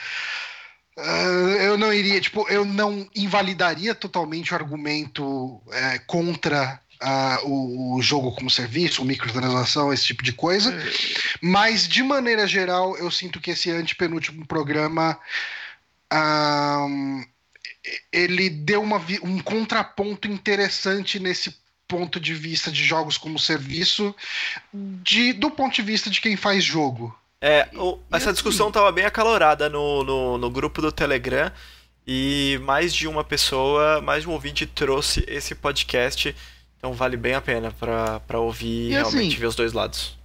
Uh, 0.98 1.58
eu 1.60 1.78
não 1.78 1.92
iria, 1.92 2.22
tipo, 2.22 2.48
eu 2.50 2.64
não 2.64 3.10
invalidaria 3.16 3.96
totalmente 3.96 4.54
o 4.54 4.56
argumento 4.56 5.62
é, 5.72 6.00
contra 6.00 6.80
uh, 7.02 7.48
o, 7.48 7.96
o, 7.96 8.02
jogo 8.02 8.32
como 8.34 8.50
serviço, 8.50 9.04
microtransação, 9.04 9.92
esse 9.92 10.06
tipo 10.06 10.24
de 10.24 10.34
coisa. 10.34 10.72
Mas, 11.42 11.88
de 11.88 12.04
maneira 12.04 12.46
geral, 12.48 12.96
eu 12.98 13.10
sinto 13.10 13.42
que 13.42 13.52
esse 13.52 13.72
antepenúltimo 13.72 14.46
programa. 14.46 15.18
Uh, 16.14 17.26
ele 18.12 18.50
deu 18.50 18.82
uma, 18.82 19.02
um 19.24 19.40
contraponto 19.40 20.28
interessante 20.28 21.20
nesse 21.20 21.56
ponto 21.88 22.20
de 22.20 22.34
vista 22.34 22.72
de 22.72 22.84
jogos 22.84 23.18
como 23.18 23.38
serviço, 23.38 24.16
de, 24.74 25.34
do 25.34 25.52
ponto 25.52 25.76
de 25.76 25.82
vista 25.82 26.10
de 26.10 26.22
quem 26.22 26.36
faz 26.36 26.64
jogo. 26.64 27.16
É, 27.46 27.68
o, 27.74 28.00
essa 28.10 28.30
assim, 28.30 28.36
discussão 28.36 28.70
estava 28.70 28.90
bem 28.90 29.04
acalorada 29.04 29.68
no, 29.68 30.02
no, 30.02 30.38
no, 30.38 30.50
grupo 30.50 30.82
do 30.82 30.94
Telegram 30.94 31.52
e 32.08 32.58
mais 32.64 32.94
de 32.94 33.06
uma 33.06 33.22
pessoa, 33.22 34.00
mais 34.00 34.24
de 34.24 34.30
um 34.30 34.32
ouvinte 34.32 34.66
trouxe 34.66 35.26
esse 35.28 35.54
podcast, 35.54 36.34
então 36.78 36.94
vale 36.94 37.18
bem 37.18 37.34
a 37.34 37.42
pena 37.42 37.70
para 37.70 38.40
ouvir 38.40 38.88
e 38.88 38.90
realmente 38.92 39.28
assim, 39.28 39.40
ver 39.42 39.48
os 39.48 39.56
dois 39.56 39.74
lados. 39.74 40.18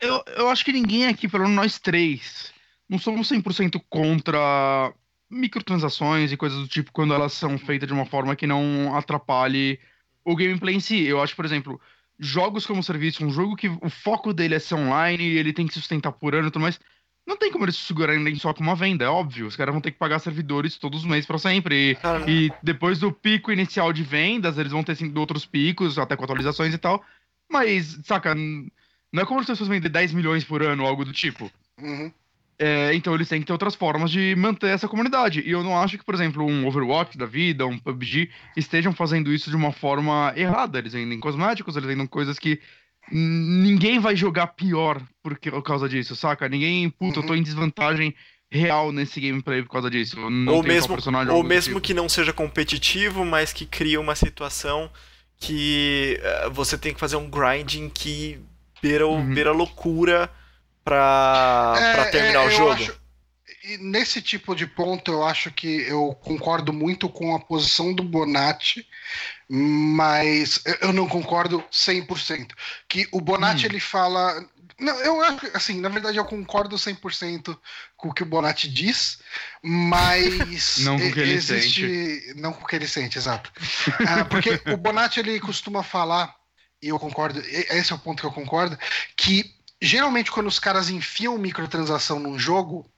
Eu, 0.00 0.20
eu 0.36 0.48
acho 0.48 0.64
que 0.64 0.72
ninguém 0.72 1.06
aqui, 1.06 1.28
pelo 1.28 1.44
menos 1.44 1.54
nós 1.54 1.78
três, 1.78 2.52
não 2.88 2.98
somos 2.98 3.30
100% 3.30 3.80
contra 3.88 4.92
microtransações 5.30 6.32
e 6.32 6.36
coisas 6.36 6.58
do 6.58 6.66
tipo 6.66 6.90
quando 6.90 7.14
elas 7.14 7.34
são 7.34 7.56
feitas 7.56 7.86
de 7.86 7.94
uma 7.94 8.04
forma 8.04 8.34
que 8.34 8.48
não 8.48 8.96
atrapalhe 8.96 9.78
o 10.24 10.34
gameplay 10.34 10.74
em 10.74 10.80
si. 10.80 11.04
Eu 11.04 11.22
acho, 11.22 11.36
por 11.36 11.44
exemplo, 11.44 11.80
jogos 12.18 12.66
como 12.66 12.82
serviço, 12.82 13.24
um 13.24 13.30
jogo 13.30 13.56
que 13.56 13.68
o 13.68 13.90
foco 13.90 14.32
dele 14.32 14.54
é 14.54 14.58
ser 14.58 14.74
online 14.74 15.22
e 15.22 15.38
ele 15.38 15.52
tem 15.52 15.66
que 15.66 15.74
sustentar 15.74 16.12
por 16.12 16.34
ano 16.34 16.48
e 16.48 16.50
tudo 16.50 16.62
mais, 16.62 16.78
não 17.26 17.36
tem 17.36 17.50
como 17.50 17.64
eles 17.64 17.76
se 17.76 17.82
segurarem 17.82 18.34
só 18.36 18.52
com 18.52 18.62
uma 18.62 18.74
venda, 18.74 19.04
é 19.04 19.08
óbvio. 19.08 19.46
Os 19.46 19.56
caras 19.56 19.72
vão 19.72 19.80
ter 19.80 19.92
que 19.92 19.98
pagar 19.98 20.18
servidores 20.18 20.76
todos 20.76 21.00
os 21.00 21.06
meses 21.06 21.26
para 21.26 21.38
sempre. 21.38 21.96
E, 22.26 22.30
e, 22.30 22.52
depois 22.62 22.98
do 22.98 23.10
pico 23.10 23.50
inicial 23.50 23.92
de 23.92 24.02
vendas, 24.02 24.58
eles 24.58 24.72
vão 24.72 24.84
ter 24.84 24.92
assim, 24.92 25.12
outros 25.16 25.46
picos, 25.46 25.98
até 25.98 26.16
com 26.16 26.24
atualizações 26.24 26.74
e 26.74 26.78
tal. 26.78 27.02
Mas, 27.50 27.98
saca, 28.04 28.34
não 28.34 29.22
é 29.22 29.24
como 29.24 29.42
se 29.42 29.50
as 29.50 29.58
pessoas 29.58 29.70
vender 29.70 29.88
10 29.88 30.12
milhões 30.12 30.44
por 30.44 30.62
ano 30.62 30.82
ou 30.82 30.88
algo 30.88 31.04
do 31.04 31.12
tipo. 31.12 31.50
Uhum. 31.80 32.12
É, 32.58 32.94
então 32.94 33.14
eles 33.14 33.28
têm 33.28 33.40
que 33.40 33.46
ter 33.46 33.52
outras 33.52 33.74
formas 33.74 34.10
de 34.10 34.34
manter 34.36 34.68
essa 34.68 34.88
comunidade. 34.88 35.42
E 35.44 35.50
eu 35.50 35.62
não 35.62 35.76
acho 35.78 35.98
que, 35.98 36.04
por 36.04 36.14
exemplo, 36.14 36.44
um 36.44 36.66
Overwatch 36.66 37.18
da 37.18 37.26
vida, 37.26 37.66
um 37.66 37.78
PUBG, 37.78 38.30
estejam 38.56 38.92
fazendo 38.92 39.32
isso 39.32 39.50
de 39.50 39.56
uma 39.56 39.72
forma 39.72 40.32
errada. 40.36 40.78
Eles 40.78 40.92
vendem 40.92 41.18
cosméticos, 41.18 41.76
eles 41.76 41.88
vendem 41.88 42.06
coisas 42.06 42.38
que 42.38 42.60
ninguém 43.10 43.98
vai 43.98 44.16
jogar 44.16 44.48
pior 44.48 45.02
por, 45.22 45.38
por 45.38 45.62
causa 45.62 45.88
disso, 45.88 46.14
saca? 46.16 46.48
Ninguém, 46.48 46.88
puta, 46.88 47.18
eu 47.18 47.26
tô 47.26 47.34
em 47.34 47.42
desvantagem 47.42 48.14
real 48.50 48.92
nesse 48.92 49.20
gameplay 49.20 49.62
por 49.62 49.70
causa 49.70 49.90
disso. 49.90 50.16
ou 50.20 50.62
mesmo, 50.62 50.96
ou 51.30 51.42
mesmo 51.42 51.74
tipo. 51.74 51.80
que 51.80 51.94
não 51.94 52.08
seja 52.08 52.32
competitivo, 52.32 53.24
mas 53.24 53.52
que 53.52 53.66
cria 53.66 54.00
uma 54.00 54.14
situação 54.14 54.90
que 55.36 56.20
uh, 56.46 56.50
você 56.52 56.78
tem 56.78 56.94
que 56.94 57.00
fazer 57.00 57.16
um 57.16 57.28
grinding 57.28 57.90
que 57.90 58.38
beira, 58.80 59.06
uhum. 59.06 59.34
beira 59.34 59.50
loucura 59.50 60.30
pra, 60.84 61.74
é, 61.76 61.92
pra 61.94 62.04
terminar 62.10 62.44
é, 62.44 62.46
o 62.46 62.50
jogo. 62.50 62.72
Acho, 62.72 63.04
nesse 63.80 64.20
tipo 64.20 64.54
de 64.54 64.66
ponto, 64.66 65.10
eu 65.10 65.24
acho 65.24 65.50
que 65.50 65.82
eu 65.88 66.14
concordo 66.22 66.72
muito 66.72 67.08
com 67.08 67.34
a 67.34 67.40
posição 67.40 67.92
do 67.92 68.02
Bonatti, 68.02 68.86
mas 69.48 70.62
eu 70.80 70.92
não 70.92 71.08
concordo 71.08 71.64
100%. 71.72 72.50
Que 72.88 73.08
o 73.10 73.20
Bonatti 73.20 73.64
hum. 73.64 73.70
ele 73.70 73.80
fala. 73.80 74.46
Não, 74.78 74.94
eu 75.00 75.22
acho 75.22 75.38
assim, 75.54 75.80
na 75.80 75.88
verdade 75.88 76.18
eu 76.18 76.24
concordo 76.24 76.74
100% 76.74 77.56
com 77.96 78.08
o 78.08 78.12
que 78.12 78.24
o 78.24 78.26
Bonatti 78.26 78.68
diz, 78.68 79.20
mas 79.62 80.78
não 80.82 80.98
com 80.98 81.06
o 81.06 81.12
que 81.12 81.20
ele 81.20 81.32
existe, 81.32 81.80
sente. 81.80 82.40
não 82.40 82.52
com 82.52 82.64
o 82.64 82.66
que 82.66 82.74
ele 82.74 82.88
sente, 82.88 83.16
exato. 83.16 83.52
ah, 84.06 84.24
porque 84.24 84.60
o 84.72 84.76
Bonatti 84.76 85.20
ele 85.20 85.38
costuma 85.38 85.84
falar, 85.84 86.34
e 86.82 86.88
eu 86.88 86.98
concordo, 86.98 87.40
esse 87.40 87.92
é 87.92 87.94
o 87.94 87.98
ponto 88.00 88.20
que 88.20 88.26
eu 88.26 88.32
concordo, 88.32 88.76
que 89.16 89.53
geralmente 89.80 90.30
quando 90.30 90.46
os 90.46 90.58
caras 90.58 90.88
enfiam 90.88 91.38
microtransação 91.38 92.18
num 92.18 92.38
jogo, 92.38 92.88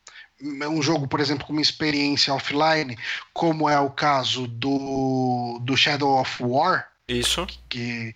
um 0.40 0.82
jogo, 0.82 1.08
por 1.08 1.20
exemplo, 1.20 1.46
com 1.46 1.52
uma 1.52 1.62
experiência 1.62 2.34
offline, 2.34 2.96
como 3.32 3.68
é 3.68 3.78
o 3.80 3.90
caso 3.90 4.46
do, 4.46 5.58
do 5.62 5.76
Shadow 5.76 6.20
of 6.20 6.42
War. 6.42 6.88
Isso. 7.08 7.46
Que 7.68 8.14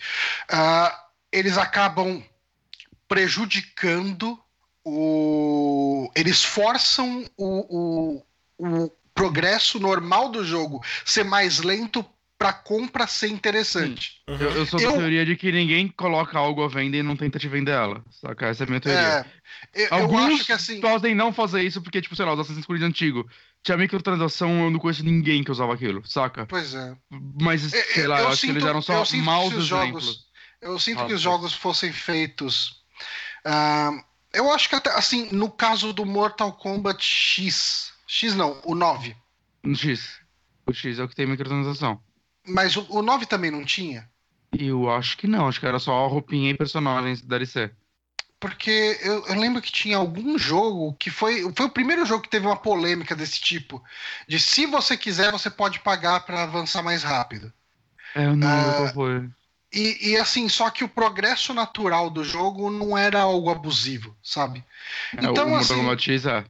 uh, 0.52 0.96
eles 1.32 1.56
acabam 1.56 2.22
prejudicando 3.08 4.38
o. 4.84 6.10
Eles 6.14 6.44
forçam 6.44 7.24
o, 7.36 8.22
o, 8.58 8.84
o 8.84 8.92
progresso 9.14 9.78
normal 9.78 10.30
do 10.30 10.44
jogo 10.44 10.84
ser 11.04 11.24
mais 11.24 11.58
lento 11.58 12.04
para 12.40 12.54
compra 12.54 13.06
ser 13.06 13.28
interessante. 13.28 14.22
Uhum. 14.26 14.36
Eu, 14.40 14.50
eu, 14.52 14.66
sou 14.66 14.80
da 14.80 14.86
eu... 14.86 14.92
teoria 14.92 15.26
de 15.26 15.36
que 15.36 15.52
ninguém 15.52 15.88
coloca 15.88 16.38
algo 16.38 16.64
à 16.64 16.68
venda 16.68 16.96
e 16.96 17.02
não 17.02 17.14
tenta 17.14 17.38
te 17.38 17.46
vender 17.46 17.72
ela. 17.72 18.02
Saca? 18.10 18.46
Essa 18.46 18.62
é 18.62 18.64
a 18.64 18.66
minha 18.66 18.80
teoria. 18.80 19.26
É, 19.74 19.84
eu, 19.84 19.88
Alguns 19.90 20.20
eu 20.22 20.34
acho 20.36 20.46
que 20.46 20.52
assim. 20.52 20.80
podem 20.80 21.14
não 21.14 21.34
fazer 21.34 21.62
isso 21.62 21.82
porque, 21.82 22.00
tipo, 22.00 22.16
sei 22.16 22.24
lá, 22.24 22.32
os 22.32 22.40
Assassin's 22.40 22.64
Creed 22.64 22.82
antigo. 22.82 23.28
Tinha 23.62 23.76
microtransação, 23.76 24.64
eu 24.64 24.70
não 24.70 24.80
conheço 24.80 25.04
ninguém 25.04 25.44
que 25.44 25.50
usava 25.50 25.74
aquilo, 25.74 26.02
saca? 26.06 26.46
Pois 26.46 26.74
é. 26.74 26.96
Mas, 27.42 27.60
sei 27.60 28.06
lá, 28.06 28.20
eu, 28.20 28.28
acho 28.28 28.38
sinto, 28.38 28.52
que 28.52 28.56
eles 28.56 28.64
eram 28.64 28.80
só 28.80 29.04
maus 29.16 29.52
exemplos. 29.52 29.66
Jogos, 29.66 30.26
eu 30.62 30.78
sinto 30.78 31.02
ah, 31.02 31.06
que 31.06 31.12
os 31.12 31.20
jogos 31.20 31.52
fossem 31.52 31.92
feitos. 31.92 32.82
Uh, 33.44 34.02
Eu 34.32 34.50
acho 34.50 34.66
que 34.66 34.76
até, 34.76 34.88
assim, 34.96 35.28
no 35.30 35.50
caso 35.50 35.92
do 35.92 36.06
Mortal 36.06 36.54
Kombat 36.54 37.04
X. 37.04 37.92
X 38.06 38.34
não, 38.34 38.58
o 38.64 38.74
9. 38.74 39.14
No 39.62 39.76
X. 39.76 40.20
O 40.66 40.72
X 40.72 40.98
é 40.98 41.04
o 41.04 41.08
que 41.08 41.14
tem 41.14 41.26
microtransação. 41.26 42.00
Mas 42.46 42.76
o, 42.76 42.86
o 42.88 43.02
9 43.02 43.26
também 43.26 43.50
não 43.50 43.64
tinha? 43.64 44.08
Eu 44.56 44.90
acho 44.90 45.16
que 45.16 45.26
não, 45.26 45.48
acho 45.48 45.60
que 45.60 45.66
era 45.66 45.78
só 45.78 46.06
roupinha 46.08 46.50
e 46.50 46.56
personagens 46.56 47.22
da 47.22 47.36
DLC. 47.36 47.70
Porque 48.40 48.98
eu, 49.02 49.26
eu, 49.26 49.38
lembro 49.38 49.60
que 49.60 49.70
tinha 49.70 49.98
algum 49.98 50.38
jogo 50.38 50.94
que 50.94 51.10
foi. 51.10 51.42
Foi 51.54 51.66
o 51.66 51.70
primeiro 51.70 52.06
jogo 52.06 52.22
que 52.22 52.30
teve 52.30 52.46
uma 52.46 52.56
polêmica 52.56 53.14
desse 53.14 53.38
tipo. 53.38 53.82
De 54.26 54.40
se 54.40 54.64
você 54.64 54.96
quiser, 54.96 55.30
você 55.30 55.50
pode 55.50 55.78
pagar 55.80 56.20
para 56.20 56.44
avançar 56.44 56.82
mais 56.82 57.02
rápido. 57.02 57.52
É, 58.14 58.24
eu 58.24 58.34
não 58.34 58.48
lembro 58.48 58.70
uh, 58.70 58.76
qual 58.76 58.88
foi. 58.94 59.30
E, 59.72 60.10
e, 60.10 60.16
assim, 60.16 60.48
só 60.48 60.68
que 60.70 60.82
o 60.82 60.88
progresso 60.88 61.54
natural 61.54 62.10
do 62.10 62.24
jogo 62.24 62.70
não 62.70 62.98
era 62.98 63.20
algo 63.20 63.50
abusivo, 63.50 64.16
sabe? 64.22 64.64
É, 65.16 65.24
então, 65.24 65.52
o 65.52 65.56
assim. 65.56 65.98
X 65.98 66.26
é. 66.26 66.44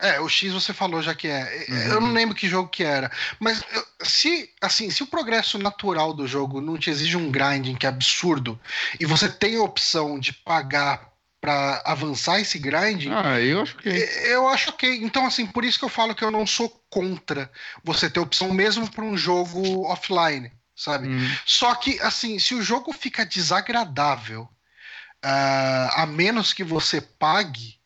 É, 0.00 0.20
o 0.20 0.28
X 0.28 0.52
você 0.52 0.72
falou 0.72 1.00
já 1.00 1.14
que 1.14 1.28
é. 1.28 1.66
Uhum. 1.68 1.76
Eu 1.92 2.00
não 2.00 2.12
lembro 2.12 2.34
que 2.34 2.48
jogo 2.48 2.68
que 2.68 2.82
era. 2.82 3.10
Mas 3.38 3.62
se 4.02 4.50
assim, 4.60 4.90
se 4.90 5.02
o 5.02 5.06
progresso 5.06 5.58
natural 5.58 6.12
do 6.12 6.26
jogo 6.26 6.60
não 6.60 6.76
te 6.76 6.90
exige 6.90 7.16
um 7.16 7.30
grinding 7.30 7.76
que 7.76 7.86
é 7.86 7.88
absurdo, 7.88 8.58
e 8.98 9.06
você 9.06 9.28
tem 9.28 9.56
a 9.56 9.62
opção 9.62 10.18
de 10.18 10.32
pagar 10.32 11.12
para 11.40 11.82
avançar 11.84 12.40
esse 12.40 12.58
grinding. 12.58 13.10
Ah, 13.12 13.40
eu 13.40 13.62
acho 13.62 13.76
que. 13.76 13.88
Eu 13.88 14.48
acho 14.48 14.70
ok. 14.70 15.00
Então, 15.02 15.26
assim, 15.26 15.46
por 15.46 15.64
isso 15.64 15.78
que 15.78 15.84
eu 15.84 15.90
falo 15.90 16.14
que 16.14 16.24
eu 16.24 16.30
não 16.30 16.46
sou 16.46 16.68
contra 16.90 17.50
você 17.84 18.10
ter 18.10 18.20
opção 18.20 18.52
mesmo 18.52 18.90
para 18.90 19.04
um 19.04 19.16
jogo 19.16 19.86
offline 19.86 20.50
sabe? 20.74 21.08
Uhum. 21.08 21.36
Só 21.46 21.74
que, 21.74 22.00
assim, 22.00 22.38
se 22.38 22.54
o 22.54 22.62
jogo 22.62 22.92
fica 22.92 23.24
desagradável, 23.24 24.42
uh, 25.24 25.90
a 25.94 26.06
menos 26.06 26.52
que 26.52 26.64
você 26.64 27.00
pague, 27.00 27.78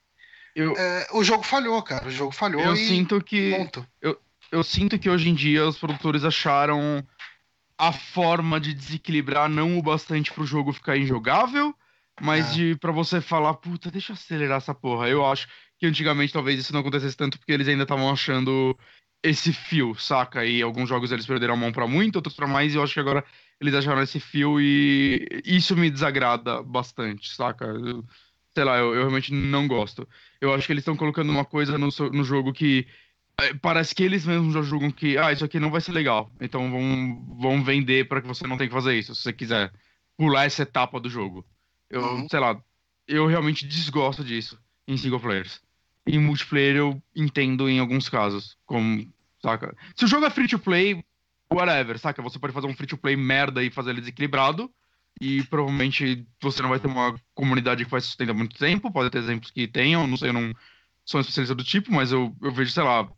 eu, 0.58 0.72
uh, 0.72 1.18
o 1.18 1.22
jogo 1.22 1.44
falhou, 1.44 1.80
cara. 1.82 2.08
O 2.08 2.10
jogo 2.10 2.32
falhou. 2.32 2.60
Eu 2.60 2.74
sinto 2.74 3.22
que. 3.22 3.54
Ponto. 3.56 3.86
Eu, 4.02 4.18
eu 4.50 4.64
sinto 4.64 4.98
que 4.98 5.08
hoje 5.08 5.28
em 5.28 5.34
dia 5.34 5.64
os 5.64 5.78
produtores 5.78 6.24
acharam 6.24 7.06
a 7.78 7.92
forma 7.92 8.58
de 8.58 8.74
desequilibrar 8.74 9.48
não 9.48 9.78
o 9.78 9.82
bastante 9.82 10.32
pro 10.32 10.44
jogo 10.44 10.72
ficar 10.72 10.96
injogável, 10.96 11.72
mas 12.20 12.50
é. 12.50 12.54
de 12.54 12.76
para 12.76 12.90
você 12.90 13.20
falar, 13.20 13.54
puta, 13.54 13.88
deixa 13.88 14.10
eu 14.10 14.14
acelerar 14.14 14.56
essa 14.56 14.74
porra. 14.74 15.08
Eu 15.08 15.24
acho 15.24 15.46
que 15.78 15.86
antigamente 15.86 16.32
talvez 16.32 16.58
isso 16.58 16.72
não 16.72 16.80
acontecesse 16.80 17.16
tanto 17.16 17.38
porque 17.38 17.52
eles 17.52 17.68
ainda 17.68 17.84
estavam 17.84 18.10
achando 18.10 18.76
esse 19.22 19.52
fio, 19.52 19.94
saca? 19.94 20.44
E 20.44 20.60
alguns 20.60 20.88
jogos 20.88 21.12
eles 21.12 21.26
perderam 21.26 21.54
a 21.54 21.56
mão 21.56 21.70
para 21.70 21.86
muito, 21.86 22.16
outros 22.16 22.34
para 22.34 22.48
mais, 22.48 22.74
e 22.74 22.76
eu 22.76 22.82
acho 22.82 22.94
que 22.94 23.00
agora 23.00 23.24
eles 23.60 23.74
acharam 23.74 24.02
esse 24.02 24.18
fio 24.18 24.60
e 24.60 25.24
isso 25.44 25.76
me 25.76 25.88
desagrada 25.88 26.62
bastante, 26.64 27.32
saca? 27.32 27.64
Eu, 27.66 28.04
sei 28.54 28.64
lá, 28.64 28.76
eu, 28.78 28.92
eu, 28.92 29.00
realmente 29.02 29.32
não 29.32 29.68
gosto. 29.68 30.08
Eu 30.40 30.54
acho 30.54 30.66
que 30.66 30.72
eles 30.72 30.82
estão 30.82 30.96
colocando 30.96 31.30
uma 31.30 31.44
coisa 31.44 31.76
no, 31.76 31.88
no 32.12 32.24
jogo 32.24 32.52
que 32.52 32.86
é, 33.40 33.54
parece 33.54 33.94
que 33.94 34.02
eles 34.02 34.26
mesmos 34.26 34.52
já 34.52 34.62
julgam 34.62 34.90
que, 34.90 35.16
ah, 35.16 35.32
isso 35.32 35.44
aqui 35.44 35.60
não 35.60 35.70
vai 35.70 35.80
ser 35.80 35.92
legal, 35.92 36.30
então 36.40 36.70
vão, 36.70 37.36
vão 37.40 37.62
vender 37.62 38.08
para 38.08 38.20
que 38.20 38.26
você 38.26 38.46
não 38.46 38.56
tenha 38.56 38.68
que 38.68 38.74
fazer 38.74 38.98
isso, 38.98 39.14
se 39.14 39.22
você 39.22 39.32
quiser 39.32 39.72
pular 40.16 40.44
essa 40.44 40.62
etapa 40.62 40.98
do 40.98 41.08
jogo. 41.08 41.46
Eu, 41.88 42.02
uhum. 42.02 42.28
sei 42.28 42.40
lá, 42.40 42.60
eu 43.06 43.26
realmente 43.26 43.66
desgosto 43.66 44.24
disso 44.24 44.58
em 44.86 44.96
single 44.96 45.20
players. 45.20 45.60
Em 46.04 46.18
multiplayer 46.18 46.76
eu 46.76 47.02
entendo 47.14 47.68
em 47.68 47.78
alguns 47.78 48.08
casos, 48.08 48.56
como, 48.66 49.06
saca? 49.40 49.76
Se 49.94 50.04
o 50.04 50.08
jogo 50.08 50.26
é 50.26 50.30
free 50.30 50.48
to 50.48 50.58
play, 50.58 51.04
whatever, 51.52 51.98
saca? 51.98 52.20
Você 52.22 52.38
pode 52.38 52.52
fazer 52.52 52.66
um 52.66 52.74
free 52.74 52.86
to 52.86 52.96
play 52.96 53.14
merda 53.14 53.62
e 53.62 53.70
fazer 53.70 53.90
ele 53.90 54.00
desequilibrado, 54.00 54.70
e 55.20 55.42
provavelmente 55.44 56.26
você 56.40 56.62
não 56.62 56.70
vai 56.70 56.78
ter 56.78 56.86
uma 56.86 57.18
comunidade 57.34 57.84
que 57.84 57.90
vai 57.90 58.00
sustentar 58.00 58.34
muito 58.34 58.56
tempo, 58.56 58.92
pode 58.92 59.10
ter 59.10 59.18
exemplos 59.18 59.50
que 59.50 59.66
tenham, 59.66 60.06
não 60.06 60.16
sei, 60.16 60.30
eu 60.30 60.32
não 60.32 60.52
sou 61.04 61.18
um 61.18 61.22
especialista 61.22 61.54
do 61.54 61.64
tipo, 61.64 61.92
mas 61.92 62.12
eu, 62.12 62.34
eu 62.42 62.52
vejo, 62.52 62.70
sei 62.70 62.82
lá, 62.82 63.08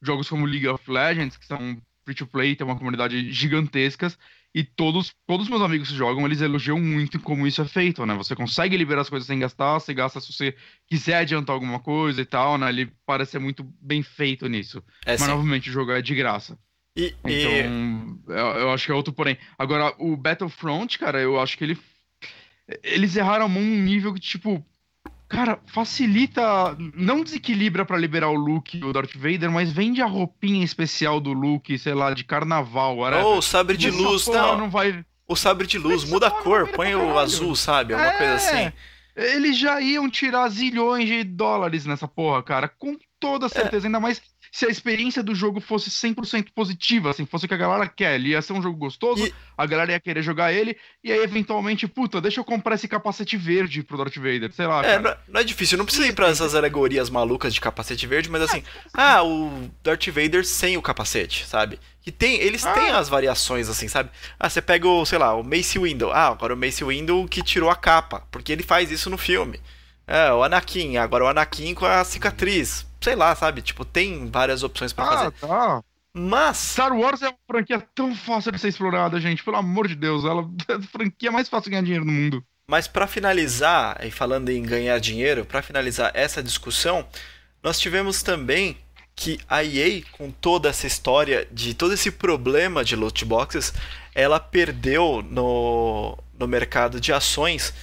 jogos 0.00 0.28
como 0.28 0.46
League 0.46 0.68
of 0.68 0.90
Legends, 0.90 1.36
que 1.36 1.46
são 1.46 1.80
free 2.04 2.14
to 2.14 2.26
play, 2.26 2.56
tem 2.56 2.66
uma 2.66 2.76
comunidade 2.76 3.30
gigantescas, 3.32 4.16
e 4.52 4.64
todos, 4.64 5.14
todos 5.26 5.48
meus 5.48 5.62
amigos 5.62 5.90
que 5.90 5.94
jogam, 5.94 6.26
eles 6.26 6.40
elogiam 6.40 6.80
muito 6.80 7.20
como 7.20 7.46
isso 7.46 7.62
é 7.62 7.64
feito, 7.64 8.04
né? 8.04 8.14
Você 8.16 8.34
consegue 8.34 8.76
liberar 8.76 9.02
as 9.02 9.08
coisas 9.08 9.26
sem 9.26 9.38
gastar, 9.38 9.74
você 9.74 9.94
gasta 9.94 10.20
se 10.20 10.32
você 10.32 10.56
quiser 10.88 11.16
adiantar 11.18 11.54
alguma 11.54 11.78
coisa 11.78 12.20
e 12.20 12.24
tal, 12.24 12.58
né? 12.58 12.68
Ele 12.68 12.92
parece 13.06 13.32
ser 13.32 13.38
muito 13.38 13.62
bem 13.80 14.02
feito 14.02 14.48
nisso. 14.48 14.82
É, 15.06 15.12
Mas, 15.12 15.22
sim. 15.22 15.28
novamente, 15.28 15.70
o 15.70 15.72
jogo 15.72 15.92
é 15.92 16.02
de 16.02 16.16
graça. 16.16 16.58
E, 16.96 17.14
então, 17.24 17.52
e... 17.52 18.32
Eu, 18.32 18.46
eu, 18.60 18.72
acho 18.72 18.86
que 18.86 18.92
é 18.92 18.94
outro 18.94 19.12
porém. 19.12 19.38
Agora, 19.58 19.94
o 19.98 20.16
Battlefront, 20.16 20.98
cara, 20.98 21.20
eu 21.20 21.40
acho 21.40 21.56
que 21.56 21.64
ele... 21.64 21.78
Eles 22.82 23.16
erraram 23.16 23.46
a 23.46 23.48
mão 23.48 23.62
num 23.62 23.82
nível 23.82 24.14
que, 24.14 24.20
tipo, 24.20 24.64
Cara, 25.30 25.60
facilita. 25.66 26.76
Não 26.92 27.22
desequilibra 27.22 27.86
para 27.86 27.96
liberar 27.96 28.30
o 28.30 28.34
Luke 28.34 28.78
do 28.78 28.92
Darth 28.92 29.14
Vader, 29.14 29.48
mas 29.48 29.70
vende 29.70 30.02
a 30.02 30.06
roupinha 30.06 30.64
especial 30.64 31.20
do 31.20 31.32
Luke, 31.32 31.78
sei 31.78 31.94
lá, 31.94 32.12
de 32.12 32.24
carnaval. 32.24 32.96
Ou 32.98 33.38
oh, 33.38 33.40
sabre 33.40 33.76
de 33.76 33.92
luz, 33.92 34.26
não. 34.26 34.58
não 34.58 34.68
vai... 34.68 35.04
O 35.28 35.36
sabre 35.36 35.68
de 35.68 35.78
luz, 35.78 36.02
muda 36.04 36.26
a 36.26 36.30
cor, 36.32 36.66
põe 36.66 36.96
o 36.96 37.16
azul, 37.16 37.54
sabe? 37.54 37.94
Alguma 37.94 38.12
é... 38.12 38.18
coisa 38.18 38.34
assim. 38.34 38.72
Eles 39.14 39.56
já 39.56 39.80
iam 39.80 40.10
tirar 40.10 40.48
zilhões 40.48 41.06
de 41.06 41.22
dólares 41.22 41.86
nessa 41.86 42.08
porra, 42.08 42.42
cara. 42.42 42.68
Com 42.68 42.98
toda 43.20 43.48
certeza, 43.48 43.86
é. 43.86 43.88
ainda 43.88 44.00
mais 44.00 44.20
se 44.52 44.66
a 44.66 44.68
experiência 44.68 45.22
do 45.22 45.34
jogo 45.34 45.60
fosse 45.60 45.90
100% 45.90 46.48
positiva, 46.54 47.10
assim, 47.10 47.24
fosse 47.24 47.44
o 47.44 47.48
que 47.48 47.54
a 47.54 47.58
galera 47.58 47.88
quer, 47.88 48.16
ele 48.16 48.30
ia 48.30 48.42
ser 48.42 48.52
um 48.52 48.62
jogo 48.62 48.76
gostoso, 48.76 49.26
e... 49.26 49.34
a 49.56 49.66
galera 49.66 49.92
ia 49.92 50.00
querer 50.00 50.22
jogar 50.22 50.52
ele, 50.52 50.76
e 51.04 51.12
aí 51.12 51.20
eventualmente, 51.20 51.86
puta, 51.86 52.20
deixa 52.20 52.40
eu 52.40 52.44
comprar 52.44 52.74
esse 52.74 52.88
capacete 52.88 53.36
verde 53.36 53.82
pro 53.82 53.96
Darth 53.96 54.16
Vader, 54.16 54.52
sei 54.52 54.66
lá. 54.66 54.84
É, 54.84 54.98
não, 54.98 55.16
não, 55.28 55.40
é 55.40 55.44
difícil, 55.44 55.78
não 55.78 55.84
precisa 55.84 56.06
ir 56.06 56.14
pra 56.14 56.28
essas 56.28 56.54
alegorias 56.54 57.08
malucas 57.08 57.54
de 57.54 57.60
capacete 57.60 58.06
verde, 58.06 58.30
mas 58.30 58.42
assim, 58.42 58.62
ah, 58.92 59.22
o 59.22 59.70
Darth 59.82 60.08
Vader 60.08 60.44
sem 60.44 60.76
o 60.76 60.82
capacete, 60.82 61.46
sabe? 61.46 61.78
Que 62.02 62.10
tem, 62.10 62.40
eles 62.40 62.64
ah. 62.64 62.72
têm 62.72 62.90
as 62.90 63.08
variações, 63.08 63.68
assim, 63.68 63.86
sabe? 63.86 64.10
Ah, 64.38 64.48
você 64.48 64.62
pega 64.62 64.88
o, 64.88 65.04
sei 65.04 65.18
lá, 65.18 65.34
o 65.34 65.44
Mace 65.44 65.78
Windu. 65.78 66.10
Ah, 66.10 66.28
agora 66.28 66.54
o 66.54 66.56
Mace 66.56 66.82
Windu 66.82 67.28
que 67.28 67.42
tirou 67.42 67.68
a 67.68 67.76
capa, 67.76 68.26
porque 68.30 68.52
ele 68.52 68.62
faz 68.62 68.90
isso 68.90 69.10
no 69.10 69.18
filme. 69.18 69.60
É, 70.10 70.32
o 70.32 70.42
Anakin, 70.42 70.96
agora 70.96 71.24
o 71.24 71.28
Anakin 71.28 71.74
com 71.74 71.86
a 71.86 72.04
cicatriz 72.04 72.84
sei 73.00 73.16
lá, 73.16 73.34
sabe? 73.34 73.62
Tipo, 73.62 73.84
tem 73.84 74.28
várias 74.30 74.62
opções 74.62 74.92
para 74.92 75.04
ah, 75.04 75.08
fazer. 75.08 75.30
Tá. 75.32 75.82
Mas. 76.12 76.58
Star 76.58 76.92
Wars 76.92 77.22
é 77.22 77.28
uma 77.28 77.38
franquia 77.46 77.80
tão 77.94 78.14
fácil 78.14 78.52
de 78.52 78.58
ser 78.58 78.68
explorada, 78.68 79.20
gente. 79.20 79.42
Pelo 79.42 79.56
amor 79.56 79.88
de 79.88 79.94
Deus. 79.94 80.24
Ela 80.24 80.42
é 80.68 80.74
a 80.74 80.82
franquia 80.82 81.32
mais 81.32 81.48
fácil 81.48 81.64
de 81.64 81.70
ganhar 81.70 81.82
dinheiro 81.82 82.04
no 82.04 82.12
mundo. 82.12 82.44
Mas 82.68 82.86
para 82.86 83.06
finalizar, 83.06 83.98
e 84.04 84.10
falando 84.10 84.48
em 84.50 84.62
ganhar 84.62 84.98
dinheiro, 85.00 85.44
para 85.44 85.62
finalizar 85.62 86.12
essa 86.14 86.42
discussão, 86.42 87.04
nós 87.62 87.80
tivemos 87.80 88.22
também 88.22 88.76
que 89.16 89.40
a 89.48 89.64
EA, 89.64 90.02
com 90.12 90.30
toda 90.30 90.68
essa 90.68 90.86
história 90.86 91.48
de 91.50 91.74
todo 91.74 91.94
esse 91.94 92.12
problema 92.12 92.84
de 92.84 92.94
loot 92.94 93.24
boxes, 93.24 93.74
ela 94.14 94.38
perdeu 94.38 95.20
no, 95.28 96.16
no 96.38 96.46
mercado 96.46 97.00
de 97.00 97.12
ações 97.12 97.74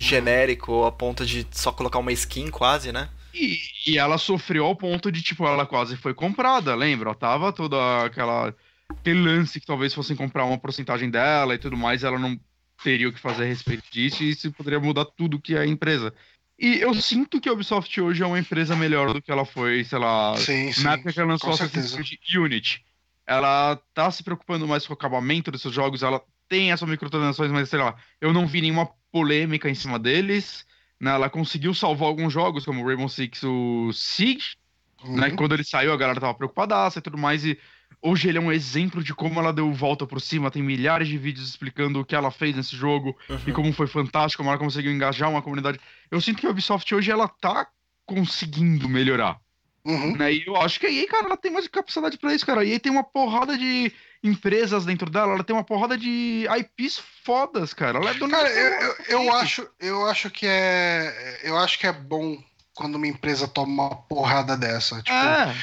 genérico, 0.00 0.84
a 0.84 0.90
ponto 0.90 1.24
de 1.24 1.46
só 1.52 1.70
colocar 1.70 2.00
uma 2.00 2.10
skin 2.10 2.50
quase, 2.50 2.90
né? 2.90 3.08
E, 3.32 3.56
e 3.86 3.98
ela 3.98 4.18
sofreu 4.18 4.64
ao 4.64 4.74
ponto 4.74 5.12
de, 5.12 5.22
tipo, 5.22 5.46
ela 5.46 5.64
quase 5.64 5.96
foi 5.96 6.12
comprada, 6.12 6.74
lembra? 6.74 7.14
Tava 7.14 7.52
toda 7.52 7.76
aquela. 8.04 8.52
aquele 8.90 9.20
lance 9.22 9.60
que 9.60 9.66
talvez 9.66 9.94
fossem 9.94 10.16
comprar 10.16 10.44
uma 10.44 10.58
porcentagem 10.58 11.08
dela 11.08 11.54
e 11.54 11.58
tudo 11.58 11.76
mais, 11.76 12.02
ela 12.02 12.18
não 12.18 12.36
teria 12.82 13.08
o 13.08 13.12
que 13.12 13.20
fazer 13.20 13.44
a 13.44 13.46
respeito 13.46 13.84
disso 13.92 14.24
e 14.24 14.30
isso 14.30 14.52
poderia 14.52 14.80
mudar 14.80 15.04
tudo 15.04 15.40
que 15.40 15.54
é 15.54 15.60
a 15.60 15.66
empresa. 15.66 16.12
E 16.58 16.80
eu 16.80 16.94
sinto 16.94 17.40
que 17.40 17.48
a 17.48 17.52
Ubisoft 17.52 18.00
hoje 18.00 18.22
é 18.22 18.26
uma 18.26 18.38
empresa 18.38 18.74
melhor 18.74 19.12
do 19.12 19.22
que 19.22 19.30
ela 19.30 19.44
foi, 19.44 19.84
sei 19.84 19.98
lá, 19.98 20.34
Sim, 20.36 20.72
sim. 20.72 20.82
na 20.82 20.94
época 20.94 21.12
que 21.12 21.20
ela 21.20 21.30
lançou 21.30 21.50
Assassin's. 21.50 21.92
Creed 21.94 22.34
Unity. 22.34 22.82
Ela 23.26 23.76
tá 23.92 24.10
se 24.10 24.22
preocupando 24.22 24.68
mais 24.68 24.86
com 24.86 24.92
o 24.92 24.96
acabamento 24.96 25.50
dos 25.50 25.60
seus 25.62 25.74
jogos, 25.74 26.02
ela 26.02 26.22
tem 26.48 26.70
essas 26.70 26.88
microtransações, 26.88 27.50
mas 27.50 27.68
sei 27.68 27.78
lá, 27.80 27.96
eu 28.20 28.32
não 28.32 28.46
vi 28.46 28.60
nenhuma 28.60 28.88
polêmica 29.10 29.68
em 29.68 29.74
cima 29.74 29.98
deles. 29.98 30.64
Né? 31.00 31.10
Ela 31.10 31.28
conseguiu 31.28 31.74
salvar 31.74 32.08
alguns 32.08 32.32
jogos, 32.32 32.64
como 32.64 32.82
o 32.82 32.86
Rainbow 32.86 33.08
Six, 33.08 33.42
o 33.42 33.92
Siege, 33.92 34.56
né? 35.04 35.28
Uhum. 35.28 35.36
Quando 35.36 35.54
ele 35.54 35.64
saiu, 35.64 35.92
a 35.92 35.96
galera 35.96 36.20
tava 36.20 36.34
preocupadaça 36.34 36.98
e 36.98 37.02
tudo 37.02 37.18
mais. 37.18 37.44
E 37.44 37.58
hoje 38.00 38.28
ele 38.28 38.38
é 38.38 38.40
um 38.40 38.52
exemplo 38.52 39.02
de 39.02 39.14
como 39.14 39.38
ela 39.38 39.52
deu 39.52 39.72
volta 39.72 40.06
por 40.06 40.20
cima. 40.20 40.50
Tem 40.50 40.62
milhares 40.62 41.08
de 41.08 41.18
vídeos 41.18 41.48
explicando 41.48 42.00
o 42.00 42.04
que 42.04 42.14
ela 42.14 42.30
fez 42.30 42.56
nesse 42.56 42.74
jogo 42.76 43.16
e 43.44 43.50
Uhum. 43.50 43.52
como 43.52 43.72
foi 43.72 43.86
fantástico, 43.86 44.42
como 44.42 44.50
ela 44.50 44.58
conseguiu 44.58 44.92
engajar 44.92 45.30
uma 45.30 45.42
comunidade. 45.42 45.78
Eu 46.10 46.20
sinto 46.20 46.40
que 46.40 46.46
a 46.46 46.50
Ubisoft 46.50 46.94
hoje 46.94 47.10
ela 47.10 47.28
tá 47.28 47.68
conseguindo 48.06 48.88
melhorar. 48.88 49.38
Uhum. 49.86 50.16
Né? 50.16 50.32
E 50.32 50.44
eu 50.46 50.56
acho 50.56 50.80
que 50.80 50.86
a 50.86 50.90
EA, 50.90 51.06
cara, 51.06 51.26
ela 51.26 51.36
tem 51.36 51.50
mais 51.52 51.68
capacidade 51.68 52.18
pra 52.18 52.34
isso, 52.34 52.44
cara. 52.44 52.62
A 52.62 52.64
EA 52.64 52.80
tem 52.80 52.90
uma 52.90 53.04
porrada 53.04 53.56
de 53.56 53.92
empresas 54.22 54.84
dentro 54.84 55.08
dela, 55.08 55.32
ela 55.34 55.44
tem 55.44 55.54
uma 55.54 55.62
porrada 55.62 55.96
de 55.96 56.46
IPs 56.58 57.00
fodas, 57.22 57.72
cara. 57.72 57.98
Ela 57.98 58.10
é 58.10 58.14
dona 58.14 58.36
Cara, 58.36 58.50
eu, 58.50 58.72
eu, 58.72 58.96
eu 59.08 59.24
porra. 59.24 59.38
acho, 59.38 59.68
eu 59.78 60.06
acho 60.06 60.30
que 60.30 60.46
é, 60.48 61.40
eu 61.44 61.56
acho 61.56 61.78
que 61.78 61.86
é 61.86 61.92
bom 61.92 62.36
quando 62.74 62.96
uma 62.96 63.06
empresa 63.06 63.46
toma 63.46 63.84
uma 63.84 63.96
porrada 63.96 64.56
dessa. 64.56 64.96
Tipo, 65.02 65.16
É, 65.16 65.54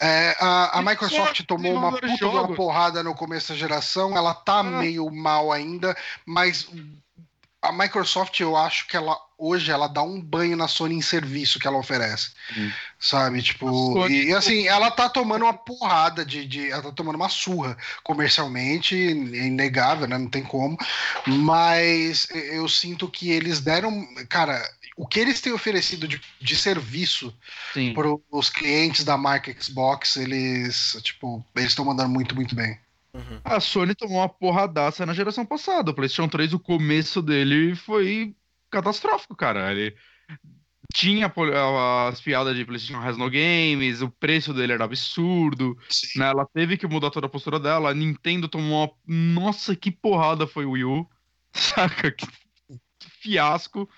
é, 0.00 0.36
a, 0.38 0.78
a 0.78 0.82
Microsoft 0.82 1.42
tomou 1.46 1.72
uma 1.74 1.90
puta 1.92 2.28
uma 2.28 2.54
porrada 2.54 3.02
no 3.02 3.14
começo 3.14 3.52
da 3.52 3.58
geração. 3.58 4.14
Ela 4.16 4.34
tá 4.34 4.58
Ah. 4.58 4.62
meio 4.62 5.10
mal 5.10 5.50
ainda, 5.50 5.96
mas 6.26 6.68
a 7.62 7.72
Microsoft, 7.72 8.38
eu 8.40 8.54
acho 8.56 8.86
que 8.86 8.96
ela 8.96 9.18
hoje 9.38 9.70
ela 9.70 9.86
dá 9.86 10.02
um 10.02 10.20
banho 10.20 10.56
na 10.56 10.68
Sony 10.68 10.94
em 10.94 11.02
serviço 11.02 11.58
que 11.58 11.66
ela 11.66 11.78
oferece. 11.78 12.30
Hum. 12.56 12.70
Sabe? 12.98 13.42
Tipo, 13.42 14.08
e, 14.08 14.28
e 14.28 14.34
assim, 14.34 14.66
ela 14.66 14.90
tá 14.90 15.08
tomando 15.08 15.42
uma 15.42 15.54
porrada 15.54 16.24
de, 16.24 16.46
de. 16.46 16.70
Ela 16.70 16.82
tá 16.82 16.92
tomando 16.92 17.16
uma 17.16 17.28
surra 17.28 17.76
comercialmente, 18.02 18.96
é 18.96 19.46
inegável, 19.46 20.06
né? 20.06 20.18
Não 20.18 20.28
tem 20.28 20.42
como. 20.42 20.76
Mas 21.26 22.28
eu 22.32 22.68
sinto 22.68 23.08
que 23.08 23.30
eles 23.30 23.60
deram. 23.60 24.06
Cara, 24.28 24.62
o 24.96 25.06
que 25.06 25.20
eles 25.20 25.40
têm 25.40 25.52
oferecido 25.52 26.08
de, 26.08 26.20
de 26.40 26.56
serviço 26.56 27.34
para 27.94 28.08
os 28.30 28.48
clientes 28.48 29.04
da 29.04 29.16
marca 29.16 29.54
Xbox, 29.60 30.16
eles, 30.16 30.98
tipo, 31.02 31.44
eles 31.54 31.70
estão 31.70 31.84
mandando 31.84 32.08
muito, 32.08 32.34
muito 32.34 32.54
bem. 32.54 32.78
Uhum. 33.12 33.40
A 33.44 33.60
Sony 33.60 33.94
tomou 33.94 34.18
uma 34.18 34.28
porradaça 34.28 35.04
na 35.06 35.14
geração 35.14 35.44
passada. 35.44 35.90
O 35.90 35.94
PlayStation 35.94 36.28
3, 36.28 36.52
o 36.54 36.58
começo 36.58 37.20
dele 37.22 37.74
foi 37.74 38.34
catastrófico, 38.70 39.36
cara. 39.36 39.70
Ele 39.70 39.96
tinha 40.92 41.32
as 42.08 42.20
piadas 42.20 42.56
de 42.56 42.64
PlayStation 42.64 43.00
Has 43.00 43.16
No 43.16 43.30
Games, 43.30 44.00
o 44.00 44.10
preço 44.10 44.54
dele 44.54 44.72
era 44.72 44.84
absurdo, 44.84 45.76
né? 46.16 46.28
Ela 46.28 46.46
teve 46.46 46.76
que 46.76 46.86
mudar 46.86 47.10
toda 47.10 47.26
a 47.26 47.30
postura 47.30 47.58
dela. 47.58 47.90
A 47.90 47.94
Nintendo 47.94 48.48
tomou 48.48 48.84
uma. 48.84 48.92
Nossa, 49.06 49.76
que 49.76 49.90
porrada 49.90 50.46
foi 50.46 50.64
o 50.64 50.72
Wii 50.72 50.84
U. 50.84 51.08
Saca? 51.52 52.10
Que, 52.10 52.26
que 52.98 53.10
fiasco. 53.20 53.88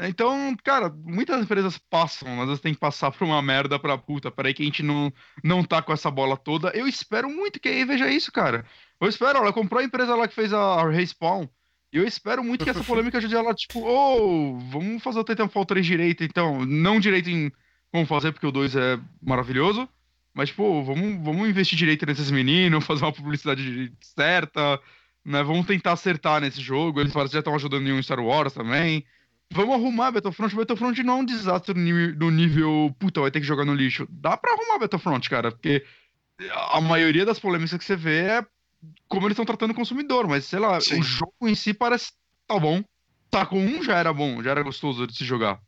Então, 0.00 0.56
cara, 0.62 0.90
muitas 0.90 1.42
empresas 1.42 1.76
passam, 1.76 2.28
mas 2.36 2.46
elas 2.46 2.60
têm 2.60 2.72
que 2.72 2.78
passar 2.78 3.10
por 3.10 3.24
uma 3.24 3.42
merda 3.42 3.78
pra 3.78 3.98
puta. 3.98 4.30
Peraí 4.30 4.54
que 4.54 4.62
a 4.62 4.66
gente 4.66 4.82
não, 4.82 5.12
não 5.42 5.64
tá 5.64 5.82
com 5.82 5.92
essa 5.92 6.10
bola 6.10 6.36
toda. 6.36 6.70
Eu 6.70 6.86
espero 6.86 7.28
muito 7.28 7.58
que 7.58 7.68
a 7.68 7.72
EA 7.72 7.86
veja 7.86 8.08
isso, 8.08 8.30
cara. 8.30 8.64
Eu 9.00 9.08
espero, 9.08 9.38
ela 9.38 9.52
comprou 9.52 9.80
a 9.80 9.84
empresa 9.84 10.14
lá 10.14 10.28
que 10.28 10.34
fez 10.34 10.52
a 10.52 10.88
Respawn. 10.88 11.48
E 11.92 11.96
eu 11.96 12.06
espero 12.06 12.44
muito 12.44 12.64
que 12.64 12.70
essa 12.70 12.84
polêmica 12.84 13.18
ajude 13.18 13.34
ela, 13.34 13.54
tipo, 13.54 13.80
ô, 13.80 14.58
vamos 14.58 15.02
fazer 15.02 15.18
o 15.18 15.24
Titanfall 15.24 15.64
3 15.64 15.84
direito, 15.84 16.22
então. 16.22 16.64
Não 16.66 17.00
direito 17.00 17.30
em 17.30 17.50
como 17.90 18.06
fazer, 18.06 18.32
porque 18.32 18.46
o 18.46 18.52
2 18.52 18.76
é 18.76 19.00
maravilhoso. 19.22 19.88
Mas, 20.34 20.52
pô, 20.52 20.82
vamos, 20.82 21.24
vamos 21.24 21.48
investir 21.48 21.78
direito 21.78 22.04
nesses 22.04 22.30
meninos, 22.30 22.84
fazer 22.86 23.04
uma 23.04 23.12
publicidade 23.12 23.92
certa, 24.00 24.78
né? 25.24 25.42
Vamos 25.42 25.66
tentar 25.66 25.92
acertar 25.92 26.40
nesse 26.40 26.60
jogo. 26.60 27.00
Eles 27.00 27.12
parecem 27.12 27.30
que 27.30 27.34
já 27.34 27.40
estão 27.40 27.54
ajudando 27.54 27.88
em 27.88 27.92
um 27.92 28.02
Star 28.02 28.20
Wars 28.20 28.52
também. 28.52 29.04
Vamos 29.50 29.74
arrumar 29.74 30.10
Battlefront. 30.10 30.54
Battlefront 30.54 31.02
não 31.02 31.14
é 31.14 31.20
um 31.20 31.24
desastre 31.24 31.74
no 31.74 31.80
nível, 31.80 32.14
no 32.16 32.30
nível, 32.30 32.96
puta, 32.98 33.22
vai 33.22 33.30
ter 33.30 33.40
que 33.40 33.46
jogar 33.46 33.64
no 33.64 33.74
lixo. 33.74 34.06
Dá 34.10 34.36
pra 34.36 34.52
arrumar 34.52 34.78
Battlefront, 34.78 35.28
cara, 35.30 35.50
porque 35.50 35.82
a 36.70 36.80
maioria 36.82 37.24
das 37.24 37.38
polêmicas 37.38 37.78
que 37.78 37.84
você 37.84 37.96
vê 37.96 38.18
é 38.18 38.46
como 39.08 39.26
eles 39.26 39.34
estão 39.34 39.44
tratando 39.44 39.70
o 39.72 39.74
consumidor, 39.74 40.26
mas 40.28 40.44
sei 40.46 40.58
lá, 40.58 40.80
Sim. 40.80 40.98
o 41.00 41.02
jogo 41.02 41.34
em 41.42 41.54
si 41.54 41.72
parece 41.74 42.12
tá 42.46 42.58
bom. 42.58 42.82
Taco 43.30 43.56
1 43.56 43.82
já 43.82 43.96
era 43.98 44.12
bom, 44.12 44.42
já 44.42 44.50
era 44.52 44.62
gostoso 44.62 45.06
de 45.06 45.14
se 45.14 45.24
jogar. 45.24 45.60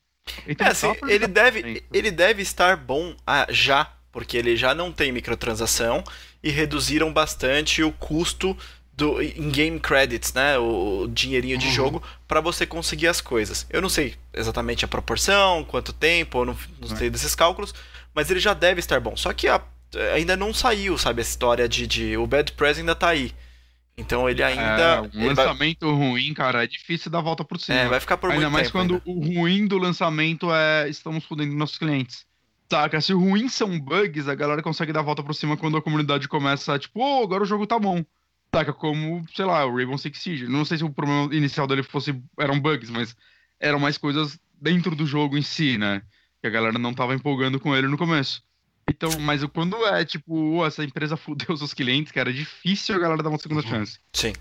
Então, 0.47 0.67
É, 0.67 0.71
assim, 0.71 0.95
ele 1.09 1.27
deve, 1.27 1.85
ele 1.93 2.11
deve 2.11 2.43
estar 2.43 2.77
bom 2.77 3.15
ah, 3.27 3.47
já, 3.51 3.93
porque 4.13 4.37
ele 4.37 4.57
já 4.57 4.75
não 4.75 4.93
tem 4.93 5.13
microtransação 5.13 6.03
e 6.43 6.51
reduziram 6.51 7.13
bastante 7.13 7.83
o 7.83 7.93
custo 7.93 8.57
do 8.93 9.23
in-game 9.23 9.81
credits, 9.81 10.33
né, 10.35 10.59
o, 10.59 11.03
o 11.05 11.09
dinheirinho 11.09 11.57
de 11.57 11.67
Uhum. 11.67 11.73
jogo 11.73 12.03
para 12.29 12.41
você 12.41 12.67
conseguir 12.67 13.09
as 13.09 13.21
coisas. 13.21 13.67
Eu 13.71 13.81
não 13.81 13.89
sei 13.89 14.15
exatamente 14.33 14.85
a 14.85 14.89
proporção, 14.89 15.65
quanto 15.65 15.93
tempo, 15.93 16.39
eu 16.41 16.45
não, 16.47 16.57
não 16.81 16.89
É. 16.91 16.97
sei 16.97 17.09
desses 17.11 17.35
cálculos, 17.35 17.75
mas 18.15 18.31
ele 18.31 18.41
já 18.41 18.53
deve 18.53 18.81
estar 18.81 19.01
bom. 19.01 19.17
Só 19.17 19.33
que 19.33 19.49
a- 19.49 19.63
ainda 20.15 20.37
não 20.37 20.53
saiu, 20.55 20.97
sabe, 20.99 21.21
a 21.21 21.23
história 21.23 21.69
de, 21.69 21.87
de 21.87 22.17
o 22.17 22.27
Bad 22.27 22.53
Press 22.53 22.79
ainda 22.79 22.95
tá 22.95 23.09
aí. 23.09 23.33
Então 23.97 24.29
ele 24.31 24.43
ainda 24.43 24.63
É, 24.63 25.01
um 25.01 25.35
vai, 25.35 25.47
lançamento 25.47 25.91
ruim, 25.95 26.33
cara, 26.33 26.65
é 26.65 26.67
difícil 26.67 27.11
dar 27.11 27.21
volta 27.21 27.45
por 27.45 27.59
cima. 27.61 27.79
é, 27.79 27.89
vai 27.89 28.01
ficar 28.01 28.17
por 28.17 28.31
Ainda 28.31 28.49
muito 28.49 28.53
mais 28.53 28.67
tempo 28.69 28.79
quando 28.79 28.95
ainda. 28.95 29.03
o 29.05 29.21
ruim 29.41 29.67
do 29.67 29.77
lançamento 29.79 30.53
é 30.53 30.89
estamos 30.89 31.25
fudendo 31.25 31.55
nossos 31.55 31.77
clientes. 31.79 32.25
Saca? 32.71 33.01
Se 33.01 33.13
o 33.13 33.19
ruim 33.19 33.49
são 33.49 33.79
bugs, 33.81 34.29
a 34.29 34.35
galera 34.35 34.63
consegue 34.63 34.93
dar 34.93 35.01
a 35.01 35.03
volta 35.03 35.23
por 35.23 35.35
cima 35.35 35.57
quando 35.57 35.77
a 35.77 35.83
comunidade 35.83 36.29
começa, 36.29 36.79
tipo, 36.79 37.01
ô, 37.01 37.23
agora 37.23 37.43
o 37.43 37.47
jogo 37.47 37.67
tá 37.67 37.79
bom. 37.79 38.03
Saca? 38.55 38.73
Como, 38.73 39.25
sei 39.35 39.45
lá, 39.45 39.65
o 39.67 39.75
Rainbow 39.75 39.99
Six 39.99 40.19
Siege. 40.19 40.47
Não 40.49 40.65
sei 40.65 40.79
se 40.79 40.85
o 40.85 40.91
problema 40.91 41.35
inicial 41.35 41.67
dele 41.67 41.83
fosse 41.83 42.15
eram 42.39 42.59
bugs, 42.61 42.89
mas 42.89 43.15
eram 43.59 43.79
mais 43.81 43.99
coisas 43.99 44.39
dentro 44.61 44.95
do 44.95 45.05
jogo 45.05 45.37
em 45.37 45.43
si, 45.43 45.77
né? 45.77 46.01
Que 46.41 46.47
a 46.47 46.51
galera 46.51 46.79
não 46.79 46.95
tava 46.95 47.15
empolgando 47.15 47.59
com 47.61 47.75
ele 47.77 47.89
no 47.89 47.99
começo. 47.99 48.43
Então, 48.91 49.19
mas 49.21 49.45
quando 49.45 49.77
é 49.87 50.05
tipo, 50.05 50.35
"Ô, 50.57 50.67
essa 50.67 50.83
empresa 50.85 51.17
fudeu 51.17 51.57
seus 51.57 51.73
clientes, 51.73 52.13
cara, 52.13 52.31
é 52.31 52.33
difícil 52.33 52.97
a 52.97 52.99
galera 52.99 53.23
dar 53.23 53.29
uma 53.31 53.39
segunda 53.39 53.63
Uhum. 53.63 53.69
chance. 53.69 53.99
Sim. 54.13 54.33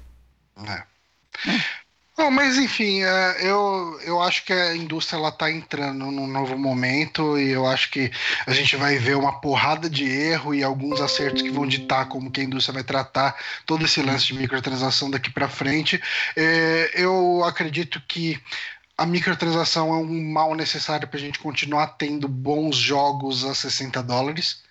É. 0.67 0.83
Bom, 2.17 2.29
mas 2.29 2.57
enfim, 2.57 3.01
é, 3.01 3.37
eu, 3.49 3.97
eu 4.03 4.21
acho 4.21 4.43
que 4.43 4.51
a 4.51 4.75
indústria 4.75 5.17
ela 5.17 5.31
tá 5.31 5.49
entrando 5.49 6.11
num 6.11 6.27
novo 6.27 6.57
momento 6.57 7.39
e 7.39 7.49
eu 7.51 7.65
acho 7.65 7.89
que 7.91 8.11
a 8.45 8.51
gente 8.51 8.75
vai 8.75 8.97
ver 8.97 9.15
uma 9.15 9.39
porrada 9.39 9.89
de 9.89 10.03
erro 10.03 10.53
e 10.53 10.61
alguns 10.61 10.99
acertos 10.99 11.41
que 11.41 11.49
vão 11.49 11.65
ditar 11.65 12.09
como 12.09 12.29
que 12.29 12.41
a 12.41 12.43
indústria 12.43 12.73
vai 12.73 12.83
tratar 12.83 13.37
todo 13.65 13.85
esse 13.85 14.01
lance 14.01 14.25
de 14.25 14.33
microtransação 14.33 15.09
daqui 15.09 15.29
para 15.31 15.47
frente. 15.47 16.01
É, 16.35 16.91
eu 16.95 17.41
acredito 17.45 18.01
que 18.05 18.37
a 18.99 19.05
microtransação 19.05 19.93
é 19.93 19.97
um 19.97 20.31
mal 20.33 20.53
necessário 20.53 21.07
para 21.07 21.17
a 21.17 21.21
gente 21.21 21.39
continuar 21.39 21.87
tendo 21.97 22.27
bons 22.27 22.75
jogos 22.75 23.45
a 23.45 23.55
60 23.55 24.03
dólares. 24.03 24.61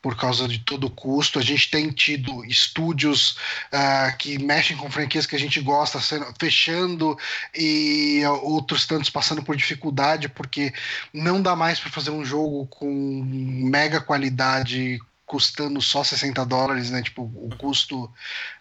Por 0.00 0.16
causa 0.16 0.48
de 0.48 0.60
todo 0.60 0.86
o 0.86 0.90
custo, 0.90 1.38
a 1.38 1.42
gente 1.42 1.70
tem 1.70 1.90
tido 1.90 2.44
estúdios 2.46 3.36
ah, 3.70 4.12
que 4.18 4.38
mexem 4.38 4.74
com 4.76 4.90
franquias 4.90 5.26
que 5.26 5.36
a 5.36 5.38
gente 5.38 5.60
gosta, 5.60 6.00
sendo- 6.00 6.32
fechando 6.38 7.18
e 7.54 8.22
outros 8.42 8.86
tantos 8.86 9.10
passando 9.10 9.42
por 9.42 9.56
dificuldade, 9.56 10.28
porque 10.30 10.72
não 11.12 11.42
dá 11.42 11.54
mais 11.54 11.78
para 11.78 11.90
fazer 11.90 12.10
um 12.10 12.24
jogo 12.24 12.66
com 12.68 13.22
mega 13.24 14.00
qualidade 14.00 14.98
custando 15.26 15.82
só 15.82 16.02
60 16.02 16.46
dólares, 16.46 16.90
né? 16.90 17.02
Tipo, 17.02 17.22
o 17.22 17.50
custo 17.58 18.10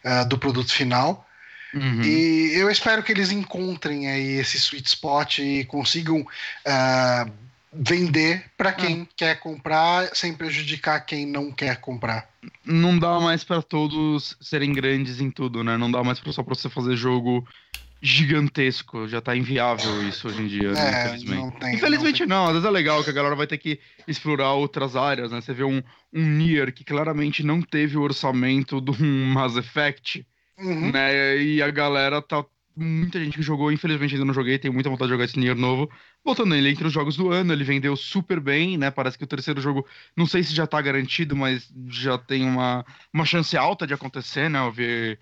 ah, 0.03 0.25
do 0.25 0.37
produto 0.37 0.73
final. 0.73 1.26
Uhum. 1.73 2.01
E 2.01 2.53
eu 2.55 2.69
espero 2.69 3.03
que 3.03 3.11
eles 3.11 3.31
encontrem 3.31 4.07
aí 4.07 4.39
esse 4.39 4.57
sweet 4.57 4.87
spot 4.87 5.39
e 5.39 5.65
consigam 5.65 6.25
ah, 6.65 7.27
vender 7.73 8.45
para 8.57 8.71
quem 8.71 9.07
quer 9.15 9.39
comprar 9.39 10.15
sem 10.15 10.33
prejudicar 10.33 11.01
quem 11.01 11.25
não 11.25 11.51
quer 11.51 11.79
comprar. 11.79 12.29
não 12.65 12.97
dá 12.97 13.19
mais 13.19 13.43
pra 13.43 13.61
todos 13.61 14.37
serem 14.41 14.73
grandes 14.73 15.19
em 15.19 15.29
tudo, 15.29 15.63
né? 15.63 15.77
Não 15.77 15.91
dá 15.91 16.03
mais 16.03 16.19
só 16.19 16.43
pra 16.43 16.55
você 16.55 16.69
fazer 16.69 16.95
jogo 16.95 17.45
gigantesco. 18.01 19.07
Já 19.07 19.21
tá 19.21 19.35
inviável 19.35 20.07
isso 20.07 20.27
hoje 20.27 20.41
em 20.41 20.47
dia, 20.47 20.71
né? 20.71 20.79
É, 20.79 21.05
Infelizmente. 21.07 21.41
não 21.41 21.51
tem. 21.51 21.75
Infelizmente 21.75 22.25
não 22.25 22.37
não, 22.37 22.45
às 22.45 22.53
vezes 22.53 22.67
é 22.67 22.71
legal 22.71 23.03
que 23.03 23.09
a 23.09 23.13
galera 23.13 23.35
vai 23.35 23.47
ter 23.47 23.57
que 23.57 23.79
explorar 24.07 24.53
outras 24.53 24.95
áreas, 24.95 25.31
né? 25.31 25.41
Você 25.41 25.53
vê 25.53 25.63
um, 25.63 25.81
um 26.13 26.23
Nier 26.23 26.71
que 26.71 26.83
claramente 26.83 27.43
não 27.43 27.61
teve 27.61 27.97
o 27.97 28.01
orçamento 28.01 28.79
de 28.79 28.91
um 28.91 29.25
Mass 29.33 29.57
Effect, 29.57 30.19
tem. 30.19 30.25
Uhum. 30.59 30.91
né? 30.91 31.37
E 31.37 31.61
a 31.61 31.69
galera 31.71 32.21
tá. 32.21 32.43
Muita 32.79 33.19
gente 33.19 33.35
que 33.35 33.41
jogou, 33.41 33.71
infelizmente 33.71 34.13
ainda 34.13 34.25
não 34.25 34.33
joguei, 34.35 34.59
tenho 34.59 34.71
muita 34.71 34.87
vontade 34.87 35.07
de 35.07 35.13
jogar 35.15 35.25
esse 35.25 35.39
Nier 35.39 35.55
novo. 35.55 35.89
Voltando 36.23 36.53
ele 36.53 36.69
entre 36.69 36.85
os 36.85 36.93
jogos 36.93 37.17
do 37.17 37.31
ano, 37.31 37.51
ele 37.51 37.63
vendeu 37.63 37.95
super 37.95 38.39
bem, 38.39 38.77
né? 38.77 38.91
Parece 38.91 39.17
que 39.17 39.23
o 39.23 39.27
terceiro 39.27 39.59
jogo, 39.59 39.83
não 40.15 40.27
sei 40.27 40.43
se 40.43 40.53
já 40.53 40.67
tá 40.67 40.79
garantido, 40.79 41.35
mas 41.35 41.73
já 41.87 42.19
tem 42.19 42.45
uma, 42.45 42.85
uma 43.11 43.25
chance 43.25 43.57
alta 43.57 43.87
de 43.87 43.95
acontecer, 43.95 44.47
né? 44.47 44.59
Eu 44.59 44.71
vi 44.71 45.17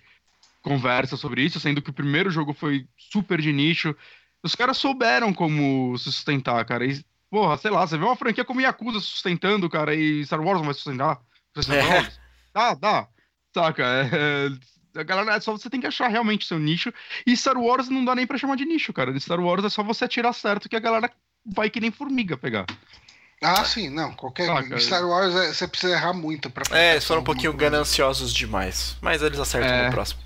conversa 0.61 1.15
sobre 1.15 1.43
isso, 1.43 1.59
sendo 1.59 1.81
que 1.81 1.91
o 1.91 1.93
primeiro 1.93 2.29
jogo 2.29 2.51
foi 2.51 2.87
super 2.97 3.39
de 3.39 3.53
nicho. 3.53 3.95
Os 4.43 4.53
caras 4.53 4.77
souberam 4.77 5.33
como 5.33 5.97
se 5.97 6.05
sustentar, 6.05 6.65
cara. 6.65 6.85
E, 6.85 7.05
porra, 7.29 7.55
sei 7.55 7.71
lá, 7.71 7.87
você 7.87 7.97
vê 7.97 8.03
uma 8.03 8.17
franquia 8.17 8.43
como 8.43 8.59
Yakuza 8.59 8.99
sustentando, 8.99 9.69
cara, 9.69 9.95
e 9.95 10.25
Star 10.25 10.41
Wars 10.41 10.57
não 10.59 10.65
vai 10.65 10.73
sustentar. 10.73 11.21
É. 11.69 12.11
Dá, 12.53 12.73
dá. 12.73 13.07
Saca? 13.53 13.83
É, 13.83 14.49
a 14.95 15.03
galera, 15.03 15.35
é 15.35 15.39
só 15.39 15.51
você 15.51 15.69
tem 15.69 15.81
que 15.81 15.87
achar 15.87 16.07
realmente 16.07 16.45
seu 16.45 16.59
nicho. 16.59 16.93
E 17.25 17.35
Star 17.35 17.57
Wars 17.57 17.89
não 17.89 18.03
dá 18.03 18.15
nem 18.15 18.25
pra 18.25 18.37
chamar 18.37 18.55
de 18.55 18.65
nicho, 18.65 18.93
cara. 18.93 19.17
Star 19.19 19.39
Wars 19.39 19.63
é 19.63 19.69
só 19.69 19.83
você 19.83 20.05
atirar 20.05 20.33
certo 20.33 20.69
que 20.69 20.75
a 20.75 20.79
galera 20.79 21.11
vai 21.45 21.69
que 21.69 21.79
nem 21.79 21.91
formiga 21.91 22.37
pegar. 22.37 22.65
Ah, 23.41 23.63
sim, 23.65 23.89
não. 23.89 24.13
Qualquer. 24.13 24.49
Ah, 24.49 24.79
Star 24.79 25.05
Wars 25.05 25.35
é, 25.35 25.53
você 25.53 25.67
precisa 25.67 25.93
errar 25.93 26.13
muito 26.13 26.49
pra 26.49 26.63
É, 26.75 26.93
eles 26.93 27.05
foram 27.05 27.21
um 27.21 27.25
pouquinho 27.25 27.51
coisa. 27.51 27.69
gananciosos 27.69 28.33
demais. 28.33 28.95
Mas 29.01 29.21
eles 29.21 29.39
acertam 29.39 29.71
é. 29.71 29.85
no 29.85 29.91
próximo. 29.91 30.21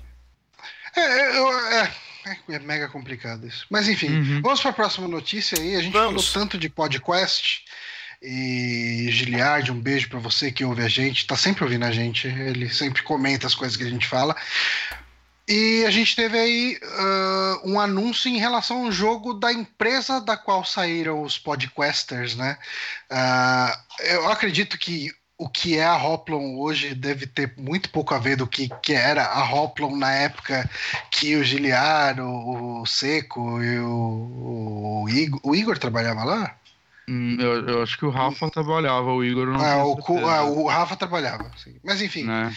É, 0.96 1.00
é, 1.00 1.82
é, 1.82 2.38
é, 2.48 2.58
mega 2.60 2.88
complicado 2.88 3.46
isso. 3.46 3.66
Mas 3.70 3.88
enfim, 3.88 4.08
uhum. 4.08 4.40
vamos 4.42 4.60
pra 4.60 4.72
próxima 4.72 5.06
notícia 5.08 5.58
aí. 5.58 5.76
A 5.76 5.82
gente 5.82 5.92
vamos. 5.92 6.28
falou 6.28 6.44
tanto 6.46 6.58
de 6.58 6.68
podcast. 6.68 7.64
E 8.22 9.08
Giliard, 9.10 9.72
um 9.72 9.80
beijo 9.80 10.08
para 10.08 10.18
você 10.18 10.52
que 10.52 10.64
ouve 10.64 10.82
a 10.82 10.88
gente, 10.88 11.26
tá 11.26 11.36
sempre 11.36 11.64
ouvindo 11.64 11.84
a 11.84 11.90
gente, 11.90 12.28
ele 12.28 12.68
sempre 12.68 13.02
comenta 13.02 13.46
as 13.46 13.54
coisas 13.54 13.76
que 13.76 13.84
a 13.84 13.88
gente 13.88 14.06
fala. 14.06 14.36
E 15.48 15.84
a 15.84 15.90
gente 15.90 16.14
teve 16.14 16.38
aí 16.38 16.78
uh, 16.80 17.70
um 17.70 17.80
anúncio 17.80 18.30
em 18.30 18.38
relação 18.38 18.84
ao 18.84 18.92
jogo 18.92 19.34
da 19.34 19.52
empresa 19.52 20.20
da 20.20 20.36
qual 20.36 20.64
saíram 20.64 21.22
os 21.22 21.38
podcasters, 21.38 22.36
né? 22.36 22.56
Uh, 23.10 24.04
eu 24.04 24.28
acredito 24.30 24.78
que 24.78 25.10
o 25.36 25.48
que 25.48 25.78
é 25.78 25.84
a 25.84 25.96
Hoplon 25.96 26.58
hoje 26.58 26.94
deve 26.94 27.26
ter 27.26 27.54
muito 27.56 27.88
pouco 27.88 28.14
a 28.14 28.18
ver 28.18 28.36
do 28.36 28.46
que, 28.46 28.68
que 28.82 28.92
era 28.92 29.24
a 29.24 29.42
Hoplon 29.52 29.96
na 29.96 30.12
época 30.12 30.70
que 31.10 31.34
o 31.34 31.42
Giliar, 31.42 32.20
o, 32.20 32.82
o 32.82 32.86
Seco 32.86 33.62
e 33.62 33.78
o, 33.78 35.02
o, 35.02 35.08
Igor, 35.08 35.40
o 35.42 35.56
Igor 35.56 35.78
trabalhava 35.78 36.24
lá? 36.24 36.59
Hum, 37.10 37.36
eu, 37.40 37.68
eu, 37.68 37.82
acho 37.82 37.98
que 37.98 38.06
o 38.06 38.10
Rafa 38.10 38.48
trabalhava, 38.48 39.12
o 39.12 39.24
Igor 39.24 39.48
não. 39.48 39.64
É, 39.64 39.82
o, 39.82 39.98
é, 40.30 40.42
o, 40.42 40.66
Rafa 40.68 40.94
trabalhava, 40.94 41.50
sim. 41.56 41.74
Mas 41.82 42.00
enfim. 42.00 42.22
Né? 42.22 42.54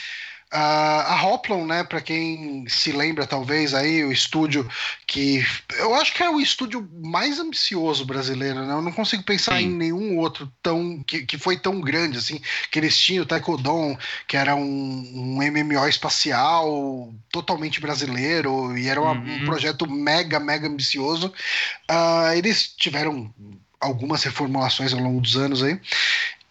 Uh, 0.53 1.01
a 1.07 1.25
Hoplon, 1.25 1.65
né, 1.65 1.83
para 1.83 1.99
quem 1.99 2.63
se 2.67 2.91
lembra 2.91 3.25
talvez 3.25 3.73
aí, 3.73 4.03
o 4.03 4.11
estúdio 4.11 4.69
que 5.07 5.43
eu 5.79 5.95
acho 5.95 6.13
que 6.13 6.21
é 6.21 6.29
o 6.29 6.39
estúdio 6.39 6.87
mais 7.01 7.39
ambicioso 7.39 8.05
brasileiro, 8.05 8.63
né? 8.63 8.71
Eu 8.71 8.81
não 8.83 8.91
consigo 8.91 9.23
pensar 9.23 9.57
Sim. 9.57 9.63
em 9.63 9.69
nenhum 9.69 10.19
outro 10.19 10.47
tão 10.61 11.01
que, 11.07 11.25
que 11.25 11.39
foi 11.39 11.57
tão 11.57 11.81
grande 11.81 12.19
assim, 12.19 12.39
que 12.69 12.77
eles 12.77 12.95
tinham 12.95 13.23
o 13.23 13.25
Taekwondo, 13.25 13.97
que 14.27 14.37
era 14.37 14.55
um, 14.55 14.61
um 14.61 15.37
MMO 15.37 15.87
espacial 15.87 17.11
totalmente 17.31 17.81
brasileiro 17.81 18.77
e 18.77 18.87
era 18.87 19.01
uma, 19.01 19.13
uhum. 19.13 19.37
um 19.37 19.45
projeto 19.45 19.89
mega, 19.89 20.39
mega 20.39 20.67
ambicioso. 20.67 21.33
Uh, 21.89 22.31
eles 22.35 22.67
tiveram 22.77 23.33
algumas 23.83 24.23
reformulações 24.23 24.93
ao 24.93 24.99
longo 24.99 25.21
dos 25.21 25.35
anos 25.35 25.61
aí. 25.61 25.79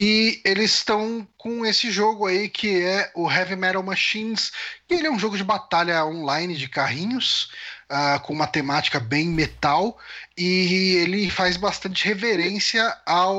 E 0.01 0.41
eles 0.45 0.75
estão 0.75 1.27
com 1.39 1.65
esse 1.65 1.91
jogo 1.91 2.27
aí 2.27 2.49
que 2.49 2.83
é 2.83 3.13
o 3.15 3.31
Heavy 3.31 3.55
Metal 3.55 3.83
Machines. 3.83 4.51
E 4.91 4.95
ele 4.95 5.07
é 5.07 5.11
um 5.11 5.19
jogo 5.19 5.37
de 5.37 5.45
batalha 5.45 6.05
online 6.05 6.57
de 6.57 6.69
carrinhos, 6.69 7.51
uh, 7.93 8.21
com 8.21 8.33
uma 8.33 8.47
temática 8.47 8.99
bem 8.99 9.29
metal. 9.29 9.99
E 10.37 10.97
ele 11.03 11.29
faz 11.29 11.57
bastante 11.57 12.07
reverência 12.07 12.97
ao 13.05 13.37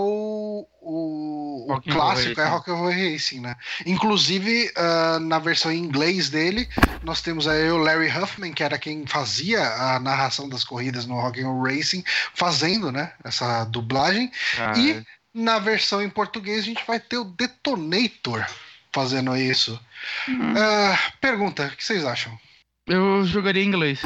o, 0.86 1.66
o 1.74 1.82
clássico, 1.82 2.40
é 2.40 2.46
Rock 2.46 2.70
and 2.70 2.76
Roll 2.76 2.92
Racing, 2.92 3.40
né? 3.40 3.56
Inclusive, 3.86 4.72
uh, 4.78 5.20
na 5.20 5.40
versão 5.40 5.72
em 5.72 5.80
inglês 5.80 6.30
dele, 6.30 6.68
nós 7.04 7.22
temos 7.22 7.48
aí 7.48 7.72
o 7.72 7.78
Larry 7.78 8.10
Huffman, 8.10 8.54
que 8.54 8.64
era 8.64 8.78
quem 8.78 9.08
fazia 9.08 9.62
a 9.62 10.00
narração 10.00 10.48
das 10.48 10.64
corridas 10.64 11.06
no 11.06 11.16
Rock 11.16 11.42
and 11.42 11.48
Roll 11.48 11.64
Racing, 11.64 12.04
fazendo, 12.36 12.92
né, 12.92 13.14
essa 13.24 13.64
dublagem. 13.66 14.32
Ah, 14.60 14.78
e 14.78 14.92
é 14.92 15.04
na 15.34 15.58
versão 15.58 16.02
em 16.02 16.10
português, 16.10 16.60
a 16.60 16.66
gente 16.66 16.86
vai 16.86 17.00
ter 17.00 17.18
o 17.18 17.24
Detonator 17.24 18.46
fazendo 18.94 19.36
isso. 19.36 19.80
Uhum. 20.28 20.54
Uh, 20.54 20.98
pergunta, 21.20 21.66
o 21.66 21.76
que 21.76 21.84
vocês 21.84 22.06
acham? 22.06 22.38
Eu 22.86 23.26
jogaria 23.26 23.64
em 23.64 23.68
inglês. 23.68 24.04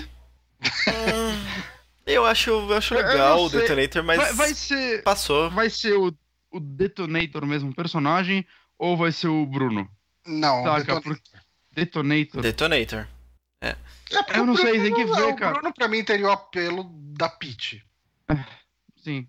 eu 2.06 2.26
acho, 2.26 2.50
eu 2.50 2.74
acho 2.74 2.94
legal 2.94 3.40
eu 3.40 3.46
o 3.46 3.50
Detonator, 3.50 4.04
mas 4.04 4.18
vai, 4.18 4.34
vai, 4.34 4.54
ser, 4.54 5.04
passou. 5.04 5.50
Vai 5.50 5.70
ser 5.70 5.94
o, 5.94 6.14
o 6.52 6.60
Detonator 6.60 7.46
mesmo 7.46 7.74
personagem 7.74 8.46
ou 8.78 8.98
vai 8.98 9.12
ser 9.12 9.28
o 9.28 9.46
Bruno? 9.46 9.90
Não, 10.26 10.64
Saca, 10.64 10.96
Detonator. 10.96 11.22
Detonator. 11.72 12.42
Detonator. 12.42 13.08
É. 13.62 13.70
é 13.70 14.40
eu 14.40 14.46
não 14.46 14.56
sei, 14.56 14.82
tem 14.82 14.94
que 14.94 15.06
ver, 15.06 15.36
cara. 15.36 15.52
O 15.52 15.60
Bruno 15.60 15.74
pra 15.74 15.88
mim 15.88 16.04
teria 16.04 16.28
o 16.28 16.32
apelo 16.32 16.90
da 17.18 17.30
Peach. 17.30 17.84
É, 18.30 18.46
sim. 19.04 19.28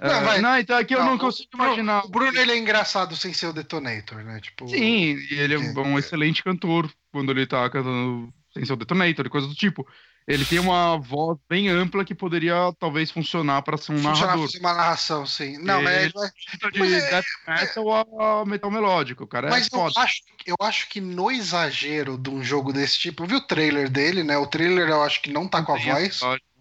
Não, 0.00 0.20
mas, 0.22 0.40
não, 0.40 0.58
então 0.58 0.78
aqui 0.78 0.94
não, 0.94 1.00
eu 1.00 1.06
não 1.06 1.18
consigo 1.18 1.48
imaginar. 1.54 2.04
O 2.04 2.08
Bruno 2.08 2.38
ele 2.38 2.52
é 2.52 2.58
engraçado 2.58 3.16
sem 3.16 3.32
ser 3.32 3.46
o 3.46 3.52
Detonator, 3.52 4.22
né? 4.22 4.40
Tipo, 4.40 4.68
Sim, 4.68 5.16
ele 5.30 5.54
é, 5.54 5.56
é 5.56 5.80
um 5.80 5.98
excelente 5.98 6.42
cantor 6.42 6.90
quando 7.10 7.32
ele 7.32 7.46
tá 7.46 7.68
cantando 7.68 8.32
sem 8.52 8.64
ser 8.64 8.74
o 8.74 8.76
Detonator 8.76 9.26
e 9.26 9.30
coisa 9.30 9.48
do 9.48 9.54
tipo. 9.54 9.86
Ele 10.28 10.44
tem 10.44 10.58
uma 10.58 10.98
voz 10.98 11.38
bem 11.48 11.70
ampla 11.70 12.04
que 12.04 12.14
poderia 12.14 12.54
talvez 12.78 13.10
funcionar 13.10 13.62
para 13.62 13.78
ser 13.78 13.92
um 13.92 13.96
funcionar 13.96 14.20
narrador. 14.20 14.44
Funcionar 14.44 14.68
uma 14.68 14.78
narração, 14.78 15.26
sim. 15.26 15.56
Não, 15.56 15.80
mas 15.82 16.02
ele 16.02 16.12
vai... 16.12 16.30
de 16.70 16.78
mas 16.78 16.92
é... 16.92 17.10
death 17.10 17.24
metal 17.48 18.20
a 18.20 18.44
metal 18.44 18.70
melódico, 18.70 19.26
cara. 19.26 19.48
É 19.48 19.50
mas 19.50 19.68
é 19.72 19.76
eu, 19.76 19.86
acho, 19.96 20.22
eu 20.44 20.56
acho 20.60 20.88
que 20.90 21.00
no 21.00 21.30
exagero 21.30 22.18
de 22.18 22.28
um 22.28 22.44
jogo 22.44 22.74
desse 22.74 22.98
tipo, 22.98 23.22
eu 23.22 23.26
vi 23.26 23.36
o 23.36 23.40
trailer 23.40 23.88
dele, 23.88 24.22
né? 24.22 24.36
O 24.36 24.46
trailer 24.46 24.90
eu 24.90 25.02
acho 25.02 25.22
que 25.22 25.32
não 25.32 25.48
tá 25.48 25.60
não 25.60 25.64
com 25.64 25.72
a 25.72 25.78
voz. 25.78 26.20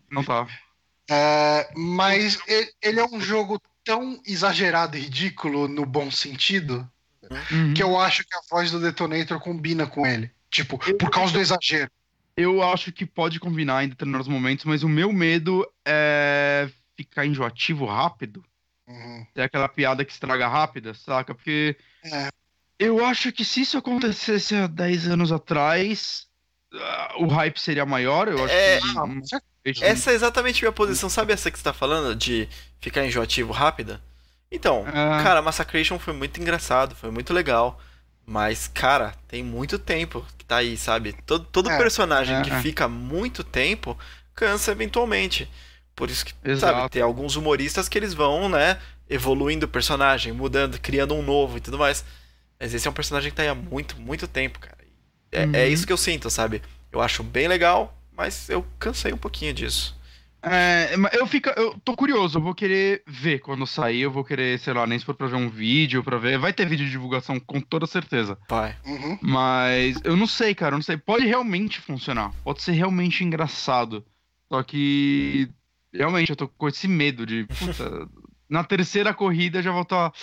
Não 0.10 0.24
tá. 0.24 0.48
É, 1.10 1.70
mas 1.76 2.40
ele, 2.48 2.72
ele, 2.82 3.00
é 3.02 3.06
um 3.06 3.20
jogo 3.20 3.62
tão 3.84 4.18
exagerado 4.26 4.96
e 4.96 5.02
ridículo 5.02 5.68
no 5.68 5.86
bom 5.86 6.10
sentido 6.10 6.90
uhum. 7.52 7.74
que 7.74 7.84
eu 7.84 8.00
acho 8.00 8.24
que 8.24 8.34
a 8.34 8.42
voz 8.50 8.72
do 8.72 8.80
Detonator 8.80 9.40
combina 9.42 9.86
com 9.86 10.08
ele. 10.08 10.32
Tipo, 10.50 10.78
por 10.78 11.10
causa 11.10 11.34
do 11.34 11.42
exagero. 11.42 11.92
Eu 12.38 12.62
acho 12.62 12.92
que 12.92 13.04
pode 13.04 13.40
combinar 13.40 13.84
em 13.84 13.90
determinados 13.90 14.28
momentos, 14.28 14.64
mas 14.64 14.84
o 14.84 14.90
meu 14.90 15.12
medo 15.12 15.68
é 15.84 16.70
ficar 16.96 17.26
enjoativo 17.26 17.86
rápido. 17.86 18.46
Uhum. 18.88 19.26
É 19.36 19.44
aquela 19.44 19.68
piada 19.68 20.06
que 20.06 20.12
estraga 20.12 20.48
rápida, 20.48 20.94
saca? 20.94 21.34
Porque 21.34 21.76
é. 22.06 22.30
eu 22.78 23.04
acho 23.04 23.32
que 23.32 23.44
se 23.44 23.62
isso 23.62 23.78
acontecesse 23.78 24.56
há 24.56 24.68
10 24.68 25.08
anos 25.08 25.32
atrás, 25.32 26.28
uh, 26.74 27.24
o 27.24 27.28
hype 27.28 27.60
seria 27.60 27.86
maior. 27.88 28.28
Eu 28.28 28.46
acho 28.46 28.54
é, 28.54 28.80
que. 28.80 29.36
Ah, 29.36 29.42
essa 29.82 30.12
é 30.12 30.14
exatamente 30.14 30.60
a 30.60 30.68
minha 30.68 30.72
posição. 30.72 31.10
Sabe 31.10 31.34
essa 31.34 31.50
que 31.50 31.58
você 31.58 31.64
tá 31.64 31.74
falando? 31.74 32.16
De 32.16 32.48
ficar 32.80 33.04
enjoativo 33.04 33.52
rápida? 33.52 34.02
Então, 34.52 34.86
ah. 34.88 35.22
cara, 35.24 35.42
Massacration 35.42 36.00
foi 36.00 36.14
muito 36.14 36.40
engraçado, 36.40 36.96
foi 36.96 37.10
muito 37.12 37.34
legal. 37.34 37.82
Mas, 38.30 38.68
cara, 38.68 39.16
tem 39.26 39.42
muito 39.42 39.80
tempo 39.80 40.26
que 40.38 40.44
tá 40.44 40.58
aí, 40.58 40.76
sabe? 40.76 41.14
Todo, 41.26 41.46
todo 41.46 41.70
é, 41.70 41.78
personagem 41.78 42.36
é, 42.36 42.42
que 42.42 42.52
é. 42.52 42.62
fica 42.62 42.86
muito 42.86 43.42
tempo 43.42 43.98
cansa 44.36 44.72
eventualmente. 44.74 45.50
Por 45.96 46.10
isso 46.10 46.26
que, 46.26 46.34
Exato. 46.44 46.78
sabe, 46.78 46.90
tem 46.90 47.02
alguns 47.02 47.38
humoristas 47.38 47.88
que 47.88 47.98
eles 47.98 48.14
vão, 48.14 48.50
né, 48.50 48.80
evoluindo 49.10 49.66
o 49.66 49.70
personagem, 49.70 50.34
mudando, 50.34 50.78
criando 50.78 51.16
um 51.16 51.24
novo 51.24 51.58
e 51.58 51.62
tudo 51.62 51.78
mais. 51.78 52.04
Mas 52.60 52.74
esse 52.74 52.86
é 52.86 52.92
um 52.92 52.94
personagem 52.94 53.32
que 53.32 53.38
tá 53.38 53.44
aí 53.44 53.50
há 53.50 53.56
muito, 53.56 53.98
muito 53.98 54.28
tempo, 54.28 54.60
cara. 54.60 54.78
É, 55.32 55.44
é 55.44 55.46
uhum. 55.46 55.56
é 55.56 55.68
isso 55.70 55.88
que 55.88 55.94
eu 55.94 55.98
sinto, 55.98 56.30
sabe? 56.30 56.62
Eu 56.92 57.02
acho 57.02 57.24
bem 57.24 57.48
legal, 57.48 57.98
mas 58.12 58.50
eu 58.50 58.66
cansei 58.78 59.14
um 59.14 59.18
pouquinho 59.18 59.54
disso. 59.54 59.96
É, 60.42 60.96
eu 61.14 61.26
fico, 61.26 61.50
eu 61.50 61.78
tô 61.84 61.96
curioso, 61.96 62.38
eu 62.38 62.42
vou 62.42 62.54
querer 62.54 63.02
ver 63.08 63.40
quando 63.40 63.66
sair, 63.66 64.02
eu 64.02 64.12
vou 64.12 64.24
querer, 64.24 64.60
sei 64.60 64.74
lá, 64.74 64.86
nem 64.86 64.98
se 64.98 65.06
for 65.06 65.16
pra 65.16 65.28
ver 65.28 65.36
um 65.36 65.50
vídeo, 65.50 66.04
pra 66.04 66.18
ver. 66.18 66.38
Vai 66.38 66.54
ter 66.54 66.68
vídeo 66.68 66.86
de 66.86 66.92
divulgação 66.92 67.40
com 67.40 67.60
toda 67.60 67.88
certeza. 67.88 68.38
Vai. 68.50 68.76
Uhum. 68.86 69.18
Mas 69.22 70.00
eu 70.04 70.16
não 70.16 70.28
sei, 70.28 70.54
cara, 70.54 70.74
eu 70.74 70.78
não 70.78 70.84
sei. 70.84 70.98
Pode 70.98 71.26
realmente 71.26 71.80
funcionar, 71.80 72.32
pode 72.44 72.62
ser 72.62 72.74
realmente 72.74 73.24
engraçado. 73.24 74.06
Só 74.50 74.64
que 74.64 75.50
realmente 75.94 76.30
eu 76.30 76.36
tô 76.36 76.48
com 76.48 76.68
esse 76.68 76.88
medo 76.88 77.26
de, 77.26 77.46
puta, 77.46 78.08
na 78.50 78.64
terceira 78.64 79.14
corrida 79.14 79.62
já 79.62 79.72
vou 79.72 79.82
estar. 79.82 80.12
Tá 80.12 80.18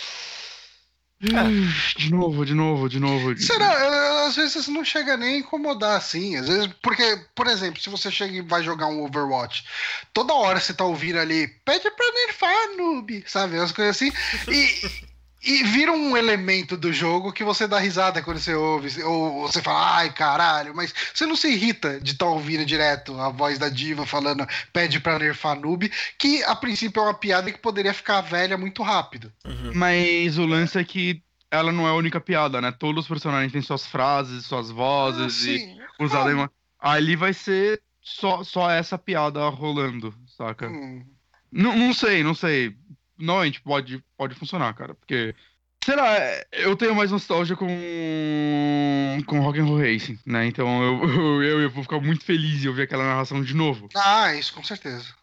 De 1.97 2.11
novo, 2.11 2.45
de 2.45 2.55
novo, 2.55 2.89
de 2.89 3.01
novo. 3.01 3.37
Será? 3.39 4.27
Às 4.27 4.37
vezes 4.37 4.69
não 4.69 4.85
chega 4.85 5.17
nem 5.17 5.37
a 5.37 5.39
incomodar 5.39 5.97
assim. 5.97 6.37
Às 6.37 6.49
vezes, 6.49 6.69
porque, 6.83 7.21
por 7.35 7.47
exemplo, 7.47 7.81
se 7.81 7.91
você 7.91 8.11
chega 8.11 8.35
e 8.35 8.43
vai 8.43 8.63
jogar 8.63 8.87
um 8.87 9.05
Overwatch, 9.05 9.65
toda 10.13 10.35
hora 10.35 10.61
você 10.61 10.75
tá 10.75 10.85
ouvindo 10.85 11.19
ali, 11.19 11.49
pede 11.65 11.91
pra 11.91 12.13
nerfar, 12.13 12.77
noob, 12.77 13.25
sabe? 13.27 13.59
As 13.59 13.73
coisas 13.73 13.97
assim. 13.97 14.13
E. 14.51 15.14
E 15.45 15.63
vira 15.65 15.93
um 15.93 16.17
elemento 16.17 16.77
do 16.77 16.93
jogo 16.93 17.33
que 17.33 17.45
você 17.45 17.69
dá 17.69 17.79
risada 17.79 18.23
quando 18.23 18.39
você 18.39 18.55
ouve, 18.55 19.03
ou 19.03 19.43
você 19.43 19.61
fala, 19.61 19.97
ai 19.97 20.13
caralho, 20.13 20.75
mas 20.75 20.95
você 21.13 21.27
não 21.27 21.37
se 21.37 21.49
irrita 21.53 22.01
de 22.01 22.13
estar 22.13 22.25
tá 22.25 22.31
ouvindo 22.31 22.65
direto 22.65 23.21
a 23.21 23.29
voz 23.29 23.59
da 23.59 23.69
diva 23.69 24.07
falando 24.07 24.47
pede 24.73 24.99
pra 25.01 25.19
nerfar 25.19 25.61
noob, 25.61 25.91
que 26.19 26.43
a 26.45 26.57
princípio 26.57 27.01
é 27.01 27.05
uma 27.05 27.15
piada 27.15 27.53
que 27.53 27.59
poderia 27.59 27.93
ficar 27.93 28.23
velha 28.23 28.57
muito 28.57 28.83
rápido. 28.83 29.31
Uhum. 29.45 29.73
Mas 29.75 30.39
o 30.39 30.47
lance 30.47 30.79
é 30.79 30.85
que 30.85 31.23
ela 31.51 31.71
não 31.71 31.87
é 31.87 31.91
a 31.91 31.95
única 31.95 32.21
piada, 32.21 32.61
né? 32.61 32.73
Todos 32.73 33.05
os 33.05 33.09
personagens 33.09 33.53
têm 33.53 33.63
suas 33.63 33.87
frases, 33.87 34.47
suas 34.47 34.71
vozes 34.71 35.47
ah, 35.47 35.51
e 35.51 36.05
usadas. 36.05 36.39
Ah. 36.81 36.93
ali 36.93 37.17
vai 37.17 37.33
ser 37.33 37.81
só, 38.03 38.43
só 38.43 38.71
essa 38.71 38.99
piada 38.99 39.47
rolando, 39.49 40.15
saca? 40.27 40.69
Hum. 40.69 41.05
Não, 41.53 41.77
não 41.77 41.95
sei, 41.95 42.25
não 42.25 42.35
sei. 42.35 42.77
Normalmente 43.19 43.61
pode, 43.61 44.03
pode 44.17 44.35
funcionar, 44.35 44.73
cara, 44.75 44.95
porque. 44.95 45.35
Sei 45.85 45.95
lá, 45.97 46.17
eu 46.53 46.75
tenho 46.77 46.95
mais 46.95 47.11
nostalgia 47.11 47.55
com. 47.57 47.69
com 49.27 49.41
Rock'n'Roll 49.41 49.79
Racing, 49.79 50.19
né? 50.27 50.47
Então 50.47 50.83
eu, 50.83 51.09
eu, 51.43 51.61
eu 51.63 51.71
vou 51.71 51.83
ficar 51.83 52.01
muito 52.01 52.25
feliz 52.25 52.65
em 52.65 52.69
ouvir 52.69 52.83
aquela 52.83 53.05
narração 53.05 53.43
de 53.43 53.55
novo. 53.55 53.89
Ah, 53.95 54.35
isso 54.35 54.55
com 54.55 54.63
certeza. 54.63 55.15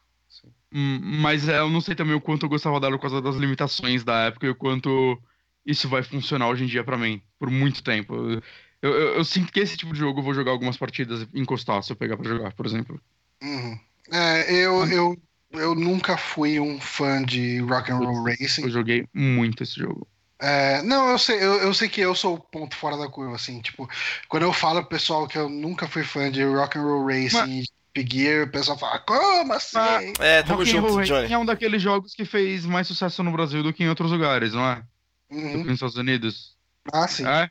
Hum, 0.73 0.99
Mas 1.21 1.47
é, 1.49 1.59
eu 1.59 1.69
não 1.69 1.81
sei 1.81 1.95
também 1.95 2.15
o 2.15 2.21
quanto 2.21 2.45
eu 2.45 2.49
gostava 2.49 2.79
dela 2.79 2.95
por 2.95 3.01
causa 3.01 3.21
das 3.21 3.35
limitações 3.35 4.03
da 4.03 4.25
época 4.27 4.45
e 4.47 4.49
o 4.49 4.55
quanto 4.55 5.21
isso 5.65 5.89
vai 5.89 6.01
funcionar 6.03 6.47
hoje 6.47 6.63
em 6.63 6.67
dia 6.67 6.83
pra 6.83 6.97
mim, 6.97 7.21
por 7.37 7.49
muito 7.51 7.83
tempo. 7.83 8.15
Eu, 8.15 8.41
eu- 8.81 9.15
eu 9.15 9.25
sinto 9.25 9.51
que 9.51 9.59
esse 9.59 9.75
tipo 9.77 9.93
de 9.93 9.99
jogo 9.99 10.19
eu 10.19 10.23
vou 10.23 10.33
jogar 10.33 10.51
algumas 10.51 10.77
partidas 10.77 11.27
e 11.33 11.39
encostar 11.39 11.83
se 11.83 11.91
eu 11.91 11.95
pegar 11.95 12.17
pra 12.17 12.27
jogar, 12.29 12.53
por 12.53 12.65
exemplo. 12.65 12.99
Uhum. 13.43 13.79
É, 14.11 14.51
eu, 14.65 14.85
eu, 14.87 15.17
eu 15.53 15.75
nunca 15.75 16.17
fui 16.17 16.59
um 16.59 16.79
fã 16.79 17.23
de 17.23 17.59
Rock'n'Roll 17.59 18.23
Racing. 18.23 18.63
Eu 18.63 18.69
joguei 18.69 19.07
muito 19.13 19.63
esse 19.63 19.75
jogo. 19.79 20.07
É, 20.39 20.81
não, 20.81 21.11
eu 21.11 21.19
sei, 21.19 21.37
eu, 21.37 21.53
eu 21.61 21.73
sei 21.73 21.87
que 21.87 22.01
eu 22.01 22.15
sou 22.15 22.35
o 22.35 22.39
ponto 22.39 22.75
fora 22.75 22.97
da 22.97 23.07
curva, 23.07 23.35
assim, 23.35 23.61
tipo, 23.61 23.87
quando 24.27 24.43
eu 24.43 24.51
falo 24.51 24.79
pro 24.81 24.89
pessoal 24.89 25.27
que 25.27 25.37
eu 25.37 25.47
nunca 25.47 25.87
fui 25.87 26.03
fã 26.03 26.31
de 26.31 26.43
Rock'n'Roll 26.43 27.05
Racing 27.05 27.59
e 27.59 27.65
Big 27.93 28.17
Gear, 28.17 28.47
o 28.47 28.51
pessoal 28.51 28.77
fala, 28.77 28.97
como 28.99 29.53
assim? 29.53 29.77
Mas- 29.77 30.13
É, 30.19 30.41
tamo 30.41 30.59
Rock'n'Roll 30.59 30.65
junto, 30.65 30.95
Racing 30.97 31.13
Johnny. 31.13 31.33
é 31.33 31.37
um 31.37 31.45
daqueles 31.45 31.81
jogos 31.81 32.15
que 32.15 32.25
fez 32.25 32.65
mais 32.65 32.87
sucesso 32.87 33.21
no 33.21 33.31
Brasil 33.31 33.61
do 33.61 33.71
que 33.71 33.83
em 33.83 33.89
outros 33.89 34.11
lugares, 34.11 34.53
não 34.53 34.65
é? 34.67 34.83
Do 35.29 35.35
Uhum. 35.37 35.51
que 35.61 35.67
nos 35.67 35.73
Estados 35.75 35.95
Unidos. 35.97 36.57
Ah, 36.91 37.07
sim. 37.07 37.25
É? 37.25 37.49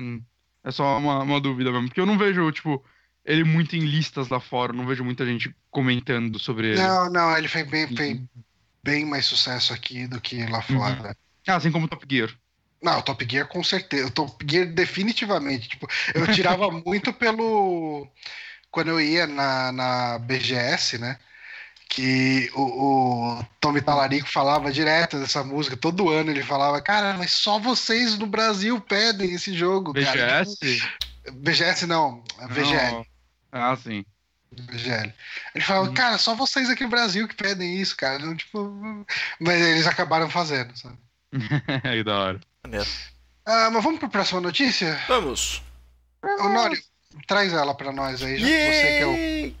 Hum, 0.00 0.22
É 0.64 0.70
só 0.70 0.98
uma, 0.98 1.22
uma 1.22 1.40
dúvida 1.40 1.70
mesmo. 1.70 1.88
Porque 1.88 2.00
eu 2.00 2.06
não 2.06 2.16
vejo, 2.18 2.50
tipo, 2.50 2.82
ele 3.26 3.44
muito 3.44 3.76
em 3.76 3.80
listas 3.80 4.28
lá 4.28 4.38
fora. 4.38 4.72
Não 4.72 4.86
vejo 4.86 5.04
muita 5.04 5.26
gente 5.26 5.54
comentando 5.70 6.38
sobre 6.38 6.68
ele. 6.68 6.80
Não, 6.80 7.10
não, 7.10 7.36
ele 7.36 7.48
fez 7.48 7.68
bem, 7.68 7.88
fez 7.88 8.20
bem 8.82 9.04
mais 9.04 9.26
sucesso 9.26 9.72
aqui 9.72 10.06
do 10.06 10.20
que 10.20 10.46
lá 10.46 10.62
fora. 10.62 11.16
Ah, 11.46 11.56
assim 11.56 11.72
como 11.72 11.88
Top 11.88 12.06
Gear. 12.08 12.32
Não, 12.80 12.98
o 12.98 13.02
Top 13.02 13.26
Gear 13.28 13.48
com 13.48 13.64
certeza. 13.64 14.06
O 14.06 14.10
Top 14.10 14.46
Gear 14.48 14.66
definitivamente. 14.66 15.68
Tipo, 15.68 15.88
eu 16.14 16.26
tirava 16.32 16.70
muito 16.86 17.12
pelo. 17.12 18.08
Quando 18.70 18.88
eu 18.88 19.00
ia 19.00 19.26
na, 19.26 19.72
na 19.72 20.18
BGS, 20.18 20.98
né? 20.98 21.18
Que 21.88 22.50
o, 22.54 22.62
o 23.38 23.44
Tommy 23.60 23.80
Talarico 23.80 24.28
falava 24.28 24.72
direto 24.72 25.18
dessa 25.18 25.42
música. 25.42 25.76
Todo 25.76 26.10
ano 26.10 26.30
ele 26.30 26.42
falava, 26.42 26.80
cara, 26.80 27.16
mas 27.16 27.32
só 27.32 27.58
vocês 27.58 28.18
no 28.18 28.26
Brasil 28.26 28.80
pedem 28.80 29.32
esse 29.32 29.54
jogo, 29.54 29.94
cara. 29.94 30.44
BGS? 30.44 30.82
BGS 31.32 31.86
não, 31.86 32.22
VGL. 32.50 33.06
Ah, 33.56 33.76
sim. 33.76 34.04
Ele 35.54 35.64
falava, 35.64 35.88
Uhum. 35.88 35.94
cara, 35.94 36.18
só 36.18 36.34
vocês 36.34 36.70
aqui 36.70 36.84
no 36.84 36.90
Brasil 36.90 37.26
que 37.28 37.34
pedem 37.34 37.78
isso, 37.80 37.96
cara. 37.96 38.18
Não, 38.18 38.34
tipo, 38.36 39.04
mas 39.40 39.60
eles 39.60 39.86
acabaram 39.86 40.30
fazendo, 40.30 40.76
sabe? 40.76 40.96
Aí 41.84 42.02
da 42.04 42.18
hora. 42.18 42.40
Maneiro. 42.64 42.86
Ah, 43.44 43.70
mas 43.70 43.82
vamos 43.82 43.98
para 43.98 44.08
a 44.08 44.12
próxima 44.12 44.40
notícia? 44.40 44.98
Vamos. 45.08 45.62
Ô, 46.22 46.48
Nório, 46.48 46.78
traz 47.26 47.52
ela 47.52 47.74
pra 47.74 47.92
nós 47.92 48.22
aí, 48.22 48.38
já 48.38 48.46
que 48.46 48.52
você 48.52 48.98
que 48.98 49.02
é 49.02 49.06
o. 49.06 49.54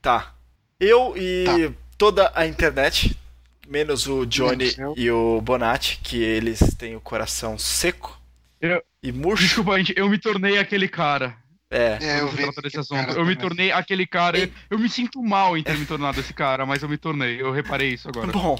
Tá. 0.00 0.32
Eu 0.80 1.14
e 1.16 1.44
Tá. 1.44 1.74
toda 1.98 2.32
a 2.34 2.46
internet, 2.46 3.18
menos 3.66 4.06
o 4.06 4.24
Johnny 4.26 4.74
Menos 4.76 4.94
e 4.96 5.10
o 5.10 5.40
Bonatti, 5.42 5.98
que 6.02 6.22
eles 6.22 6.60
têm 6.78 6.94
o 6.96 7.00
coração 7.00 7.58
seco 7.58 8.18
Eu- 8.60 8.82
e 9.02 9.12
murcho. 9.12 9.44
Desculpa, 9.44 9.76
gente, 9.78 9.92
eu 9.96 10.08
me 10.08 10.18
tornei 10.18 10.58
aquele 10.58 10.88
cara. 10.88 11.36
É. 11.70 11.98
É, 12.00 12.20
eu 12.20 12.28
vi. 12.28 12.44
desse 12.46 12.66
esse 12.66 12.78
assunto. 12.78 13.10
Eu 13.12 13.24
me 13.24 13.34
tornei 13.34 13.72
aquele 13.72 14.06
cara. 14.06 14.38
Eu, 14.38 14.50
eu 14.70 14.78
me 14.78 14.88
sinto 14.88 15.22
mal 15.22 15.56
em 15.56 15.62
ter 15.62 15.76
me 15.76 15.84
tornado 15.86 16.20
esse 16.20 16.32
cara, 16.32 16.64
mas 16.64 16.82
eu 16.82 16.88
me 16.88 16.96
tornei. 16.96 17.40
Eu 17.40 17.50
reparei 17.50 17.94
isso 17.94 18.08
agora. 18.08 18.28
Bom, 18.30 18.56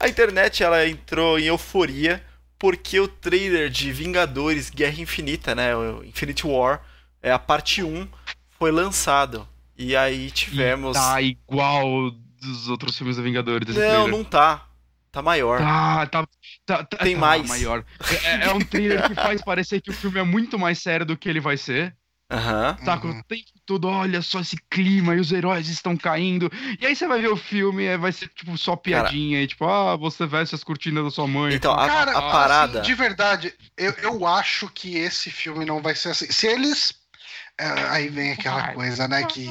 a 0.00 0.08
internet 0.08 0.62
ela 0.62 0.86
entrou 0.88 1.38
em 1.38 1.44
euforia 1.44 2.24
porque 2.58 2.98
o 2.98 3.06
trailer 3.06 3.68
de 3.68 3.92
Vingadores 3.92 4.70
Guerra 4.70 5.00
Infinita, 5.02 5.54
né, 5.54 5.76
o 5.76 6.02
Infinity 6.02 6.46
War, 6.46 6.80
é 7.22 7.30
a 7.30 7.38
parte 7.38 7.82
1 7.82 8.08
foi 8.58 8.70
lançado. 8.70 9.46
E 9.76 9.94
aí 9.94 10.30
tivemos 10.30 10.96
Tá 10.96 11.20
igual 11.20 12.10
dos 12.40 12.68
outros 12.68 12.96
filmes 12.96 13.16
da 13.16 13.22
Vingadores. 13.22 13.66
Desse 13.66 13.78
Não, 13.80 13.88
trailer. 14.04 14.10
não 14.10 14.24
tá. 14.24 14.66
Tá 15.12 15.20
maior. 15.22 15.58
Tá, 15.58 16.06
tá, 16.06 16.26
tá, 16.64 16.84
tá- 16.84 16.96
Tem 16.98 17.14
tá 17.14 17.20
mais. 17.20 17.46
maior. 17.48 17.84
É, 18.24 18.46
é 18.46 18.52
um 18.52 18.60
trailer 18.60 19.06
que 19.08 19.14
faz 19.14 19.42
parecer 19.42 19.80
que 19.80 19.90
o 19.90 19.94
filme 19.94 20.18
é 20.18 20.22
muito 20.24 20.58
mais 20.58 20.78
sério 20.80 21.04
do 21.06 21.16
que 21.16 21.28
ele 21.28 21.38
vai 21.40 21.56
ser. 21.56 21.94
Aham. 22.34 22.76
Saca? 22.84 23.06
Uhum. 23.06 23.18
O 23.20 23.24
tempo 23.24 23.44
todo, 23.64 23.88
olha 23.88 24.20
só 24.20 24.40
esse 24.40 24.56
clima 24.68 25.14
e 25.14 25.20
os 25.20 25.30
heróis 25.30 25.68
estão 25.68 25.96
caindo. 25.96 26.50
E 26.80 26.84
aí 26.84 26.96
você 26.96 27.06
vai 27.06 27.20
ver 27.20 27.28
o 27.28 27.36
filme 27.36 27.84
e 27.84 27.96
vai 27.96 28.12
ser 28.12 28.28
tipo 28.28 28.56
só 28.58 28.74
piadinha 28.74 29.40
e 29.40 29.46
tipo, 29.46 29.64
ah, 29.64 29.96
você 29.96 30.26
veste 30.26 30.54
as 30.54 30.64
cortinas 30.64 31.04
da 31.04 31.10
sua 31.10 31.26
mãe. 31.26 31.54
Então, 31.54 31.72
a, 31.72 31.86
Cara, 31.86 32.10
a 32.10 32.22
parada. 32.22 32.80
assim, 32.80 32.88
de 32.88 32.94
verdade, 32.94 33.54
eu, 33.76 33.92
eu 34.02 34.26
acho 34.26 34.68
que 34.68 34.96
esse 34.96 35.30
filme 35.30 35.64
não 35.64 35.80
vai 35.80 35.94
ser 35.94 36.10
assim. 36.10 36.30
Se 36.30 36.46
eles. 36.46 36.92
é, 37.56 37.66
aí 37.88 38.08
vem 38.08 38.32
aquela 38.32 38.60
Vai. 38.60 38.74
coisa, 38.74 39.06
né? 39.06 39.24
Que. 39.24 39.50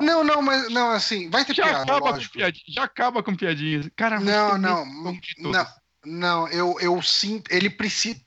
Não, 0.00 0.24
não, 0.24 0.42
mas. 0.42 0.68
Não, 0.70 0.90
assim, 0.90 1.30
vai 1.30 1.44
ter 1.44 1.54
Já 1.54 1.64
piada, 1.64 1.82
acaba, 1.82 2.12
com 2.12 2.28
piadinha, 2.28 2.64
já 2.68 2.84
acaba 2.84 3.22
com 3.22 3.36
piadinhas. 3.36 3.88
Cara, 3.94 4.18
Não, 4.18 4.58
não, 4.58 4.84
muito 4.84 5.04
bom 5.04 5.12
de 5.12 5.52
não, 5.52 5.66
não, 6.04 6.48
eu, 6.48 6.76
eu 6.80 7.00
sinto. 7.00 7.50
Ele 7.52 7.70
precisa. 7.70 8.25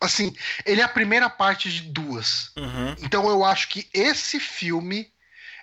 Assim, 0.00 0.34
ele 0.64 0.80
é 0.80 0.84
a 0.84 0.88
primeira 0.88 1.28
parte 1.28 1.70
de 1.70 1.82
duas. 1.82 2.50
Uhum. 2.56 2.94
Então 3.02 3.28
eu 3.28 3.44
acho 3.44 3.68
que 3.68 3.88
esse 3.92 4.40
filme 4.40 5.12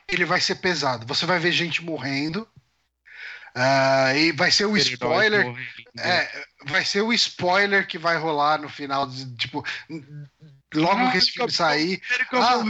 ele 0.08 0.26
vai 0.26 0.40
ser 0.40 0.56
pesado. 0.56 1.06
Você 1.08 1.26
vai 1.26 1.40
ver 1.40 1.52
gente 1.52 1.84
morrendo. 1.84 2.48
ah, 3.56 4.14
e 4.16 4.32
vai 4.32 4.52
ser 4.52 4.66
o 4.66 4.78
spoiler. 4.78 5.46
morrendo. 5.46 5.68
É, 6.00 6.46
vai 6.68 6.86
ser 6.86 7.02
o 7.02 7.12
spoiler 7.14 7.88
que 7.88 7.98
vai 7.98 8.16
rolar 8.18 8.60
no 8.60 8.70
final. 8.70 9.08
de- 9.08 9.36
Tipo, 9.36 9.66
logo 10.76 11.12
que 11.12 11.18
esse 11.18 11.32
filme 11.32 11.52
sair. 11.52 12.02
Ah. 12.34 12.64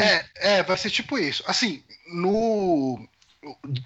É, 0.00 0.58
é, 0.58 0.62
vai 0.62 0.76
ser 0.76 0.90
tipo 0.90 1.18
isso. 1.18 1.42
Assim, 1.46 1.82
no. 2.12 3.08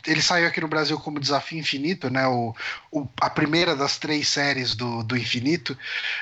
Ele 0.07 0.21
saiu 0.21 0.47
aqui 0.47 0.61
no 0.61 0.69
Brasil 0.69 0.99
como 1.01 1.19
Desafio 1.19 1.59
Infinito, 1.59 2.11
né? 2.11 2.27
O, 2.27 2.55
o- 2.93 3.09
a 3.21 3.31
primeira 3.31 3.75
das 3.75 3.99
três 3.99 4.29
séries 4.29 4.75
do, 4.75 5.03
do 5.03 5.17
Infinito 5.17 5.77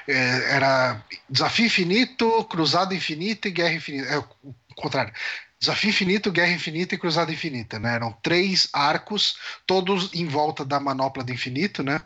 é, 0.07 0.55
era 0.55 1.03
Desafio 1.29 1.67
Infinito, 1.67 2.45
Cruzado 2.45 2.95
Infinito 2.95 3.49
e 3.49 3.51
Guerra 3.51 3.75
Infinita. 3.75 4.09
É 4.09 4.19
o 4.19 4.25
contrário. 4.77 5.13
Desafio 5.59 5.91
Infinito, 5.91 6.31
Guerra 6.33 6.53
Infinita 6.53 6.95
e 6.95 6.99
Cruzada 6.99 7.33
Infinita, 7.33 7.79
né? 7.79 7.95
Eram 7.97 8.13
três 8.23 8.69
arcos, 8.73 9.37
todos 9.67 10.13
em 10.15 10.27
volta 10.27 10.65
da 10.65 10.79
manopla 10.79 11.25
do 11.25 11.33
infinito, 11.33 11.83
né? 11.83 12.01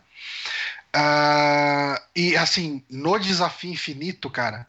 Ah, 0.93 2.01
e 2.17 2.37
assim, 2.37 2.85
no 2.91 3.19
Desafio 3.19 3.73
Infinito, 3.73 4.31
cara, 4.31 4.67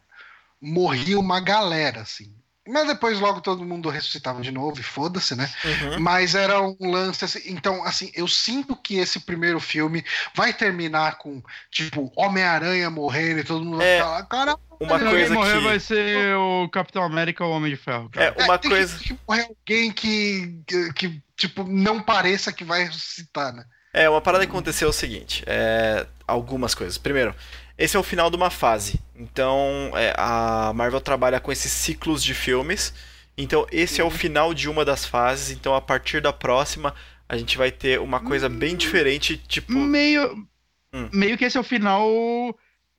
morria 0.62 1.20
uma 1.20 1.40
galera, 1.42 2.02
assim. 2.02 2.34
Mas 2.72 2.88
depois 2.88 3.20
logo 3.20 3.42
todo 3.42 3.66
mundo 3.66 3.90
ressuscitava 3.90 4.42
de 4.42 4.52
novo 4.52 4.80
e 4.80 4.84
foda-se, 4.84 5.36
né? 5.36 5.50
Uhum. 5.66 6.00
Mas 6.00 6.36
era 6.36 6.62
um 6.62 6.76
lance 6.80 7.26
assim. 7.26 7.42
Então, 7.48 7.84
assim, 7.84 8.12
eu 8.14 8.28
sinto 8.28 8.76
que 8.76 8.98
esse 8.98 9.20
primeiro 9.22 9.60
filme 9.60 10.04
vai 10.36 10.54
terminar 10.54 11.18
com, 11.18 11.42
tipo, 11.72 12.12
Homem-Aranha 12.16 12.90
morrendo 12.90 13.40
e 13.40 13.44
todo 13.44 13.66
mundo 13.66 13.82
É. 13.82 13.98
vai 14.00 14.08
falar, 14.08 14.24
cara, 14.26 14.58
Uma 14.80 14.98
Se 14.98 15.06
alguém 15.06 15.20
coisa 15.20 15.34
morrer 15.34 15.58
que. 15.58 15.64
vai 15.66 15.80
ser 15.80 16.36
o 16.38 16.70
Capitão 16.70 17.04
América 17.04 17.44
ou 17.44 17.52
o 17.52 17.56
Homem 17.58 17.70
de 17.70 17.76
Ferro. 17.76 18.10
Cara. 18.10 18.34
É, 18.38 18.44
uma 18.46 18.54
é, 18.54 18.58
tem 18.58 18.72
coisa. 18.72 18.98
que, 18.98 19.08
tem 19.10 19.18
que 19.18 19.24
morrer 19.28 19.42
alguém 19.50 19.92
que, 19.92 20.62
que, 20.66 20.94
que, 20.94 21.24
tipo, 21.36 21.64
não 21.66 22.02
pareça 22.02 22.54
que 22.54 22.64
vai 22.64 22.86
ressuscitar, 22.86 23.54
né? 23.54 23.66
É, 23.94 24.10
uma 24.10 24.22
parada 24.22 24.46
que 24.46 24.52
aconteceu 24.52 24.88
é 24.88 24.90
o 24.92 24.94
seguinte: 24.94 25.44
é, 25.48 26.06
algumas 26.26 26.74
coisas. 26.76 26.98
Primeiro, 26.98 27.36
esse 27.80 27.98
é 27.98 28.00
o 28.00 28.04
final 28.04 28.30
de 28.30 28.36
uma 28.36 28.50
fase. 28.52 29.00
Então, 29.16 29.92
é, 29.96 30.14
a 30.18 30.72
Marvel 30.76 31.02
trabalha 31.02 31.40
com 31.40 31.52
esses 31.52 31.72
ciclos 31.72 32.24
de 32.24 32.34
filmes. 32.34 32.94
Então, 33.38 33.66
esse 33.72 34.00
é 34.02 34.04
o 34.04 34.10
final 34.12 34.54
de 34.54 34.70
uma 34.70 34.84
das 34.86 35.06
fases. 35.06 35.50
Então, 35.50 35.74
a 35.74 35.82
partir 35.82 36.22
da 36.22 36.32
próxima, 36.34 36.94
a 37.28 37.38
gente 37.38 37.58
vai 37.58 37.72
ter 37.72 38.00
uma 38.00 38.20
coisa 38.20 38.48
bem 38.50 38.76
diferente. 38.76 39.38
Tipo, 39.38 39.74
Meio, 39.74 40.46
Hum. 40.94 41.08
meio 41.14 41.38
que 41.38 41.46
esse 41.46 41.56
é 41.58 41.60
o 41.60 41.64
final 41.64 42.06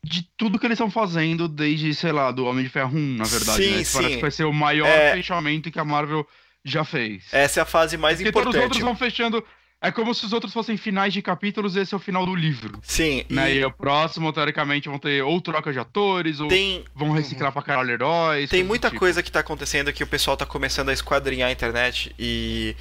de 0.03 0.23
tudo 0.37 0.59
que 0.59 0.65
eles 0.67 0.77
estão 0.77 0.91
fazendo 0.91 1.47
desde, 1.49 1.95
sei 1.95 2.13
lá, 2.13 2.31
do 2.31 2.47
Homem 2.47 2.65
de 2.65 2.71
Ferro 2.71 2.97
1, 2.97 3.17
na 3.17 3.25
verdade. 3.25 3.63
Sim, 3.65 3.71
né? 3.73 3.81
Isso 3.83 3.93
Parece 3.95 4.11
sim. 4.11 4.17
que 4.17 4.23
vai 4.23 4.31
ser 4.31 4.45
o 4.45 4.53
maior 4.53 4.87
É. 4.87 5.13
fechamento 5.15 5.71
que 5.71 5.79
a 5.79 5.85
Marvel 5.85 6.27
já 6.65 6.85
fez. 6.85 7.25
essa 7.33 7.61
é 7.61 7.63
a 7.63 7.67
fase 7.67 7.97
mais 7.97 8.17
Porque 8.19 8.33
todos 8.33 8.55
os 8.55 8.61
outros 8.63 8.79
importante. 8.81 8.83
vão 8.83 8.97
fechando. 8.97 9.45
É 9.83 9.91
como 9.91 10.15
se 10.15 10.27
os 10.27 10.33
outros 10.35 10.53
fossem 10.53 10.77
finais 10.77 11.13
de 11.13 11.23
capítulos 11.23 11.75
e 11.75 11.81
esse 11.81 11.95
é 11.95 11.97
o 11.97 12.01
final 12.01 12.27
do 12.27 12.35
livro. 12.35 12.79
Sim, 12.83 13.25
e 13.31 13.35
Né? 13.35 13.55
E 13.55 13.65
o 13.65 13.71
próximo, 13.71 14.31
teoricamente, 14.31 14.91
vão 14.91 14.99
ter 14.99 15.23
ou 15.23 15.41
troca 15.41 15.73
de 15.73 15.79
atores, 15.79 16.39
ou 16.39 16.49
tem, 16.49 16.85
vão 16.95 17.13
reciclar 17.13 17.51
pra 17.51 17.63
caralho 17.63 17.91
heróis. 17.91 18.51
tem 18.51 18.63
muita 18.63 18.89
tipo. 18.89 19.01
coisa 19.01 19.23
que 19.23 19.33
tá 19.33 19.41
acontecendo 19.41 19.91
que 19.93 20.05
o 20.05 20.07
pessoal 20.07 20.37
tá 20.37 20.45
começando 20.45 20.91
a 20.91 20.93
esquadrinhar 20.93 21.49
a 21.49 21.53
internet 21.53 22.15
e. 22.19 22.77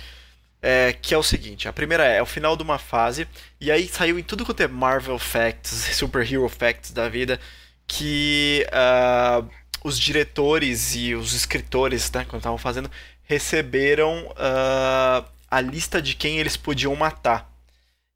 é, 0.61 0.91
que 0.91 1.13
é 1.13 1.17
o 1.17 1.23
seguinte, 1.23 1.69
a 1.69 1.73
primeira 1.73 2.05
é, 2.05 2.17
é 2.17 2.21
o 2.21 2.25
final 2.25 2.57
de 2.57 2.63
uma 2.63 2.77
fase, 2.77 3.25
e 3.61 3.71
aí 3.71 3.87
saiu 3.87 4.19
em 4.19 4.23
tudo 4.23 4.45
quanto 4.45 4.61
é 4.61 4.67
Marvel 4.67 5.17
Facts, 5.17 5.71
Super 5.95 6.29
Hero 6.29 6.49
Facts 6.49 6.91
da 6.91 7.07
vida, 7.07 7.39
que 7.87 8.67
ah, 8.73 9.41
os 9.83 9.97
diretores 9.97 10.95
e 10.95 11.15
os 11.15 11.33
escritores, 11.33 12.11
né, 12.11 12.25
quando 12.27 12.41
estavam 12.41 12.57
fazendo, 12.57 12.91
receberam 13.23 14.27
uh, 14.31 15.38
a 15.49 15.61
lista 15.61 16.01
de 16.01 16.15
quem 16.15 16.37
eles 16.37 16.55
podiam 16.57 16.95
matar. 16.95 17.49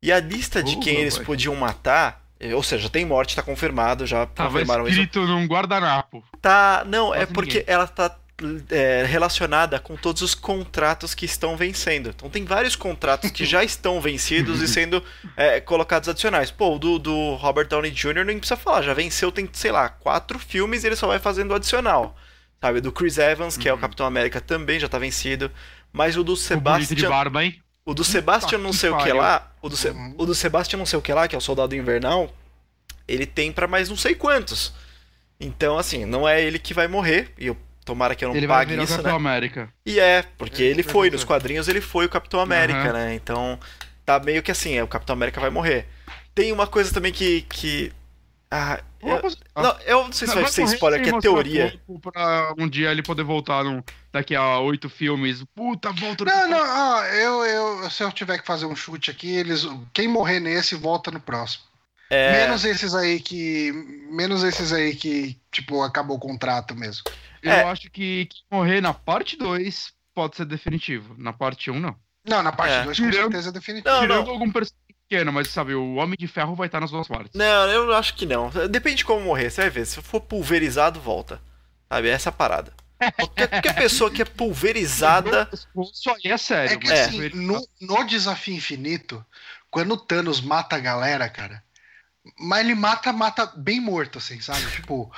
E 0.01 0.11
a 0.11 0.19
lista 0.19 0.61
de 0.61 0.75
Uh, 0.75 0.79
quem 0.79 0.97
eles 0.97 1.17
podiam 1.17 1.55
matar, 1.55 2.21
eh, 2.39 2.53
ou 2.53 2.61
seja, 2.61 2.89
tem 2.89 3.05
morte, 3.05 3.35
tá 3.35 3.41
confirmado, 3.41 4.05
já 4.05 4.25
Tava 4.25 4.49
confirmaram 4.49 4.83
isso. 4.87 4.99
escrito 4.99 5.25
num 5.25 5.45
guardanapo. 5.47 6.23
Tá, 6.41 6.83
não, 6.85 7.13
é 7.13 7.19
Quase 7.19 7.33
porque 7.33 7.59
ninguém. 7.59 7.73
ela 7.73 7.87
tá 7.87 8.13
é, 8.69 9.05
relacionada 9.07 9.79
com 9.79 9.95
todos 9.95 10.21
os 10.21 10.35
contratos 10.35 11.13
que 11.13 11.25
estão 11.25 11.55
vencendo. 11.55 12.09
Então 12.09 12.29
tem 12.29 12.43
vários 12.43 12.75
contratos 12.75 13.31
que 13.31 13.45
já 13.45 13.63
estão 13.65 14.01
vencidos 14.01 14.61
e 14.61 14.67
sendo 14.67 15.01
é, 15.37 15.61
colocados 15.61 16.09
adicionais. 16.09 16.51
Pô, 16.51 16.75
o 16.75 16.79
do, 16.79 16.99
do 16.99 17.35
Robert 17.35 17.67
Downey 17.67 17.91
Jr. 17.91 18.25
nem 18.25 18.37
precisa 18.39 18.57
falar, 18.57 18.81
já 18.81 18.93
venceu, 18.93 19.31
tem, 19.31 19.47
sei 19.53 19.71
lá, 19.71 19.87
quatro 19.87 20.37
filmes 20.39 20.83
e 20.83 20.87
ele 20.87 20.95
só 20.95 21.07
vai 21.07 21.19
fazendo 21.19 21.53
adicional. 21.53 22.15
Sabe, 22.61 22.79
do 22.79 22.93
Chris 22.93 23.17
Evans, 23.17 23.57
que 23.57 23.67
é 23.67 23.73
o 23.73 23.77
Capitão 23.77 24.05
América, 24.05 24.39
também 24.39 24.79
já 24.79 24.87
tá 24.87 24.97
vencido. 24.97 25.51
Mas 25.93 26.17
o 26.17 26.23
do 26.23 26.33
O 26.33 26.35
bonito 26.35 26.79
de 26.95 27.01
Sebastian. 27.01 27.09
barba, 27.09 27.43
hein? 27.45 27.61
O 27.85 27.93
do 27.93 28.03
Sebastian 28.03 28.57
não 28.57 28.73
sei 28.73 28.89
o 28.89 28.97
que 28.97 29.13
lá, 29.13 29.51
o 29.61 29.69
do, 29.69 29.77
Se- 29.77 29.89
Uhum. 29.89 30.15
o 30.17 30.25
do 30.25 30.33
Sebastian 30.33 30.79
não 30.79 30.85
sei 30.85 30.97
o 30.97 31.01
que 31.01 31.13
lá, 31.13 31.27
que 31.27 31.35
é 31.35 31.37
o 31.37 31.41
Soldado 31.41 31.75
Invernal, 31.75 32.33
ele 33.07 33.25
tem 33.25 33.51
pra 33.51 33.67
mais 33.67 33.89
não 33.89 33.95
sei 33.97 34.15
quantos. 34.15 34.73
Então, 35.39 35.77
assim, 35.77 36.03
não 36.05 36.27
é 36.27 36.41
ele 36.41 36.57
que 36.57 36.73
vai 36.73 36.87
morrer, 36.87 37.31
e 37.37 37.47
eu 37.47 37.57
tomara 37.85 38.15
que 38.15 38.23
eu 38.23 38.29
não 38.29 38.35
Ele 38.35 38.47
vai 38.47 38.59
pague 38.59 38.71
virar 38.71 38.81
o 38.81 38.85
isso, 38.85 38.93
Capitão 38.93 39.19
né? 39.19 39.29
América. 39.29 39.69
E 39.85 39.99
é, 39.99 40.23
porque 40.37 40.63
ele 40.63 40.79
isso 40.81 40.89
foi, 40.89 41.09
nos 41.09 41.23
quadrinhos 41.25 41.67
ele 41.67 41.81
foi 41.81 42.05
o 42.05 42.09
Capitão 42.09 42.39
América, 42.39 42.79
Aham. 42.79 42.93
né? 42.93 43.13
Então, 43.15 43.59
tá 44.05 44.17
meio 44.19 44.41
que 44.41 44.51
assim, 44.51 44.75
é, 44.77 44.83
o 44.83 44.87
Capitão 44.87 45.13
América 45.13 45.41
vai 45.41 45.49
morrer. 45.49 45.85
Tem 46.33 46.51
uma 46.51 46.65
coisa 46.65 46.93
também 46.93 47.11
que... 47.11 47.41
que 47.41 47.91
ah, 48.49 48.79
eu, 49.09 49.63
não, 49.63 49.79
eu 49.81 50.03
não 50.05 50.11
sei 50.11 50.27
se 50.27 50.33
vai 50.35 50.47
ser 50.47 50.63
spoiler, 50.63 51.01
que 51.03 51.09
é 51.09 51.19
teoria. 51.19 51.79
Pra 52.01 52.53
um 52.57 52.67
dia 52.67 52.91
ele 52.91 53.03
poder 53.03 53.23
voltar 53.23 53.63
num, 53.63 53.83
daqui 54.11 54.35
a 54.35 54.59
oito 54.59 54.89
filmes. 54.89 55.43
Puta, 55.55 55.91
volta 55.91 56.25
no 56.25 56.31
Não, 56.31 56.49
não, 56.49 56.59
ó, 56.97 57.03
eu, 57.05 57.45
eu, 57.45 57.89
se 57.89 58.03
eu 58.03 58.11
tiver 58.11 58.37
que 58.39 58.45
fazer 58.45 58.65
um 58.65 58.75
chute 58.75 59.11
aqui, 59.11 59.35
eles, 59.35 59.67
quem 59.93 60.07
morrer 60.07 60.39
nesse 60.39 60.75
volta 60.75 61.11
no 61.11 61.19
próximo. 61.19 61.63
É, 62.09 62.45
Menos 62.45 62.63
esses 62.65 62.93
aí 62.93 63.19
que, 63.19 63.71
menos 64.11 64.43
esses 64.43 64.71
aí 64.71 64.95
que, 64.95 65.35
tipo, 65.51 65.81
acabou 65.81 66.17
o 66.17 66.19
contrato 66.19 66.75
mesmo. 66.75 67.03
Eu 67.41 67.51
É. 67.51 67.63
acho 67.63 67.89
que, 67.89 68.25
que 68.27 68.37
morrer 68.51 68.81
na 68.81 68.93
parte 68.93 69.35
2 69.37 69.91
pode 70.13 70.35
ser 70.37 70.45
definitivo. 70.45 71.15
Na 71.17 71.33
parte 71.33 71.71
1, 71.71 71.75
um, 71.75 71.79
não. 71.79 71.95
Não, 72.25 72.41
na 72.43 72.51
parte 72.51 72.73
É. 72.73 72.83
2 72.83 72.97
com 72.99 73.05
Tirando- 73.09 73.21
certeza 73.23 73.49
é 73.49 73.51
definitivo. 73.51 73.93
Não, 73.93 74.01
Tirando 74.01 74.25
não. 74.27 74.33
algum 74.33 74.51
personagem 74.51 74.82
pequeno, 75.13 75.31
mas 75.31 75.47
sabe, 75.49 75.75
o 75.75 75.95
Homem 75.95 76.15
de 76.17 76.27
Ferro 76.27 76.55
vai 76.55 76.67
estar 76.67 76.79
nas 76.79 76.91
duas 76.91 77.07
partes. 77.07 77.31
Não, 77.33 77.67
eu 77.69 77.93
acho 77.93 78.15
que 78.15 78.25
não. 78.25 78.49
Depende 78.69 78.97
de 78.97 79.05
como 79.05 79.21
morrer, 79.21 79.49
você 79.49 79.61
vai 79.61 79.69
ver. 79.69 79.85
Se 79.85 80.01
for 80.01 80.19
pulverizado, 80.21 80.99
volta. 80.99 81.39
Sabe, 81.91 82.09
essa 82.09 82.29
é 82.29 82.31
a 82.31 82.33
parada. 82.33 82.73
Qualquer, 83.17 83.47
qualquer 83.47 83.75
pessoa 83.75 84.09
que 84.09 84.21
é 84.21 84.25
pulverizada... 84.25 85.49
Isso 85.93 86.09
aí 86.09 86.31
é 86.31 86.37
sério. 86.37 86.73
É 86.73 86.77
que 86.77 86.87
mas 86.87 86.99
É. 86.99 87.03
assim, 87.05 87.21
ele- 87.21 87.35
no, 87.35 87.67
no 87.81 88.03
desafio 88.05 88.55
infinito, 88.55 89.23
quando 89.69 89.93
o 89.93 89.97
Thanos 89.97 90.41
mata 90.41 90.75
a 90.75 90.79
galera, 90.79 91.29
cara. 91.29 91.61
Mas 92.39 92.61
ele 92.61 92.73
mata, 92.73 93.11
mata 93.11 93.45
bem 93.57 93.81
morto, 93.81 94.17
assim, 94.17 94.39
sabe? 94.39 94.61
Tipo, 94.71 95.11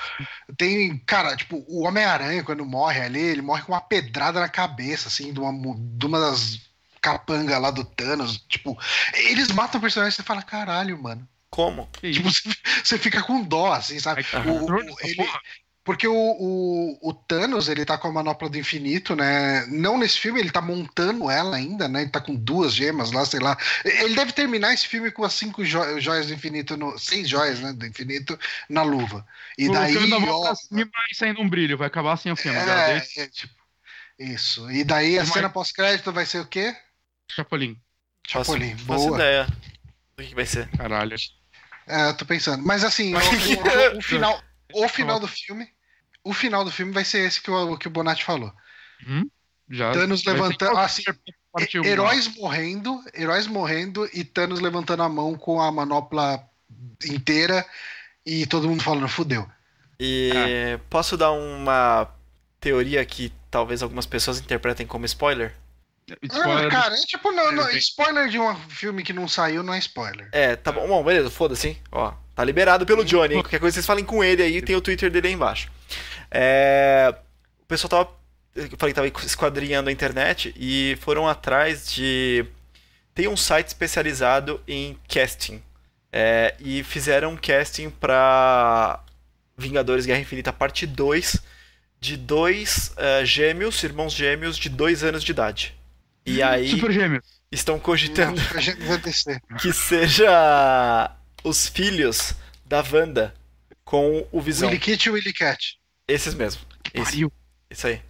tem. 0.57 0.97
Cara, 1.05 1.35
tipo, 1.35 1.63
o 1.67 1.85
Homem-Aranha, 1.85 2.43
quando 2.43 2.65
morre 2.65 2.99
ali, 3.01 3.19
ele 3.22 3.43
morre 3.43 3.61
com 3.61 3.73
uma 3.73 3.81
pedrada 3.81 4.39
na 4.39 4.49
cabeça, 4.49 5.07
assim, 5.07 5.31
de 5.31 5.39
uma, 5.39 5.53
de 5.77 6.05
uma 6.07 6.19
das 6.19 6.64
capangas 7.06 7.61
lá 7.61 7.69
do 7.72 7.84
Thanos. 7.86 8.38
Tipo, 8.49 8.77
eles 9.14 9.49
matam 9.49 9.77
o 9.77 9.82
personagem 9.82 10.14
e 10.14 10.15
você 10.18 10.23
fala, 10.23 10.41
caralho, 10.41 11.02
mano. 11.02 11.27
Como? 11.49 11.88
Tipo, 12.02 12.30
você, 12.84 12.98
fica 12.98 13.22
com 13.22 13.41
dó, 13.44 13.72
assim, 13.72 13.99
sabe? 13.99 14.26
Ai, 14.34 14.48
O- 14.48 14.65
o- 14.65 14.95
ele- 15.02 15.30
porque 15.84 16.07
o, 16.07 16.15
o, 16.15 16.98
o 17.10 17.14
Thanos, 17.14 17.69
ele 17.69 17.86
tá 17.86 17.95
com 17.95 18.07
a 18.07 18.11
manopla 18.11 18.49
do 18.49 18.57
infinito, 18.57 19.15
né? 19.15 19.68
Não 19.68 19.99
nesse 19.99 20.19
filme, 20.19 20.40
ele 20.40 20.49
tá 20.49 20.60
montando 20.60 21.30
ela 21.30 21.56
ainda, 21.57 21.88
né? 21.88 22.02
Ele 22.02 22.10
tá 22.10 22.19
com 22.19 22.34
duas 22.34 22.73
gemas 22.73 23.11
lá, 23.11 23.23
sei 23.23 23.40
lá. 23.40 23.56
Ele 23.86 24.15
deve 24.15 24.32
terminar 24.32 24.73
esse 24.73 24.88
filme 24.88 25.11
com 25.11 25.23
as 25.23 25.34
cinco 25.34 25.64
jo- 25.64 25.99
joias 25.99 26.26
do 26.26 26.34
infinito, 26.34 26.76
no, 26.76 26.98
seis 26.98 27.30
joias, 27.30 27.60
né? 27.60 27.72
Do 27.72 27.86
infinito 27.86 28.38
na 28.68 28.82
luva. 28.82 29.23
E 29.60 29.69
daí. 29.72 29.95
A 29.95 30.19
mão 30.19 30.41
ó, 30.41 30.56
cima 30.56 30.90
e 31.11 31.15
saindo 31.15 31.40
um 31.40 31.48
brilho. 31.48 31.77
Vai 31.77 31.86
acabar 31.86 32.14
assim 32.14 32.32
o 32.32 32.36
filme. 32.36 32.57
é, 32.57 33.06
é, 33.18 33.27
tipo, 33.27 33.53
isso. 34.18 34.69
E 34.72 34.84
daí 34.84 35.19
a 35.19 35.23
Mas- 35.23 35.34
cena 35.34 35.49
pós-crédito 35.52 36.11
vai 36.11 36.26
ser 36.26 36.40
o 36.40 36.48
quê? 36.48 36.76
Chapolin. 37.31 37.77
Faço, 38.27 38.52
Chapolin. 38.53 38.77
faço 38.77 39.06
Boa. 39.07 39.15
ideia 39.18 39.47
do 40.18 40.23
que 40.23 40.35
vai 40.35 40.45
ser. 40.45 40.68
Caralho. 40.72 41.15
É, 41.88 42.10
eu 42.10 42.18
tô 42.18 42.26
pensando. 42.26 42.65
Mas 42.65 42.84
assim, 42.84 43.14
o, 43.14 43.18
o- 43.18 43.97
o 43.97 44.02
final, 44.02 44.41
o 44.73 44.88
final 44.88 45.19
do 45.19 45.27
filme. 45.27 45.68
O 46.23 46.34
final 46.34 46.65
do 46.65 46.72
filme 46.72 46.91
vai 46.91 47.06
ser 47.06 47.19
esse 47.27 47.39
que 47.39 47.52
o, 47.52 47.77
que 47.77 47.88
o 47.88 47.91
Bonatti 47.91 48.23
falou. 48.23 48.52
Já 49.69 49.91
Thanos 49.91 50.23
levantando. 50.26 50.77
Assim, 50.77 51.03
parte 51.52 51.80
um, 51.80 51.85
heróis 51.85 52.27
morrendo, 52.35 53.03
heróis 53.14 53.45
morrendo 53.45 54.10
e 54.11 54.23
Thanos 54.23 54.60
levantando 54.60 55.03
a 55.03 55.10
mão 55.10 55.35
com 55.35 55.61
a 55.61 55.72
manopla 55.72 56.43
inteira 57.06 57.64
e 58.26 58.47
todo 58.47 58.68
mundo 58.68 58.81
falando, 58.84 59.07
fudeu. 59.07 59.47
E 59.99 60.31
É. 60.35 60.77
posso 60.89 61.15
dar 61.15 61.31
uma 61.31 62.10
teoria 62.60 63.06
que 63.06 63.31
talvez 63.52 63.84
algumas 63.84 64.07
pessoas 64.07 64.39
interpretem 64.39 64.88
como 64.88 65.06
spoiler? 65.06 65.53
Spoiler 66.23 66.68
Ah, 66.68 66.69
cara, 66.69 66.95
é 66.95 66.98
tipo, 66.99 67.32
não, 67.32 67.52
não, 67.52 67.69
spoiler 67.72 68.30
de 68.30 68.38
um 68.40 68.56
filme 68.69 69.03
que 69.03 69.11
não 69.11 69.27
saiu 69.27 69.64
não 69.64 69.73
é 69.73 69.80
spoiler. 69.80 70.30
É, 70.32 70.56
tá 70.56 70.72
bom, 70.72 70.88
bom 70.88 71.03
beleza, 71.03 71.30
foda-se, 71.30 71.69
hein? 71.69 71.82
Ó, 71.91 72.14
tá 72.36 72.44
liberado 72.44 72.86
pelo 72.86 73.03
Johnny, 73.03 73.36
hein? 73.36 73.41
Qualquer 73.41 73.60
coisa 73.60 73.76
vocês 73.76 73.86
falem 73.86 74.06
com 74.06 74.23
ele 74.23 74.44
aí, 74.44 74.61
tem 74.61 74.76
o 74.76 74.82
Twitter 74.82 75.10
dele 75.10 75.27
aí 75.27 75.34
embaixo. 75.34 75.72
É, 76.30 77.14
o 77.61 77.65
pessoal 77.65 77.90
tava, 77.90 78.10
eu 78.56 78.77
falei 78.77 78.94
que 78.94 79.02
tava 79.02 79.26
esquadrinhando 79.26 79.90
a 79.90 79.91
internet 79.91 80.53
e 80.57 80.98
foram 81.02 81.27
atrás 81.27 81.91
de... 81.91 82.45
Tem 83.14 83.27
um 83.27 83.38
site 83.38 83.68
especializado 83.68 84.61
em 84.68 84.99
casting. 85.07 85.61
É, 86.11 86.53
e 86.60 86.84
fizeram 86.84 87.32
um 87.32 87.38
casting 87.38 87.90
pra 87.90 89.02
Vingadores 89.57 90.06
Guerra 90.06 90.19
Infinita 90.19 90.53
parte 90.53 90.86
2 90.86 91.41
de 91.99 92.18
dois 92.18 92.94
eh, 92.98 93.26
gêmeos, 93.26 93.82
irmãos 93.84 94.14
gêmeos 94.14 94.57
de 94.57 94.69
dois 94.69 95.03
anos 95.03 95.23
de 95.23 95.32
idade. 95.32 95.76
E 96.26 96.41
aí 96.41 96.69
Super 96.69 96.91
Gêmeos. 96.91 97.23
estão 97.52 97.80
cogitando 97.80 98.41
Não, 98.41 99.57
que 99.60 99.72
seja 99.73 101.11
os 101.43 101.68
filhos 101.68 102.34
da 102.65 102.84
Wanda 102.91 103.34
com 103.84 104.27
o 104.31 104.41
Visão. 104.41 104.68
Willy 104.69 104.80
Kit 104.80 105.07
e 105.07 105.11
Willy 105.11 105.34
Cat. 105.34 105.77
Esses 106.07 106.34
mesmo. 106.34 106.61
Isso, 106.93 107.03
Pariu. 107.11 107.31
isso 107.69 107.88
aí. 107.88 108.02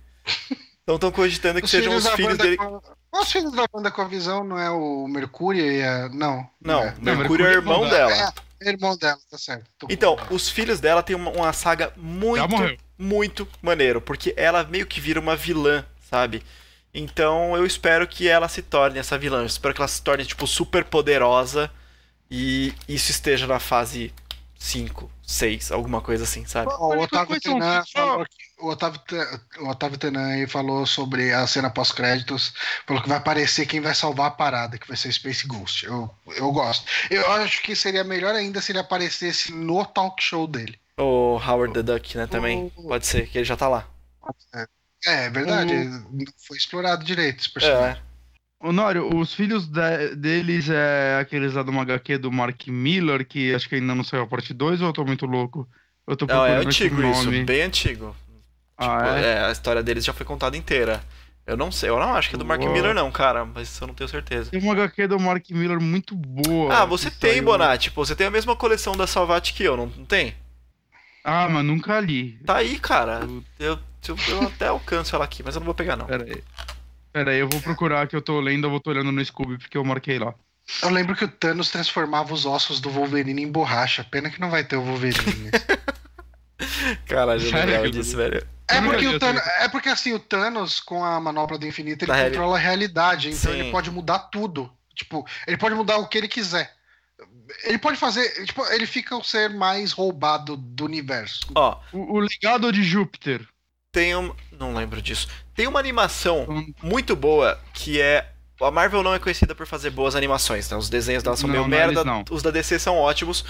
Então 0.83 0.95
estão 0.95 1.11
cogitando 1.11 1.59
que 1.59 1.65
Os 1.65 1.71
sejam 1.71 1.91
filhos 1.93 2.05
os 2.05 2.11
filhos 2.13 2.37
dele. 2.37 2.57
com- 2.57 2.81
Os 3.11 3.31
filhos 3.31 3.51
da 3.53 3.65
banda 3.71 3.89
com 3.91 4.01
a 4.01 4.07
visão 4.07 4.43
não 4.43 4.57
é 4.59 4.69
o 4.69 5.07
Mercúrio 5.07 5.65
e 5.69 5.81
a. 5.83 6.09
Não. 6.09 6.47
Não, 6.61 6.83
é. 6.83 6.95
Mercúrio 6.99 7.45
é 7.47 7.53
irmão 7.53 7.83
irmão 7.85 7.89
dela. 7.89 8.33
É, 8.61 8.69
irmão 8.69 8.97
dela, 8.97 9.17
tá 9.29 9.37
certo. 9.37 9.65
Tô 9.77 9.87
Então, 9.89 10.17
os 10.29 10.49
filhos 10.49 10.79
dela 10.79 11.03
têm 11.03 11.15
uma, 11.15 11.31
uma 11.31 11.53
saga 11.53 11.91
muito, 11.97 12.47
muito 12.97 13.47
maneiro, 13.61 13.99
porque 13.99 14.33
ela 14.37 14.63
meio 14.63 14.85
que 14.87 14.99
vira 15.01 15.19
uma 15.19 15.35
vilã, 15.35 15.85
sabe? 16.09 16.41
Então 16.95 17.55
eu 17.57 17.65
espero 17.65 18.07
que 18.07 18.27
ela 18.27 18.47
se 18.47 18.61
torne 18.61 18.97
essa 18.99 19.17
vilã. 19.17 19.39
Eu 19.41 19.45
espero 19.45 19.73
que 19.73 19.81
ela 19.81 19.87
se 19.87 20.01
torne, 20.01 20.25
tipo, 20.25 20.47
super 20.47 20.83
poderosa 20.85 21.69
e 22.31 22.73
isso 22.87 23.11
esteja 23.11 23.45
na 23.45 23.59
fase 23.59 24.13
5, 24.57 25.11
6, 25.21 25.71
alguma 25.71 26.01
coisa 26.01 26.23
assim, 26.23 26.45
sabe? 26.45 26.71
Ó, 26.71 26.95
o 26.95 27.01
Otávio 27.01 27.39
Tenan 27.39 27.83
falou 27.93 28.25
que, 28.25 28.45
o 28.59 28.69
Otávio, 28.69 29.01
o 29.59 29.67
Otávio 29.69 29.97
Tenan 29.97 30.25
aí 30.27 30.47
falou 30.47 30.85
sobre 30.87 31.31
a 31.33 31.45
cena 31.45 31.69
pós-créditos, 31.69 32.53
falou 32.87 33.03
que 33.03 33.09
vai 33.09 33.17
aparecer 33.17 33.65
quem 33.67 33.81
vai 33.81 33.93
salvar 33.93 34.27
a 34.27 34.31
parada, 34.31 34.77
que 34.79 34.87
vai 34.87 34.97
ser 34.97 35.09
o 35.09 35.13
Space 35.13 35.45
Ghost. 35.45 35.85
Eu, 35.85 36.09
eu 36.37 36.51
gosto. 36.51 36.85
Eu 37.11 37.29
acho 37.33 37.61
que 37.61 37.75
seria 37.75 38.03
melhor 38.03 38.33
ainda 38.33 38.61
se 38.61 38.71
ele 38.71 38.79
aparecesse 38.79 39.51
no 39.51 39.85
talk 39.85 40.23
show 40.23 40.47
dele. 40.47 40.79
O 40.97 41.37
Howard 41.37 41.73
the 41.73 41.83
Duck, 41.83 42.17
né, 42.17 42.25
também. 42.25 42.71
O- 42.77 42.87
Pode 42.87 43.05
ser, 43.05 43.27
que 43.27 43.37
ele 43.37 43.45
já 43.45 43.57
tá 43.57 43.67
lá. 43.67 43.85
É, 45.05 45.25
é 45.25 45.29
verdade, 45.29 45.73
foi 46.47 46.57
explorado 46.57 47.03
direito 47.03 47.39
esse 47.41 47.51
personagem. 47.51 48.01
É, 48.01 48.15
Honório, 48.67 49.13
os 49.15 49.33
filhos 49.33 49.67
de- 49.67 50.15
deles 50.15 50.69
é 50.69 51.19
aqueles 51.19 51.53
lá 51.53 51.61
do 51.61 51.77
HQ 51.77 52.17
do 52.17 52.31
Mark 52.31 52.67
Miller, 52.67 53.27
que 53.27 53.53
acho 53.53 53.67
que 53.69 53.75
ainda 53.75 53.93
não 53.93 54.03
saiu 54.03 54.23
a 54.23 54.27
parte 54.27 54.53
2, 54.53 54.81
ou 54.81 54.87
eu 54.87 54.93
tô 54.93 55.05
muito 55.05 55.25
louco? 55.25 55.67
Eu 56.07 56.15
tô 56.15 56.25
não, 56.25 56.45
é 56.45 56.57
antigo 56.57 57.03
isso, 57.03 57.29
bem 57.45 57.61
antigo. 57.63 58.15
Ah, 58.77 58.83
Tipo, 58.97 59.09
é? 59.17 59.21
é, 59.33 59.45
a 59.45 59.51
história 59.51 59.83
deles 59.83 60.03
já 60.05 60.13
foi 60.13 60.25
contada 60.25 60.57
inteira. 60.57 61.03
Eu 61.45 61.55
não 61.55 61.71
sei, 61.71 61.89
eu 61.89 61.99
não 61.99 62.15
acho 62.15 62.29
que 62.29 62.35
é 62.35 62.39
do 62.39 62.45
Mark 62.45 62.61
Uau. 62.61 62.73
Miller 62.73 62.93
não, 62.95 63.11
cara, 63.11 63.45
mas 63.45 63.79
eu 63.79 63.85
não 63.87 63.93
tenho 63.93 64.07
certeza. 64.09 64.49
Tem 64.49 64.59
uma 64.59 64.73
HQ 64.73 65.07
do 65.07 65.19
Mark 65.19 65.47
Miller 65.51 65.79
muito 65.79 66.15
boa. 66.15 66.73
Ah, 66.81 66.85
você 66.85 67.11
tem, 67.11 67.33
saiu- 67.33 67.43
Bonatti, 67.43 67.91
pô, 67.91 68.03
você 68.03 68.15
tem 68.15 68.25
a 68.25 68.31
mesma 68.31 68.55
coleção 68.55 68.93
da 68.97 69.05
Salvat 69.05 69.53
que 69.53 69.63
eu, 69.63 69.77
não, 69.77 69.85
não 69.85 70.05
tem? 70.05 70.33
Ah, 71.23 71.47
mas 71.49 71.63
nunca 71.63 71.99
li. 71.99 72.39
Tá 72.45 72.57
aí, 72.57 72.79
cara. 72.79 73.19
Eu- 73.21 73.43
Eu, 73.59 73.79
eu, 74.11 74.17
eu 74.29 74.43
até 74.43 74.67
alcanço 74.67 75.15
ela 75.15 75.25
aqui, 75.25 75.41
mas 75.43 75.55
eu 75.55 75.59
não 75.59 75.65
vou 75.65 75.75
pegar 75.75 75.95
não. 75.95 76.05
Pera 76.05 76.23
aí. 76.23 76.43
Pera 77.13 77.31
aí, 77.31 77.39
eu 77.39 77.47
vou 77.49 77.61
procurar 77.61 78.07
que 78.07 78.15
eu 78.15 78.21
tô 78.21 78.39
lendo, 78.39 78.65
eu 78.67 78.71
vou 78.71 78.79
tô 78.79 78.89
olhando 78.89 79.11
no 79.11 79.23
Scooby, 79.23 79.57
porque 79.57 79.77
eu 79.77 79.83
marquei 79.85 80.19
lá. 80.19 80.33
Eu 80.81 80.89
lembro 80.89 81.15
que 81.15 81.23
o 81.23 81.27
Thanos 81.27 81.69
transformava 81.69 82.33
os 82.33 82.45
ossos 82.45 82.79
do 82.81 82.89
Wolverine 82.89 83.41
em 83.43 83.51
borracha. 83.51 84.03
Pena 84.03 84.29
que 84.29 84.41
não 84.41 84.49
vai 84.49 84.63
ter 84.63 84.75
o 84.77 84.81
Wolverine. 84.81 85.51
Caralho, 87.05 87.41
eu 87.41 87.49
Sério, 87.49 87.65
lembrava 87.65 87.91
disso, 87.91 88.15
velho. 88.17 88.45
É 88.67 88.81
porque, 88.81 89.07
o 89.07 89.19
Thanos, 89.19 89.41
é 89.59 89.67
porque 89.69 89.89
assim, 89.89 90.13
o 90.13 90.19
Thanos, 90.19 90.79
com 90.79 91.03
a 91.03 91.19
manopla 91.19 91.57
do 91.57 91.67
infinito, 91.67 92.03
ele 92.03 92.11
Da 92.11 92.15
reali- 92.15 92.31
controla 92.31 92.57
a 92.57 92.59
realidade, 92.59 93.29
então 93.29 93.51
Sim. 93.51 93.59
ele 93.59 93.71
pode 93.71 93.91
mudar 93.91 94.17
tudo. 94.19 94.71
Tipo, 94.95 95.25
ele 95.45 95.57
pode 95.57 95.75
mudar 95.75 95.97
o 95.97 96.07
que 96.07 96.17
ele 96.17 96.27
quiser. 96.27 96.73
Ele 97.63 97.77
pode 97.77 97.97
fazer. 97.97 98.43
Tipo, 98.45 98.65
ele 98.71 98.87
fica 98.87 99.15
o 99.15 99.23
ser 99.23 99.49
mais 99.51 99.91
roubado 99.91 100.57
do 100.57 100.85
universo. 100.85 101.41
Ó, 101.53 101.79
O, 101.93 102.15
o 102.15 102.19
legado 102.19 102.71
de 102.71 102.81
Júpiter. 102.81 103.45
Tem 103.95 104.13
um. 104.15 104.35
Não 104.51 104.73
lembro 104.75 105.01
disso. 105.01 105.27
Tem 105.55 105.67
uma 105.67 105.79
animação 105.79 106.45
Hum. 106.49 106.73
muito 106.83 107.15
boa 107.15 107.57
que 107.73 108.01
é. 108.01 108.29
A 108.61 108.69
Marvel 108.71 109.01
não 109.03 109.13
é 109.13 109.19
conhecida 109.19 109.55
por 109.55 109.65
fazer 109.65 109.89
boas 109.89 110.15
animações, 110.15 110.69
né? 110.69 110.77
Os 110.77 110.89
desenhos 110.89 111.23
dela 111.23 111.35
são 111.37 111.47
Não, 111.47 111.55
meio 111.55 111.67
merda, 111.67 112.03
não. 112.03 112.23
os 112.29 112.41
da 112.43 112.51
DC 112.51 112.77
são 112.79 112.97
ótimos. 112.97 113.43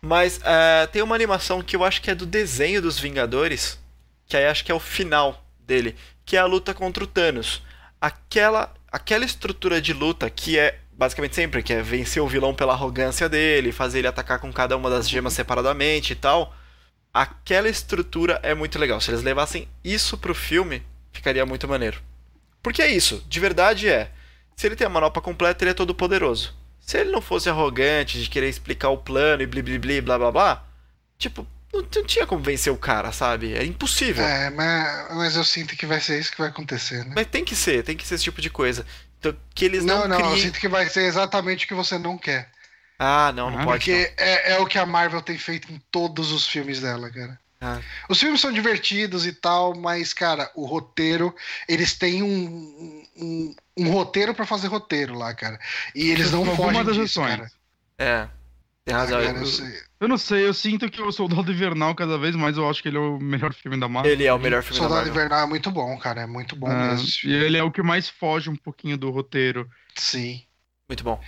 Mas 0.00 0.40
é, 0.44 0.86
tem 0.86 1.02
uma 1.02 1.14
animação 1.14 1.62
que 1.62 1.74
eu 1.74 1.82
acho 1.84 2.00
que 2.00 2.10
é 2.10 2.14
do 2.14 2.26
desenho 2.26 2.80
dos 2.82 2.98
Vingadores, 2.98 3.78
que 4.26 4.36
aí 4.36 4.46
acho 4.46 4.64
que 4.64 4.70
é 4.70 4.74
o 4.74 4.80
final 4.80 5.44
dele, 5.60 5.96
que 6.24 6.36
é 6.36 6.40
a 6.40 6.44
luta 6.46 6.72
contra 6.74 7.02
o 7.02 7.06
Thanos. 7.06 7.62
Aquela, 8.00 8.72
aquela 8.90 9.24
estrutura 9.24 9.80
de 9.80 9.92
luta 9.92 10.28
que 10.30 10.58
é 10.58 10.78
basicamente 10.92 11.34
sempre, 11.34 11.62
que 11.62 11.72
é 11.72 11.82
vencer 11.82 12.22
o 12.22 12.26
vilão 12.28 12.54
pela 12.54 12.72
arrogância 12.72 13.28
dele, 13.28 13.70
fazer 13.72 13.98
ele 13.98 14.08
atacar 14.08 14.38
com 14.38 14.52
cada 14.52 14.76
uma 14.76 14.88
das 14.90 15.08
gemas 15.08 15.32
separadamente 15.34 16.12
e 16.12 16.16
tal. 16.16 16.54
Aquela 17.16 17.66
estrutura 17.66 18.38
é 18.42 18.54
muito 18.54 18.78
legal. 18.78 19.00
Se 19.00 19.10
eles 19.10 19.22
levassem 19.22 19.66
isso 19.82 20.18
pro 20.18 20.34
filme, 20.34 20.82
ficaria 21.14 21.46
muito 21.46 21.66
maneiro. 21.66 21.98
Porque 22.62 22.82
é 22.82 22.90
isso, 22.90 23.24
de 23.26 23.40
verdade 23.40 23.88
é. 23.88 24.10
Se 24.54 24.66
ele 24.66 24.76
tem 24.76 24.86
a 24.86 24.90
manopla 24.90 25.22
completa, 25.22 25.64
ele 25.64 25.70
é 25.70 25.74
todo 25.74 25.94
poderoso. 25.94 26.54
Se 26.78 26.98
ele 26.98 27.10
não 27.10 27.22
fosse 27.22 27.48
arrogante 27.48 28.20
de 28.22 28.28
querer 28.28 28.50
explicar 28.50 28.90
o 28.90 28.98
plano 28.98 29.42
e 29.42 29.46
blibli 29.46 30.00
blá 30.02 30.18
blá 30.18 30.30
blá, 30.30 30.64
tipo, 31.16 31.46
não, 31.72 31.82
tinha 32.04 32.26
como 32.26 32.42
vencer 32.42 32.70
o 32.70 32.76
cara, 32.76 33.10
sabe? 33.12 33.54
É 33.54 33.64
impossível. 33.64 34.22
É, 34.22 34.50
mas, 34.50 35.16
mas 35.16 35.36
eu 35.36 35.44
sinto 35.44 35.74
que 35.74 35.86
vai 35.86 36.02
ser 36.02 36.20
isso 36.20 36.30
que 36.30 36.38
vai 36.38 36.48
acontecer, 36.48 37.02
né? 37.06 37.12
Mas 37.16 37.26
tem 37.28 37.44
que 37.44 37.56
ser, 37.56 37.82
tem 37.82 37.96
que 37.96 38.06
ser 38.06 38.16
esse 38.16 38.24
tipo 38.24 38.42
de 38.42 38.50
coisa. 38.50 38.84
Então, 39.18 39.34
que 39.54 39.64
eles 39.64 39.82
não, 39.84 40.00
Não, 40.00 40.08
não, 40.08 40.20
eu 40.20 40.26
criem... 40.32 40.42
sinto 40.42 40.60
que 40.60 40.68
vai 40.68 40.86
ser 40.88 41.04
exatamente 41.04 41.64
o 41.64 41.68
que 41.68 41.74
você 41.74 41.98
não 41.98 42.18
quer. 42.18 42.50
Ah, 42.98 43.32
não, 43.34 43.50
não 43.50 43.60
Ah, 43.60 43.64
pode. 43.64 43.84
Porque 43.84 44.12
é, 44.16 44.52
é 44.52 44.58
o 44.58 44.66
que 44.66 44.78
a 44.78 44.86
Marvel 44.86 45.20
tem 45.22 45.36
feito 45.38 45.70
em 45.72 45.80
todos 45.90 46.32
os 46.32 46.46
filmes 46.46 46.80
dela, 46.80 47.10
cara. 47.10 47.38
Ah. 47.60 47.80
Os 48.08 48.20
filmes 48.20 48.40
são 48.40 48.52
divertidos 48.52 49.26
e 49.26 49.32
tal, 49.32 49.74
mas, 49.74 50.12
cara, 50.12 50.50
o 50.54 50.66
roteiro, 50.66 51.34
eles 51.68 51.94
têm 51.94 52.22
um, 52.22 53.02
um, 53.16 53.54
um 53.78 53.90
roteiro 53.90 54.34
pra 54.34 54.44
fazer 54.46 54.68
roteiro 54.68 55.14
lá, 55.14 55.34
cara. 55.34 55.58
E 55.94 56.10
eles 56.10 56.30
não 56.32 56.44
fogem 56.56 56.84
das 56.84 56.96
disso, 56.96 57.20
ações. 57.22 57.36
cara. 57.36 57.50
É, 57.98 58.28
tem 58.84 58.94
razão. 58.94 59.20
Cara, 59.22 59.32
eu 59.38 59.40
Eu- 59.42 59.46
sei. 59.46 59.86
Eu 59.98 60.08
não 60.08 60.18
sei, 60.18 60.46
eu 60.46 60.52
sinto 60.52 60.90
que 60.90 61.00
o 61.00 61.10
Soldado 61.10 61.50
Invernal, 61.50 61.94
cada 61.94 62.18
vez 62.18 62.36
mais, 62.36 62.58
eu 62.58 62.68
acho 62.68 62.82
que 62.82 62.88
ele 62.88 62.98
é 62.98 63.00
o 63.00 63.18
melhor 63.18 63.54
filme 63.54 63.80
da 63.80 63.88
Marvel. 63.88 64.12
Ele 64.12 64.26
é 64.26 64.32
o 64.34 64.38
melhor 64.38 64.62
filme 64.62 64.78
da 64.78 64.82
Soldado 64.86 65.06
Marvel. 65.06 65.14
Invernal 65.24 65.44
é 65.44 65.48
muito 65.48 65.70
bom, 65.70 65.98
cara. 65.98 66.20
É 66.20 66.26
muito 66.26 66.54
bom 66.54 66.66
Ah, 66.70 66.88
mesmo. 66.90 67.08
e 67.24 67.32
ele 67.32 67.56
é 67.56 67.62
o 67.62 67.70
que 67.70 67.82
mais 67.82 68.06
foge 68.06 68.50
um 68.50 68.56
pouquinho 68.56 68.98
do 68.98 69.10
roteiro. 69.10 69.66
Sim. 69.94 70.42
Muito 70.86 71.02
bom. 71.02 71.18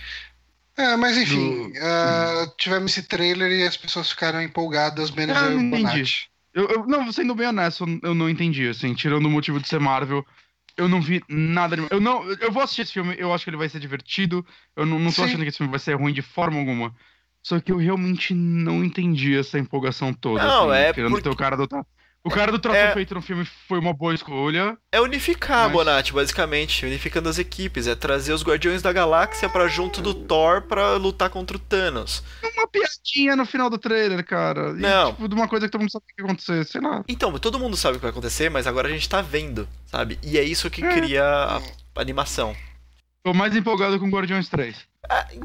É, 0.79 0.95
mas 0.95 1.17
enfim, 1.17 1.71
Do- 1.71 1.79
ah, 1.81 2.51
tivemos 2.57 2.91
esse 2.91 3.03
trailer 3.07 3.51
e 3.51 3.63
as 3.67 3.75
pessoas 3.75 4.09
ficaram 4.09 4.41
empolgadas, 4.41 5.11
menos 5.11 5.35
Ah, 5.37 5.47
eu 5.47 5.51
e 5.59 5.63
não 5.63 5.67
o. 5.67 5.81
Bonatti. 5.81 6.29
Eu, 6.53 6.67
eu- 6.69 6.87
não, 6.87 7.11
sendo 7.11 7.35
bem 7.35 7.47
honesto, 7.47 7.85
eu 8.01 8.15
não 8.15 8.29
entendi, 8.29 8.67
assim, 8.67 8.93
tirando 8.93 9.25
o 9.25 9.29
motivo 9.29 9.59
de 9.59 9.67
ser 9.67 9.79
Marvel, 9.79 10.25
eu 10.77 10.87
não 10.87 11.01
vi 11.01 11.21
nada. 11.27 11.75
de- 11.75 11.85
Eu 11.91 11.99
não, 11.99 12.23
eu 12.31 12.51
vou 12.51 12.63
assistir 12.63 12.83
esse 12.83 12.93
filme, 12.93 13.13
eu 13.17 13.33
acho 13.33 13.43
que 13.43 13.49
ele 13.49 13.57
vai 13.57 13.67
ser 13.69 13.79
divertido. 13.79 14.45
Eu 14.75 14.85
não, 14.85 14.97
não 14.97 15.11
tô 15.11 15.21
Sim. 15.21 15.23
achando 15.25 15.41
que 15.43 15.49
esse 15.49 15.57
filme 15.57 15.69
vai 15.71 15.79
ser 15.79 15.95
ruim 15.95 16.13
de 16.13 16.21
forma 16.21 16.57
alguma. 16.57 16.95
Só 17.43 17.59
que 17.59 17.71
eu 17.71 17.77
realmente 17.77 18.33
não 18.33 18.83
entendi 18.83 19.37
essa 19.37 19.59
empolgação 19.59 20.13
toda. 20.13 20.43
Não, 20.43 20.69
assim, 20.71 20.81
é 20.81 20.93
querendo 20.93 21.11
porque- 21.11 21.23
ter 21.23 21.29
o 21.29 21.35
cara 21.35 21.55
do 21.57 21.67
O 22.23 22.29
cara 22.29 22.51
do 22.51 22.59
trato 22.59 22.75
É- 22.75 22.93
feito 22.93 23.15
no 23.15 23.21
filme 23.21 23.45
foi 23.67 23.79
uma 23.79 23.93
boa 23.93 24.13
escolha. 24.13 24.77
É 24.91 24.99
unificar, 24.99 25.63
Mas- 25.63 25.71
Bonatti, 25.71 26.11
basicamente. 26.13 26.85
Unificando 26.85 27.29
as 27.29 27.39
equipes. 27.39 27.87
É 27.87 27.95
trazer 27.95 28.33
os 28.33 28.43
Guardiões 28.43 28.81
da 28.81 28.91
Galáxia 28.91 29.47
pra 29.49 29.67
junto 29.69 30.01
do 30.01 30.13
Thor 30.13 30.63
pra 30.63 30.95
lutar 30.97 31.29
contra 31.29 31.55
o 31.55 31.59
Thanos. 31.59 32.21
Uma 32.57 32.67
piadinha 32.67 33.35
no 33.37 33.45
final 33.45 33.69
do 33.69 33.77
trailer, 33.77 34.23
cara. 34.25 34.71
E, 34.71 34.81
Não. 34.81 35.11
tipo, 35.13 35.29
de 35.29 35.33
uma 35.35 35.47
coisa 35.47 35.65
que 35.65 35.71
todo 35.71 35.79
mundo 35.81 35.91
sabe 35.91 36.03
o 36.03 36.07
que 36.15 36.21
ia 36.21 36.25
acontecer, 36.25 36.65
sei 36.65 36.81
lá. 36.81 37.03
Então, 37.07 37.31
todo 37.39 37.57
mundo 37.57 37.77
sabe 37.77 37.93
o 37.95 37.99
que 37.99 38.03
vai 38.03 38.11
acontecer, 38.11 38.49
mas 38.49 38.67
agora 38.67 38.89
a 38.89 38.91
gente 38.91 39.07
tá 39.07 39.21
vendo, 39.21 39.67
sabe? 39.85 40.19
E 40.21 40.37
é 40.37 40.43
isso 40.43 40.69
que 40.69 40.83
É. 40.83 40.89
cria 40.93 41.23
a 41.23 41.61
animação. 42.01 42.53
Tô 43.23 43.33
mais 43.33 43.55
empolgado 43.55 43.97
com 43.97 44.09
Guardiões 44.09 44.49
3. 44.49 44.75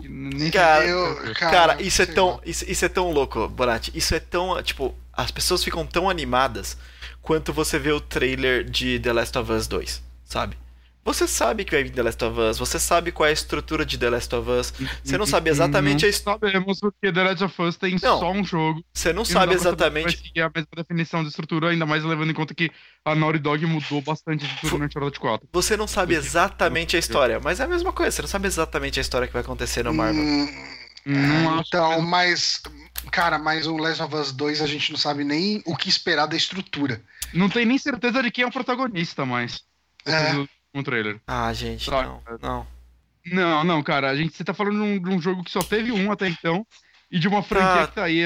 Nem 0.02 0.50
cara, 0.50 0.84
Eu- 0.84 1.16
cara, 1.34 1.50
Cara, 1.74 1.82
isso 1.82 2.02
é 2.02 2.06
tão. 2.06 2.40
Isso, 2.44 2.64
isso 2.68 2.84
é 2.84 2.88
tão 2.88 3.12
louco, 3.12 3.48
Bonatti. 3.48 3.92
Isso 3.94 4.14
é 4.14 4.20
tão. 4.20 4.60
Tipo, 4.62 4.94
as 5.16 5.30
pessoas 5.30 5.62
ficam 5.64 5.86
tão 5.86 6.08
animadas 6.10 6.76
quanto 7.22 7.52
você 7.52 7.78
vê 7.78 7.92
o 7.92 8.00
trailer 8.00 8.64
de 8.64 8.98
The 8.98 9.12
Last 9.12 9.38
of 9.38 9.50
Us 9.52 9.66
2, 9.66 10.02
sabe? 10.24 10.56
Você 11.06 11.28
sabe 11.28 11.66
que 11.66 11.72
vai 11.72 11.84
vir 11.84 11.90
The 11.92 12.02
Last 12.02 12.24
of 12.24 12.40
Us, 12.40 12.56
você 12.58 12.78
sabe 12.78 13.12
qual 13.12 13.26
é 13.26 13.28
a 13.28 13.32
estrutura 13.34 13.84
de 13.84 13.98
The 13.98 14.08
Last 14.08 14.34
of 14.34 14.50
Us, 14.50 14.72
você 15.02 15.18
não 15.18 15.26
sabe 15.26 15.50
exatamente 15.50 16.00
Não 16.00 16.06
a 16.06 16.10
his- 16.10 16.16
Sabemos 16.16 16.80
porque 16.80 17.12
The 17.12 17.22
Last 17.22 17.44
of 17.44 17.62
Us 17.62 17.76
tem 17.76 17.96
Não. 18.02 18.18
só 18.20 18.32
um 18.32 18.42
jogo. 18.42 18.82
Você 18.90 19.12
não 19.12 19.22
sabe 19.22 19.54
dá 19.54 19.60
pra 19.60 19.60
saber 19.60 19.60
se 19.60 19.68
exatamente. 19.68 20.04
Vai 20.16 20.26
seguir 20.26 20.40
a 20.40 20.50
mesma 20.54 20.68
definição 20.74 21.22
de 21.22 21.28
estrutura, 21.28 21.68
ainda 21.68 21.84
mais 21.84 22.02
levando 22.04 22.30
em 22.30 22.34
conta 22.34 22.54
que 22.54 22.70
a 23.04 23.14
Naughty 23.14 23.38
Dog 23.38 23.66
mudou 23.66 24.00
bastante 24.00 24.46
a 24.46 24.48
estrutura 24.48 24.78
no 24.78 24.84
Uncharted 24.86 25.20
4. 25.20 25.46
Você 25.52 25.76
não 25.76 25.86
sabe 25.86 26.14
exatamente 26.14 26.96
a 26.96 26.98
história, 26.98 27.38
mas 27.38 27.60
é 27.60 27.64
a 27.64 27.68
mesma 27.68 27.92
coisa, 27.92 28.10
você 28.10 28.22
não 28.22 28.28
sabe 28.28 28.46
exatamente 28.46 28.98
a 28.98 29.02
história 29.02 29.26
que 29.26 29.32
vai 29.34 29.42
acontecer 29.42 29.82
no 29.84 29.92
Marvel. 29.92 30.22
Hum, 30.22 30.48
Não 31.04 31.54
acho 31.58 31.68
então, 31.68 31.96
que- 31.96 32.02
mas. 32.02 32.62
Cara, 33.10 33.38
mas 33.38 33.66
o 33.66 33.76
Last 33.76 34.02
of 34.02 34.14
Us 34.16 34.32
2 34.32 34.62
a 34.62 34.66
gente 34.66 34.90
não 34.90 34.98
sabe 34.98 35.24
nem 35.24 35.62
o 35.66 35.76
que 35.76 35.88
esperar 35.88 36.26
da 36.26 36.36
estrutura. 36.36 37.02
Não 37.34 37.48
tem 37.50 37.66
nem 37.66 37.76
certeza 37.78 38.22
de 38.22 38.30
quem 38.30 38.44
é 38.44 38.46
o 38.46 38.50
protagonista 38.52 39.26
mais. 39.26 39.62
É. 40.06 40.32
No, 40.32 40.48
no 40.72 40.82
trailer. 40.82 41.20
Ah, 41.26 41.52
gente, 41.52 41.90
não, 41.90 42.22
não. 42.40 42.66
Não, 43.26 43.64
não, 43.64 43.82
cara. 43.82 44.10
A 44.10 44.16
gente, 44.16 44.34
você 44.36 44.44
tá 44.44 44.54
falando 44.54 44.76
de 44.76 44.82
um, 44.82 44.98
de 44.98 45.08
um 45.10 45.20
jogo 45.20 45.42
que 45.44 45.50
só 45.50 45.60
teve 45.62 45.92
um 45.92 46.10
até 46.12 46.28
então. 46.28 46.66
E 47.10 47.18
de 47.18 47.28
uma 47.28 47.42
franquia 47.42 47.82
Tá. 47.82 47.86
que 47.88 47.94
tá 47.94 48.04
aí. 48.04 48.22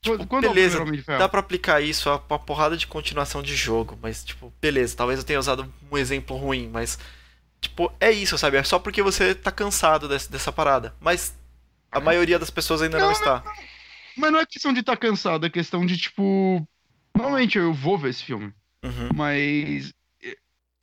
Tipo, 0.00 0.26
quando 0.26 0.44
é 0.44 0.48
o 0.48 0.54
beleza, 0.54 0.78
Ferro? 1.02 1.18
Dá 1.18 1.28
pra 1.28 1.40
aplicar 1.40 1.80
isso 1.80 2.08
a 2.08 2.22
uma 2.30 2.38
porrada 2.38 2.76
de 2.76 2.86
continuação 2.86 3.42
de 3.42 3.56
jogo, 3.56 3.98
mas, 4.00 4.22
tipo, 4.22 4.52
beleza, 4.60 4.94
talvez 4.96 5.18
eu 5.18 5.24
tenha 5.24 5.40
usado 5.40 5.72
um 5.90 5.98
exemplo 5.98 6.36
ruim, 6.36 6.70
mas, 6.72 6.98
tipo, 7.60 7.92
é 7.98 8.10
isso, 8.12 8.38
sabe? 8.38 8.56
É 8.58 8.62
só 8.62 8.78
porque 8.78 9.02
você 9.02 9.34
tá 9.34 9.50
cansado 9.50 10.06
desse- 10.08 10.30
dessa 10.30 10.52
parada. 10.52 10.94
Mas 11.00 11.34
a 11.90 12.00
maioria 12.00 12.38
das 12.38 12.50
pessoas 12.50 12.82
ainda 12.82 12.98
não, 12.98 13.06
Não, 13.06 13.12
está. 13.12 13.42
Mas 14.16 14.32
não 14.32 14.40
é 14.40 14.46
questão 14.46 14.72
de 14.72 14.80
estar 14.80 14.96
tá 14.96 14.98
cansado, 15.08 15.46
é 15.46 15.50
questão 15.50 15.84
de, 15.86 15.96
tipo. 15.96 16.66
Normalmente 17.16 17.58
eu 17.58 17.72
vou 17.72 17.96
ver 17.98 18.10
esse 18.10 18.24
filme. 18.24 18.52
Uhum. 18.84 19.08
Mas. 19.14 19.92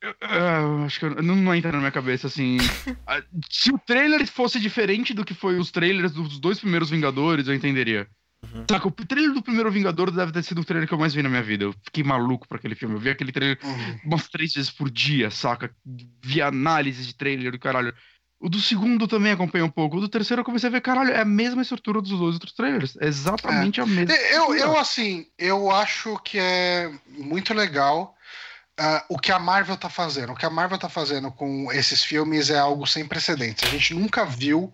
eu 0.02 0.84
acho 0.84 0.98
que 1.00 1.06
eu- 1.06 1.22
não, 1.22 1.34
não 1.36 1.54
entra 1.54 1.72
na 1.72 1.78
minha 1.78 1.90
cabeça 1.90 2.26
assim. 2.26 2.58
Se 3.50 3.72
o 3.72 3.78
trailer 3.78 4.26
fosse 4.26 4.60
diferente 4.60 5.12
do 5.14 5.24
que 5.24 5.34
foi 5.34 5.58
os 5.58 5.70
trailers 5.70 6.12
dos 6.12 6.38
dois 6.38 6.58
primeiros 6.60 6.90
Vingadores, 6.90 7.48
eu 7.48 7.54
entenderia. 7.54 8.06
Uhum. 8.42 8.64
Saca, 8.70 8.86
o 8.86 8.90
trailer 8.90 9.32
do 9.32 9.42
primeiro 9.42 9.70
Vingador 9.70 10.10
deve 10.10 10.30
ter 10.30 10.42
sido 10.42 10.60
o 10.60 10.64
trailer 10.64 10.86
que 10.86 10.94
eu 10.94 10.98
mais 10.98 11.14
vi 11.14 11.22
na 11.22 11.28
minha 11.28 11.42
vida. 11.42 11.64
Eu 11.64 11.74
fiquei 11.84 12.04
maluco 12.04 12.46
pra 12.46 12.58
aquele 12.58 12.74
filme. 12.74 12.94
Eu 12.94 13.00
vi 13.00 13.10
aquele 13.10 13.32
trailer 13.32 13.58
Uhum. 13.64 14.00
umas 14.04 14.28
três 14.28 14.52
vezes 14.52 14.70
por 14.70 14.90
dia, 14.90 15.30
saca? 15.30 15.74
Vi 16.22 16.40
análise 16.42 17.04
de 17.04 17.14
trailer 17.14 17.50
do 17.52 17.58
caralho. 17.58 17.94
O 18.38 18.48
do 18.50 18.60
segundo 18.60 19.08
também 19.08 19.32
acompanhei 19.32 19.66
um 19.66 19.70
pouco. 19.70 19.96
O 19.96 20.00
do 20.00 20.08
terceiro 20.08 20.40
eu 20.40 20.44
comecei 20.44 20.68
a 20.68 20.72
ver, 20.72 20.82
caralho, 20.82 21.10
é 21.10 21.20
a 21.20 21.24
mesma 21.24 21.62
estrutura 21.62 22.02
dos 22.02 22.10
dois 22.10 22.34
outros 22.34 22.52
trailers. 22.52 22.96
É 23.00 23.06
exatamente 23.06 23.80
a 23.80 23.86
mesma. 23.86 24.14
Eu, 24.14 24.54
estrutura. 24.54 24.60
eu, 24.60 24.78
assim, 24.78 25.26
eu 25.38 25.70
acho 25.70 26.18
que 26.22 26.38
é 26.38 26.90
muito 27.08 27.54
legal 27.54 28.14
ah, 28.78 29.04
o 29.08 29.18
que 29.18 29.32
a 29.32 29.38
Marvel 29.38 29.76
tá 29.76 29.88
fazendo. 29.88 30.32
O 30.32 30.36
que 30.36 30.44
a 30.44 30.50
Marvel 30.50 30.76
tá 30.78 30.88
fazendo 30.88 31.32
com 31.32 31.72
esses 31.72 32.04
filmes 32.04 32.50
é 32.50 32.58
algo 32.58 32.86
sem 32.86 33.06
precedentes. 33.06 33.66
A 33.66 33.72
gente 33.72 33.94
nunca 33.94 34.26
viu 34.26 34.72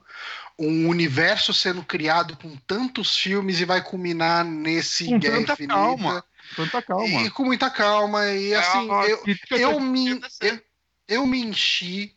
um 0.58 0.88
universo 0.88 1.54
sendo 1.54 1.84
criado 1.84 2.36
com 2.36 2.56
tantos 2.66 3.16
filmes 3.16 3.60
e 3.60 3.64
vai 3.64 3.82
culminar 3.82 4.44
nesse 4.44 5.06
Com 5.06 5.18
Guerra 5.20 5.36
tanta 5.38 5.52
Infinita. 5.52 5.74
calma. 5.74 6.24
Tanta 6.56 6.82
calma. 6.82 7.22
E 7.22 7.30
com 7.30 7.44
muita 7.44 7.70
calma. 7.70 8.26
E 8.26 8.52
assim, 8.54 8.88
Ah, 8.90 9.06
eu, 9.06 9.22
eu 9.50 9.78
que 9.78 9.80
me, 9.84 10.20
eu, 10.40 10.60
eu 11.08 11.26
me 11.26 11.40
enchi 11.40 12.12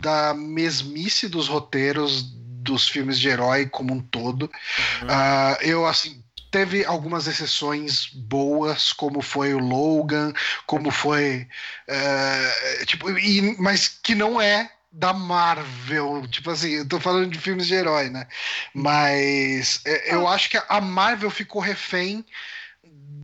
da 0.00 0.34
mesmice 0.34 1.28
dos 1.28 1.48
roteiros 1.48 2.22
dos 2.66 2.88
filmes 2.88 3.18
de 3.18 3.28
herói 3.28 3.66
como 3.66 3.94
um 3.94 4.00
todo. 4.00 4.44
Uhum. 4.44 5.08
Ah, 5.08 5.56
eu, 5.60 5.86
assim, 5.86 6.22
teve 6.50 6.84
algumas 6.84 7.26
exceções 7.26 8.06
boas, 8.12 8.92
como 8.92 9.20
foi 9.22 9.54
o 9.54 9.58
Logan, 9.58 10.32
como 10.66 10.90
foi. 10.90 11.46
eh, 11.88 12.84
tipo, 12.86 13.10
e- 13.18 13.56
mas 13.58 13.88
que 13.88 14.14
não 14.14 14.40
é 14.40 14.70
da 14.90 15.12
Marvel. 15.12 16.26
Tipo 16.28 16.50
assim, 16.50 16.70
eu 16.70 16.88
tô 16.88 16.98
falando 16.98 17.30
de 17.30 17.38
filmes 17.38 17.66
de 17.66 17.74
herói, 17.74 18.08
né? 18.10 18.26
Mas 18.74 19.80
eh, 19.84 20.14
eu 20.14 20.26
acho 20.26 20.48
que 20.50 20.58
a 20.68 20.80
Marvel 20.80 21.30
ficou 21.30 21.60
refém 21.60 22.24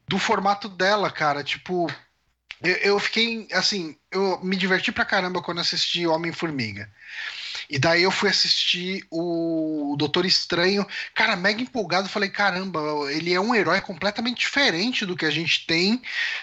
do 0.08 0.18
formato 0.18 0.68
dela, 0.68 1.10
cara. 1.10 1.42
Tipo. 1.42 1.86
Eu, 2.62 2.76
eu 2.76 2.98
fiquei 2.98 3.48
assim, 3.52 3.96
eu 4.10 4.38
me 4.42 4.56
diverti 4.56 4.92
pra 4.92 5.04
caramba 5.04 5.42
quando 5.42 5.60
assisti 5.60 6.06
Homem-Formiga. 6.06 6.88
E 7.72 7.78
daí 7.78 8.02
eu 8.02 8.10
fui 8.10 8.28
assistir 8.28 9.02
o 9.10 9.96
Doutor 9.98 10.26
Estranho, 10.26 10.86
cara, 11.14 11.34
mega 11.36 11.62
empolgado. 11.62 12.06
Falei, 12.06 12.28
caramba, 12.28 12.78
ele 13.10 13.32
é 13.32 13.40
um 13.40 13.54
herói 13.54 13.80
completamente 13.80 14.40
diferente 14.40 15.06
do 15.06 15.16
que 15.16 15.24
a 15.24 15.30
gente 15.30 15.66
tem 15.66 15.94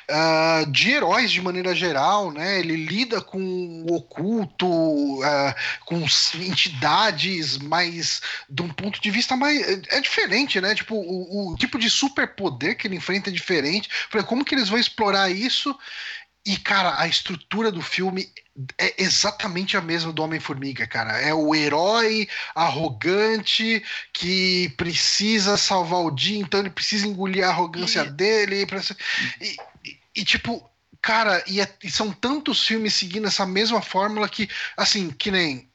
uh, 0.10 0.66
de 0.72 0.90
heróis 0.90 1.30
de 1.30 1.40
maneira 1.40 1.76
geral, 1.76 2.32
né? 2.32 2.60
Ele 2.60 2.76
lida 2.76 3.22
com 3.22 3.40
o 3.88 3.94
oculto, 3.94 4.66
uh, 4.68 5.54
com 5.86 6.04
entidades, 6.42 7.60
mas 7.60 8.24
de 8.50 8.64
um 8.64 8.70
ponto 8.70 9.00
de 9.00 9.12
vista 9.12 9.36
mais. 9.36 9.62
É 9.90 10.02
diferente, 10.02 10.60
né? 10.60 10.74
Tipo, 10.74 10.96
o, 10.96 11.54
o 11.54 11.56
tipo 11.58 11.78
de 11.78 11.92
superpoder 11.92 12.76
que 12.76 12.88
ele 12.88 12.96
enfrenta 12.96 13.30
é 13.30 13.34
diferente. 13.34 13.88
Falei, 14.10 14.26
como 14.26 14.44
que 14.44 14.56
eles 14.56 14.68
vão 14.68 14.80
explorar 14.80 15.30
isso? 15.30 15.78
E, 16.44 16.58
cara, 16.58 17.00
a 17.00 17.08
estrutura 17.08 17.72
do 17.72 17.84
filme 17.84 18.28
é 18.78 19.02
exatamente 19.02 19.78
a 19.78 19.82
mesma 19.82 20.12
do 20.12 20.22
Homem-Formiga, 20.22 20.86
cara. 20.86 21.18
É 21.20 21.34
o 21.34 21.56
herói 21.56 22.28
arrogante 22.54 23.84
que 24.12 24.70
precisa 24.78 25.58
salvar 25.58 26.02
o 26.02 26.12
dia, 26.12 26.40
então 26.40 26.60
ele 26.60 26.70
precisa 26.70 27.08
engolir 27.08 27.46
a 27.46 27.50
arrogância 27.50 28.02
e... 28.02 28.10
dele. 28.10 28.68
E, 29.40 29.56
e, 29.86 30.00
e, 30.16 30.26
tipo, 30.26 30.70
cara, 31.02 31.44
e, 31.48 31.62
é, 31.62 31.74
e, 31.84 31.90
são 31.90 32.12
tantos 32.12 32.66
filmes 32.66 32.94
seguindo 32.94 33.28
essa 33.28 33.46
mesma 33.46 33.82
fórmula 33.82 34.28
que, 34.28 34.50
assim, 34.76 35.10
que 35.10 35.32
nem. 35.32 35.70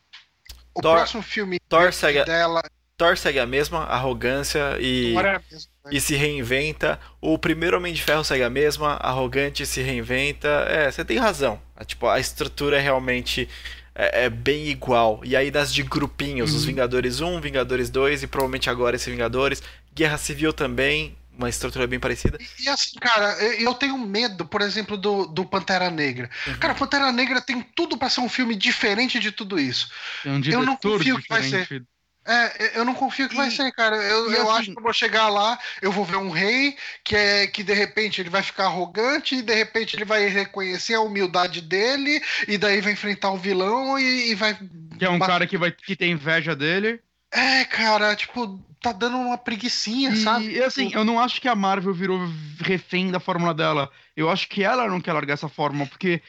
O 0.74 0.82
Thor, 0.82 0.96
próximo 0.96 1.22
filme 1.22 1.60
Thor 1.68 1.92
segue, 1.92 2.24
dela. 2.24 2.62
Thor 2.96 3.16
segue 3.16 3.38
a 3.38 3.46
mesma 3.46 3.84
arrogância 3.84 4.76
e, 4.80 5.14
é 5.16 5.73
e 5.90 6.00
se 6.00 6.14
reinventa. 6.14 6.98
O 7.20 7.38
primeiro 7.38 7.76
Homem 7.76 7.92
de 7.92 8.02
Ferro 8.02 8.24
segue 8.24 8.42
a 8.42 8.50
mesma, 8.50 8.94
arrogante 8.94 9.66
se 9.66 9.82
reinventa. 9.82 10.48
É, 10.68 10.90
você 10.90 11.04
tem 11.04 11.18
razão. 11.18 11.60
Tipo, 11.86 12.08
a 12.08 12.18
estrutura 12.18 12.78
é 12.78 12.80
realmente 12.80 13.48
é, 13.94 14.24
é 14.24 14.30
bem 14.30 14.68
igual. 14.68 15.20
E 15.24 15.36
aí 15.36 15.50
das 15.50 15.72
de 15.72 15.82
grupinhos, 15.82 16.50
uhum. 16.50 16.56
os 16.56 16.64
Vingadores 16.64 17.20
1, 17.20 17.40
Vingadores 17.40 17.90
2 17.90 18.22
e 18.22 18.26
provavelmente 18.26 18.68
agora 18.68 18.96
esse 18.96 19.10
Vingadores. 19.10 19.62
Guerra 19.94 20.18
Civil 20.18 20.52
também, 20.52 21.16
uma 21.38 21.48
estrutura 21.48 21.86
bem 21.86 22.00
parecida. 22.00 22.38
E, 22.40 22.64
e, 22.64 22.68
assim, 22.68 22.98
cara, 22.98 23.32
eu 23.58 23.74
tenho 23.74 23.96
medo, 23.98 24.44
por 24.44 24.60
exemplo, 24.60 24.96
do, 24.96 25.26
do 25.26 25.44
Pantera 25.44 25.90
Negra. 25.90 26.30
Uhum. 26.46 26.58
Cara, 26.58 26.74
Pantera 26.74 27.12
Negra 27.12 27.40
tem 27.40 27.62
tudo 27.74 27.96
para 27.96 28.08
ser 28.08 28.20
um 28.20 28.28
filme 28.28 28.56
diferente 28.56 29.18
de 29.20 29.30
tudo 29.30 29.58
isso. 29.58 29.90
É 30.24 30.30
um 30.30 30.40
eu 30.44 30.62
não 30.64 30.76
confio 30.76 31.18
que 31.18 31.28
vai 31.28 31.42
ser. 31.42 31.84
É, 32.26 32.78
eu 32.78 32.84
não 32.84 32.94
confio 32.94 33.28
que 33.28 33.34
e, 33.34 33.36
vai 33.36 33.50
ser, 33.50 33.70
cara. 33.72 33.96
Eu, 33.96 34.32
eu 34.32 34.50
assim, 34.50 34.58
acho 34.58 34.72
que 34.72 34.78
eu 34.78 34.82
vou 34.82 34.92
chegar 34.92 35.28
lá, 35.28 35.58
eu 35.82 35.92
vou 35.92 36.04
ver 36.04 36.16
um 36.16 36.30
rei 36.30 36.74
que 37.02 37.14
é 37.14 37.46
que 37.46 37.62
de 37.62 37.74
repente 37.74 38.20
ele 38.20 38.30
vai 38.30 38.42
ficar 38.42 38.64
arrogante 38.64 39.36
e 39.36 39.42
de 39.42 39.54
repente 39.54 39.94
ele 39.94 40.06
vai 40.06 40.26
reconhecer 40.26 40.94
a 40.94 41.00
humildade 41.00 41.60
dele 41.60 42.22
e 42.48 42.56
daí 42.56 42.80
vai 42.80 42.92
enfrentar 42.92 43.30
um 43.30 43.38
vilão 43.38 43.98
e, 43.98 44.30
e 44.30 44.34
vai. 44.34 44.56
Que 44.98 45.04
é 45.04 45.10
um 45.10 45.18
cara 45.18 45.46
que 45.46 45.58
vai 45.58 45.70
que 45.70 45.94
tem 45.94 46.12
inveja 46.12 46.56
dele. 46.56 46.98
É, 47.30 47.64
cara, 47.64 48.14
tipo, 48.14 48.58
tá 48.80 48.92
dando 48.92 49.16
uma 49.16 49.36
preguiçinha, 49.36 50.10
e, 50.10 50.16
sabe? 50.16 50.52
E 50.52 50.62
assim, 50.62 50.92
eu 50.94 51.04
não 51.04 51.18
acho 51.18 51.40
que 51.40 51.48
a 51.48 51.54
Marvel 51.54 51.92
virou 51.92 52.20
refém 52.60 53.10
da 53.10 53.18
fórmula 53.18 53.52
dela. 53.52 53.90
Eu 54.16 54.30
acho 54.30 54.48
que 54.48 54.62
ela 54.62 54.88
não 54.88 55.00
quer 55.00 55.12
largar 55.12 55.34
essa 55.34 55.48
fórmula, 55.48 55.86
porque 55.86 56.22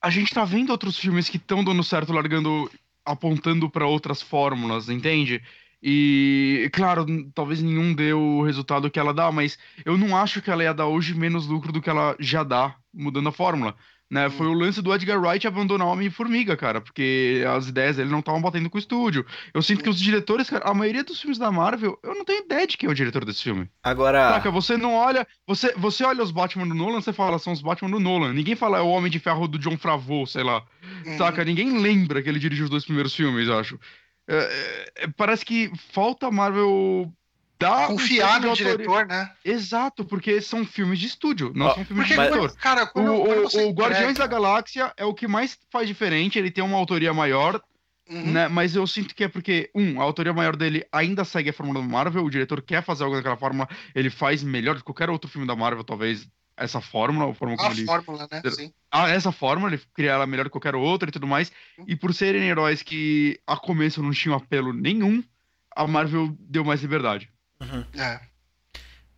a 0.00 0.08
gente 0.08 0.34
tá 0.34 0.44
vendo 0.44 0.70
outros 0.70 0.98
filmes 0.98 1.28
que 1.28 1.36
estão 1.36 1.62
dando 1.62 1.84
certo 1.84 2.12
largando 2.12 2.70
apontando 3.06 3.70
para 3.70 3.86
outras 3.86 4.20
fórmulas, 4.22 4.88
entende? 4.88 5.42
E, 5.82 6.68
claro, 6.72 7.06
talvez 7.32 7.62
nenhum 7.62 7.94
dê 7.94 8.12
o 8.12 8.42
resultado 8.42 8.90
que 8.90 8.98
ela 8.98 9.14
dá, 9.14 9.30
mas 9.30 9.58
eu 9.84 9.96
não 9.96 10.16
acho 10.16 10.42
que 10.42 10.50
ela 10.50 10.62
ia 10.64 10.74
dar 10.74 10.86
hoje 10.86 11.14
menos 11.14 11.46
lucro 11.46 11.72
do 11.72 11.80
que 11.80 11.90
ela 11.90 12.16
já 12.18 12.42
dá, 12.42 12.76
mudando 12.92 13.28
a 13.28 13.32
fórmula. 13.32 13.76
Né? 14.08 14.30
Foi 14.30 14.46
o 14.46 14.52
lance 14.52 14.80
do 14.80 14.94
Edgar 14.94 15.20
Wright 15.20 15.46
abandonar 15.48 15.88
o 15.88 15.90
Homem-Formiga, 15.90 16.56
cara, 16.56 16.80
porque 16.80 17.44
as 17.48 17.66
ideias 17.66 17.96
dele 17.96 18.10
não 18.10 18.20
estavam 18.20 18.40
batendo 18.40 18.70
com 18.70 18.76
o 18.76 18.80
estúdio. 18.80 19.26
Eu 19.52 19.60
sinto 19.62 19.82
que 19.82 19.90
os 19.90 19.98
diretores, 19.98 20.48
cara, 20.48 20.64
a 20.64 20.72
maioria 20.72 21.02
dos 21.02 21.20
filmes 21.20 21.38
da 21.38 21.50
Marvel, 21.50 21.98
eu 22.04 22.14
não 22.14 22.24
tenho 22.24 22.44
ideia 22.44 22.66
de 22.68 22.76
quem 22.76 22.88
é 22.88 22.92
o 22.92 22.94
diretor 22.94 23.24
desse 23.24 23.42
filme. 23.42 23.68
Agora. 23.82 24.34
Saca, 24.34 24.50
você 24.50 24.76
não 24.76 24.94
olha. 24.94 25.26
Você, 25.46 25.74
você 25.76 26.04
olha 26.04 26.22
os 26.22 26.30
Batman 26.30 26.68
do 26.68 26.74
Nolan, 26.74 27.00
você 27.00 27.12
fala, 27.12 27.38
são 27.40 27.52
os 27.52 27.60
Batman 27.60 27.90
do 27.90 27.98
Nolan. 27.98 28.32
Ninguém 28.32 28.54
fala 28.54 28.78
é 28.78 28.80
o 28.80 28.88
Homem 28.88 29.10
de 29.10 29.18
Ferro 29.18 29.48
do 29.48 29.58
John 29.58 29.76
Favreau, 29.76 30.24
sei 30.24 30.44
lá. 30.44 30.62
Uhum. 31.04 31.18
Saca? 31.18 31.44
Ninguém 31.44 31.80
lembra 31.80 32.22
que 32.22 32.28
ele 32.28 32.38
dirigiu 32.38 32.66
os 32.66 32.70
dois 32.70 32.84
primeiros 32.84 33.14
filmes, 33.14 33.48
eu 33.48 33.58
acho. 33.58 33.78
É, 34.28 34.36
é, 34.36 35.04
é 35.04 35.08
parece 35.16 35.44
que 35.44 35.72
falta 35.92 36.28
a 36.28 36.30
Marvel 36.30 37.12
dá 37.58 37.86
confiar 37.86 38.40
no 38.40 38.54
diretor, 38.54 39.06
né? 39.06 39.30
Exato, 39.44 40.04
porque 40.04 40.40
são 40.40 40.64
filmes 40.64 40.98
de 40.98 41.06
estúdio, 41.06 41.52
não 41.54 41.74
são 41.74 41.84
filmes 41.84 42.06
de 42.08 42.14
diretor. 42.14 42.54
Cara, 42.56 42.86
quando, 42.86 43.14
o, 43.14 43.24
quando 43.24 43.66
o, 43.66 43.68
o 43.68 43.72
Guardiões 43.72 44.16
da 44.16 44.26
Galáxia 44.26 44.92
é 44.96 45.04
o 45.04 45.14
que 45.14 45.26
mais 45.26 45.58
faz 45.70 45.88
diferente, 45.88 46.38
ele 46.38 46.50
tem 46.50 46.62
uma 46.62 46.76
autoria 46.76 47.12
maior, 47.12 47.60
uhum. 48.08 48.32
né? 48.32 48.48
Mas 48.48 48.76
eu 48.76 48.86
sinto 48.86 49.14
que 49.14 49.24
é 49.24 49.28
porque, 49.28 49.70
um, 49.74 50.00
a 50.00 50.04
autoria 50.04 50.32
maior 50.32 50.56
dele 50.56 50.84
ainda 50.92 51.24
segue 51.24 51.50
a 51.50 51.52
fórmula 51.52 51.80
da 51.80 51.86
Marvel, 51.86 52.24
o 52.24 52.30
diretor 52.30 52.60
quer 52.62 52.82
fazer 52.82 53.04
algo 53.04 53.16
daquela 53.16 53.36
forma, 53.36 53.68
ele 53.94 54.10
faz 54.10 54.42
melhor 54.42 54.74
do 54.74 54.78
que 54.78 54.84
qualquer 54.84 55.10
outro 55.10 55.30
filme 55.30 55.46
da 55.46 55.56
Marvel, 55.56 55.84
talvez, 55.84 56.28
essa 56.56 56.80
fórmula, 56.80 57.30
a 57.30 57.34
forma 57.34 57.56
como 57.56 57.68
a 57.68 57.72
ele... 57.72 57.84
fórmula, 57.84 58.28
né? 58.30 58.42
Sim. 58.50 58.72
Ah, 58.90 59.08
essa 59.08 59.32
fórmula, 59.32 59.72
ele 59.72 59.82
cria 59.94 60.12
ela 60.12 60.26
melhor 60.26 60.44
que 60.44 60.50
qualquer 60.50 60.74
outra 60.74 61.08
e 61.08 61.12
tudo 61.12 61.26
mais. 61.26 61.50
Uhum. 61.78 61.84
E 61.88 61.96
por 61.96 62.14
serem 62.14 62.48
heróis 62.48 62.82
que 62.82 63.38
a 63.46 63.56
começo 63.56 64.02
não 64.02 64.10
tinham 64.10 64.36
apelo 64.36 64.72
nenhum, 64.72 65.22
a 65.74 65.86
Marvel 65.86 66.34
deu 66.40 66.64
mais 66.64 66.80
liberdade. 66.80 67.30
Uhum. 67.60 67.84
É. 67.94 68.20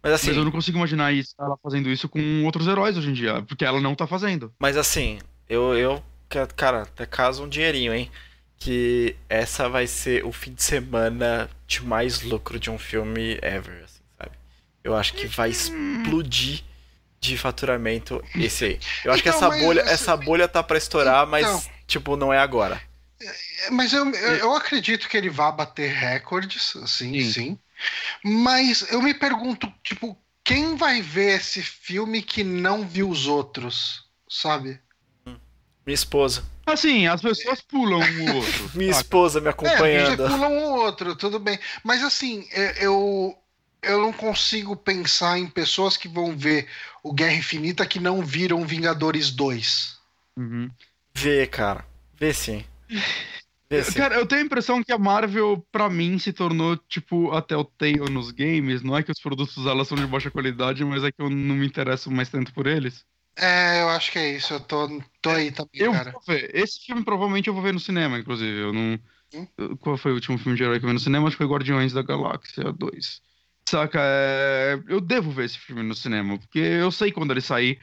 Mas 0.02 0.12
assim. 0.12 0.28
Mas 0.28 0.36
eu 0.36 0.44
não 0.44 0.50
consigo 0.50 0.78
imaginar 0.78 1.12
isso, 1.12 1.34
ela 1.38 1.56
fazendo 1.62 1.90
isso 1.90 2.08
com 2.08 2.44
outros 2.44 2.66
heróis 2.66 2.96
hoje 2.96 3.10
em 3.10 3.12
dia, 3.12 3.42
porque 3.42 3.64
ela 3.64 3.80
não 3.80 3.94
tá 3.94 4.06
fazendo. 4.06 4.52
Mas 4.58 4.76
assim, 4.76 5.18
eu, 5.48 5.76
eu 5.76 6.02
cara, 6.56 6.82
até 6.82 7.06
caso 7.06 7.44
um 7.44 7.48
dinheirinho, 7.48 7.94
hein? 7.94 8.10
Que 8.56 9.16
essa 9.28 9.68
vai 9.68 9.86
ser 9.86 10.24
o 10.24 10.32
fim 10.32 10.52
de 10.52 10.62
semana 10.62 11.48
de 11.66 11.84
mais 11.84 12.22
lucro 12.22 12.58
de 12.58 12.70
um 12.70 12.78
filme 12.78 13.38
ever, 13.42 13.84
assim, 13.84 14.02
sabe? 14.18 14.36
Eu 14.82 14.96
acho 14.96 15.14
que 15.14 15.26
vai 15.26 15.50
explodir 15.50 16.62
de 17.20 17.36
faturamento 17.36 18.22
esse 18.36 18.64
aí. 18.64 18.80
Eu 19.04 19.12
acho 19.12 19.20
então, 19.20 19.38
que 19.38 19.44
essa 19.44 19.50
bolha, 19.50 19.80
essa 19.82 20.16
bolha 20.16 20.48
tá 20.48 20.62
para 20.62 20.78
estourar, 20.78 21.26
então, 21.26 21.30
mas 21.30 21.70
tipo, 21.86 22.16
não 22.16 22.32
é 22.32 22.38
agora. 22.38 22.80
É, 23.20 23.70
mas 23.70 23.92
eu, 23.92 24.08
eu, 24.08 24.36
eu, 24.36 24.54
acredito 24.54 25.08
que 25.08 25.16
ele 25.16 25.28
vá 25.28 25.50
bater 25.50 25.92
recordes, 25.92 26.76
assim, 26.76 27.20
sim. 27.20 27.32
sim. 27.32 27.58
Mas 28.24 28.90
eu 28.90 29.00
me 29.00 29.14
pergunto, 29.14 29.72
tipo, 29.82 30.16
quem 30.44 30.76
vai 30.76 31.00
ver 31.02 31.36
esse 31.36 31.62
filme 31.62 32.22
que 32.22 32.42
não 32.42 32.86
viu 32.86 33.08
os 33.08 33.26
outros, 33.26 34.04
sabe? 34.28 34.80
Minha 35.24 35.94
esposa. 35.94 36.44
Assim, 36.66 37.06
as 37.06 37.22
pessoas 37.22 37.62
pulam 37.62 38.00
um 38.00 38.36
outro. 38.36 38.70
Minha 38.76 38.90
esposa 38.90 39.40
me 39.40 39.48
acompanhando. 39.48 40.24
É, 40.24 40.28
pulam 40.28 40.52
um 40.52 40.72
outro, 40.74 41.16
tudo 41.16 41.38
bem. 41.38 41.58
Mas 41.82 42.04
assim, 42.04 42.46
é, 42.52 42.84
eu 42.84 43.34
eu 43.82 44.00
não 44.00 44.12
consigo 44.12 44.76
pensar 44.76 45.38
em 45.38 45.46
pessoas 45.46 45.96
que 45.96 46.08
vão 46.08 46.36
ver 46.36 46.68
o 47.02 47.12
Guerra 47.12 47.36
Infinita 47.36 47.86
que 47.86 47.98
não 47.98 48.22
viram 48.22 48.66
Vingadores 48.66 49.30
2. 49.30 49.98
Uhum. 50.36 50.70
Vê, 51.14 51.46
cara. 51.46 51.84
Vê 52.18 52.34
sim. 52.34 52.64
Cara, 53.94 54.14
eu 54.14 54.26
tenho 54.26 54.42
a 54.42 54.44
impressão 54.44 54.82
que 54.82 54.92
a 54.92 54.98
Marvel, 54.98 55.66
pra 55.70 55.90
mim, 55.90 56.18
se 56.18 56.32
tornou, 56.32 56.76
tipo, 56.88 57.32
até 57.32 57.54
o 57.56 57.64
Tale 57.64 58.10
nos 58.10 58.30
games. 58.30 58.82
Não 58.82 58.96
é 58.96 59.02
que 59.02 59.12
os 59.12 59.20
produtos 59.20 59.62
dela 59.62 59.84
são 59.84 59.96
de 59.96 60.06
baixa 60.06 60.30
qualidade, 60.30 60.84
mas 60.84 61.04
é 61.04 61.12
que 61.12 61.20
eu 61.20 61.28
não 61.28 61.54
me 61.54 61.66
interesso 61.66 62.10
mais 62.10 62.30
tanto 62.30 62.52
por 62.54 62.66
eles. 62.66 63.04
É, 63.36 63.82
eu 63.82 63.88
acho 63.90 64.10
que 64.10 64.18
é 64.18 64.32
isso. 64.34 64.54
Eu 64.54 64.60
tô, 64.60 65.02
tô 65.20 65.30
aí 65.30 65.52
também, 65.52 65.70
eu 65.74 65.92
cara. 65.92 66.10
Vou 66.10 66.22
ver. 66.26 66.50
Esse 66.54 66.84
filme 66.84 67.04
provavelmente 67.04 67.48
eu 67.48 67.54
vou 67.54 67.62
ver 67.62 67.72
no 67.72 67.80
cinema, 67.80 68.18
inclusive. 68.18 68.58
Eu 68.58 68.72
não. 68.72 68.98
Hum? 69.34 69.76
Qual 69.76 69.96
foi 69.98 70.12
o 70.12 70.14
último 70.14 70.38
filme 70.38 70.56
de 70.56 70.64
herói 70.64 70.80
que 70.80 70.86
eu 70.86 70.88
vi 70.88 70.94
no 70.94 71.00
cinema? 71.00 71.28
Acho 71.28 71.36
que 71.36 71.44
foi 71.44 71.52
Guardiões 71.52 71.92
da 71.92 72.02
Galáxia 72.02 72.72
2. 72.72 73.20
Saca? 73.68 74.00
É... 74.02 74.82
Eu 74.88 75.00
devo 75.00 75.30
ver 75.30 75.44
esse 75.44 75.58
filme 75.58 75.82
no 75.82 75.94
cinema, 75.94 76.38
porque 76.38 76.58
eu 76.58 76.90
sei 76.90 77.12
quando 77.12 77.30
ele 77.30 77.42
sair 77.42 77.78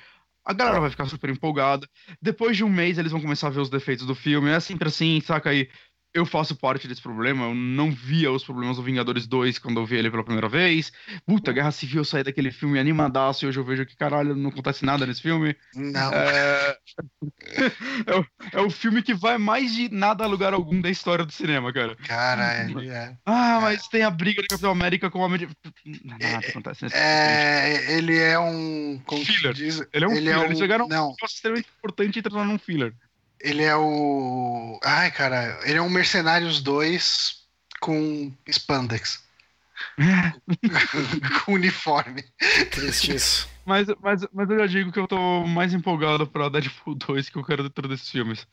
a 0.46 0.54
galera 0.54 0.80
vai 0.80 0.90
ficar 0.92 1.08
super 1.08 1.30
empolgada. 1.30 1.90
Depois 2.22 2.56
de 2.56 2.64
um 2.64 2.70
mês, 2.70 2.98
eles 2.98 3.12
vão 3.12 3.22
começar 3.22 3.48
a 3.48 3.50
ver 3.50 3.60
os 3.62 3.70
defeitos 3.70 4.06
do 4.06 4.14
filme. 4.14 4.50
É 4.52 4.60
sempre 4.60 4.88
assim, 4.88 5.20
saca 5.22 5.50
aí 5.50 5.70
eu 6.16 6.26
faço 6.26 6.56
parte 6.56 6.88
desse 6.88 7.02
problema. 7.02 7.44
Eu 7.44 7.54
não 7.54 7.92
via 7.92 8.32
os 8.32 8.44
problemas 8.44 8.78
do 8.78 8.84
Vingadores 8.84 9.28
2 9.28 9.60
quando 9.60 9.82
eu 9.82 9.86
vi 9.86 9.98
ele 9.98 10.10
pela 10.10 10.24
primeira 10.24 10.48
vez. 10.48 10.92
Puta, 11.26 11.52
Guerra 11.52 11.72
Civil, 11.72 12.00
eu 12.00 12.06
saí 12.06 12.24
daquele 12.24 12.52
filme 12.52 12.80
animadaço 12.80 13.44
e 13.44 13.48
hoje 13.50 13.60
eu 13.60 13.66
vejo 13.66 13.86
que, 13.86 13.98
caralho, 13.98 14.34
não 14.34 14.50
acontece 14.50 14.86
nada 14.86 15.06
nesse 15.06 15.22
filme. 15.22 15.54
Não. 15.76 16.14
É... 16.14 16.78
é, 18.08 18.16
o, 18.16 18.26
é, 18.54 18.62
o, 18.62 18.70
filme 18.70 19.04
que 19.04 19.14
vai 19.14 19.38
mais 19.38 19.76
de 19.76 19.90
nada 19.90 20.24
a 20.24 20.28
lugar 20.28 20.54
algum 20.54 20.80
da 20.80 20.90
história 20.90 21.26
do 21.26 21.34
cinema, 21.34 21.74
cara. 21.74 21.98
Caralho, 21.98 22.80
é. 22.80 23.18
Ah, 23.26 23.60
mas 23.62 23.86
é. 23.86 23.90
tem 23.92 24.04
a 24.04 24.10
briga 24.10 24.42
de 24.42 24.48
Capitão 24.48 24.72
América 24.72 25.12
com 25.12 25.20
o 25.20 25.22
Homem 25.22 25.40
de... 25.40 25.50
Nada 26.06 26.26
é, 26.26 26.36
acontece 26.36 26.84
nesse 26.84 26.96
é, 26.96 27.78
filme. 27.78 27.94
Ele 27.94 28.18
é 28.18 28.40
um... 28.40 29.02
filler. 29.26 29.54
Diz... 29.54 29.86
Ele 29.92 30.06
é 30.06 30.08
um 30.08 30.12
ele 30.12 30.22
filler. 30.22 30.36
É 30.36 30.40
um... 30.40 30.44
Eles 30.46 30.60
jogaram 30.60 30.88
não. 30.88 31.10
um 31.10 31.26
extremamente 31.26 31.68
importante 31.78 32.20
e 32.20 32.22
transformaram 32.22 32.54
num 32.54 32.60
filler. 32.60 32.94
Ele 33.46 33.62
é 33.64 33.76
o. 33.76 34.80
Ai, 34.84 35.12
cara, 35.12 35.60
ele 35.66 35.78
é 35.78 35.82
um 35.82 35.90
Mercenários 35.90 36.62
2 36.62 37.44
com 37.80 38.34
spandex. 38.48 39.24
com 41.46 41.54
uniforme. 41.54 42.24
Triste 42.72 43.14
isso. 43.16 43.48
Mas, 43.64 43.88
mas, 44.02 44.26
mas 44.34 44.50
eu 44.50 44.60
já 44.60 44.66
digo 44.66 44.92
que 44.92 45.00
eu 45.00 45.08
tô 45.08 45.46
mais 45.46 45.74
empolgado 45.76 46.26
pra 46.26 46.50
Deadpool 46.50 46.96
2 46.96 47.30
que 47.30 47.38
eu 47.38 47.44
quero 47.44 47.62
dentro 47.64 47.88
desses 47.88 48.10
filmes. 48.10 48.48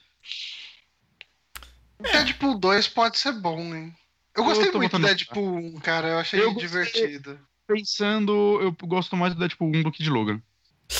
Deadpool 2.00 2.58
2 2.58 2.88
pode 2.88 3.18
ser 3.18 3.32
bom, 3.32 3.60
hein? 3.74 3.94
Eu 4.36 4.42
Eu 4.42 4.44
gostei 4.44 4.70
tô 4.70 4.78
muito 4.78 4.98
do 4.98 5.06
Deadpool 5.06 5.56
1, 5.56 5.80
cara. 5.80 6.08
Eu 6.08 6.18
achei 6.18 6.40
Eu 6.42 6.54
divertido. 6.54 7.38
Pensando, 7.66 8.58
eu 8.60 8.72
gosto 8.86 9.16
mais 9.16 9.32
do 9.34 9.38
Deadpool 9.40 9.68
1 9.68 9.82
do 9.84 9.92
que 9.92 10.02
de 10.02 10.10
Logan. 10.10 10.40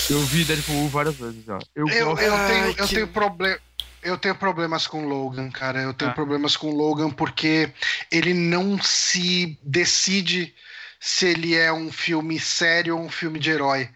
Eu 0.09 0.21
vi 0.21 0.45
Deadpool 0.45 0.77
1 0.85 0.89
várias 0.89 1.17
vezes 1.17 1.45
já. 1.45 1.59
Eu, 1.75 1.87
Eu, 1.89 2.07
gosto. 2.07 2.23
eu 2.23 2.35
Ai, 2.35 2.51
tenho, 2.51 2.67
eu 2.79 2.87
que- 2.87 2.95
tenho 2.95 3.09
problema. 3.09 3.59
Eu 4.03 4.19
tenho 4.19 4.35
problemas 4.35 4.87
com 4.87 5.07
Logan, 5.07 5.51
cara. 5.51 5.81
Eu 5.81 5.95
tenho 5.95 6.11
Ah. 6.11 6.15
problemas 6.15 6.57
com 6.57 6.71
Logan 6.71 7.11
porque 7.11 7.73
ele 8.11 8.35
não 8.35 8.81
se 8.83 9.59
decide 9.63 10.55
se 11.01 11.27
ele 11.27 11.55
é 11.55 11.73
um 11.73 11.91
filme 11.91 12.39
sério 12.39 12.97
ou 12.97 13.05
um 13.05 13.11
filme 13.11 13.39
de 13.39 13.51
herói. 13.51 13.89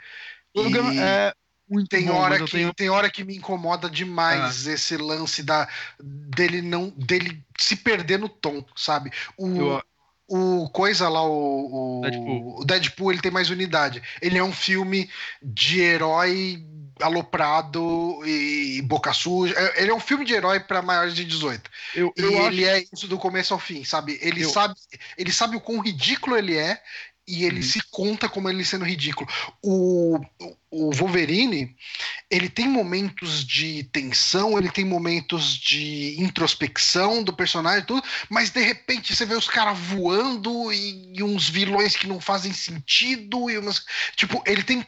Logan 0.54 0.92
E 0.92 0.98
é 0.98 1.34
muito 1.68 1.88
tem 1.88 2.06
bom, 2.06 2.14
hora 2.14 2.38
que 2.44 2.50
tenho... 2.50 2.72
tem 2.74 2.88
hora 2.88 3.10
que 3.10 3.24
me 3.24 3.36
incomoda 3.36 3.90
demais 3.90 4.66
esse 4.66 4.96
lance 4.96 5.42
da 5.42 5.68
dele 6.00 6.62
não 6.62 6.90
dele 6.90 7.44
se 7.58 7.76
perder 7.76 8.18
no 8.18 8.28
tom, 8.28 8.64
sabe? 8.76 9.10
O, 9.36 9.48
Eu- 9.48 9.82
o 10.28 10.68
coisa 10.70 11.08
lá, 11.08 11.22
o, 11.22 11.98
o 11.98 12.02
Deadpool. 12.02 12.60
o 12.60 12.64
Deadpool, 12.64 13.12
ele 13.12 13.20
tem 13.20 13.30
mais 13.30 13.50
unidade. 13.50 14.02
Ele 14.20 14.38
é 14.38 14.42
um 14.42 14.52
filme 14.52 15.08
de 15.42 15.80
herói 15.80 16.64
aloprado 17.00 18.22
e 18.26 18.80
boca 18.82 19.12
suja. 19.12 19.54
É- 19.56 19.82
Ele 19.82 19.90
é 19.90 19.94
um 19.94 20.00
filme 20.00 20.24
de 20.24 20.32
herói 20.34 20.60
para 20.60 20.82
maiores 20.82 21.14
de 21.14 21.24
18. 21.24 21.70
Eu, 21.94 22.12
E 22.16 22.22
eu 22.22 22.38
acho 22.38 22.48
ele 22.48 22.64
é 22.64 22.84
isso 22.92 23.06
do 23.08 23.18
começo 23.18 23.52
ao 23.54 23.60
fim, 23.60 23.84
sabe? 23.84 24.18
Ele 24.22 24.42
Eu- 24.44 24.50
sabe, 24.50 24.74
ele 25.16 25.32
sabe 25.32 25.56
o 25.56 25.60
quão 25.60 25.80
ridículo 25.80 26.36
ele 26.36 26.56
é 26.56 26.80
e 27.28 27.44
ele 27.44 27.56
Uhum. 27.56 27.62
se 27.62 27.80
conta 27.90 28.28
como 28.28 28.48
ele 28.48 28.64
sendo 28.64 28.84
ridículo. 28.84 29.28
O, 29.62 30.18
o- 30.40 30.56
o 30.70 30.92
Wolverine, 30.92 31.74
ele 32.30 32.48
tem 32.48 32.68
momentos 32.68 33.44
de 33.44 33.82
tensão, 33.84 34.56
ele 34.58 34.70
tem 34.70 34.84
momentos 34.84 35.56
de 35.56 36.14
introspecção 36.20 37.22
do 37.24 37.32
personagem 37.32 37.80
e 37.82 37.86
tudo, 37.86 38.02
mas 38.28 38.50
de 38.50 38.60
repente 38.62 39.14
você 39.14 39.24
vê 39.24 39.34
os 39.34 39.48
caras 39.48 39.76
voando 39.78 40.72
e, 40.72 41.12
e 41.16 41.22
uns 41.22 41.48
vilões 41.48 41.96
que 41.96 42.06
não 42.06 42.20
fazem 42.20 42.52
sentido 42.52 43.50
e 43.50 43.58
umas, 43.58 43.84
tipo, 44.16 44.42
ele 44.46 44.62
tem 44.62 44.86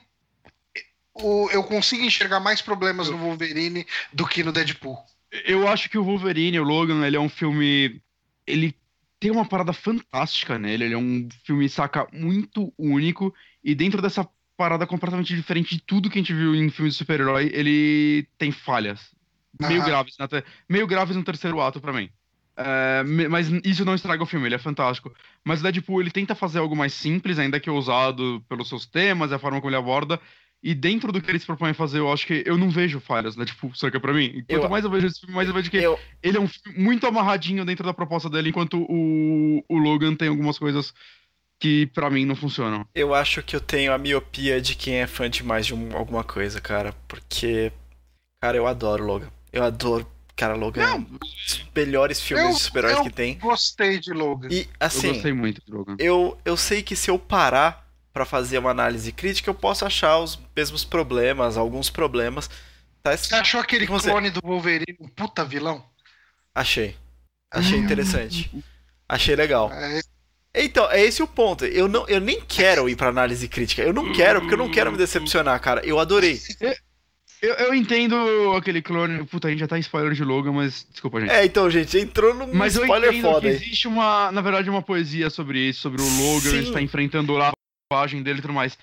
o- 1.23 1.49
eu 1.51 1.63
consigo 1.65 2.05
enxergar 2.05 2.41
mais 2.41 2.61
problemas 2.63 3.09
no 3.09 3.19
Wolverine 3.19 3.87
do 4.13 4.27
que 4.27 4.43
no 4.43 4.53
Deadpool. 4.53 4.99
Eu 5.45 5.69
acho 5.69 5.91
que 5.91 5.99
o 5.99 6.05
Wolverine, 6.05 6.59
o 6.59 6.65
Logan, 6.65 7.07
ele 7.07 7.17
é 7.17 7.21
um 7.21 7.29
filme. 7.29 8.01
Ele 8.47 8.75
tem 9.21 9.31
uma 9.31 9.45
parada 9.45 9.73
fantástica 9.73 10.59
nele. 10.59 10.85
Ele 10.85 10.95
é 10.95 10.99
um 10.99 11.29
filme, 11.45 11.69
saca, 11.69 12.07
muito 12.13 12.73
único. 12.79 13.35
E 13.63 13.75
dentro 13.75 14.01
dessa 14.01 14.27
parada 14.57 14.87
completamente 14.87 15.35
diferente 15.35 15.77
de 15.77 15.83
tudo 15.83 16.09
que 16.11 16.19
a 16.19 16.23
gente 16.23 16.33
viu 16.33 16.55
em 16.55 16.71
filmes 16.71 16.95
de 16.95 16.99
super-herói, 16.99 17.51
ele 17.53 18.27
tem 18.39 18.51
falhas. 18.51 19.15
Meio 19.61 19.81
Aham. 19.81 19.89
graves, 19.89 20.15
na 20.19 20.27
te- 20.29 20.45
meio 20.69 20.87
graves 20.87 21.17
no 21.17 21.23
terceiro 21.25 21.61
ato 21.61 21.81
pra 21.81 21.93
mim. 21.93 22.09
É, 22.57 23.05
mas 23.29 23.49
isso 23.65 23.85
não 23.85 23.95
estraga 23.95 24.23
o 24.23 24.27
filme, 24.27 24.47
ele 24.47 24.57
é 24.57 24.59
fantástico. 24.59 25.15
Mas 25.45 25.61
o 25.61 25.63
Deadpool, 25.63 26.01
ele 26.01 26.11
tenta 26.11 26.35
fazer 26.35 26.59
algo 26.59 26.75
mais 26.75 26.93
simples, 26.93 27.39
ainda 27.39 27.61
que 27.61 27.71
ousado 27.71 28.45
pelos 28.49 28.69
seus 28.69 28.85
temas 28.85 29.31
e 29.31 29.35
a 29.35 29.39
forma 29.39 29.61
como 29.61 29.71
ele 29.71 29.77
aborda. 29.77 30.21
E 30.63 30.75
dentro 30.75 31.13
do 31.13 31.21
que 31.23 31.31
ele 31.31 31.39
se 31.39 31.47
propõe 31.47 31.71
a 31.71 31.75
fazer, 31.75 31.99
eu 32.01 32.13
acho 32.13 32.27
que 32.27 32.43
eu 32.45 32.57
não 32.59 32.69
vejo 32.69 32.99
falhas, 32.99 33.37
né? 33.37 33.45
Tipo, 33.45 33.73
saca 33.79 34.01
pra 34.01 34.13
mim? 34.13 34.43
Quanto 34.49 34.65
Eu- 34.65 34.69
mais 34.69 34.85
eu 34.85 34.91
vejo 34.91 35.07
esse 35.07 35.21
filme, 35.21 35.35
mais 35.35 35.47
eu 35.49 35.55
vejo 35.55 35.71
que 35.71 35.77
Eu, 35.77 35.99
ele 36.23 36.37
é 36.37 36.41
um 36.41 36.49
filme 36.49 36.77
muito 36.79 37.07
amarradinho 37.07 37.65
dentro 37.65 37.85
da 37.87 37.95
proposta 37.95 38.29
dele, 38.29 38.49
enquanto 38.51 38.77
o, 38.89 39.63
o 39.69 39.79
Logan 39.79 40.17
tem 40.17 40.27
algumas 40.29 40.59
coisas 40.59 40.93
que 41.61 41.87
pra 41.89 42.11
mim 42.11 42.25
não 42.25 42.35
funcionam. 42.37 42.87
eu 42.95 43.15
acho 43.15 43.43
que 43.43 43.55
eu 43.55 43.61
tenho 43.61 43.93
a 43.93 43.99
miopia 43.99 44.61
de 44.61 44.75
quem 44.75 44.95
é 44.97 45.07
fã 45.07 45.29
demais 45.31 45.67
de 45.67 45.75
um- 45.75 45.97
alguma 45.97 46.23
coisa, 46.25 46.61
cara. 46.61 46.93
Porque, 47.07 47.73
cara, 48.41 48.57
eu 48.57 48.67
adoro 48.67 49.05
Logan. 49.05 49.29
Eu 49.53 49.63
adoro, 49.65 50.07
cara, 50.37 50.55
Logan 50.55 50.83
é 50.83 50.95
um 50.95 51.03
dos 51.03 51.65
melhores 51.75 52.21
filmes 52.21 52.45
Eu- 52.47 52.53
de 52.55 52.61
super-heróis 52.61 52.97
eu- 52.99 53.03
que 53.05 53.11
tem. 53.11 53.39
Gostei 53.39 53.99
de 54.01 54.13
Logan. 54.13 54.49
E, 54.51 54.63
Eu 54.63 54.67
assim, 54.81 55.13
gostei 55.13 55.33
muito 55.33 55.61
do 55.67 55.79
Logan. 55.79 55.97
eu, 56.01 56.37
eu 56.45 56.57
sei 56.57 56.83
que 56.83 56.95
se 56.97 57.11
eu 57.11 57.19
parar 57.19 57.88
pra 58.19 58.25
fazer 58.25 58.59
uma 58.59 58.71
análise 58.71 59.13
crítica, 59.13 59.49
eu 59.49 59.55
posso 59.55 59.85
achar 59.85 60.19
os 60.19 60.39
mesmos 60.57 60.85
problemas, 60.85 61.57
alguns 61.57 61.89
problemas. 61.89 62.51
Tá, 63.01 63.17
Você 63.17 63.33
achou 63.35 63.61
aquele 63.61 63.87
Você- 63.87 64.11
clone 64.11 64.29
do 64.31 64.41
Wolverine 64.43 64.97
um 65.01 65.07
puta 65.09 65.45
vilão? 65.45 65.85
achei. 66.55 66.97
Achei 67.51 67.79
interessante. 67.79 68.51
Achei 69.09 69.35
legal. 69.37 69.71
É, 69.73 70.01
Então, 70.55 70.91
é 70.91 71.01
esse 71.03 71.23
o 71.23 71.27
ponto. 71.27 71.65
Eu, 71.65 71.89
não, 71.89 72.07
eu 72.09 72.21
nem 72.21 72.41
quero 72.43 72.89
ir 72.91 72.97
pra 72.97 73.09
análise 73.09 73.47
crítica. 73.49 73.81
Eu 73.83 73.93
não 73.93 74.13
quero, 74.13 74.41
porque 74.41 74.53
eu 74.55 74.59
não 74.59 74.71
quero 74.71 74.91
me 74.93 74.99
decepcionar, 74.99 75.59
cara. 75.61 75.81
Eu 75.87 75.99
adorei. 75.99 76.39
Eu, 77.41 77.55
eu 77.55 77.75
entendo 77.75 78.17
aquele 78.57 78.83
clone. 78.83 79.25
Puta, 79.25 79.47
a 79.49 79.51
gente 79.51 79.61
já 79.61 79.69
tá 79.69 79.79
em 79.79 79.81
spoiler 79.81 80.13
de 80.13 80.25
Logan, 80.25 80.53
mas. 80.53 80.87
Desculpa, 80.91 81.21
gente. 81.21 81.31
É, 81.31 81.45
então, 81.45 81.71
gente, 81.71 81.97
entrou 81.97 82.35
num 82.35 82.53
Mas 82.53 82.75
eu 82.77 82.83
spoiler 82.83 83.11
entendo 83.11 83.23
foda 83.23 83.41
que 83.43 83.47
aí. 83.47 83.55
existe 83.55 83.87
uma, 83.89 84.31
na 84.33 84.41
verdade, 84.43 84.69
uma 84.69 84.83
poesia 84.83 85.31
sobre 85.31 85.61
isso, 85.69 85.81
sobre 85.81 86.03
o 86.03 86.05
Logan 86.05 86.51
Sim. 86.51 86.59
estar 86.61 86.83
enfrentando 86.83 87.41
a 87.41 87.53
lavagem 87.91 88.23
dele 88.23 88.39
e 88.39 88.43
tudo 88.43 88.55
mais. 88.55 88.79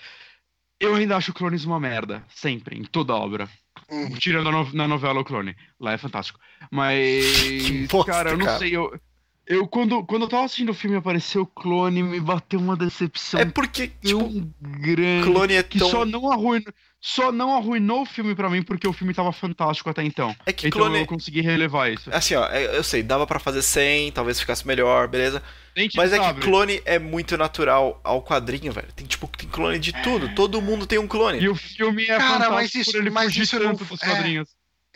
Eu 0.80 0.96
ainda 0.96 1.16
acho 1.16 1.32
o 1.32 1.34
Clones 1.34 1.64
uma 1.64 1.80
merda, 1.80 2.24
sempre, 2.30 2.78
em 2.78 2.84
toda 2.84 3.16
obra. 3.16 3.48
hum. 3.90 4.10
Tirando 4.16 4.52
na 4.74 4.88
novela 4.88 5.20
o 5.22 5.26
Clone. 5.26 5.56
Lá 5.80 5.94
é 5.94 5.98
fantástico. 5.98 6.40
Mas. 6.72 7.88
Cara, 8.06 8.32
eu 8.32 8.38
não 8.38 8.46
cara. 8.46 8.60
sei, 8.60 8.76
eu. 8.76 9.00
Eu, 9.48 9.68
quando, 9.68 10.04
quando 10.06 10.24
eu 10.24 10.28
tava 10.28 10.46
assistindo 10.46 10.70
o 10.70 10.74
filme 10.74 10.96
apareceu 10.98 11.44
o 11.44 11.46
clone, 11.46 12.02
me 12.02 12.20
bateu 12.20 12.60
uma 12.60 12.76
decepção 12.76 13.40
É 13.40 13.46
porque, 13.46 13.90
tipo, 14.04 14.28
grande 14.60 15.24
clone 15.24 15.54
é 15.54 15.62
que 15.64 15.78
tão. 15.78 15.90
só 15.90 16.04
não 16.06 16.32
arruinou. 16.32 16.74
Só 17.00 17.32
não 17.32 17.56
arruinou 17.56 18.02
o 18.02 18.06
filme 18.06 18.34
pra 18.34 18.50
mim 18.50 18.64
porque 18.64 18.88
o 18.88 18.94
filme 18.94 19.14
tava 19.14 19.32
fantástico 19.32 19.88
até 19.88 20.04
então. 20.04 20.36
É 20.44 20.52
que 20.52 20.66
Então 20.68 20.82
clone. 20.82 21.02
eu 21.02 21.06
consegui 21.06 21.40
relevar 21.42 21.92
isso. 21.94 22.10
Assim, 22.12 22.34
ó, 22.34 22.48
é- 22.48 22.76
eu 22.76 22.84
sei, 22.84 23.04
dava 23.04 23.28
pra 23.28 23.38
fazer 23.38 23.62
100, 23.62 24.12
talvez 24.12 24.40
ficasse 24.40 24.66
melhor, 24.66 25.08
beleza? 25.08 25.44
Gente, 25.78 25.96
Mas 25.96 26.12
é 26.12 26.18
sabe, 26.18 26.40
que 26.40 26.48
clone 26.48 26.82
é 26.84 26.98
muito 26.98 27.38
natural 27.38 28.02
ao 28.04 28.24
quadrinho, 28.24 28.72
velho. 28.74 28.88
Tem, 28.96 29.06
tipo, 29.06 29.28
tem 29.28 29.48
clone 29.48 29.78
de 29.78 29.94
tudo. 30.02 30.34
Todo 30.34 30.60
mundo 30.60 30.88
tem 30.88 30.98
um 30.98 31.08
clone. 31.08 31.40
E 31.40 31.48
o 31.48 31.54
filme 31.54 32.06
é 32.06 32.18
Cara, 32.18 32.28
mas 32.30 32.44
fantástico 32.72 32.78
isso- 32.82 32.92
por 32.94 33.00
ele 33.02 33.10
mas 33.12 33.26
fugir 33.26 33.44
isso 33.44 33.60
não- 33.60 33.76
dos 33.76 34.02
é. 34.02 34.44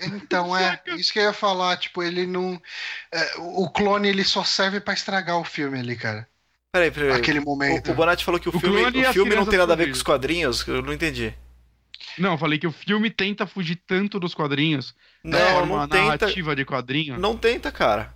Então, 0.01 0.55
é, 0.55 0.79
isso 0.97 1.11
que 1.11 1.19
eu 1.19 1.23
ia 1.23 1.33
falar, 1.33 1.77
tipo, 1.77 2.01
ele 2.03 2.25
não. 2.25 2.61
é, 3.11 3.35
o 3.39 3.69
clone 3.69 4.07
ele 4.07 4.23
só 4.23 4.43
serve 4.43 4.79
pra 4.79 4.93
estragar 4.93 5.37
o 5.37 5.43
filme 5.43 5.79
ali, 5.79 5.95
cara. 5.95 6.27
Peraí, 6.71 6.91
peraí. 6.91 7.11
Aquele 7.11 7.39
O, 7.39 7.43
momento. 7.45 7.91
o 7.91 7.95
Bonatti 7.95 8.23
falou 8.23 8.39
que 8.39 8.47
o, 8.49 8.55
O 8.55 8.59
filme, 8.59 8.81
o 8.85 9.13
filme 9.13 9.35
não 9.35 9.45
tem 9.45 9.57
nada 9.59 9.73
a 9.73 9.75
ver 9.75 9.87
com 9.87 9.93
os 9.93 10.03
quadrinhos, 10.03 10.65
eu 10.67 10.81
não 10.81 10.93
entendi. 10.93 11.33
Não, 12.17 12.33
eu 12.33 12.37
falei 12.37 12.59
que 12.59 12.67
o 12.67 12.71
filme 12.71 13.09
tenta 13.09 13.47
fugir 13.47 13.75
tanto 13.87 14.19
dos 14.19 14.33
quadrinhos. 14.33 14.93
Não, 15.23 15.37
é 15.39 15.53
não 15.53 15.63
uma 15.63 15.87
tenta. 15.87 16.03
narrativa 16.03 16.55
de 16.55 16.65
quadrinho. 16.65 17.17
Não 17.19 17.35
tenta, 17.37 17.71
cara. 17.71 18.13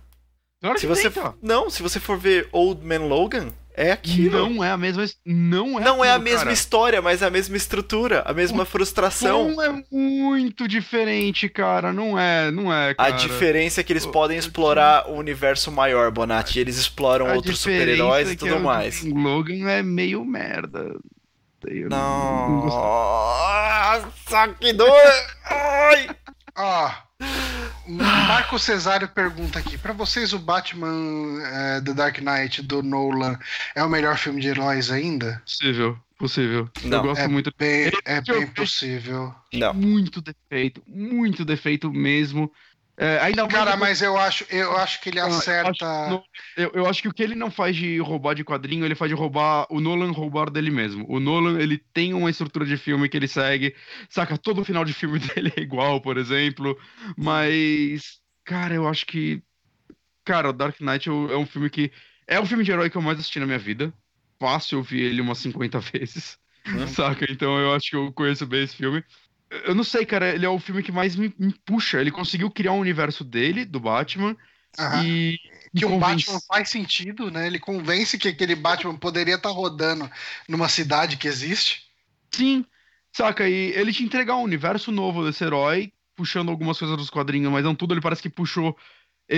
Claro 0.60 0.78
Se 0.78 0.82
que 0.82 0.86
você, 0.86 1.10
tenta. 1.10 1.34
não, 1.42 1.68
se 1.70 1.82
você 1.82 2.00
for 2.00 2.18
ver 2.18 2.48
Old 2.52 2.84
Man 2.84 3.06
Logan, 3.06 3.52
é 3.76 3.90
aquilo. 3.92 4.48
Não 4.48 4.62
é 4.64 4.70
a 4.70 4.76
mesma. 4.76 5.04
Não 5.26 5.78
é, 5.80 5.84
Não 5.84 6.04
é 6.04 6.08
a 6.10 6.12
aquilo, 6.12 6.24
mesma 6.24 6.38
cara. 6.40 6.52
história, 6.52 7.02
mas 7.02 7.22
é 7.22 7.26
a 7.26 7.30
mesma 7.30 7.56
estrutura, 7.56 8.22
a 8.24 8.32
mesma 8.32 8.64
frustração. 8.64 9.50
Não 9.50 9.60
é 9.62 9.82
muito 9.90 10.66
diferente, 10.68 11.48
cara. 11.48 11.92
Não 11.92 12.18
é, 12.18 12.50
não 12.50 12.72
é, 12.72 12.90
A 12.90 12.94
cara. 12.94 13.12
diferença 13.12 13.80
é 13.80 13.84
que 13.84 13.92
eles 13.92 14.04
O- 14.06 14.10
podem 14.12 14.36
o- 14.36 14.40
explorar 14.40 15.08
o 15.10 15.14
universo 15.14 15.72
maior, 15.72 16.10
Bonatti. 16.10 16.58
Eles 16.60 16.78
exploram 16.78 17.26
A 17.28 17.34
outros 17.34 17.58
super-heróis 17.58 18.28
é 18.28 18.32
e 18.32 18.36
que 18.36 18.44
tudo 18.46 18.56
o 18.56 18.60
mais. 18.62 19.02
Logan 19.04 19.68
é 19.68 19.82
meio 19.82 20.24
merda. 20.24 20.94
Eu 21.66 21.88
não. 21.88 22.66
Nossa, 22.66 24.48
que 24.60 24.72
dor! 24.72 24.92
Ai! 25.46 26.08
Ó. 26.56 26.90
Marco 27.86 28.58
Cesário 28.58 29.08
pergunta 29.08 29.58
aqui: 29.58 29.76
pra 29.76 29.92
vocês, 29.92 30.32
o 30.32 30.38
Batman 30.38 31.40
é, 31.42 31.80
The 31.80 31.92
Dark 31.94 32.18
Knight 32.18 32.62
do 32.62 32.82
Nolan 32.82 33.38
é 33.74 33.84
o 33.84 33.88
melhor 33.88 34.16
filme 34.16 34.40
de 34.40 34.48
heróis 34.48 34.90
ainda? 34.90 35.40
Possível, 35.44 35.98
possível. 36.18 36.68
Não. 36.84 36.98
Eu 36.98 37.02
gosto 37.04 37.20
É 37.20 37.28
muito. 37.28 37.52
bem, 37.58 37.90
é 38.04 38.20
bem 38.20 38.46
possível. 38.48 39.34
Não. 39.52 39.74
Muito 39.74 40.20
defeito, 40.20 40.82
muito 40.86 41.44
defeito 41.44 41.92
mesmo. 41.92 42.50
É, 42.96 43.18
ainda 43.18 43.46
Cara, 43.48 43.76
mas 43.76 44.00
eu 44.02 44.16
acho, 44.16 44.46
eu 44.50 44.76
acho 44.76 45.00
que 45.00 45.08
ele 45.08 45.18
eu 45.18 45.26
acho 45.26 45.38
acerta. 45.38 45.72
que 46.04 46.10
no- 46.10 46.24
Eu, 46.56 46.70
eu 46.74 46.86
acho 46.86 47.02
que 47.02 47.08
o 47.08 47.12
que 47.12 47.22
ele 47.22 47.34
não 47.34 47.50
faz 47.50 47.74
de 47.74 47.98
roubar 47.98 48.34
de 48.34 48.44
quadrinho, 48.44 48.84
ele 48.84 48.94
faz 48.94 49.08
de 49.10 49.16
roubar 49.16 49.66
o 49.68 49.80
Nolan 49.80 50.12
roubar 50.12 50.48
dele 50.50 50.70
mesmo. 50.70 51.04
O 51.08 51.18
Nolan, 51.18 51.58
ele 51.60 51.76
tem 51.78 52.14
uma 52.14 52.30
estrutura 52.30 52.64
de 52.64 52.76
filme 52.76 53.08
que 53.08 53.16
ele 53.16 53.26
segue, 53.26 53.74
saca? 54.08 54.38
Todo 54.38 54.60
o 54.60 54.64
final 54.64 54.84
de 54.84 54.92
filme 54.92 55.18
dele 55.34 55.52
é 55.56 55.60
igual, 55.60 56.00
por 56.00 56.16
exemplo. 56.16 56.78
Mas, 57.16 58.20
cara, 58.44 58.74
eu 58.74 58.86
acho 58.86 59.06
que. 59.06 59.42
Cara, 60.24 60.50
o 60.50 60.52
Dark 60.52 60.80
Knight 60.80 61.08
é 61.08 61.12
um 61.12 61.30
é 61.30 61.36
um 61.36 61.46
filme 61.46 61.68
que. 61.68 61.90
É 62.26 62.38
o 62.40 62.46
filme 62.46 62.64
de 62.64 62.70
herói 62.72 62.88
que 62.88 62.96
eu 62.96 63.02
mais 63.02 63.18
assisti 63.18 63.38
na 63.40 63.46
minha 63.46 63.58
vida. 63.58 63.92
Fácil, 64.40 64.78
eu 64.78 64.82
vi 64.82 65.00
ele 65.02 65.20
umas 65.20 65.38
50 65.38 65.78
vezes. 65.92 66.38
Hum. 66.66 66.86
Saca? 66.86 67.26
Então 67.30 67.58
eu 67.58 67.74
acho 67.74 67.90
que 67.90 67.96
eu 67.96 68.12
conheço 68.12 68.46
bem 68.46 68.62
esse 68.64 68.76
filme. 68.76 69.04
Eu 69.50 69.74
não 69.74 69.84
sei, 69.84 70.04
cara, 70.04 70.34
ele 70.34 70.44
é 70.44 70.48
o 70.48 70.58
filme 70.58 70.82
que 70.82 70.90
mais 70.90 71.14
me, 71.14 71.32
me 71.38 71.52
puxa. 71.64 72.00
Ele 72.00 72.10
conseguiu 72.10 72.50
criar 72.50 72.72
um 72.72 72.80
universo 72.80 73.22
dele, 73.22 73.64
do 73.64 73.78
Batman, 73.78 74.36
Aham. 74.78 75.04
e. 75.04 75.38
que 75.74 75.84
o. 75.84 75.98
Batman 75.98 76.40
faz 76.48 76.68
sentido, 76.70 77.30
né? 77.30 77.46
Ele 77.46 77.58
convence 77.58 78.18
que 78.18 78.28
aquele 78.28 78.54
Batman 78.54 78.96
poderia 78.96 79.36
estar 79.36 79.50
rodando 79.50 80.10
numa 80.48 80.68
cidade 80.68 81.16
que 81.16 81.28
existe. 81.28 81.84
Sim, 82.32 82.64
saca? 83.12 83.48
E 83.48 83.72
ele 83.76 83.92
te 83.92 84.02
entregar 84.02 84.36
um 84.36 84.42
universo 84.42 84.90
novo 84.90 85.24
desse 85.24 85.44
herói, 85.44 85.92
puxando 86.16 86.50
algumas 86.50 86.78
coisas 86.78 86.96
dos 86.96 87.10
quadrinhos, 87.10 87.52
mas 87.52 87.64
não 87.64 87.74
tudo. 87.74 87.94
Ele 87.94 88.00
parece 88.00 88.22
que 88.22 88.30
puxou 88.30 88.76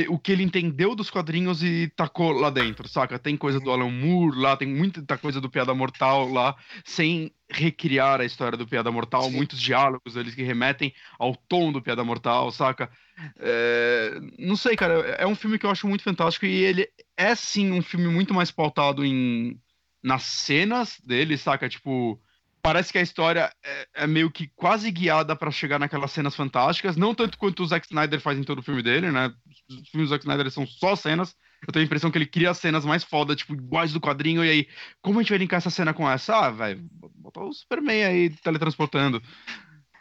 o 0.09 0.19
que 0.19 0.33
ele 0.33 0.43
entendeu 0.43 0.95
dos 0.95 1.11
quadrinhos 1.11 1.63
e 1.63 1.93
tacou 1.95 2.33
lá 2.33 2.51
dentro, 2.51 2.89
saca? 2.89 3.19
Tem 3.19 3.37
coisa 3.37 3.61
do 3.61 3.71
Alan 3.71 3.91
Moore 3.91 4.37
lá, 4.37 4.57
tem 4.57 4.67
muita 4.67 5.17
coisa 5.17 5.41
do 5.41 5.49
Piada 5.49 5.73
Mortal 5.75 6.29
lá, 6.29 6.57
sem 6.85 7.33
recriar 7.49 8.21
a 8.21 8.25
história 8.25 8.59
do 8.59 8.67
Piada 8.67 8.91
Mortal, 8.91 9.25
Sim. 9.25 9.37
muitos 9.37 9.61
diálogos 9.61 10.17
eles 10.17 10.35
que 10.35 10.43
remetem 10.43 10.93
ao 11.19 11.37
tom 11.37 11.71
do 11.71 11.81
Piada 11.81 12.03
Mortal, 12.03 12.51
saca? 12.51 12.91
É, 13.39 14.19
não 14.39 14.57
sei, 14.57 14.75
cara, 14.75 14.95
é 15.19 15.27
um 15.27 15.37
filme 15.37 15.59
que 15.59 15.65
eu 15.65 15.71
acho 15.71 15.87
muito 15.87 16.03
fantástico 16.03 16.45
e 16.47 16.65
ele 16.65 16.89
é 17.17 17.35
sim 17.35 17.71
um 17.71 17.83
filme 17.83 18.09
muito 18.09 18.35
mais 18.35 18.51
pautado 18.51 19.05
em 19.05 19.61
nas 20.03 20.23
cenas 20.23 21.01
dele, 21.05 21.37
saca? 21.37 21.69
Tipo, 21.69 22.21
parece 22.67 22.91
que 22.91 22.99
a 22.99 23.03
história 23.03 23.53
é, 23.65 23.89
é 23.95 24.07
meio 24.09 24.29
que 24.29 24.51
quase 24.57 24.91
guiada 24.91 25.37
pra 25.37 25.53
chegar 25.53 25.79
naquelas 25.79 26.11
cenas 26.11 26.35
fantásticas, 26.35 26.97
não 26.97 27.15
tanto 27.15 27.39
quanto 27.39 27.63
o 27.63 27.67
Zack 27.67 27.87
Snyder 27.87 28.21
faz 28.21 28.37
em 28.37 28.43
todo 28.43 28.59
o 28.59 28.63
filme 28.63 28.83
dele, 28.83 29.13
né? 29.13 29.33
Os 29.71 29.89
filmes 29.89 30.09
do 30.09 30.13
Zack 30.13 30.25
Snyder 30.25 30.51
são 30.51 30.67
só 30.67 30.97
cenas. 30.97 31.33
Eu 31.65 31.73
tenho 31.73 31.85
a 31.85 31.87
impressão 31.87 32.11
que 32.11 32.19
ele 32.19 32.27
cria 32.27 32.53
cenas 32.55 32.85
mais 32.85 33.05
foda, 33.05 33.37
tipo, 33.37 33.55
iguais 33.55 33.93
do 33.93 34.01
quadrinho, 34.01 34.45
e 34.45 34.51
aí, 34.51 34.69
como 35.01 35.21
a 35.21 35.23
gente 35.23 35.31
vai 35.31 35.39
linkar 35.39 35.59
essa 35.59 35.71
cena 35.71 35.95
com 35.95 36.11
essa? 36.11 36.35
Ah, 36.35 36.51
velho, 36.51 36.85
botar 37.15 37.45
o 37.45 37.53
Superman 37.53 38.05
aí 38.05 38.31
teletransportando. 38.31 39.23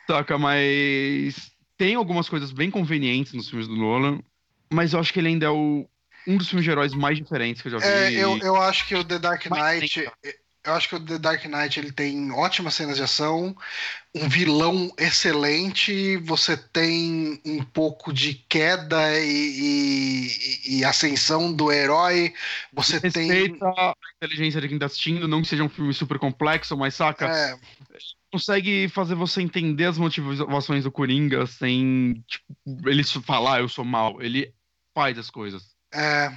Saca, 0.08 0.36
mas 0.40 1.52
tem 1.78 1.94
algumas 1.94 2.28
coisas 2.28 2.52
bem 2.52 2.72
convenientes 2.72 3.34
nos 3.34 3.48
filmes 3.48 3.68
do 3.68 3.76
Nolan, 3.76 4.20
mas 4.74 4.94
eu 4.94 5.00
acho 5.00 5.14
que 5.14 5.20
ele 5.20 5.28
ainda 5.28 5.46
é 5.46 5.50
o, 5.50 5.88
um 6.28 6.36
dos 6.36 6.50
filmes 6.50 6.64
de 6.64 6.72
heróis 6.72 6.96
mais 6.96 7.16
diferentes 7.16 7.62
que 7.62 7.68
eu 7.68 7.74
já 7.74 7.78
vi. 7.78 7.86
É, 7.86 8.12
eu, 8.12 8.40
eu 8.40 8.56
acho 8.56 8.88
que 8.88 8.96
o 8.96 9.04
The 9.04 9.20
Dark 9.20 9.46
Mas 9.52 9.82
Knight. 9.82 10.12
Eu 10.66 10.74
acho 10.74 10.90
que 10.90 10.96
o 10.96 11.00
The 11.00 11.20
Dark 11.20 11.46
Knight 11.46 11.80
ele 11.80 11.92
tem 11.92 12.32
ótimas 12.32 12.74
cenas 12.74 12.98
de 12.98 13.04
ação, 13.04 13.56
um 14.16 14.28
vilão 14.28 14.92
excelente, 14.98 16.18
você 16.18 16.58
tem 16.58 17.40
um 17.46 17.64
pouco 17.64 18.12
de 18.14 18.34
queda 18.34 19.20
e, 19.20 20.30
e- 20.68 20.80
e 20.80 20.86
ascensão 20.86 21.54
do 21.54 21.72
herói, 21.72 22.34
você 22.74 23.00
tem. 23.00 23.30
Respeita 23.30 23.68
a 23.68 23.94
inteligência 24.18 24.62
de 24.62 24.68
quem 24.70 24.80
tá 24.80 24.86
assistindo, 24.88 25.28
não 25.28 25.42
que 25.42 25.48
seja 25.48 25.64
um 25.64 25.70
filme 25.70 25.94
super 25.94 26.18
complexo, 26.18 26.76
mas 26.78 26.96
saca, 26.96 27.28
É, 27.28 27.56
consegue 28.32 28.90
fazer 28.90 29.16
você 29.16 29.42
entender 29.42 29.86
as 29.86 29.98
motivações 29.98 30.84
do 30.84 30.92
Coringa 30.92 31.46
sem, 31.46 32.24
tipo, 32.28 32.90
ele 32.90 33.04
falar, 33.04 33.58
"Ah, 33.58 33.60
eu 33.60 33.70
sou 33.70 33.86
mal. 33.86 34.22
Ele 34.22 34.54
faz 34.94 35.18
as 35.18 35.30
coisas. 35.30 35.76
é, 35.94 36.30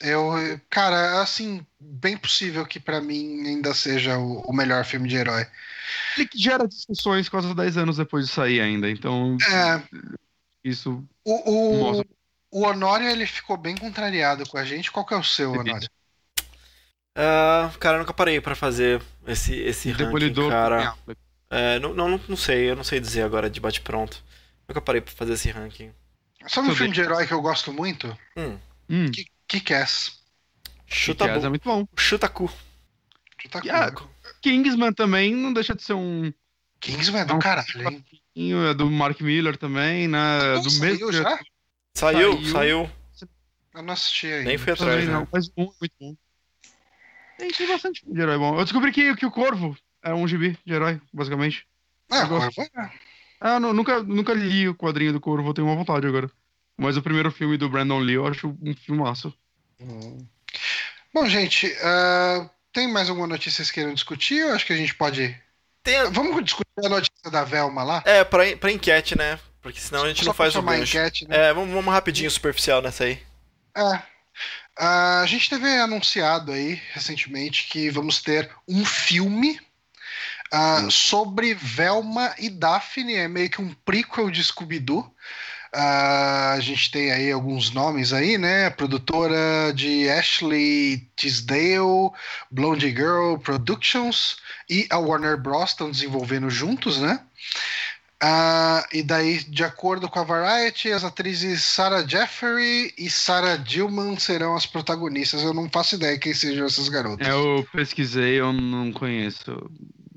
eu, 0.00 0.32
cara, 0.70 1.20
assim, 1.22 1.64
bem 1.80 2.16
possível 2.16 2.66
que 2.66 2.78
pra 2.78 3.00
mim 3.00 3.46
ainda 3.46 3.74
seja 3.74 4.18
o, 4.18 4.40
o 4.42 4.52
melhor 4.52 4.84
filme 4.84 5.08
de 5.08 5.16
herói. 5.16 5.46
Ele 6.16 6.26
que 6.26 6.38
gera 6.38 6.66
discussões 6.66 7.28
quase 7.28 7.54
10 7.54 7.76
anos 7.76 7.96
depois 7.96 8.26
de 8.26 8.32
sair 8.32 8.60
ainda, 8.60 8.90
então 8.90 9.36
É, 9.50 9.82
isso 10.64 11.04
o, 11.24 11.34
o, 11.50 11.90
mostra. 11.92 12.06
o 12.50 12.62
Honório 12.62 13.08
ele 13.08 13.26
ficou 13.26 13.56
bem 13.56 13.76
contrariado 13.76 14.48
com 14.48 14.58
a 14.58 14.64
gente. 14.64 14.90
Qual 14.90 15.04
que 15.04 15.14
é 15.14 15.16
o 15.16 15.24
seu, 15.24 15.52
Honório? 15.52 15.88
Ah, 17.14 17.72
cara, 17.80 17.96
eu 17.96 18.00
nunca 18.00 18.12
parei 18.12 18.40
pra 18.40 18.54
fazer 18.54 19.02
esse, 19.26 19.54
esse 19.54 19.90
ranking, 19.90 20.34
cara. 20.48 20.94
É, 21.48 21.78
não, 21.78 21.94
não, 21.94 22.20
não 22.28 22.36
sei, 22.36 22.70
eu 22.70 22.76
não 22.76 22.84
sei 22.84 23.00
dizer 23.00 23.22
agora 23.22 23.48
de 23.48 23.60
bate-pronto. 23.60 24.22
Nunca 24.68 24.80
parei 24.80 25.00
pra 25.00 25.14
fazer 25.14 25.32
esse 25.34 25.50
ranking. 25.50 25.92
Sabe 26.48 26.68
um 26.68 26.74
filme 26.74 26.92
de 26.92 27.00
herói 27.00 27.26
que 27.26 27.32
eu 27.32 27.40
gosto 27.40 27.72
muito? 27.72 28.16
Hum, 28.36 28.58
Hum, 28.88 29.10
Kick-Ass. 29.48 30.18
chuta, 30.86 31.24
é 31.24 31.48
muito 31.48 31.64
bom. 31.64 31.86
chuta 31.96 32.28
cu. 32.28 32.50
Ah, 33.70 33.90
com... 33.92 34.06
Kingsman 34.42 34.92
também 34.92 35.34
não 35.34 35.52
deixa 35.52 35.74
de 35.74 35.82
ser 35.82 35.92
um. 35.94 36.32
Kingsman 36.80 37.22
é 37.22 37.24
do 37.24 37.32
Não. 37.34 37.38
caralho, 37.38 37.88
hein? 37.88 38.04
É 38.70 38.74
do 38.74 38.90
Mark 38.90 39.20
Miller 39.20 39.56
também, 39.56 40.08
né? 40.08 40.54
Não 40.54 40.62
do 40.62 40.70
saiu 40.70 40.90
mesmo. 40.90 41.12
já? 41.12 41.38
Saiu, 41.94 42.32
Saiu. 42.44 42.52
saiu. 42.52 42.90
Eu 43.74 43.82
não 43.82 43.92
assisti 43.92 44.26
ainda. 44.26 44.44
Nem 44.44 44.58
fui 44.58 44.74
Também 44.74 44.94
atrás, 44.94 45.08
não, 45.08 45.20
né? 45.20 45.28
mas 45.32 45.48
um 45.56 45.70
muito 45.80 45.92
bom. 46.00 46.16
Tem, 47.38 47.50
tem 47.50 47.66
bastante 47.68 48.02
de 48.06 48.20
herói 48.20 48.38
bom. 48.38 48.58
Eu 48.58 48.64
descobri 48.64 48.90
que, 48.92 49.14
que 49.16 49.26
o 49.26 49.30
Corvo 49.30 49.76
é 50.02 50.12
um 50.14 50.26
gibi 50.26 50.58
de 50.64 50.72
herói, 50.72 51.00
basicamente. 51.12 51.66
Ah. 52.10 52.26
Corvo 52.26 52.50
é. 52.62 52.90
Ah, 53.40 53.60
nu- 53.60 53.74
nunca, 53.74 54.02
nunca 54.02 54.32
li 54.32 54.68
o 54.68 54.74
quadrinho 54.74 55.12
do 55.12 55.20
Corvo, 55.20 55.50
eu 55.50 55.54
tenho 55.54 55.66
uma 55.66 55.76
vontade 55.76 56.06
agora. 56.06 56.30
Mas 56.76 56.96
o 56.96 57.02
primeiro 57.02 57.30
filme 57.30 57.56
do 57.56 57.68
Brandon 57.68 57.98
Lee 57.98 58.14
eu 58.16 58.26
acho 58.26 58.48
um 58.62 58.74
filmaço. 58.74 59.32
Bom, 61.12 61.26
gente, 61.28 61.74
ah, 61.82 62.48
tem 62.72 62.86
mais 62.90 63.08
alguma 63.08 63.26
notícia 63.26 63.50
que 63.50 63.56
vocês 63.56 63.70
queiram 63.70 63.94
discutir? 63.94 64.38
Eu 64.38 64.54
acho 64.54 64.66
que 64.66 64.72
a 64.72 64.76
gente 64.76 64.94
pode. 64.94 65.34
Tem 65.82 65.96
a- 65.96 66.10
Vamos 66.10 66.44
discutir 66.44 66.66
a 66.84 66.88
notícia 66.88 67.30
da 67.30 67.44
Velma 67.44 67.82
lá? 67.82 68.02
É, 68.04 68.22
pra, 68.24 68.44
pra 68.56 68.70
enquete, 68.72 69.16
né? 69.16 69.38
Porque 69.62 69.80
senão 69.80 70.04
a 70.04 70.08
gente 70.08 70.20
Só 70.20 70.26
não 70.26 70.34
faz 70.34 70.54
o 70.54 70.62
gancho. 70.62 70.96
enquete, 70.96 71.26
né? 71.26 71.48
É, 71.48 71.54
vamos, 71.54 71.72
vamos 71.74 71.92
rapidinho 71.92 72.30
superficial 72.30 72.82
nessa 72.82 73.04
aí. 73.04 73.18
É. 73.76 74.02
Ah, 74.78 75.20
a 75.22 75.26
gente 75.26 75.48
teve 75.48 75.66
anunciado 75.80 76.52
aí 76.52 76.80
recentemente 76.92 77.66
que 77.70 77.88
vamos 77.90 78.20
ter 78.20 78.50
um 78.68 78.84
filme 78.84 79.58
ah, 80.52 80.86
sobre 80.90 81.54
Velma 81.54 82.34
e 82.38 82.50
Daphne, 82.50 83.14
é 83.14 83.26
meio 83.26 83.48
que 83.48 83.60
um 83.60 83.72
prequel 83.72 84.30
de 84.30 84.44
Scooby-Doo. 84.44 85.10
Ah, 85.78 86.54
a 86.54 86.60
gente 86.60 86.90
tem 86.90 87.12
aí 87.12 87.30
alguns 87.30 87.70
nomes 87.70 88.14
aí, 88.14 88.38
né? 88.38 88.64
A 88.64 88.70
produtora 88.70 89.74
de 89.74 90.08
Ashley 90.08 91.06
Tisdale, 91.14 92.12
Blondie 92.50 92.96
Girl 92.96 93.36
Productions 93.36 94.38
e 94.70 94.86
a 94.88 94.96
Warner 94.96 95.36
Bros. 95.36 95.70
estão 95.70 95.90
desenvolvendo 95.90 96.48
juntos, 96.48 96.98
né? 96.98 97.20
Ah, 98.18 98.86
e 98.90 99.02
daí, 99.02 99.44
de 99.44 99.62
acordo 99.64 100.08
com 100.08 100.18
a 100.18 100.24
Variety, 100.24 100.90
as 100.90 101.04
atrizes 101.04 101.62
Sarah 101.62 102.06
Jeffrey 102.06 102.94
e 102.96 103.10
Sarah 103.10 103.56
Dillman 103.56 104.18
serão 104.18 104.56
as 104.56 104.64
protagonistas. 104.64 105.42
Eu 105.42 105.52
não 105.52 105.68
faço 105.68 105.96
ideia 105.96 106.18
quem 106.18 106.32
sejam 106.32 106.64
essas 106.64 106.88
garotas. 106.88 107.28
É, 107.28 107.32
eu 107.32 107.68
pesquisei, 107.70 108.40
eu 108.40 108.50
não 108.50 108.90
conheço. 108.90 109.70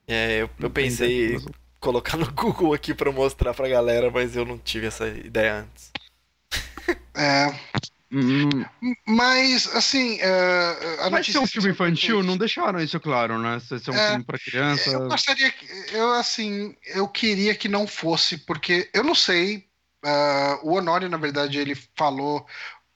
É, 0.07 0.41
eu, 0.41 0.49
eu 0.57 0.69
pensei. 0.69 1.37
Colocar 1.79 2.17
no 2.17 2.31
Google 2.31 2.73
aqui 2.73 2.93
pra 2.93 3.11
mostrar 3.11 3.53
pra 3.53 3.67
galera, 3.67 4.11
mas 4.11 4.35
eu 4.35 4.45
não 4.45 4.57
tive 4.57 4.87
essa 4.87 5.07
ideia 5.07 5.61
antes. 5.61 5.91
É, 7.15 7.53
Hum, 8.11 8.65
mas, 9.07 9.67
assim, 9.75 10.19
é, 10.19 10.97
a 11.01 11.09
Mas 11.11 11.27
ser 11.27 11.37
um 11.37 11.45
filme 11.45 11.69
infantil, 11.69 12.23
não 12.23 12.35
deixaram 12.35 12.79
isso 12.79 12.99
claro, 12.99 13.37
né? 13.37 13.59
Se 13.59 13.77
ser 13.79 13.91
um 13.91 13.95
É, 13.95 14.07
filme 14.07 14.23
pra 14.23 14.39
criança. 14.39 14.89
Eu 14.89 15.07
gostaria 15.07 15.51
que. 15.51 15.67
Eu, 15.95 16.11
assim, 16.13 16.75
eu 16.87 17.07
queria 17.07 17.53
que 17.53 17.67
não 17.67 17.85
fosse, 17.85 18.37
porque 18.37 18.89
eu 18.93 19.03
não 19.03 19.13
sei. 19.13 19.67
ah, 20.03 20.59
o 20.63 20.73
Honório, 20.73 21.07
na 21.07 21.17
verdade, 21.17 21.59
ele 21.59 21.75
falou 21.95 22.47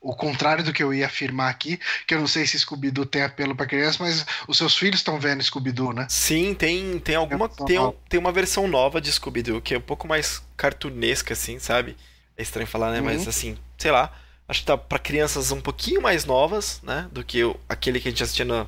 o 0.03 0.13
contrário 0.15 0.63
do 0.65 0.73
que 0.73 0.83
eu 0.83 0.93
ia 0.93 1.05
afirmar 1.05 1.49
aqui, 1.49 1.79
que 2.05 2.13
eu 2.13 2.19
não 2.19 2.27
sei 2.27 2.45
se 2.45 2.59
Scooby-Doo 2.59 3.05
tem 3.05 3.21
apelo 3.23 3.55
pra 3.55 3.65
criança, 3.65 4.03
mas 4.03 4.25
os 4.47 4.57
seus 4.57 4.75
filhos 4.77 4.99
estão 4.99 5.17
vendo 5.17 5.41
Scooby-Doo, 5.41 5.93
né? 5.93 6.05
Sim, 6.09 6.53
tem, 6.53 6.99
tem 6.99 7.15
alguma. 7.15 7.47
Tem, 7.47 7.79
um- 7.79 7.93
tem 8.09 8.19
uma 8.19 8.31
versão 8.33 8.67
nova 8.67 8.99
de 8.99 9.09
Scooby-Doo 9.11 9.61
que 9.61 9.73
é 9.73 9.77
um 9.77 9.81
pouco 9.81 10.05
mais 10.07 10.41
cartunesca, 10.57 11.33
assim, 11.33 11.57
sabe? 11.57 11.95
É 12.37 12.41
estranho 12.43 12.67
falar, 12.67 12.91
né? 12.91 12.99
Mas 12.99 13.23
Uhum. 13.23 13.29
assim, 13.29 13.57
sei 13.77 13.91
lá. 13.91 14.11
Acho 14.45 14.59
que 14.59 14.65
tá 14.65 14.77
pra 14.77 14.99
crianças 14.99 15.51
um 15.51 15.61
pouquinho 15.61 16.01
mais 16.01 16.25
novas, 16.25 16.81
né? 16.83 17.07
Do 17.11 17.23
que 17.23 17.41
o- 17.43 17.57
aquele 17.69 17.99
que 18.01 18.09
a 18.09 18.11
gente 18.11 18.21
assistia 18.23 18.43
no- 18.43 18.67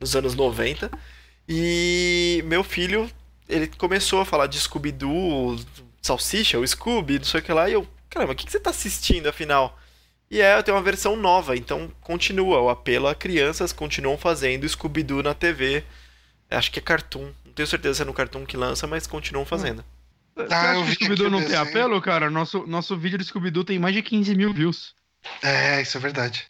nos 0.00 0.16
anos 0.16 0.34
90. 0.34 0.90
E 1.48 2.42
meu 2.46 2.64
filho, 2.64 3.10
ele 3.48 3.66
começou 3.76 4.20
a 4.20 4.24
falar 4.24 4.46
de 4.46 4.58
Scooby-Doo, 4.58 5.58
Salsicha, 6.00 6.58
o 6.58 6.66
Scooby, 6.66 7.18
não 7.18 7.24
sei 7.26 7.40
o 7.40 7.42
que 7.42 7.52
lá. 7.52 7.68
E 7.68 7.74
eu, 7.74 7.86
caramba, 8.08 8.32
o 8.32 8.36
que, 8.36 8.46
que 8.46 8.52
você 8.52 8.58
tá 8.60 8.70
assistindo 8.70 9.28
afinal? 9.28 9.78
E 10.32 10.40
é, 10.40 10.62
tem 10.62 10.72
uma 10.72 10.80
versão 10.82 11.14
nova, 11.14 11.54
então 11.54 11.92
continua. 12.00 12.58
O 12.62 12.70
apelo 12.70 13.06
a 13.06 13.14
crianças 13.14 13.70
continuam 13.70 14.16
fazendo 14.16 14.66
Scooby-Doo 14.66 15.22
na 15.22 15.34
TV. 15.34 15.84
Acho 16.50 16.70
que 16.72 16.78
é 16.78 16.82
Cartoon. 16.82 17.30
Não 17.44 17.52
tenho 17.52 17.66
certeza 17.66 17.96
se 17.96 18.02
é 18.02 18.04
no 18.06 18.14
Cartoon 18.14 18.46
que 18.46 18.56
lança, 18.56 18.86
mas 18.86 19.06
continuam 19.06 19.44
fazendo. 19.44 19.84
Você 20.34 20.54
Ah, 20.54 20.70
acha 20.70 20.80
eu 20.80 20.84
que 20.86 20.94
Scooby-Doo 20.94 21.28
não 21.30 21.44
tem 21.44 21.54
apelo, 21.56 22.00
cara? 22.00 22.30
Nosso, 22.30 22.66
nosso 22.66 22.96
vídeo 22.96 23.18
de 23.18 23.24
Scooby-Doo 23.24 23.62
tem 23.62 23.78
mais 23.78 23.94
de 23.94 24.00
15 24.02 24.34
mil 24.34 24.54
views. 24.54 24.94
É, 25.42 25.82
isso 25.82 25.98
é 25.98 26.00
verdade. 26.00 26.46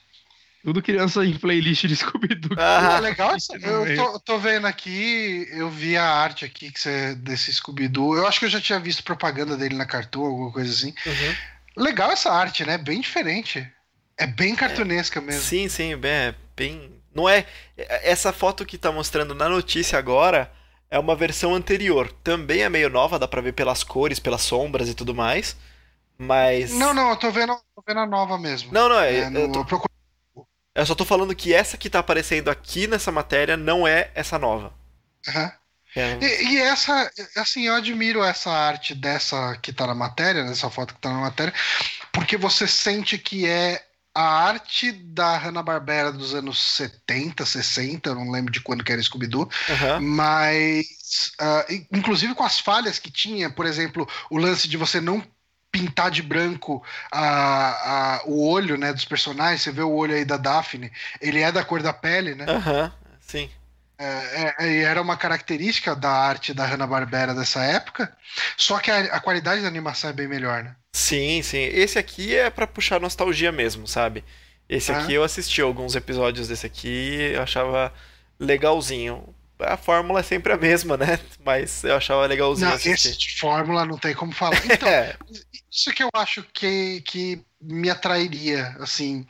Tudo 0.65 0.81
criança 0.81 1.25
em 1.27 1.37
playlist 1.37 1.85
de 1.87 1.97
Scooby-Doo. 1.97 2.57
É 2.57 2.63
Ah, 2.63 3.01
legal, 3.01 3.35
essa- 3.35 3.57
eu 3.57 3.97
tô, 3.97 4.21
tô 4.21 4.39
vendo 4.39 4.65
aqui, 4.69 5.49
eu 5.51 5.69
vi 5.69 5.97
a 5.97 6.05
arte 6.09 6.45
aqui 6.45 6.71
que 6.71 6.79
você, 6.79 7.17
desse 7.17 7.53
Scooby-Doo. 7.53 8.17
Eu 8.17 8.29
acho 8.29 8.39
que 8.39 8.45
eu 8.47 8.51
já 8.51 8.61
tinha 8.61 8.79
visto 8.79 9.03
propaganda 9.03 9.57
dele 9.57 9.75
na 9.75 9.85
Cartoon, 9.87 10.25
alguma 10.25 10.53
coisa 10.53 10.73
assim. 10.73 10.95
uhum. 11.05 11.35
Legal 11.77 12.11
essa 12.11 12.31
arte, 12.31 12.65
né? 12.65 12.77
Bem 12.79 13.01
diferente. 13.01 13.71
É 14.19 14.27
bem 14.27 14.55
cartunesca 14.55 15.21
mesmo. 15.21 15.43
Sim, 15.43 15.69
sim, 15.69 15.97
bem, 15.97 16.11
é 16.11 16.35
bem. 16.55 17.03
Não 17.15 17.29
é. 17.29 17.47
Essa 17.77 18.33
foto 18.33 18.65
que 18.65 18.79
tá 18.79 18.93
mostrando 18.93 19.35
na 19.35 19.49
notícia 19.49 19.99
agora 19.99 20.53
é 20.91 20.99
uma 20.99 21.17
versão 21.17 21.55
anterior. 21.55 22.13
Também 22.23 22.63
é 22.63 22.69
meio 22.69 22.89
nova, 22.91 23.19
dá 23.19 23.27
pra 23.27 23.41
ver 23.41 23.53
pelas 23.53 23.83
cores, 23.83 24.19
pelas 24.19 24.43
sombras 24.43 24.89
e 24.89 24.95
tudo 24.95 25.15
mais. 25.15 25.57
Mas. 26.19 26.73
Não, 26.73 26.95
não, 26.95 27.11
eu 27.11 27.17
tô 27.17 27.31
vendo, 27.31 27.55
tô 27.75 27.83
vendo 27.87 28.01
a 28.01 28.07
nova 28.07 28.39
mesmo. 28.39 28.73
Não, 28.73 28.89
não, 28.89 29.01
é. 29.01 29.19
É, 29.21 29.31
no- 29.31 29.41
eu, 29.41 29.53
tô- 29.53 29.61
eu 29.61 29.65
procuro- 29.65 29.93
eu 30.75 30.87
só 30.87 30.95
tô 30.95 31.05
falando 31.05 31.35
que 31.35 31.53
essa 31.53 31.77
que 31.77 31.91
tá 31.91 31.99
aparecendo 31.99 32.51
aqui 32.51 32.87
nessa 32.87 33.11
matéria 33.13 33.57
não 33.57 33.87
é 33.87 34.11
essa 34.15 34.39
nova. 34.39 34.73
Aham. 35.29 35.53
É, 35.95 36.19
E, 36.21 36.55
e 36.55 36.59
essa, 36.61 37.11
assim, 37.37 37.63
eu 37.67 37.75
admiro 37.75 38.23
essa 38.23 38.51
arte 38.51 38.95
dessa 38.95 39.57
que 39.63 39.73
tá 39.73 39.87
na 39.87 39.95
matéria, 39.95 40.45
dessa 40.45 40.71
foto 40.71 40.95
que 40.95 41.01
tá 41.01 41.11
na 41.13 41.21
matéria, 41.21 41.53
porque 42.13 42.37
você 42.37 42.67
sente 42.67 43.19
que 43.19 43.47
é 43.47 43.85
a 44.15 44.23
arte 44.23 44.93
da 44.93 45.39
Hanna-Barbera 45.39 46.13
dos 46.13 46.35
anos 46.35 46.61
70, 46.61 47.47
60, 47.47 48.11
eu 48.11 48.15
não 48.15 48.31
lembro 48.31 48.53
de 48.53 48.61
quando 48.61 48.85
que 48.85 48.93
era 48.93 49.03
Scooby-Doo, 49.03 49.49
Aham. 49.71 50.01
mas 50.01 51.33
in- 51.71 51.87
inclusive 51.93 52.35
com 52.35 52.45
as 52.45 52.59
falhas 52.61 52.99
que 52.99 53.11
tinha, 53.11 53.51
por 53.51 53.67
exemplo, 53.67 54.07
o 54.31 54.39
lance 54.39 54.69
de 54.69 54.77
você 54.77 55.01
não 55.01 55.23
pintar 55.71 56.11
de 56.11 56.21
branco 56.23 56.85
a, 57.11 58.17
a- 58.19 58.23
o 58.27 58.47
olho 58.47 58.77
né, 58.77 58.93
dos 58.93 59.07
personagens, 59.07 59.63
você 59.63 59.73
vê 59.73 59.83
o 59.83 59.91
olho 59.91 60.15
aí 60.15 60.25
da 60.25 60.37
Daphne, 60.37 60.93
ele 61.21 61.41
é 61.41 61.51
da 61.51 61.65
cor 61.65 61.83
da 61.83 61.93
pele, 61.93 62.35
né? 62.35 62.45
Aham. 62.49 62.93
Sim. 63.21 63.51
É, 64.05 64.55
é, 64.59 64.73
e 64.73 64.83
era 64.83 65.01
uma 65.01 65.17
característica 65.17 65.95
da 65.95 66.11
arte 66.11 66.53
da 66.53 66.65
Hanna-Barbera 66.67 67.35
dessa 67.35 67.63
época, 67.63 68.13
só 68.57 68.79
que 68.79 68.91
a, 68.91 68.99
a 69.17 69.21
qualidade 69.21 69.63
da 69.63 69.69
animação 69.69 70.11
é 70.11 70.13
bem 70.13 70.27
melhor, 70.27 70.63
né? 70.65 70.75
Sim, 70.95 71.41
sim. 71.43 71.59
Esse 71.73 71.99
aqui 71.99 72.35
é 72.37 72.51
pra 72.51 72.67
puxar 72.67 73.01
nostalgia 73.01 73.53
mesmo, 73.53 73.87
sabe? 73.87 74.25
Esse 74.69 74.91
Ah. 74.93 74.99
aqui 74.99 75.15
eu 75.15 75.23
assisti 75.25 75.61
alguns 75.61 75.95
episódios 75.95 76.49
desse 76.49 76.67
aqui, 76.67 77.33
eu 77.35 77.43
achava 77.43 77.93
legalzinho. 78.41 79.35
A 79.61 79.77
fórmula 79.77 80.21
é 80.21 80.23
sempre 80.25 80.53
a 80.53 80.57
mesma, 80.57 80.97
né? 80.97 81.21
Mas 81.45 81.85
eu 81.85 81.95
achava 81.97 82.27
legalzinho 82.27 82.69
Não, 82.69 82.75
assistir. 82.77 83.11
esse 83.11 83.19
de 83.19 83.39
fórmula 83.39 83.85
não 83.85 83.97
tem 83.97 84.15
como 84.15 84.33
falar. 84.33 84.61
Então, 84.67 84.89
É, 84.91 85.15
Isso 85.71 85.93
que 85.93 86.03
eu 86.03 86.09
acho 86.15 86.43
que, 86.53 87.01
que 87.03 87.41
me 87.63 87.89
atrairia, 87.89 88.77
assim. 88.81 89.25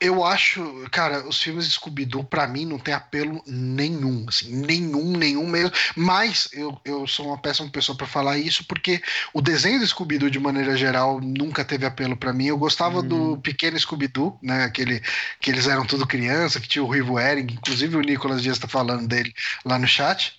Eu 0.00 0.24
acho, 0.24 0.88
cara, 0.90 1.26
os 1.26 1.42
filmes 1.42 1.66
de 1.66 1.74
Scooby-Doo, 1.74 2.24
pra 2.24 2.46
mim, 2.46 2.64
não 2.64 2.78
tem 2.78 2.94
apelo 2.94 3.42
nenhum, 3.46 4.24
assim, 4.28 4.54
nenhum, 4.54 5.16
nenhum 5.16 5.46
mesmo. 5.46 5.72
Mas 5.94 6.48
eu, 6.52 6.80
eu 6.84 7.06
sou 7.06 7.26
uma 7.26 7.38
péssima 7.38 7.68
pessoa 7.68 7.96
pra 7.96 8.06
falar 8.06 8.38
isso, 8.38 8.64
porque 8.66 9.02
o 9.32 9.42
desenho 9.42 9.80
do 9.80 9.86
Scooby-Doo, 9.86 10.30
de 10.30 10.40
maneira 10.40 10.76
geral, 10.76 11.20
nunca 11.20 11.64
teve 11.64 11.84
apelo 11.84 12.16
pra 12.16 12.32
mim. 12.32 12.46
Eu 12.46 12.56
gostava 12.56 13.02
do 13.02 13.36
pequeno 13.38 13.78
Scooby-Doo, 13.78 14.38
né, 14.42 14.64
aquele 14.64 15.02
que 15.40 15.50
eles 15.50 15.66
eram 15.66 15.84
tudo 15.84 16.06
criança, 16.06 16.60
que 16.60 16.68
tinha 16.68 16.82
o 16.82 16.86
Ruivo 16.86 17.18
Herring, 17.18 17.52
inclusive 17.52 17.96
o 17.96 18.00
Nicolas 18.00 18.42
Dias 18.42 18.58
tá 18.58 18.68
falando 18.68 19.06
dele 19.06 19.34
lá 19.64 19.78
no 19.78 19.86
chat 19.86 20.34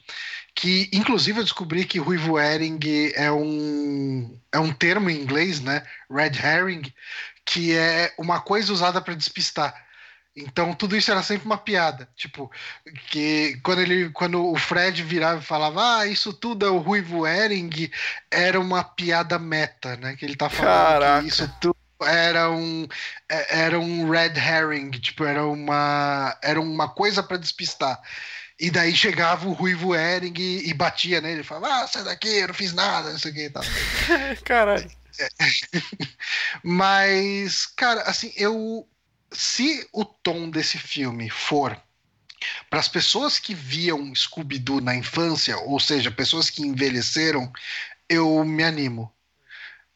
que 0.55 0.89
inclusive 0.93 1.39
eu 1.39 1.43
descobri 1.43 1.85
que 1.85 1.99
ruivo 1.99 2.39
herring 2.39 2.79
é 3.13 3.29
um 3.31 4.39
é 4.51 4.57
um 4.57 4.71
termo 4.71 5.09
em 5.09 5.19
inglês, 5.21 5.59
né? 5.59 5.83
Red 6.09 6.31
herring, 6.41 6.93
que 7.45 7.75
é 7.75 8.13
uma 8.17 8.39
coisa 8.39 8.71
usada 8.71 9.01
para 9.01 9.13
despistar. 9.13 9.75
Então 10.35 10.73
tudo 10.73 10.95
isso 10.97 11.11
era 11.11 11.21
sempre 11.23 11.45
uma 11.45 11.57
piada, 11.57 12.09
tipo 12.15 12.51
que 13.09 13.59
quando 13.63 13.81
ele 13.81 14.09
quando 14.11 14.45
o 14.45 14.57
Fred 14.57 15.01
virava 15.03 15.39
e 15.41 15.45
falava 15.45 15.99
ah 15.99 16.07
isso 16.07 16.33
tudo 16.33 16.65
é 16.65 16.69
o 16.69 16.77
ruivo 16.79 17.25
herring 17.27 17.89
era 18.31 18.59
uma 18.59 18.83
piada 18.83 19.37
meta, 19.39 19.95
né? 19.97 20.15
Que 20.15 20.25
ele 20.25 20.35
tá 20.35 20.49
falando 20.49 20.73
Caraca. 20.73 21.21
que 21.21 21.27
isso 21.29 21.49
tudo 21.61 21.75
era 22.01 22.49
um 22.51 22.87
é- 23.29 23.59
era 23.63 23.79
um 23.79 24.09
red 24.09 24.33
herring, 24.37 24.91
tipo 24.91 25.23
era 25.25 25.45
uma 25.45 26.37
era 26.41 26.59
uma 26.61 26.89
coisa 26.89 27.23
para 27.23 27.37
despistar. 27.37 27.99
E 28.59 28.71
daí 28.71 28.95
chegava 28.95 29.47
o 29.47 29.53
Ruivo 29.53 29.93
Hering 29.93 30.33
e, 30.37 30.69
e 30.69 30.73
batia 30.73 31.19
nele, 31.19 31.43
falava, 31.43 31.83
ah, 31.83 31.87
sai 31.87 32.03
daqui, 32.05 32.29
eu 32.29 32.47
não 32.47 32.53
fiz 32.53 32.73
nada, 32.73 33.11
não 33.11 33.19
sei 33.19 33.31
o 33.31 33.33
que 33.33 33.45
e 33.45 33.49
tal. 33.49 33.63
caralho. 34.45 34.89
Mas, 36.63 37.65
cara, 37.65 38.01
assim, 38.03 38.31
eu. 38.35 38.87
Se 39.31 39.85
o 39.91 40.05
tom 40.05 40.49
desse 40.49 40.77
filme 40.77 41.29
for 41.29 41.77
para 42.69 42.79
as 42.79 42.87
pessoas 42.87 43.39
que 43.39 43.53
viam 43.53 44.13
Scooby-Doo 44.15 44.79
na 44.79 44.95
infância, 44.95 45.57
ou 45.57 45.79
seja, 45.79 46.09
pessoas 46.09 46.49
que 46.49 46.61
envelheceram, 46.61 47.51
eu 48.07 48.43
me 48.45 48.63
animo. 48.63 49.11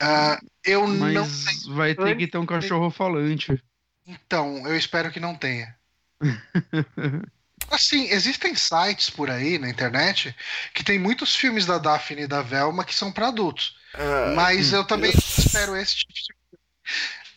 Ah, 0.02 0.40
eu 0.66 0.88
não. 0.88 1.26
Mas 1.26 1.66
vai 1.68 1.96
ter 1.96 2.18
que 2.18 2.28
ter 2.28 2.38
um 2.38 2.46
cachorro 2.46 2.90
falante. 2.90 3.62
Então, 4.06 4.68
eu 4.68 4.76
espero 4.76 5.12
que 5.12 5.20
não 5.20 5.36
tenha. 5.36 5.76
Assim, 7.72 8.10
existem 8.10 8.56
sites 8.56 9.10
por 9.10 9.30
aí 9.30 9.58
na 9.58 9.70
internet 9.70 10.36
que 10.74 10.84
tem 10.84 10.98
muitos 11.00 11.36
filmes 11.36 11.66
da 11.66 11.78
Daphne 11.78 12.24
e 12.24 12.28
da 12.28 12.42
Velma 12.42 12.84
que 12.84 12.96
são 12.96 13.12
para 13.12 13.28
adultos. 13.28 13.76
Ah, 13.94 14.34
Mas 14.36 14.72
eu 14.74 14.84
também 14.84 15.12
espero 15.12 15.76
esse 15.76 15.96
tipo 15.98 16.14
de 16.14 16.20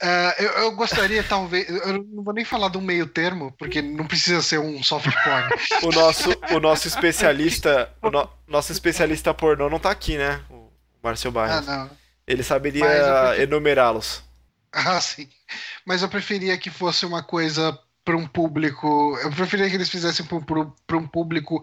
Ah, 0.00 0.34
eu, 0.38 0.50
eu 0.64 0.72
gostaria, 0.72 1.22
talvez. 1.28 1.68
Eu 1.68 2.02
não 2.04 2.24
vou 2.24 2.34
nem 2.34 2.44
falar 2.44 2.74
um 2.76 2.80
meio 2.80 3.06
termo, 3.06 3.52
porque 3.59 3.80
não 3.80 4.06
precisa 4.06 4.42
ser 4.42 4.59
um 4.59 4.82
soft 4.82 5.06
porn. 5.22 5.48
o 5.84 5.92
nosso, 5.92 6.30
o 6.54 6.60
nosso 6.60 6.88
especialista, 6.88 7.90
o 8.02 8.10
no- 8.10 8.28
nosso 8.48 8.72
especialista 8.72 9.32
pornô 9.32 9.70
não 9.70 9.78
tá 9.78 9.90
aqui, 9.90 10.16
né? 10.18 10.42
O 10.50 10.70
Márcio 11.02 11.28
Ah, 11.28 11.32
Barros. 11.32 11.66
não. 11.66 11.90
Ele 12.26 12.42
saberia 12.42 12.84
eu 12.84 13.24
prefiro- 13.26 13.42
enumerá-los. 13.42 14.22
Ah, 14.72 15.00
sim. 15.00 15.28
Mas 15.84 16.02
eu 16.02 16.09
preferia 16.09 16.56
que 16.56 16.70
fosse 16.70 17.04
uma 17.04 17.22
coisa 17.22 17.78
para 18.04 18.16
um 18.16 18.26
público. 18.26 19.16
Eu 19.22 19.30
preferia 19.30 19.68
que 19.70 19.76
eles 19.76 19.88
fizessem 19.88 20.26
para 20.26 20.96
um 20.98 21.06
público 21.06 21.62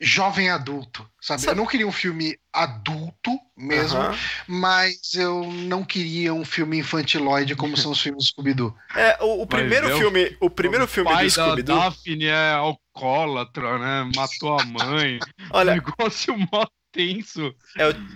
jovem 0.00 0.50
adulto, 0.50 1.08
sabe? 1.20 1.40
Sabe- 1.40 1.52
Eu 1.52 1.56
não 1.56 1.66
queria 1.66 1.86
um 1.86 1.92
filme 1.92 2.38
adulto 2.52 3.30
mesmo, 3.56 3.98
Aham. 3.98 4.16
mas 4.46 5.14
eu 5.14 5.44
não 5.50 5.84
queria 5.84 6.34
um 6.34 6.44
filme 6.44 6.78
infantiloide 6.78 7.56
como 7.56 7.76
são 7.76 7.92
os 7.92 8.00
filmes 8.00 8.24
do 8.24 8.28
Scooby-Doo. 8.28 8.74
É, 8.94 9.16
o, 9.22 9.42
o 9.42 9.46
primeiro 9.46 9.88
é 9.88 9.94
o- 9.94 9.98
filme, 9.98 10.36
o 10.40 10.50
primeiro 10.50 10.86
filme 10.86 11.10
pai 11.10 11.26
do 11.26 11.34
da 11.36 11.42
Scooby-Doo. 11.44 11.78
Daphne 11.78 12.24
é 12.26 12.52
alcoólatra, 12.52 13.78
né? 13.78 14.10
Matou 14.14 14.58
a 14.58 14.64
mãe. 14.64 15.18
Olha, 15.50 15.74
Negócio 15.74 16.36
mó 16.36 16.66
tenso. 16.92 17.54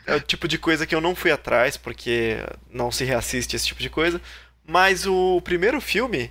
é 0.06 0.14
o 0.14 0.20
tipo 0.20 0.48
de 0.48 0.58
coisa 0.58 0.86
que 0.86 0.94
eu 0.94 1.00
não 1.00 1.14
fui 1.14 1.30
atrás, 1.30 1.76
porque 1.76 2.36
não 2.70 2.90
se 2.90 3.04
reassiste 3.04 3.54
esse 3.56 3.66
tipo 3.66 3.80
de 3.80 3.88
coisa. 3.90 4.20
Mas 4.66 5.06
o 5.06 5.40
primeiro 5.42 5.80
filme 5.80 6.30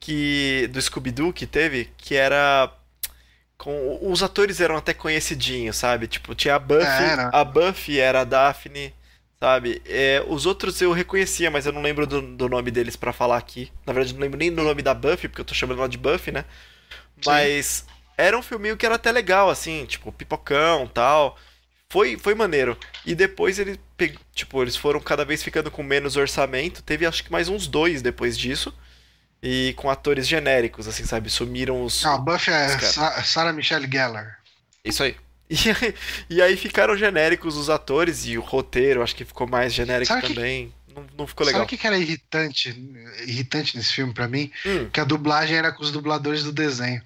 que 0.00 0.68
do 0.72 0.80
Scooby-Doo 0.80 1.32
que 1.32 1.46
teve, 1.46 1.92
que 1.98 2.14
era 2.16 2.72
com 3.58 3.98
os 4.10 4.22
atores 4.22 4.60
eram 4.60 4.76
até 4.76 4.94
conhecidinhos, 4.94 5.76
sabe? 5.76 6.08
Tipo, 6.08 6.34
tinha 6.34 6.54
a 6.54 6.58
Buffy, 6.58 6.86
Era. 6.86 7.28
a 7.30 7.44
Buffy 7.44 7.98
era 8.00 8.22
a 8.22 8.24
Daphne, 8.24 8.94
sabe? 9.38 9.82
É, 9.86 10.24
os 10.26 10.46
outros 10.46 10.80
eu 10.80 10.92
reconhecia, 10.92 11.50
mas 11.50 11.66
eu 11.66 11.72
não 11.72 11.82
lembro 11.82 12.06
do, 12.06 12.22
do 12.22 12.48
nome 12.48 12.70
deles 12.70 12.96
pra 12.96 13.12
falar 13.12 13.36
aqui. 13.36 13.70
Na 13.86 13.92
verdade, 13.92 14.14
não 14.14 14.22
lembro 14.22 14.38
nem 14.38 14.54
do 14.54 14.62
nome 14.62 14.82
da 14.82 14.94
Buffy, 14.94 15.28
porque 15.28 15.42
eu 15.42 15.44
tô 15.44 15.54
chamando 15.54 15.78
ela 15.80 15.88
de 15.88 15.98
Buffy, 15.98 16.32
né? 16.32 16.44
Mas 17.26 17.86
era 18.16 18.36
um 18.38 18.42
filminho 18.42 18.76
que 18.76 18.86
era 18.86 18.94
até 18.96 19.12
legal, 19.12 19.50
assim, 19.50 19.84
tipo, 19.86 20.12
pipocão 20.12 20.86
tal. 20.86 21.36
Foi, 21.90 22.16
foi 22.18 22.34
maneiro. 22.34 22.78
E 23.04 23.14
depois 23.14 23.58
ele 23.58 23.78
tipo, 24.34 24.62
eles 24.62 24.76
foram 24.76 25.00
cada 25.00 25.24
vez 25.24 25.42
ficando 25.42 25.70
com 25.70 25.82
menos 25.82 26.16
orçamento. 26.16 26.82
Teve 26.82 27.04
acho 27.06 27.24
que 27.24 27.32
mais 27.32 27.48
uns 27.48 27.66
dois 27.66 28.00
depois 28.02 28.38
disso. 28.38 28.72
E 29.42 29.72
com 29.76 29.88
atores 29.88 30.26
genéricos, 30.28 30.86
assim, 30.86 31.04
sabe? 31.04 31.30
Sumiram 31.30 31.82
os. 31.84 32.02
Não, 32.02 32.14
a 32.14 32.18
Buffy 32.18 32.52
é. 32.52 32.68
Sa- 32.78 33.22
Sarah 33.22 33.52
Michelle 33.52 33.88
Gellar. 33.90 34.38
Isso 34.84 35.02
aí. 35.02 35.16
E, 35.50 35.68
aí- 35.68 35.94
e 36.30 36.42
aí 36.42 36.56
ficaram 36.56 36.96
genéricos 36.96 37.56
os 37.56 37.68
atores 37.68 38.24
e 38.24 38.38
o 38.38 38.40
roteiro, 38.40 39.02
acho 39.02 39.16
que 39.16 39.24
ficou 39.24 39.48
mais 39.48 39.72
genérico 39.74 40.06
Sabe 40.12 40.26
que- 40.28 40.34
também. 40.34 40.72
Não, 40.94 41.04
não 41.18 41.26
ficou 41.26 41.44
Sabe 41.44 41.54
legal. 41.54 41.64
o 41.64 41.68
que 41.68 41.76
que 41.76 41.86
era 41.86 41.98
irritante, 41.98 42.68
irritante 43.26 43.76
nesse 43.76 43.92
filme 43.92 44.12
pra 44.14 44.28
mim? 44.28 44.50
Hum. 44.66 44.88
Que 44.92 45.00
a 45.00 45.04
dublagem 45.04 45.56
era 45.56 45.72
com 45.72 45.82
os 45.82 45.90
dubladores 45.90 46.44
do 46.44 46.52
desenho. 46.52 47.02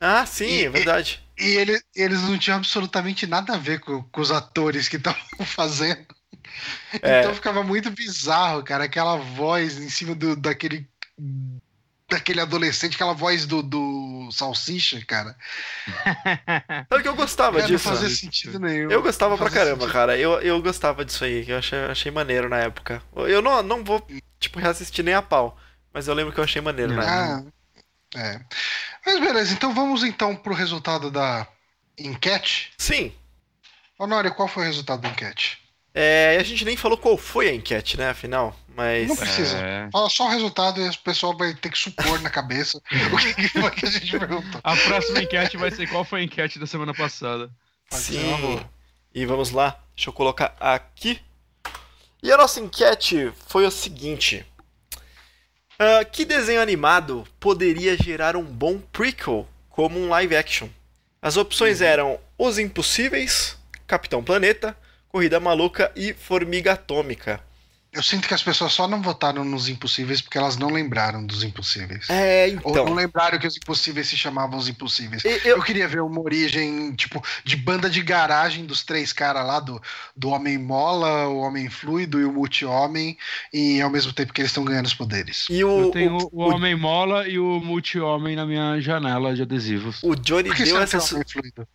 Ah, 0.00 0.24
sim, 0.26 0.46
E- 0.60 0.64
é 0.66 0.68
verdade. 0.70 1.20
E 1.38 1.44
ele- 1.56 1.80
eles 1.94 2.20
não 2.22 2.38
tinham 2.38 2.56
absolutamente 2.58 3.26
nada 3.26 3.54
a 3.54 3.58
ver 3.58 3.80
com, 3.80 4.02
com 4.02 4.20
os 4.20 4.30
atores 4.30 4.88
que 4.88 4.96
estavam 4.98 5.20
fazendo. 5.44 6.04
É. 7.02 7.20
Então 7.20 7.34
ficava 7.34 7.62
muito 7.64 7.90
bizarro, 7.90 8.62
cara, 8.62 8.84
aquela 8.84 9.16
voz 9.16 9.76
em 9.78 9.88
cima 9.88 10.14
do, 10.14 10.36
daquele 10.36 10.86
daquele 12.08 12.40
adolescente, 12.40 12.94
aquela 12.94 13.12
voz 13.14 13.46
do, 13.46 13.62
do 13.62 14.28
Salsicha, 14.32 15.04
cara. 15.06 15.36
Sabe 16.90 17.02
que 17.02 17.08
eu 17.08 17.14
gostava 17.16 17.60
É, 17.60 17.68
não 17.68 17.78
disso? 17.78 17.78
fazia 17.78 18.08
sentido 18.10 18.58
nenhum. 18.58 18.90
Eu 18.90 19.02
gostava 19.02 19.36
Não 19.36 19.38
pra 19.38 19.50
caramba, 19.50 19.86
sentido. 19.86 19.88
cara. 19.88 20.16
Eu, 20.18 20.40
eu 20.40 20.60
gostava 20.62 21.04
disso 21.04 21.24
aí. 21.24 21.48
Eu 21.48 21.58
achei, 21.58 21.78
achei 21.86 22.10
maneiro 22.12 22.48
na 22.48 22.58
época. 22.58 23.02
Eu 23.14 23.42
não, 23.42 23.62
não 23.62 23.84
vou, 23.84 24.06
tipo, 24.38 24.58
reassistir 24.58 25.04
nem 25.04 25.14
a 25.14 25.22
pau. 25.22 25.58
Mas 25.92 26.08
eu 26.08 26.14
lembro 26.14 26.32
que 26.32 26.40
eu 26.40 26.44
achei 26.44 26.60
maneiro 26.62 26.92
na 26.94 27.04
época. 27.04 27.36
Ah, 28.14 28.18
é. 28.18 28.40
Mas 29.06 29.20
beleza, 29.20 29.52
então 29.54 29.74
vamos 29.74 30.04
então 30.04 30.36
pro 30.36 30.54
resultado 30.54 31.10
da 31.10 31.48
enquete. 31.98 32.72
Sim. 32.78 33.12
Honório, 33.98 34.34
qual 34.34 34.48
foi 34.48 34.62
o 34.62 34.66
resultado 34.66 35.02
da 35.02 35.10
enquete? 35.10 35.58
É, 35.94 36.36
a 36.38 36.42
gente 36.42 36.64
nem 36.64 36.76
falou 36.76 36.98
qual 36.98 37.16
foi 37.16 37.48
a 37.48 37.54
enquete, 37.54 37.96
né? 37.96 38.10
Afinal. 38.10 38.54
Mas. 38.76 39.08
Não 39.08 39.16
precisa. 39.16 39.56
É. 39.56 39.88
Fala 39.90 40.10
só 40.10 40.26
o 40.26 40.28
resultado 40.28 40.80
e 40.80 40.88
o 40.88 40.98
pessoal 40.98 41.34
vai 41.34 41.54
ter 41.54 41.70
que 41.70 41.78
supor 41.78 42.20
na 42.20 42.28
cabeça 42.28 42.76
o 43.10 43.16
que 43.16 43.48
foi 43.48 43.70
que 43.70 43.86
a 43.86 43.90
gente 43.90 44.18
perguntou. 44.18 44.60
A 44.62 44.76
próxima 44.76 45.22
enquete 45.22 45.56
vai 45.56 45.70
ser 45.70 45.88
qual 45.88 46.04
foi 46.04 46.20
a 46.20 46.24
enquete 46.24 46.58
da 46.58 46.66
semana 46.66 46.92
passada. 46.92 47.50
Sim. 47.90 48.60
E 49.14 49.24
vamos 49.24 49.50
lá. 49.50 49.80
Deixa 49.96 50.10
eu 50.10 50.12
colocar 50.12 50.54
aqui. 50.60 51.18
E 52.22 52.30
a 52.30 52.36
nossa 52.36 52.60
enquete 52.60 53.32
foi 53.48 53.64
o 53.64 53.70
seguinte: 53.70 54.44
Ah, 55.78 56.04
Que 56.04 56.26
desenho 56.26 56.60
animado 56.60 57.26
poderia 57.40 57.96
gerar 57.96 58.36
um 58.36 58.44
bom 58.44 58.78
prequel 58.92 59.48
como 59.70 59.98
um 59.98 60.10
live 60.10 60.36
action? 60.36 60.68
As 61.22 61.38
opções 61.38 61.80
eram 61.80 62.20
Os 62.36 62.58
Impossíveis, 62.58 63.56
Capitão 63.86 64.22
Planeta, 64.22 64.76
Corrida 65.08 65.40
Maluca 65.40 65.90
e 65.96 66.12
Formiga 66.12 66.74
Atômica. 66.74 67.42
Eu 67.96 68.02
sinto 68.02 68.28
que 68.28 68.34
as 68.34 68.42
pessoas 68.42 68.72
só 68.72 68.86
não 68.86 69.00
votaram 69.00 69.42
nos 69.44 69.68
impossíveis 69.68 70.20
porque 70.20 70.36
elas 70.38 70.56
não 70.56 70.68
lembraram 70.70 71.24
dos 71.24 71.42
impossíveis. 71.42 72.06
É, 72.10 72.54
Ou 72.62 72.74
não 72.74 72.82
então. 72.82 72.94
lembraram 72.94 73.38
que 73.38 73.46
os 73.46 73.56
impossíveis 73.56 74.06
se 74.08 74.16
chamavam 74.16 74.58
os 74.58 74.68
impossíveis. 74.68 75.24
e- 75.24 75.40
Eu 75.44 75.56
Eu, 75.56 75.62
queria 75.62 75.88
ver 75.88 76.02
uma 76.02 76.20
origem, 76.20 76.92
tipo, 76.94 77.22
de 77.44 77.56
banda 77.56 77.88
de 77.88 78.02
garagem 78.02 78.66
dos 78.66 78.84
três 78.84 79.12
caras 79.12 79.46
lá, 79.46 79.58
do, 79.60 79.80
do 80.14 80.28
Homem 80.28 80.58
Mola, 80.58 81.26
o 81.28 81.38
Homem 81.38 81.68
Fluido 81.70 82.20
e 82.20 82.24
o 82.24 82.32
Multi-Homem, 82.32 83.16
e 83.52 83.80
ao 83.80 83.88
mesmo 83.90 84.12
tempo 84.12 84.32
que 84.32 84.40
eles 84.42 84.50
estão 84.50 84.64
ganhando 84.64 84.86
os 84.86 84.94
poderes. 84.94 85.46
e 85.48 85.64
o, 85.64 85.84
Eu 85.86 85.90
tenho 85.90 86.18
o, 86.18 86.28
o 86.32 86.40
Homem 86.50 86.76
Mola 86.76 87.26
e 87.26 87.38
o 87.38 87.60
Multi-Homem 87.60 88.36
na 88.36 88.44
minha 88.44 88.78
janela 88.80 89.34
de 89.34 89.42
adesivos. 89.42 90.02
o 90.02 90.14
Johnny 90.14 90.48
Por 90.50 90.56
que 90.56 90.64
deu 90.64 90.78
essa. 90.80 90.96
é 90.96 90.98
o 90.98 91.02
su- 91.02 91.14
Homem 91.16 91.26
Fluido? 91.28 91.66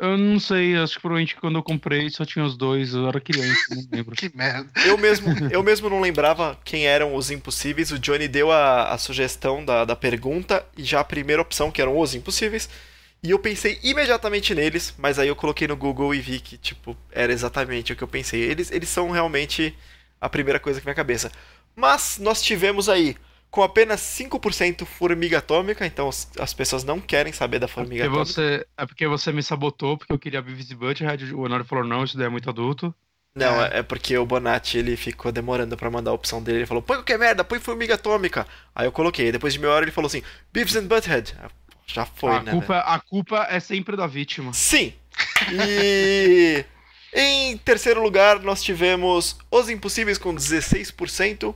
Eu 0.00 0.16
não 0.16 0.40
sei, 0.40 0.78
acho 0.78 0.94
que 0.94 1.00
provavelmente 1.02 1.36
quando 1.36 1.58
eu 1.58 1.62
comprei 1.62 2.08
só 2.08 2.24
tinha 2.24 2.42
os 2.42 2.56
dois, 2.56 2.94
eu 2.94 3.06
era 3.06 3.20
criança, 3.20 3.74
não 3.74 3.86
lembro. 3.92 4.16
Que 4.16 4.34
merda. 4.34 4.70
Eu 4.86 4.96
mesmo, 4.96 5.28
eu 5.52 5.62
mesmo 5.62 5.90
não 5.90 6.00
lembrava 6.00 6.58
quem 6.64 6.86
eram 6.86 7.14
os 7.14 7.30
impossíveis. 7.30 7.90
O 7.90 7.98
Johnny 7.98 8.26
deu 8.26 8.50
a, 8.50 8.94
a 8.94 8.96
sugestão 8.96 9.62
da, 9.62 9.84
da 9.84 9.94
pergunta 9.94 10.66
e 10.74 10.82
já 10.84 11.00
a 11.00 11.04
primeira 11.04 11.42
opção, 11.42 11.70
que 11.70 11.82
eram 11.82 11.98
os 11.98 12.14
impossíveis. 12.14 12.66
E 13.22 13.30
eu 13.30 13.38
pensei 13.38 13.78
imediatamente 13.82 14.54
neles, 14.54 14.94
mas 14.96 15.18
aí 15.18 15.28
eu 15.28 15.36
coloquei 15.36 15.68
no 15.68 15.76
Google 15.76 16.14
e 16.14 16.20
vi 16.20 16.40
que, 16.40 16.56
tipo, 16.56 16.96
era 17.12 17.30
exatamente 17.30 17.92
o 17.92 17.96
que 17.96 18.02
eu 18.02 18.08
pensei. 18.08 18.40
Eles, 18.40 18.70
eles 18.72 18.88
são 18.88 19.10
realmente 19.10 19.76
a 20.18 20.30
primeira 20.30 20.58
coisa 20.58 20.80
que 20.80 20.86
vem 20.86 20.92
à 20.92 20.94
cabeça. 20.94 21.30
Mas 21.76 22.18
nós 22.18 22.40
tivemos 22.40 22.88
aí, 22.88 23.16
com 23.50 23.62
apenas 23.62 24.00
5% 24.00 24.86
formiga 24.86 25.38
atômica, 25.38 25.84
então 25.84 26.08
as, 26.08 26.30
as 26.38 26.54
pessoas 26.54 26.84
não 26.84 27.00
querem 27.00 27.32
saber 27.32 27.58
da 27.58 27.66
formiga 27.66 28.04
Porque 28.04 28.20
atômica. 28.20 28.32
você, 28.32 28.66
é 28.76 28.86
porque 28.86 29.06
você 29.08 29.32
me 29.32 29.42
sabotou, 29.42 29.98
porque 29.98 30.12
eu 30.12 30.18
queria 30.18 30.40
Beavis 30.40 30.70
e 30.70 30.74
Butthead, 30.74 31.34
o 31.34 31.40
Honório 31.40 31.64
falou 31.64 31.84
não, 31.84 32.04
isso 32.04 32.16
daí 32.16 32.26
é 32.26 32.30
muito 32.30 32.48
adulto. 32.48 32.94
Não, 33.34 33.62
é, 33.62 33.78
é 33.78 33.82
porque 33.82 34.16
o 34.18 34.26
Bonatti 34.26 34.78
ele 34.78 34.96
ficou 34.96 35.30
demorando 35.30 35.76
pra 35.76 35.90
mandar 35.90 36.10
a 36.10 36.14
opção 36.14 36.42
dele. 36.42 36.58
Ele 36.58 36.66
falou: 36.66 36.82
põe 36.82 36.96
qualquer 36.96 37.18
merda, 37.18 37.44
põe 37.44 37.60
formiga 37.60 37.94
atômica. 37.94 38.46
Aí 38.74 38.86
eu 38.86 38.92
coloquei. 38.92 39.30
Depois 39.30 39.52
de 39.52 39.60
meia 39.60 39.72
hora 39.72 39.84
ele 39.84 39.92
falou 39.92 40.08
assim: 40.08 40.22
Beavis 40.52 40.74
and 40.74 40.86
Butthead. 40.86 41.36
Já 41.86 42.04
foi, 42.06 42.36
a, 42.36 42.42
né? 42.42 42.50
culpa, 42.52 42.78
a 42.78 42.98
culpa 42.98 43.46
é 43.48 43.60
sempre 43.60 43.96
da 43.96 44.06
vítima. 44.06 44.52
Sim! 44.52 44.92
E. 45.52 46.64
em 47.12 47.56
terceiro 47.58 48.02
lugar, 48.02 48.40
nós 48.40 48.62
tivemos 48.62 49.38
Os 49.50 49.68
Impossíveis 49.68 50.18
com 50.18 50.34
16%. 50.34 51.54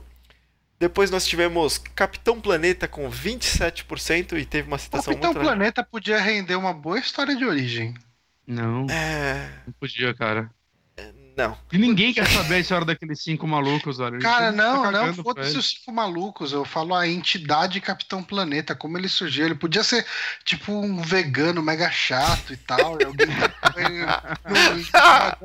Depois 0.85 1.09
nós 1.09 1.25
tivemos 1.25 1.79
Capitão 1.79 2.39
Planeta 2.39 2.87
com 2.87 3.09
27% 3.09 4.37
e 4.37 4.45
teve 4.45 4.67
uma 4.67 4.77
citação 4.77 5.13
Capitão 5.13 5.29
muito 5.31 5.39
legal. 5.39 5.55
Planeta 5.55 5.83
podia 5.83 6.19
render 6.21 6.53
uma 6.55 6.71
boa 6.71 6.99
história 6.99 7.35
de 7.35 7.43
origem. 7.43 7.95
Não, 8.45 8.85
É. 8.87 9.49
não 9.65 9.73
podia, 9.79 10.13
cara. 10.13 10.47
Não. 11.35 11.57
E 11.73 11.77
ninguém 11.79 12.13
quer 12.13 12.27
saber 12.27 12.53
a 12.53 12.59
história 12.59 12.85
daqueles 12.85 13.19
cinco 13.23 13.47
malucos, 13.47 13.99
olha. 13.99 14.19
Cara, 14.19 14.51
mundo 14.51 14.57
tá 14.61 14.91
não, 14.91 14.91
não, 14.91 15.13
foda-se 15.15 15.57
os 15.57 15.69
cinco 15.71 15.91
malucos. 15.91 16.53
Eu 16.53 16.63
falo 16.63 16.93
a 16.93 17.07
entidade 17.07 17.81
Capitão 17.81 18.23
Planeta, 18.23 18.75
como 18.75 18.95
ele 18.95 19.09
surgiu. 19.09 19.45
Ele 19.45 19.55
podia 19.55 19.83
ser 19.83 20.05
tipo 20.45 20.71
um 20.71 21.01
vegano 21.01 21.63
mega 21.63 21.89
chato 21.89 22.53
e 22.53 22.57
tal. 22.57 23.01
e 23.01 23.05
alguém 23.05 23.25
tá. 24.93 25.35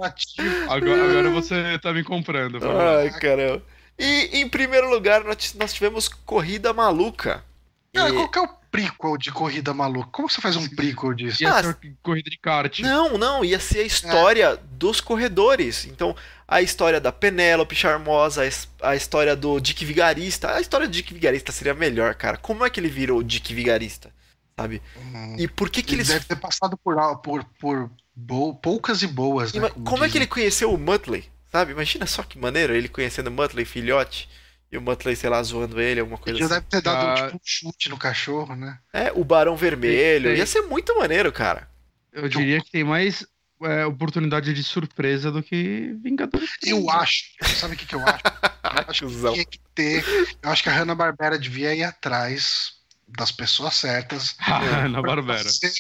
Agora, 0.68 1.10
agora 1.10 1.30
você 1.30 1.78
tá 1.78 1.94
me 1.94 2.04
comprando. 2.04 2.58
Ai, 2.62 3.10
caramba. 3.18 3.62
E 4.02 4.38
em 4.40 4.48
primeiro 4.48 4.88
lugar, 4.90 5.22
nós 5.24 5.72
tivemos 5.72 6.08
Corrida 6.08 6.72
Maluca. 6.72 7.44
Cara, 7.92 8.08
E- 8.08 8.12
qual 8.12 8.28
que 8.28 8.38
é 8.38 8.42
o 8.42 8.48
prequel 8.70 9.16
de 9.18 9.32
Corrida 9.32 9.74
Maluca? 9.74 10.08
Como 10.12 10.30
você 10.30 10.40
faz 10.40 10.56
um 10.56 10.66
prequel 10.68 11.12
disso? 11.12 11.42
Ia 11.42 11.52
Ah, 11.54 11.62
ser 11.62 11.76
corrida 12.02 12.30
de 12.30 12.38
kart. 12.38 12.78
Não, 12.80 13.18
não, 13.18 13.44
ia 13.44 13.58
ser 13.58 13.80
a 13.80 13.84
história 13.84 14.56
dos 14.72 15.00
corredores. 15.00 15.84
Então, 15.86 16.14
a 16.46 16.62
história 16.62 17.00
da 17.00 17.10
Penélope 17.12 17.74
Charmosa, 17.74 18.42
a 18.42 18.46
his- 18.46 18.68
a 18.80 18.94
história 18.96 19.34
do 19.36 19.58
Dick 19.60 19.84
Vigarista. 19.84 20.54
A 20.54 20.60
história 20.60 20.86
do 20.86 20.92
Dick 20.92 21.12
Vigarista 21.12 21.50
seria 21.52 21.74
melhor, 21.74 22.14
cara. 22.14 22.36
Como 22.36 22.64
é 22.64 22.70
que 22.70 22.78
ele 22.78 22.88
virou 22.88 23.18
o 23.18 23.24
Dick 23.24 23.52
Vigarista? 23.52 24.12
Sabe? 24.58 24.80
Hum, 24.96 25.36
E 25.38 25.48
por 25.48 25.68
que 25.70 25.82
que 25.82 25.94
ele 25.94 26.02
eles. 26.02 26.08
deve 26.08 26.24
ter 26.26 26.36
passado 26.36 26.76
por, 26.76 26.94
por, 27.22 27.44
por 27.58 27.90
bo- 28.14 28.54
poucas 28.54 29.02
e 29.02 29.06
boas, 29.06 29.52
né? 29.52 29.58
Ima- 29.58 29.70
Como 29.70 30.04
é 30.04 30.08
que 30.08 30.18
ele 30.18 30.26
conheceu 30.26 30.72
o 30.72 30.78
Muttley? 30.78 31.29
Sabe? 31.50 31.72
Imagina 31.72 32.06
só 32.06 32.22
que 32.22 32.38
maneiro 32.38 32.74
ele 32.74 32.88
conhecendo 32.88 33.28
o 33.28 33.30
Muttley, 33.32 33.64
filhote. 33.64 34.28
E 34.72 34.78
o 34.78 34.80
Muttley, 34.80 35.16
sei 35.16 35.28
lá, 35.28 35.42
zoando 35.42 35.80
ele, 35.80 35.98
alguma 35.98 36.16
coisa 36.16 36.38
Ele 36.38 36.46
já 36.48 36.54
assim. 36.54 36.54
deve 36.54 36.66
ter 36.70 36.80
dado 36.80 37.06
Ah. 37.06 37.14
tipo, 37.26 37.36
um 37.36 37.40
chute 37.44 37.88
no 37.88 37.96
cachorro, 37.98 38.54
né? 38.54 38.78
É, 38.92 39.10
o 39.12 39.24
Barão 39.24 39.56
Vermelho. 39.56 40.32
Ia 40.34 40.46
ser 40.46 40.62
muito 40.62 40.96
maneiro, 40.96 41.32
cara. 41.32 41.68
Eu 42.12 42.28
diria 42.28 42.60
que 42.60 42.70
tem 42.70 42.84
mais 42.84 43.26
é, 43.62 43.84
oportunidade 43.84 44.54
de 44.54 44.62
surpresa 44.62 45.30
do 45.32 45.42
que 45.42 45.92
Vingadores. 46.02 46.50
Eu 46.62 46.88
acho. 46.88 47.24
Sabe 47.42 47.74
o 47.74 47.76
que, 47.76 47.84
que 47.84 47.94
eu 47.96 48.00
acho? 48.00 48.22
Eu 48.24 48.84
acho 48.88 49.06
que 49.06 49.32
tinha 49.32 49.44
que 49.44 49.58
ter. 49.74 50.04
Eu 50.40 50.50
acho 50.50 50.62
que 50.62 50.68
a 50.68 50.72
Hanna-Barbera 50.72 51.36
devia 51.38 51.74
ir 51.74 51.82
atrás 51.82 52.74
das 53.08 53.32
pessoas 53.32 53.74
certas. 53.74 54.36
na 54.90 55.02
Barbera. 55.02 55.48
Ser 55.48 55.72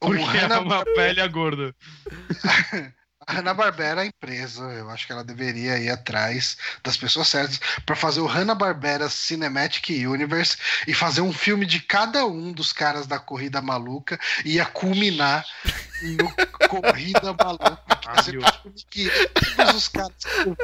Porque 0.00 0.22
é 0.38 0.58
uma 0.58 0.82
pele 0.84 1.28
gorda. 1.28 1.74
A 3.26 3.34
Hanna-Barbera, 3.34 4.00
a 4.00 4.06
empresa, 4.06 4.64
eu 4.72 4.88
acho 4.88 5.06
que 5.06 5.12
ela 5.12 5.22
deveria 5.22 5.78
ir 5.78 5.90
atrás 5.90 6.56
das 6.82 6.96
pessoas 6.96 7.28
certas 7.28 7.60
para 7.84 7.94
fazer 7.94 8.20
o 8.20 8.26
Hanna-Barbera 8.26 9.10
Cinematic 9.10 9.90
Universe 9.90 10.56
e 10.86 10.94
fazer 10.94 11.20
um 11.20 11.32
filme 11.32 11.66
de 11.66 11.80
cada 11.80 12.24
um 12.24 12.50
dos 12.50 12.72
caras 12.72 13.06
da 13.06 13.18
Corrida 13.18 13.60
Maluca 13.60 14.18
e 14.44 14.54
ia 14.54 14.64
culminar 14.64 15.44
no 16.02 16.34
Corrida 16.68 17.34
Maluca, 17.34 17.82
filme 18.24 18.46
que 18.88 19.10
todos 19.56 19.74
os 19.74 19.88
caras 19.88 20.14
que 20.24 20.56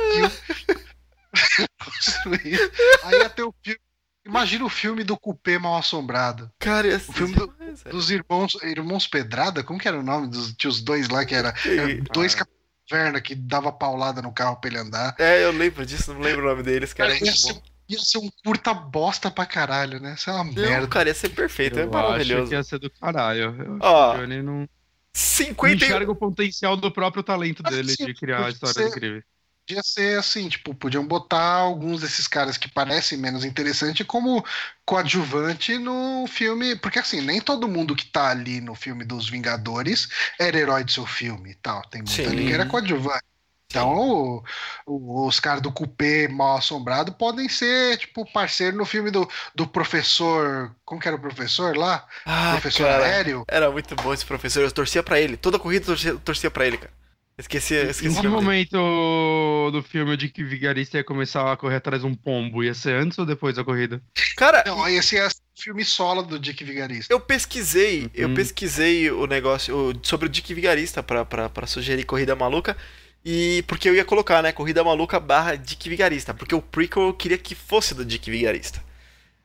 construíram. 1.84 2.70
Aí 3.04 3.18
ia 3.18 3.28
ter 3.28 3.42
o 3.42 3.54
filme. 3.62 3.85
Imagina 4.26 4.64
o 4.64 4.68
filme 4.68 5.04
do 5.04 5.16
Cupê 5.16 5.58
Mal 5.58 5.76
Assombrado. 5.76 6.50
Cara, 6.58 6.88
ia 6.88 6.98
ser 6.98 7.10
O 7.10 7.14
filme 7.14 7.34
do- 7.34 7.46
demais. 7.58 7.82
Dos 7.84 8.10
irmãos, 8.10 8.54
irmãos 8.62 9.06
Pedrada, 9.06 9.62
como 9.62 9.78
que 9.78 9.86
era 9.86 9.98
o 9.98 10.02
nome 10.02 10.26
dos 10.28 10.52
tios 10.54 10.82
dois 10.82 11.08
lá 11.08 11.24
que 11.24 11.34
era? 11.34 11.54
era 11.64 12.02
dois 12.12 12.34
Ah. 12.38 12.46
caverna 12.90 13.20
que 13.20 13.34
dava 13.34 13.70
paulada 13.72 14.20
no 14.22 14.32
carro 14.32 14.56
pra 14.56 14.68
ele 14.70 14.78
andar. 14.78 15.14
É, 15.18 15.44
eu 15.44 15.52
lembro 15.52 15.84
disso, 15.86 16.12
não 16.12 16.20
lembro 16.20 16.46
o 16.46 16.50
nome 16.50 16.62
deles, 16.62 16.92
cara. 16.92 17.14
É 17.16 17.22
ia, 17.24 17.32
ser, 17.32 17.52
bom. 17.54 17.62
ia 17.88 17.98
ser 18.00 18.18
um 18.18 18.28
curta 18.44 18.74
bosta 18.74 19.30
pra 19.30 19.46
caralho, 19.46 20.00
né? 20.00 20.14
Isso 20.18 20.28
é 20.28 20.32
uma 20.32 20.44
Não, 20.44 20.52
merda. 20.54 20.88
cara, 20.88 21.08
ia 21.08 21.14
ser 21.14 21.28
perfeito, 21.30 21.78
é 21.78 21.82
Eu 21.84 21.88
acho 21.88 21.92
maravilhoso. 21.92 22.48
que 22.48 22.54
ia 22.56 22.62
ser 22.64 22.78
do 22.78 22.90
caralho. 22.90 23.42
Eu 23.42 23.74
acho 23.76 23.78
Ó, 23.82 24.16
Johnny 24.16 24.42
não, 24.42 24.60
não 24.60 24.68
50 25.12 25.84
e- 25.84 25.88
enxerga 25.88 26.10
o 26.12 26.16
potencial 26.16 26.76
do 26.76 26.90
próprio 26.90 27.22
talento 27.22 27.62
dele 27.62 27.92
sim, 27.94 28.04
de 28.06 28.14
criar 28.14 28.50
histórias 28.50 28.76
ser- 28.76 28.88
incríveis. 28.88 29.24
Podia 29.66 29.82
ser 29.82 30.16
assim, 30.16 30.48
tipo, 30.48 30.72
podiam 30.76 31.04
botar 31.04 31.42
alguns 31.54 32.00
desses 32.00 32.28
caras 32.28 32.56
que 32.56 32.68
parecem 32.70 33.18
menos 33.18 33.44
interessantes 33.44 34.06
como 34.06 34.44
coadjuvante 34.84 35.76
no 35.76 36.24
filme. 36.28 36.76
Porque 36.76 37.00
assim, 37.00 37.20
nem 37.20 37.40
todo 37.40 37.66
mundo 37.66 37.96
que 37.96 38.04
tá 38.06 38.28
ali 38.30 38.60
no 38.60 38.76
filme 38.76 39.04
dos 39.04 39.28
Vingadores 39.28 40.08
era 40.38 40.56
herói 40.56 40.84
do 40.84 40.92
seu 40.92 41.04
filme 41.04 41.50
e 41.50 41.54
tal. 41.56 41.82
Tem 41.88 42.00
muito 42.00 42.12
Sim. 42.12 42.28
ali 42.28 42.46
que 42.46 42.52
era 42.52 42.64
coadjuvante. 42.64 43.24
Então, 43.68 43.92
o- 43.98 44.44
o- 44.86 45.26
os 45.26 45.40
caras 45.40 45.60
do 45.60 45.72
Cupê 45.72 46.28
mal 46.28 46.58
assombrado 46.58 47.12
podem 47.14 47.48
ser, 47.48 47.98
tipo, 47.98 48.24
parceiro 48.32 48.76
no 48.76 48.84
filme 48.86 49.10
do, 49.10 49.28
do 49.54 49.66
professor. 49.66 50.74
Como 50.84 51.00
que 51.00 51.08
era 51.08 51.16
o 51.16 51.20
professor 51.20 51.76
lá? 51.76 52.06
Ah, 52.24 52.52
professor 52.52 52.86
cara, 52.86 53.04
aéreo. 53.04 53.44
era 53.48 53.70
muito 53.70 53.94
bom 53.96 54.14
esse 54.14 54.24
professor, 54.24 54.62
eu 54.62 54.70
torcia 54.72 55.02
pra 55.02 55.20
ele. 55.20 55.36
Toda 55.36 55.58
corrida 55.58 55.82
eu 55.84 55.86
torcia, 55.88 56.14
torcia 56.18 56.50
pra 56.50 56.66
ele, 56.66 56.78
cara. 56.78 56.92
Esqueci, 57.38 57.74
Em 57.74 57.90
esqueci. 57.90 58.00
que 58.02 58.08
o 58.08 58.30
nome 58.30 58.30
dele. 58.30 58.44
momento 58.72 59.70
do 59.70 59.82
filme 59.82 60.16
de 60.16 60.28
que 60.30 60.42
o 60.42 60.48
vigarista 60.48 60.96
ia 60.96 61.04
começar 61.04 61.52
a 61.52 61.56
correr 61.56 61.76
atrás 61.76 62.00
de 62.00 62.08
um 62.08 62.14
pombo? 62.14 62.64
Ia 62.64 62.72
ser 62.72 62.94
antes 62.94 63.18
ou 63.18 63.26
depois 63.26 63.56
da 63.56 63.62
corrida? 63.64 64.00
Cara, 64.36 64.64
Não, 64.66 64.88
esse 64.88 65.18
é 65.18 65.26
o 65.26 65.30
filme 65.54 65.84
solo 65.84 66.22
do 66.22 66.38
Dick 66.38 66.64
Vigarista. 66.64 67.12
eu 67.12 67.20
pesquisei, 67.20 68.10
eu 68.14 68.28
Uhum. 68.28 68.34
pesquisei 68.34 69.10
o 69.10 69.26
negócio 69.26 69.76
o- 69.76 70.00
sobre 70.02 70.26
o 70.26 70.28
Dick 70.30 70.54
Vigarista 70.54 71.02
pra, 71.02 71.26
pra, 71.26 71.48
pra 71.50 71.66
sugerir 71.66 72.04
Corrida 72.04 72.34
Maluca. 72.34 72.74
E 73.22 73.62
porque 73.66 73.88
eu 73.88 73.94
ia 73.94 74.04
colocar, 74.04 74.40
né? 74.42 74.52
Corrida 74.52 74.82
Maluca 74.84 75.18
barra 75.20 75.56
Dick 75.56 75.88
Vigarista. 75.90 76.32
Porque 76.32 76.54
o 76.54 76.62
prequel 76.62 77.02
eu 77.08 77.12
queria 77.12 77.36
que 77.36 77.54
fosse 77.54 77.92
do 77.94 78.04
Dick 78.04 78.30
Vigarista. 78.30 78.82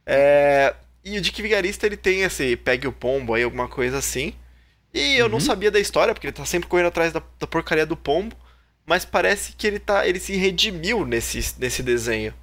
É, 0.06 0.74
e 1.04 1.18
o 1.18 1.22
Dick 1.22 1.42
Vigarista 1.42 1.86
ele 1.88 1.98
tem 1.98 2.22
esse 2.22 2.56
pegue 2.56 2.88
o 2.88 2.92
pombo 2.94 3.34
aí, 3.34 3.44
alguma 3.44 3.68
coisa 3.68 3.98
assim. 3.98 4.34
E 4.94 5.16
eu 5.18 5.28
não 5.30 5.36
Uhum. 5.36 5.40
sabia 5.42 5.72
da 5.72 5.80
história, 5.80 6.14
porque 6.14 6.28
ele 6.28 6.34
tá 6.34 6.46
sempre 6.46 6.68
correndo 6.68 6.88
atrás 6.88 7.14
da, 7.14 7.22
da 7.40 7.48
porcaria 7.48 7.86
do 7.86 7.96
pombo. 7.96 8.36
Mas 8.86 9.06
parece 9.06 9.54
que 9.54 9.66
ele 9.68 9.80
tá. 9.80 10.06
ele 10.08 10.20
se 10.20 10.36
redimiu 10.36 11.06
nesse, 11.06 11.56
nesse 11.60 11.82
desenho. 11.84 12.34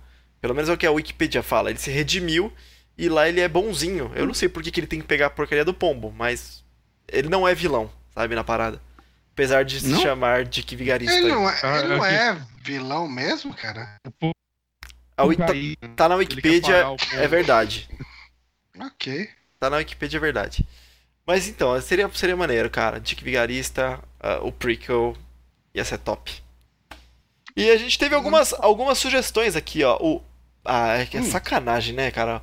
Pelo 0.40 0.54
menos 0.54 0.70
é 0.70 0.72
o 0.72 0.78
que 0.78 0.86
a 0.86 0.90
Wikipedia 0.92 1.42
fala. 1.42 1.68
Ele 1.68 1.78
se 1.78 1.90
redimiu 1.90 2.52
e 2.96 3.08
lá 3.08 3.28
ele 3.28 3.40
é 3.40 3.48
bonzinho. 3.48 4.10
Eu 4.14 4.24
não 4.26 4.32
sei 4.34 4.48
por 4.48 4.62
que, 4.62 4.70
que 4.70 4.80
ele 4.80 4.86
tem 4.86 5.00
que 5.00 5.06
pegar 5.06 5.26
a 5.26 5.30
porcaria 5.30 5.64
do 5.64 5.74
pombo, 5.74 6.12
mas 6.16 6.64
ele 7.08 7.28
não 7.28 7.46
é 7.46 7.54
vilão, 7.54 7.90
sabe, 8.14 8.34
na 8.34 8.44
parada. 8.44 8.80
Apesar 9.32 9.64
de 9.64 9.80
se 9.80 9.88
Não? 9.88 10.00
chamar 10.00 10.44
Dick 10.44 10.74
Vigarista. 10.74 11.12
Ele 11.14 11.28
não 11.28 11.48
é, 11.48 11.60
Ah, 11.62 11.78
ele 11.78 11.88
não 11.88 12.04
é 12.04 12.40
vilão 12.62 13.06
mesmo, 13.08 13.52
cara? 13.54 13.96
A 15.16 15.24
Wiki- 15.24 15.76
tá, 15.80 15.88
tá 15.96 16.08
na 16.08 16.14
Wikipedia, 16.16 16.86
é 17.12 17.26
verdade. 17.28 17.88
Ok. 18.80 19.28
Tá 19.58 19.68
na 19.70 19.76
Wikipedia, 19.78 20.16
é 20.18 20.20
verdade. 20.20 20.66
Mas 21.28 21.46
então, 21.46 21.78
seria, 21.82 22.10
seria 22.14 22.34
maneiro, 22.34 22.70
cara. 22.70 22.98
Dick 22.98 23.22
Vigarista, 23.22 24.02
ah, 24.18 24.38
o 24.40 24.50
prequel, 24.50 25.14
ia 25.74 25.84
ser 25.84 25.98
top. 25.98 26.42
E 27.54 27.68
a 27.70 27.76
gente 27.76 27.98
teve 27.98 28.14
algumas, 28.14 28.54
algumas 28.54 28.96
sugestões 28.96 29.54
aqui, 29.54 29.84
ó. 29.84 29.98
O, 30.00 30.22
ah, 30.64 30.94
é, 30.96 31.04
que 31.04 31.18
é 31.18 31.20
Hum. 31.20 31.30
sacanagem, 31.30 31.94
né, 31.94 32.10
cara? 32.10 32.42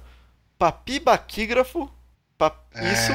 Papi 0.59 0.99
Baquígrafo. 0.99 1.89
pa- 2.37 2.55
É. 2.75 2.93
Isso. 2.93 3.11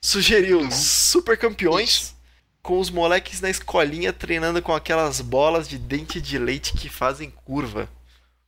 Sugeriu 0.00 0.60
Uhum. 0.60 0.70
super 0.70 1.36
campeões 1.36 2.14
com 2.62 2.78
os 2.78 2.88
moleques 2.88 3.42
na 3.42 3.50
escolinha 3.50 4.10
treinando 4.10 4.62
com 4.62 4.72
aquelas 4.72 5.20
bolas 5.20 5.68
de 5.68 5.76
dente 5.76 6.18
de 6.20 6.38
leite 6.38 6.72
que 6.72 6.88
fazem 6.88 7.30
curva. 7.30 7.90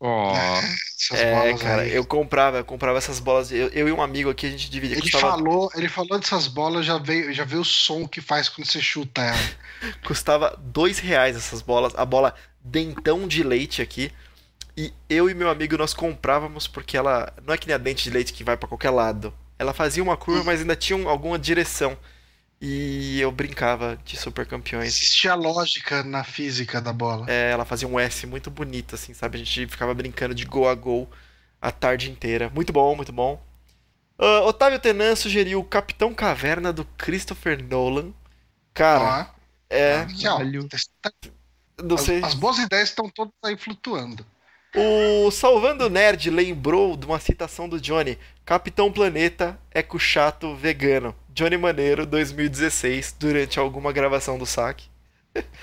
Ó, 0.00 0.60
Essas 0.98 1.22
É, 1.22 1.54
cara, 1.54 1.82
aí. 1.82 1.90
eu 1.90 2.04
comprava, 2.06 2.58
eu 2.58 2.64
comprava 2.64 2.98
essas 2.98 3.20
bolas. 3.20 3.50
Eu, 3.52 3.68
eu 3.68 3.88
e 3.88 3.92
um 3.92 4.02
amigo 4.02 4.30
aqui, 4.30 4.46
a 4.46 4.50
gente 4.50 4.70
dividia. 4.70 4.96
Ele 4.96 5.00
Custava, 5.00 5.26
falou, 5.28 5.70
ele 5.76 5.88
falou 5.88 6.18
dessas 6.18 6.48
bolas, 6.48 6.84
já 6.84 6.98
veio, 6.98 7.32
já 7.32 7.44
veio 7.44 7.60
o 7.60 7.64
som 7.64 8.06
que 8.08 8.20
faz 8.20 8.48
quando 8.48 8.66
você 8.66 8.80
chuta 8.80 9.22
ela. 9.22 9.54
custava 10.04 10.56
dois 10.58 10.98
reais 10.98 11.36
essas 11.36 11.62
bolas. 11.62 11.94
A 11.96 12.04
bola 12.04 12.34
dentão 12.60 13.26
de 13.26 13.42
leite 13.42 13.82
aqui. 13.82 14.12
E 14.76 14.92
eu 15.08 15.30
e 15.30 15.34
meu 15.34 15.50
amigo 15.50 15.76
nós 15.78 15.94
comprávamos 15.94 16.68
porque 16.68 16.96
ela. 16.96 17.32
Não 17.46 17.54
é 17.54 17.58
que 17.58 17.66
nem 17.66 17.74
a 17.76 17.78
dente 17.78 18.04
de 18.04 18.10
leite 18.10 18.32
que 18.32 18.44
vai 18.44 18.56
pra 18.56 18.68
qualquer 18.68 18.90
lado. 18.90 19.34
Ela 19.58 19.74
fazia 19.74 20.02
uma 20.02 20.16
curva, 20.16 20.44
mas 20.44 20.60
ainda 20.60 20.76
tinha 20.76 20.96
um- 20.98 21.08
alguma 21.08 21.38
direção. 21.38 21.96
E 22.60 23.20
eu 23.20 23.30
brincava 23.30 23.98
de 24.04 24.16
super 24.16 24.46
campeões. 24.46 24.88
Existia 24.88 25.34
lógica 25.34 26.02
na 26.02 26.24
física 26.24 26.80
da 26.80 26.92
bola. 26.92 27.26
É, 27.28 27.50
ela 27.50 27.64
fazia 27.64 27.86
um 27.86 28.00
S 28.00 28.26
muito 28.26 28.50
bonito, 28.50 28.94
assim, 28.94 29.12
sabe? 29.12 29.36
A 29.36 29.38
gente 29.38 29.66
ficava 29.66 29.92
brincando 29.92 30.34
de 30.34 30.44
gol 30.44 30.68
a 30.68 30.74
gol 30.74 31.08
a 31.60 31.70
tarde 31.70 32.10
inteira. 32.10 32.50
Muito 32.54 32.72
bom, 32.72 32.94
muito 32.96 33.12
bom. 33.12 33.42
Ah, 34.18 34.40
Otávio 34.42 34.78
Tenan 34.78 35.14
sugeriu 35.14 35.60
o 35.60 35.64
Capitão 35.64 36.14
Caverna 36.14 36.72
do 36.72 36.84
Christopher 36.96 37.62
Nolan. 37.62 38.12
Cara, 38.72 39.30
Ó, 39.30 39.36
é. 39.68 40.06
Caralho. 40.22 40.68
Não 41.82 41.96
as, 41.96 42.02
sei. 42.02 42.22
as 42.24 42.34
boas 42.34 42.58
ideias 42.58 42.88
estão 42.88 43.08
todas 43.10 43.34
aí 43.44 43.56
flutuando. 43.56 44.24
O 44.74 45.30
Salvando 45.30 45.88
Nerd 45.88 46.30
lembrou 46.30 46.96
de 46.96 47.06
uma 47.06 47.18
citação 47.18 47.68
do 47.68 47.80
Johnny: 47.80 48.18
Capitão 48.44 48.90
Planeta, 48.90 49.58
Eco 49.70 49.98
Chato, 49.98 50.54
Vegano. 50.54 51.14
Johnny 51.36 51.58
Maneiro, 51.58 52.06
2016, 52.06 53.14
durante 53.20 53.58
alguma 53.58 53.92
gravação 53.92 54.38
do 54.38 54.46
saque. 54.46 54.88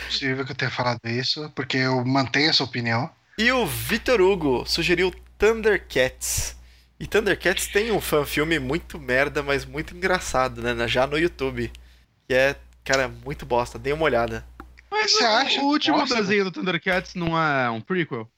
Possível 0.05 0.45
que 0.45 0.51
eu 0.51 0.55
tenha 0.55 0.69
falado 0.69 0.99
isso, 1.05 1.51
porque 1.55 1.77
eu 1.77 2.05
mantenho 2.05 2.51
essa 2.51 2.63
opinião. 2.63 3.09
E 3.39 3.51
o 3.51 3.65
Vitor 3.65 4.21
Hugo 4.21 4.65
sugeriu 4.67 5.11
Thundercats. 5.39 6.55
E 6.99 7.07
Thundercats 7.07 7.65
tem 7.65 7.91
um 7.91 7.99
fan-filme 7.99 8.59
muito 8.59 8.99
merda, 8.99 9.41
mas 9.41 9.65
muito 9.65 9.97
engraçado, 9.97 10.61
né? 10.61 10.87
Já 10.87 11.07
no 11.07 11.17
YouTube. 11.17 11.71
Que 12.27 12.35
é, 12.35 12.55
cara, 12.83 13.07
muito 13.07 13.43
bosta. 13.43 13.79
Dê 13.79 13.91
uma 13.93 14.05
olhada. 14.05 14.45
Mas 14.91 15.11
Você 15.13 15.23
acha? 15.23 15.59
o 15.59 15.65
último 15.65 15.97
Nossa. 15.97 16.15
desenho 16.17 16.43
do 16.45 16.51
Thundercats 16.51 17.15
não 17.15 17.35
é 17.35 17.67
um 17.71 17.81
prequel? 17.81 18.29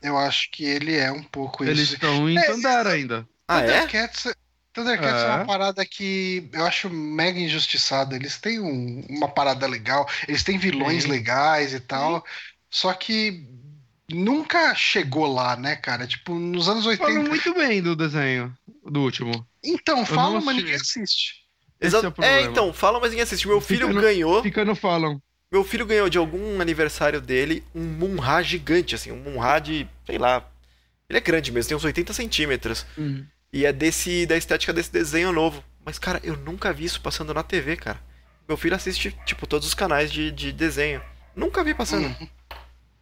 Eu 0.00 0.16
acho 0.16 0.50
que 0.50 0.64
ele 0.64 0.96
é 0.96 1.12
um 1.12 1.22
pouco 1.22 1.62
Eles 1.62 1.80
isso. 1.80 1.94
estão 1.94 2.26
em 2.28 2.38
É, 2.38 2.46
Thunder 2.46 2.86
ainda. 2.86 3.28
Ah, 3.46 3.60
é? 3.60 3.86
Thundercats, 4.72 5.22
é. 5.22 5.26
É. 5.26 5.28
uma 5.36 5.44
parada 5.46 5.84
que 5.84 6.48
eu 6.52 6.64
acho 6.66 6.88
mega 6.90 7.38
injustiçada. 7.38 8.16
Eles 8.16 8.38
têm 8.38 8.60
um- 8.60 9.04
uma 9.08 9.28
parada 9.28 9.66
legal, 9.66 10.08
eles 10.26 10.42
têm 10.42 10.58
vilões 10.58 11.02
Sim. 11.04 11.10
legais 11.10 11.74
e 11.74 11.80
tal, 11.80 12.24
só 12.70 12.92
que 12.94 13.46
nunca 14.10 14.74
chegou 14.74 15.26
lá, 15.32 15.56
né, 15.56 15.76
cara? 15.76 16.06
Tipo, 16.06 16.34
nos 16.34 16.68
anos 16.68 16.86
80. 16.86 17.10
Falam 17.12 17.28
muito 17.28 17.54
bem 17.54 17.82
do 17.82 17.94
desenho, 17.96 18.54
do 18.84 19.00
último. 19.02 19.46
Então, 19.64 20.04
fala, 20.04 20.34
não 20.38 20.44
mas 20.44 20.56
ninguém 20.56 20.74
assiste. 20.74 21.42
Esse 21.80 21.96
Exa- 21.96 22.06
é 22.06 22.08
o 22.08 22.12
problema. 22.12 22.36
é, 22.38 22.42
então, 22.42 22.72
fala, 22.72 23.00
mas 23.00 23.10
ninguém 23.10 23.22
assiste. 23.24 23.46
Meu 23.48 23.60
filho 23.60 23.86
Fica 23.88 23.92
no- 23.94 24.00
ganhou. 24.00 24.42
Fica 24.42 24.64
no 24.64 24.74
falam. 24.74 25.20
Meu 25.50 25.64
filho 25.64 25.84
ganhou 25.84 26.08
de 26.08 26.16
algum 26.16 26.60
aniversário 26.60 27.20
dele 27.20 27.62
um 27.74 27.82
Munra 27.82 28.42
gigante, 28.42 28.94
assim, 28.94 29.10
um 29.12 29.16
Munra 29.22 29.58
de, 29.58 29.86
sei 30.06 30.16
lá. 30.18 30.42
Ele 31.08 31.18
é 31.18 31.20
grande 31.20 31.52
mesmo, 31.52 31.68
tem 31.68 31.76
uns 31.76 31.84
80 31.84 32.12
centímetros. 32.14 32.86
E 33.52 33.66
é 33.66 33.72
desse 33.72 34.24
da 34.26 34.36
estética 34.36 34.72
desse 34.72 34.90
desenho 34.92 35.32
novo. 35.32 35.62
Mas, 35.84 35.98
cara, 35.98 36.20
eu 36.22 36.36
nunca 36.36 36.72
vi 36.72 36.84
isso 36.84 37.00
passando 37.00 37.34
na 37.34 37.42
TV, 37.42 37.76
cara. 37.76 38.00
Meu 38.48 38.56
filho 38.56 38.74
assiste, 38.74 39.14
tipo, 39.26 39.46
todos 39.46 39.66
os 39.66 39.74
canais 39.74 40.10
de, 40.10 40.30
de 40.30 40.52
desenho. 40.52 41.02
Nunca 41.34 41.62
vi 41.64 41.74
passando. 41.74 42.06
Hum. 42.06 42.28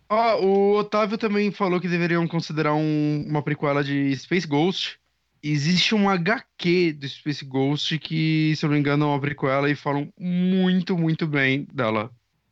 Ó, 0.09 0.41
o 0.41 0.77
Otávio 0.79 1.17
também 1.17 1.53
falou 1.53 1.81
que 1.81 1.89
deveriam 1.89 2.27
considerar 2.27 2.75
um- 2.75 3.25
uma 3.29 3.43
prequela 3.43 3.85
de 3.85 4.15
Space 4.17 4.47
Ghost. 4.47 4.99
Existe 5.43 5.95
um 5.95 6.09
HQ 6.11 6.93
do 6.95 7.09
Space 7.09 7.45
Ghost 7.45 7.99
que, 7.99 8.55
se 8.57 8.65
eu 8.65 8.69
não 8.69 8.75
me 8.75 8.81
engano, 8.81 9.05
é 9.05 9.09
uma 9.09 9.21
prequela 9.21 9.71
e 9.71 9.77
falam 9.77 10.13
muito, 10.19 10.99
muito 10.99 11.27
bem 11.27 11.67
dela. 11.73 12.11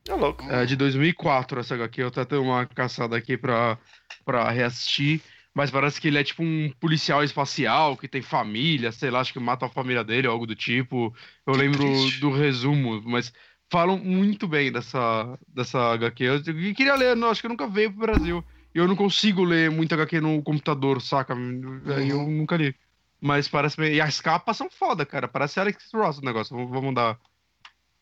É 0.08 0.14
louco. 0.14 0.44
É 0.50 0.64
de 0.64 0.76
2004 0.76 1.60
essa 1.60 1.74
HQ, 1.74 2.02
eu 2.02 2.08
até 2.08 2.24
tenho 2.24 2.42
uma 2.42 2.64
caçada 2.64 3.16
aqui 3.16 3.36
pra, 3.36 3.76
pra 4.24 4.48
reassistir. 4.50 5.20
Mas 5.58 5.72
parece 5.72 6.00
que 6.00 6.06
ele 6.06 6.18
é 6.18 6.22
tipo 6.22 6.40
um 6.40 6.70
policial 6.78 7.24
espacial 7.24 7.96
que 7.96 8.06
tem 8.06 8.22
família, 8.22 8.92
sei 8.92 9.10
lá, 9.10 9.18
acho 9.18 9.32
que 9.32 9.40
mata 9.40 9.66
a 9.66 9.68
família 9.68 10.04
dele 10.04 10.28
ou 10.28 10.32
algo 10.32 10.46
do 10.46 10.54
tipo. 10.54 11.12
Eu 11.44 11.54
Que 11.54 11.58
lembro 11.58 11.80
triste. 11.80 12.20
do 12.20 12.30
resumo, 12.30 13.02
mas 13.04 13.32
falam 13.68 13.98
muito 13.98 14.46
bem 14.46 14.70
dessa, 14.70 15.36
dessa 15.48 15.94
HQ. 15.94 16.22
Eu 16.22 16.74
queria 16.76 16.94
ler, 16.94 17.16
não, 17.16 17.28
acho 17.28 17.42
que 17.42 17.48
nunca 17.48 17.66
veio 17.66 17.90
pro 17.90 18.06
Brasil. 18.06 18.44
E 18.72 18.78
eu 18.78 18.86
não 18.86 18.94
consigo 18.94 19.42
ler 19.42 19.68
muito 19.68 19.92
HQ 19.92 20.20
no 20.20 20.40
computador, 20.44 21.02
saca? 21.02 21.34
Aí 21.34 22.08
eu 22.08 22.22
nunca 22.28 22.56
li. 22.56 22.72
Mas 23.20 23.48
parece 23.48 23.76
bem. 23.76 23.94
E 23.94 24.00
as 24.00 24.20
capas 24.20 24.56
são 24.56 24.70
foda, 24.70 25.04
cara. 25.04 25.26
Parece 25.26 25.58
Alex 25.58 25.88
Ross 25.92 26.18
o 26.18 26.24
negócio. 26.24 26.54
Vou, 26.56 26.68
vou 26.68 26.82
mandar 26.82 27.18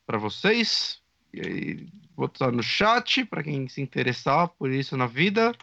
pra 0.07 0.19
vocês. 0.19 1.01
E 1.33 1.41
aí, 1.41 1.87
vou 2.15 2.28
botar 2.28 2.53
no 2.53 2.62
chat 2.62 3.24
pra 3.24 3.43
quem 3.43 3.66
se 3.66 3.81
interessar 3.81 4.47
por 4.47 4.70
isso 4.70 4.95
na 4.95 5.07
vida. 5.07 5.55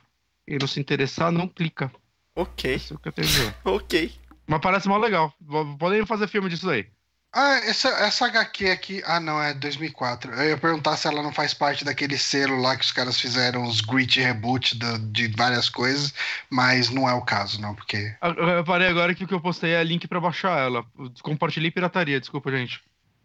E 0.47 0.57
não 0.59 0.67
se 0.67 0.79
interessar, 0.79 1.31
não 1.31 1.47
clica. 1.47 1.91
Ok, 2.35 2.75
Isso 2.75 2.93
é 2.95 2.97
que 2.97 3.07
eu 3.07 3.11
tenho 3.13 3.27
dizer. 3.27 3.55
ok. 3.63 4.11
Mas 4.47 4.59
parece 4.61 4.87
mal 4.89 4.99
legal. 4.99 5.33
Podem 5.79 6.05
fazer 6.05 6.27
filme 6.27 6.49
disso 6.49 6.65
daí. 6.65 6.87
Ah, 7.35 7.55
essa, 7.65 7.87
essa 7.89 8.25
HQ 8.27 8.69
aqui. 8.69 9.01
Ah, 9.05 9.19
não, 9.19 9.41
é 9.41 9.53
2004. 9.55 10.31
Eu 10.33 10.49
ia 10.49 10.57
perguntar 10.57 10.97
se 10.97 11.07
ela 11.07 11.23
não 11.23 11.31
faz 11.33 11.51
parte 11.53 11.83
daquele 11.83 12.15
selo 12.17 12.61
lá 12.61 12.75
que 12.77 12.83
os 12.85 12.91
caras 12.91 13.19
fizeram 13.19 13.63
os 13.63 13.81
grit 13.81 14.19
reboot 14.19 14.77
do- 14.77 14.99
de 15.11 15.27
várias 15.29 15.67
coisas, 15.67 16.13
mas 16.49 16.91
não 16.91 17.09
é 17.09 17.13
o 17.13 17.21
caso, 17.23 17.59
não, 17.59 17.73
porque. 17.73 18.15
Eu 18.21 18.33
eu 18.35 18.57
reparei 18.57 18.87
agora 18.87 19.15
que 19.15 19.23
o 19.23 19.27
que 19.27 19.33
eu 19.33 19.41
postei 19.41 19.71
é 19.71 19.83
link 19.83 20.07
pra 20.07 20.19
baixar 20.19 20.59
ela. 20.59 20.85
Compartilhei 21.23 21.71
pirataria, 21.71 22.19
desculpa, 22.19 22.51
gente. 22.51 22.81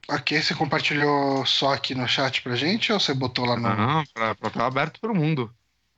Ok, 0.09 0.41
você 0.41 0.55
compartilhou 0.55 1.45
só 1.45 1.75
aqui 1.75 1.95
no 1.95 2.09
chat 2.09 2.41
pra 2.41 2.57
gente 2.57 2.91
ou 2.91 2.99
você 2.99 3.13
botou 3.13 3.45
lá 3.45 3.57
no. 3.57 3.69
Não, 3.77 4.05
pra 4.15 4.31
estar 4.49 4.65
aberto 4.67 4.99
pro 5.01 5.15
mundo. 5.15 5.53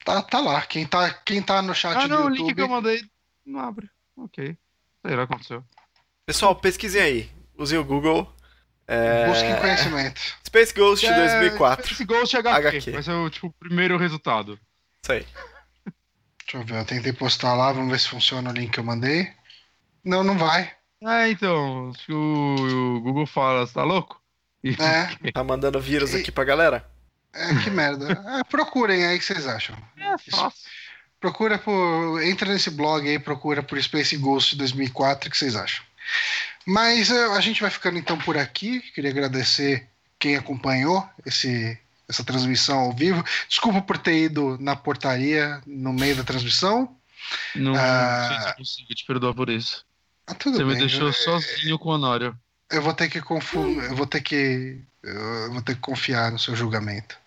Tá, 0.05 0.23
tá 0.23 0.41
lá. 0.41 0.63
Quem 0.63 0.87
tá, 0.87 1.13
quem 1.13 1.43
tá 1.43 1.61
no 1.63 1.75
chat 1.75 1.97
Ah, 1.97 2.09
não, 2.09 2.23
do 2.23 2.27
o 2.27 2.29
link 2.31 2.39
YouTube. 2.41 2.55
que 2.57 2.61
eu 2.63 2.69
mandei 2.69 3.03
não 3.45 3.61
abre. 3.61 3.89
Ok. 4.17 4.57
Sei 5.07 5.17
lá 5.17 5.25
o 5.25 5.27
que 5.27 5.33
aconteceu. 5.35 5.65
Pessoal, 6.27 6.55
pesquisem 6.57 7.01
aí. 7.03 7.31
Usem 7.57 7.79
o 7.79 7.85
Google. 7.85 8.33
É... 8.87 9.27
Busquem 9.27 9.55
conhecimento. 9.57 10.21
Space 10.47 10.75
Ghost 10.75 11.07
É, 11.07 11.15
2004. 11.15 11.93
Esse 11.93 12.05
Ghost 12.05 12.37
HQ. 12.37 12.67
HQ. 12.69 12.91
Vai 12.93 13.03
ser 13.03 13.13
o 13.13 13.31
tipo, 13.31 13.53
primeiro 13.59 13.97
resultado. 13.97 14.59
Isso 15.03 15.13
aí. 15.13 15.27
Deixa 16.45 16.57
eu 16.59 16.65
ver, 16.65 16.79
eu 16.81 16.85
tentei 16.85 17.13
postar 17.13 17.55
lá, 17.55 17.73
vamos 17.73 17.91
ver 17.93 18.01
se 18.01 18.09
funciona 18.09 18.51
o 18.51 18.53
link 18.53 18.73
que 18.73 18.81
eu 18.81 18.85
mandei. 18.85 19.31
Não, 20.05 20.25
não 20.25 20.37
vai. 20.37 20.73
É, 21.03 21.29
então, 21.31 21.93
que 22.05 22.13
o, 22.13 22.97
o 22.97 23.01
Google 23.01 23.27
fala, 23.27 23.67
você 23.67 23.73
tá 23.75 23.85
louco? 23.85 24.21
E- 24.65 24.77
É, 24.81 25.17
Tá 25.33 25.45
mandando 25.45 25.81
vírus 25.81 26.15
aqui 26.15 26.33
pra 26.33 26.43
galera? 26.45 26.85
É 27.33 27.55
que 27.63 27.71
merda. 27.71 28.13
É, 28.41 28.45
procurem 28.51 29.07
aí 29.07 29.17
o 29.17 29.19
que 29.19 29.25
vocês 29.25 29.47
acham. 29.47 29.77
É 29.97 30.17
fácil. 30.31 30.59
Procura 31.21 31.59
por. 31.59 32.23
Entra 32.23 32.51
nesse 32.51 32.71
blog 32.71 33.07
aí, 33.09 33.19
procura 33.19 33.63
por 33.63 33.81
Space 33.83 34.17
Ghost 34.17 34.57
2004, 34.57 35.29
o 35.29 35.31
que 35.31 35.37
vocês 35.37 35.55
acham. 35.55 35.85
Mas 36.67 37.11
eh, 37.11 37.25
a 37.37 37.41
gente 37.41 37.61
vai 37.61 37.71
ficando 37.71 37.99
então 37.99 38.17
por 38.19 38.39
aqui. 38.39 38.81
Queria 38.95 39.11
agradecer 39.11 39.87
quem 40.19 40.37
acompanhou 40.37 41.07
esse, 41.27 41.79
essa 42.09 42.25
transmissão 42.25 42.79
ao 42.79 42.93
vivo. 42.93 43.23
Desculpa 43.49 43.83
por 43.83 43.99
ter 43.99 44.17
ido 44.25 44.57
na 44.61 44.75
portaria 44.77 45.61
no 45.67 45.93
meio 45.93 46.17
da 46.17 46.25
transmissão. 46.25 46.97
Não 47.55 47.75
Ah. 47.77 48.27
sei 48.29 48.41
se 48.41 48.49
eu 48.49 48.55
consigo 48.57 48.95
te 48.95 49.05
perdoar 49.07 49.35
por 49.35 49.51
isso. 49.51 49.85
Ah, 50.27 50.35
tudo 50.35 50.57
Você 50.57 50.65
bem. 50.65 50.73
me 50.75 50.79
deixou 50.81 51.09
eu- 51.09 51.13
sozinho 51.13 51.79
com 51.79 51.91
o 51.91 51.93
Honório. 51.93 52.37
Eu 52.71 52.81
vou 52.83 52.95
ter 52.95 53.09
que 53.11 53.21
confu... 53.21 53.59
eu 53.83 53.95
vou 53.95 54.07
ter 54.07 54.21
que 54.23 54.81
eu 55.03 55.53
vou 55.53 55.61
ter 55.63 55.75
que 55.75 55.81
confiar 55.81 56.31
no 56.31 56.39
seu 56.39 56.55
julgamento. 56.55 57.19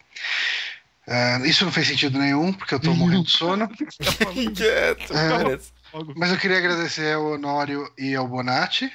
Ah, 1.08 1.40
isso 1.44 1.66
não 1.66 1.72
fez 1.72 1.88
sentido 1.88 2.18
nenhum, 2.18 2.54
porque 2.54 2.74
eu 2.74 2.80
tô 2.80 2.94
morrendo 2.94 3.26
de 3.26 3.32
sono. 3.32 3.68
Quieto, 4.56 5.14
parece. 5.14 5.72
Mas 6.16 6.32
eu 6.32 6.38
queria 6.38 6.58
agradecer 6.58 7.14
ao 7.14 7.34
Honório 7.34 7.92
e 7.98 8.16
ao 8.16 8.28
Bonatti. 8.28 8.92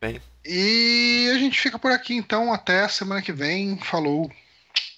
Bem. 0.00 0.20
E 0.44 1.30
a 1.34 1.38
gente 1.38 1.60
fica 1.60 1.78
por 1.78 1.90
aqui 1.90 2.14
então. 2.14 2.52
Até 2.52 2.84
a 2.84 2.88
semana 2.88 3.22
que 3.22 3.32
vem. 3.32 3.78
Falou. 3.78 4.30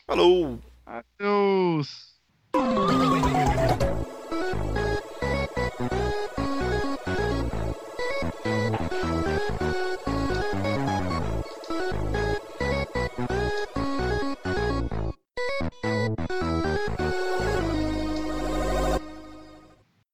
Falou! 0.07 0.59
Adeus. 0.85 2.09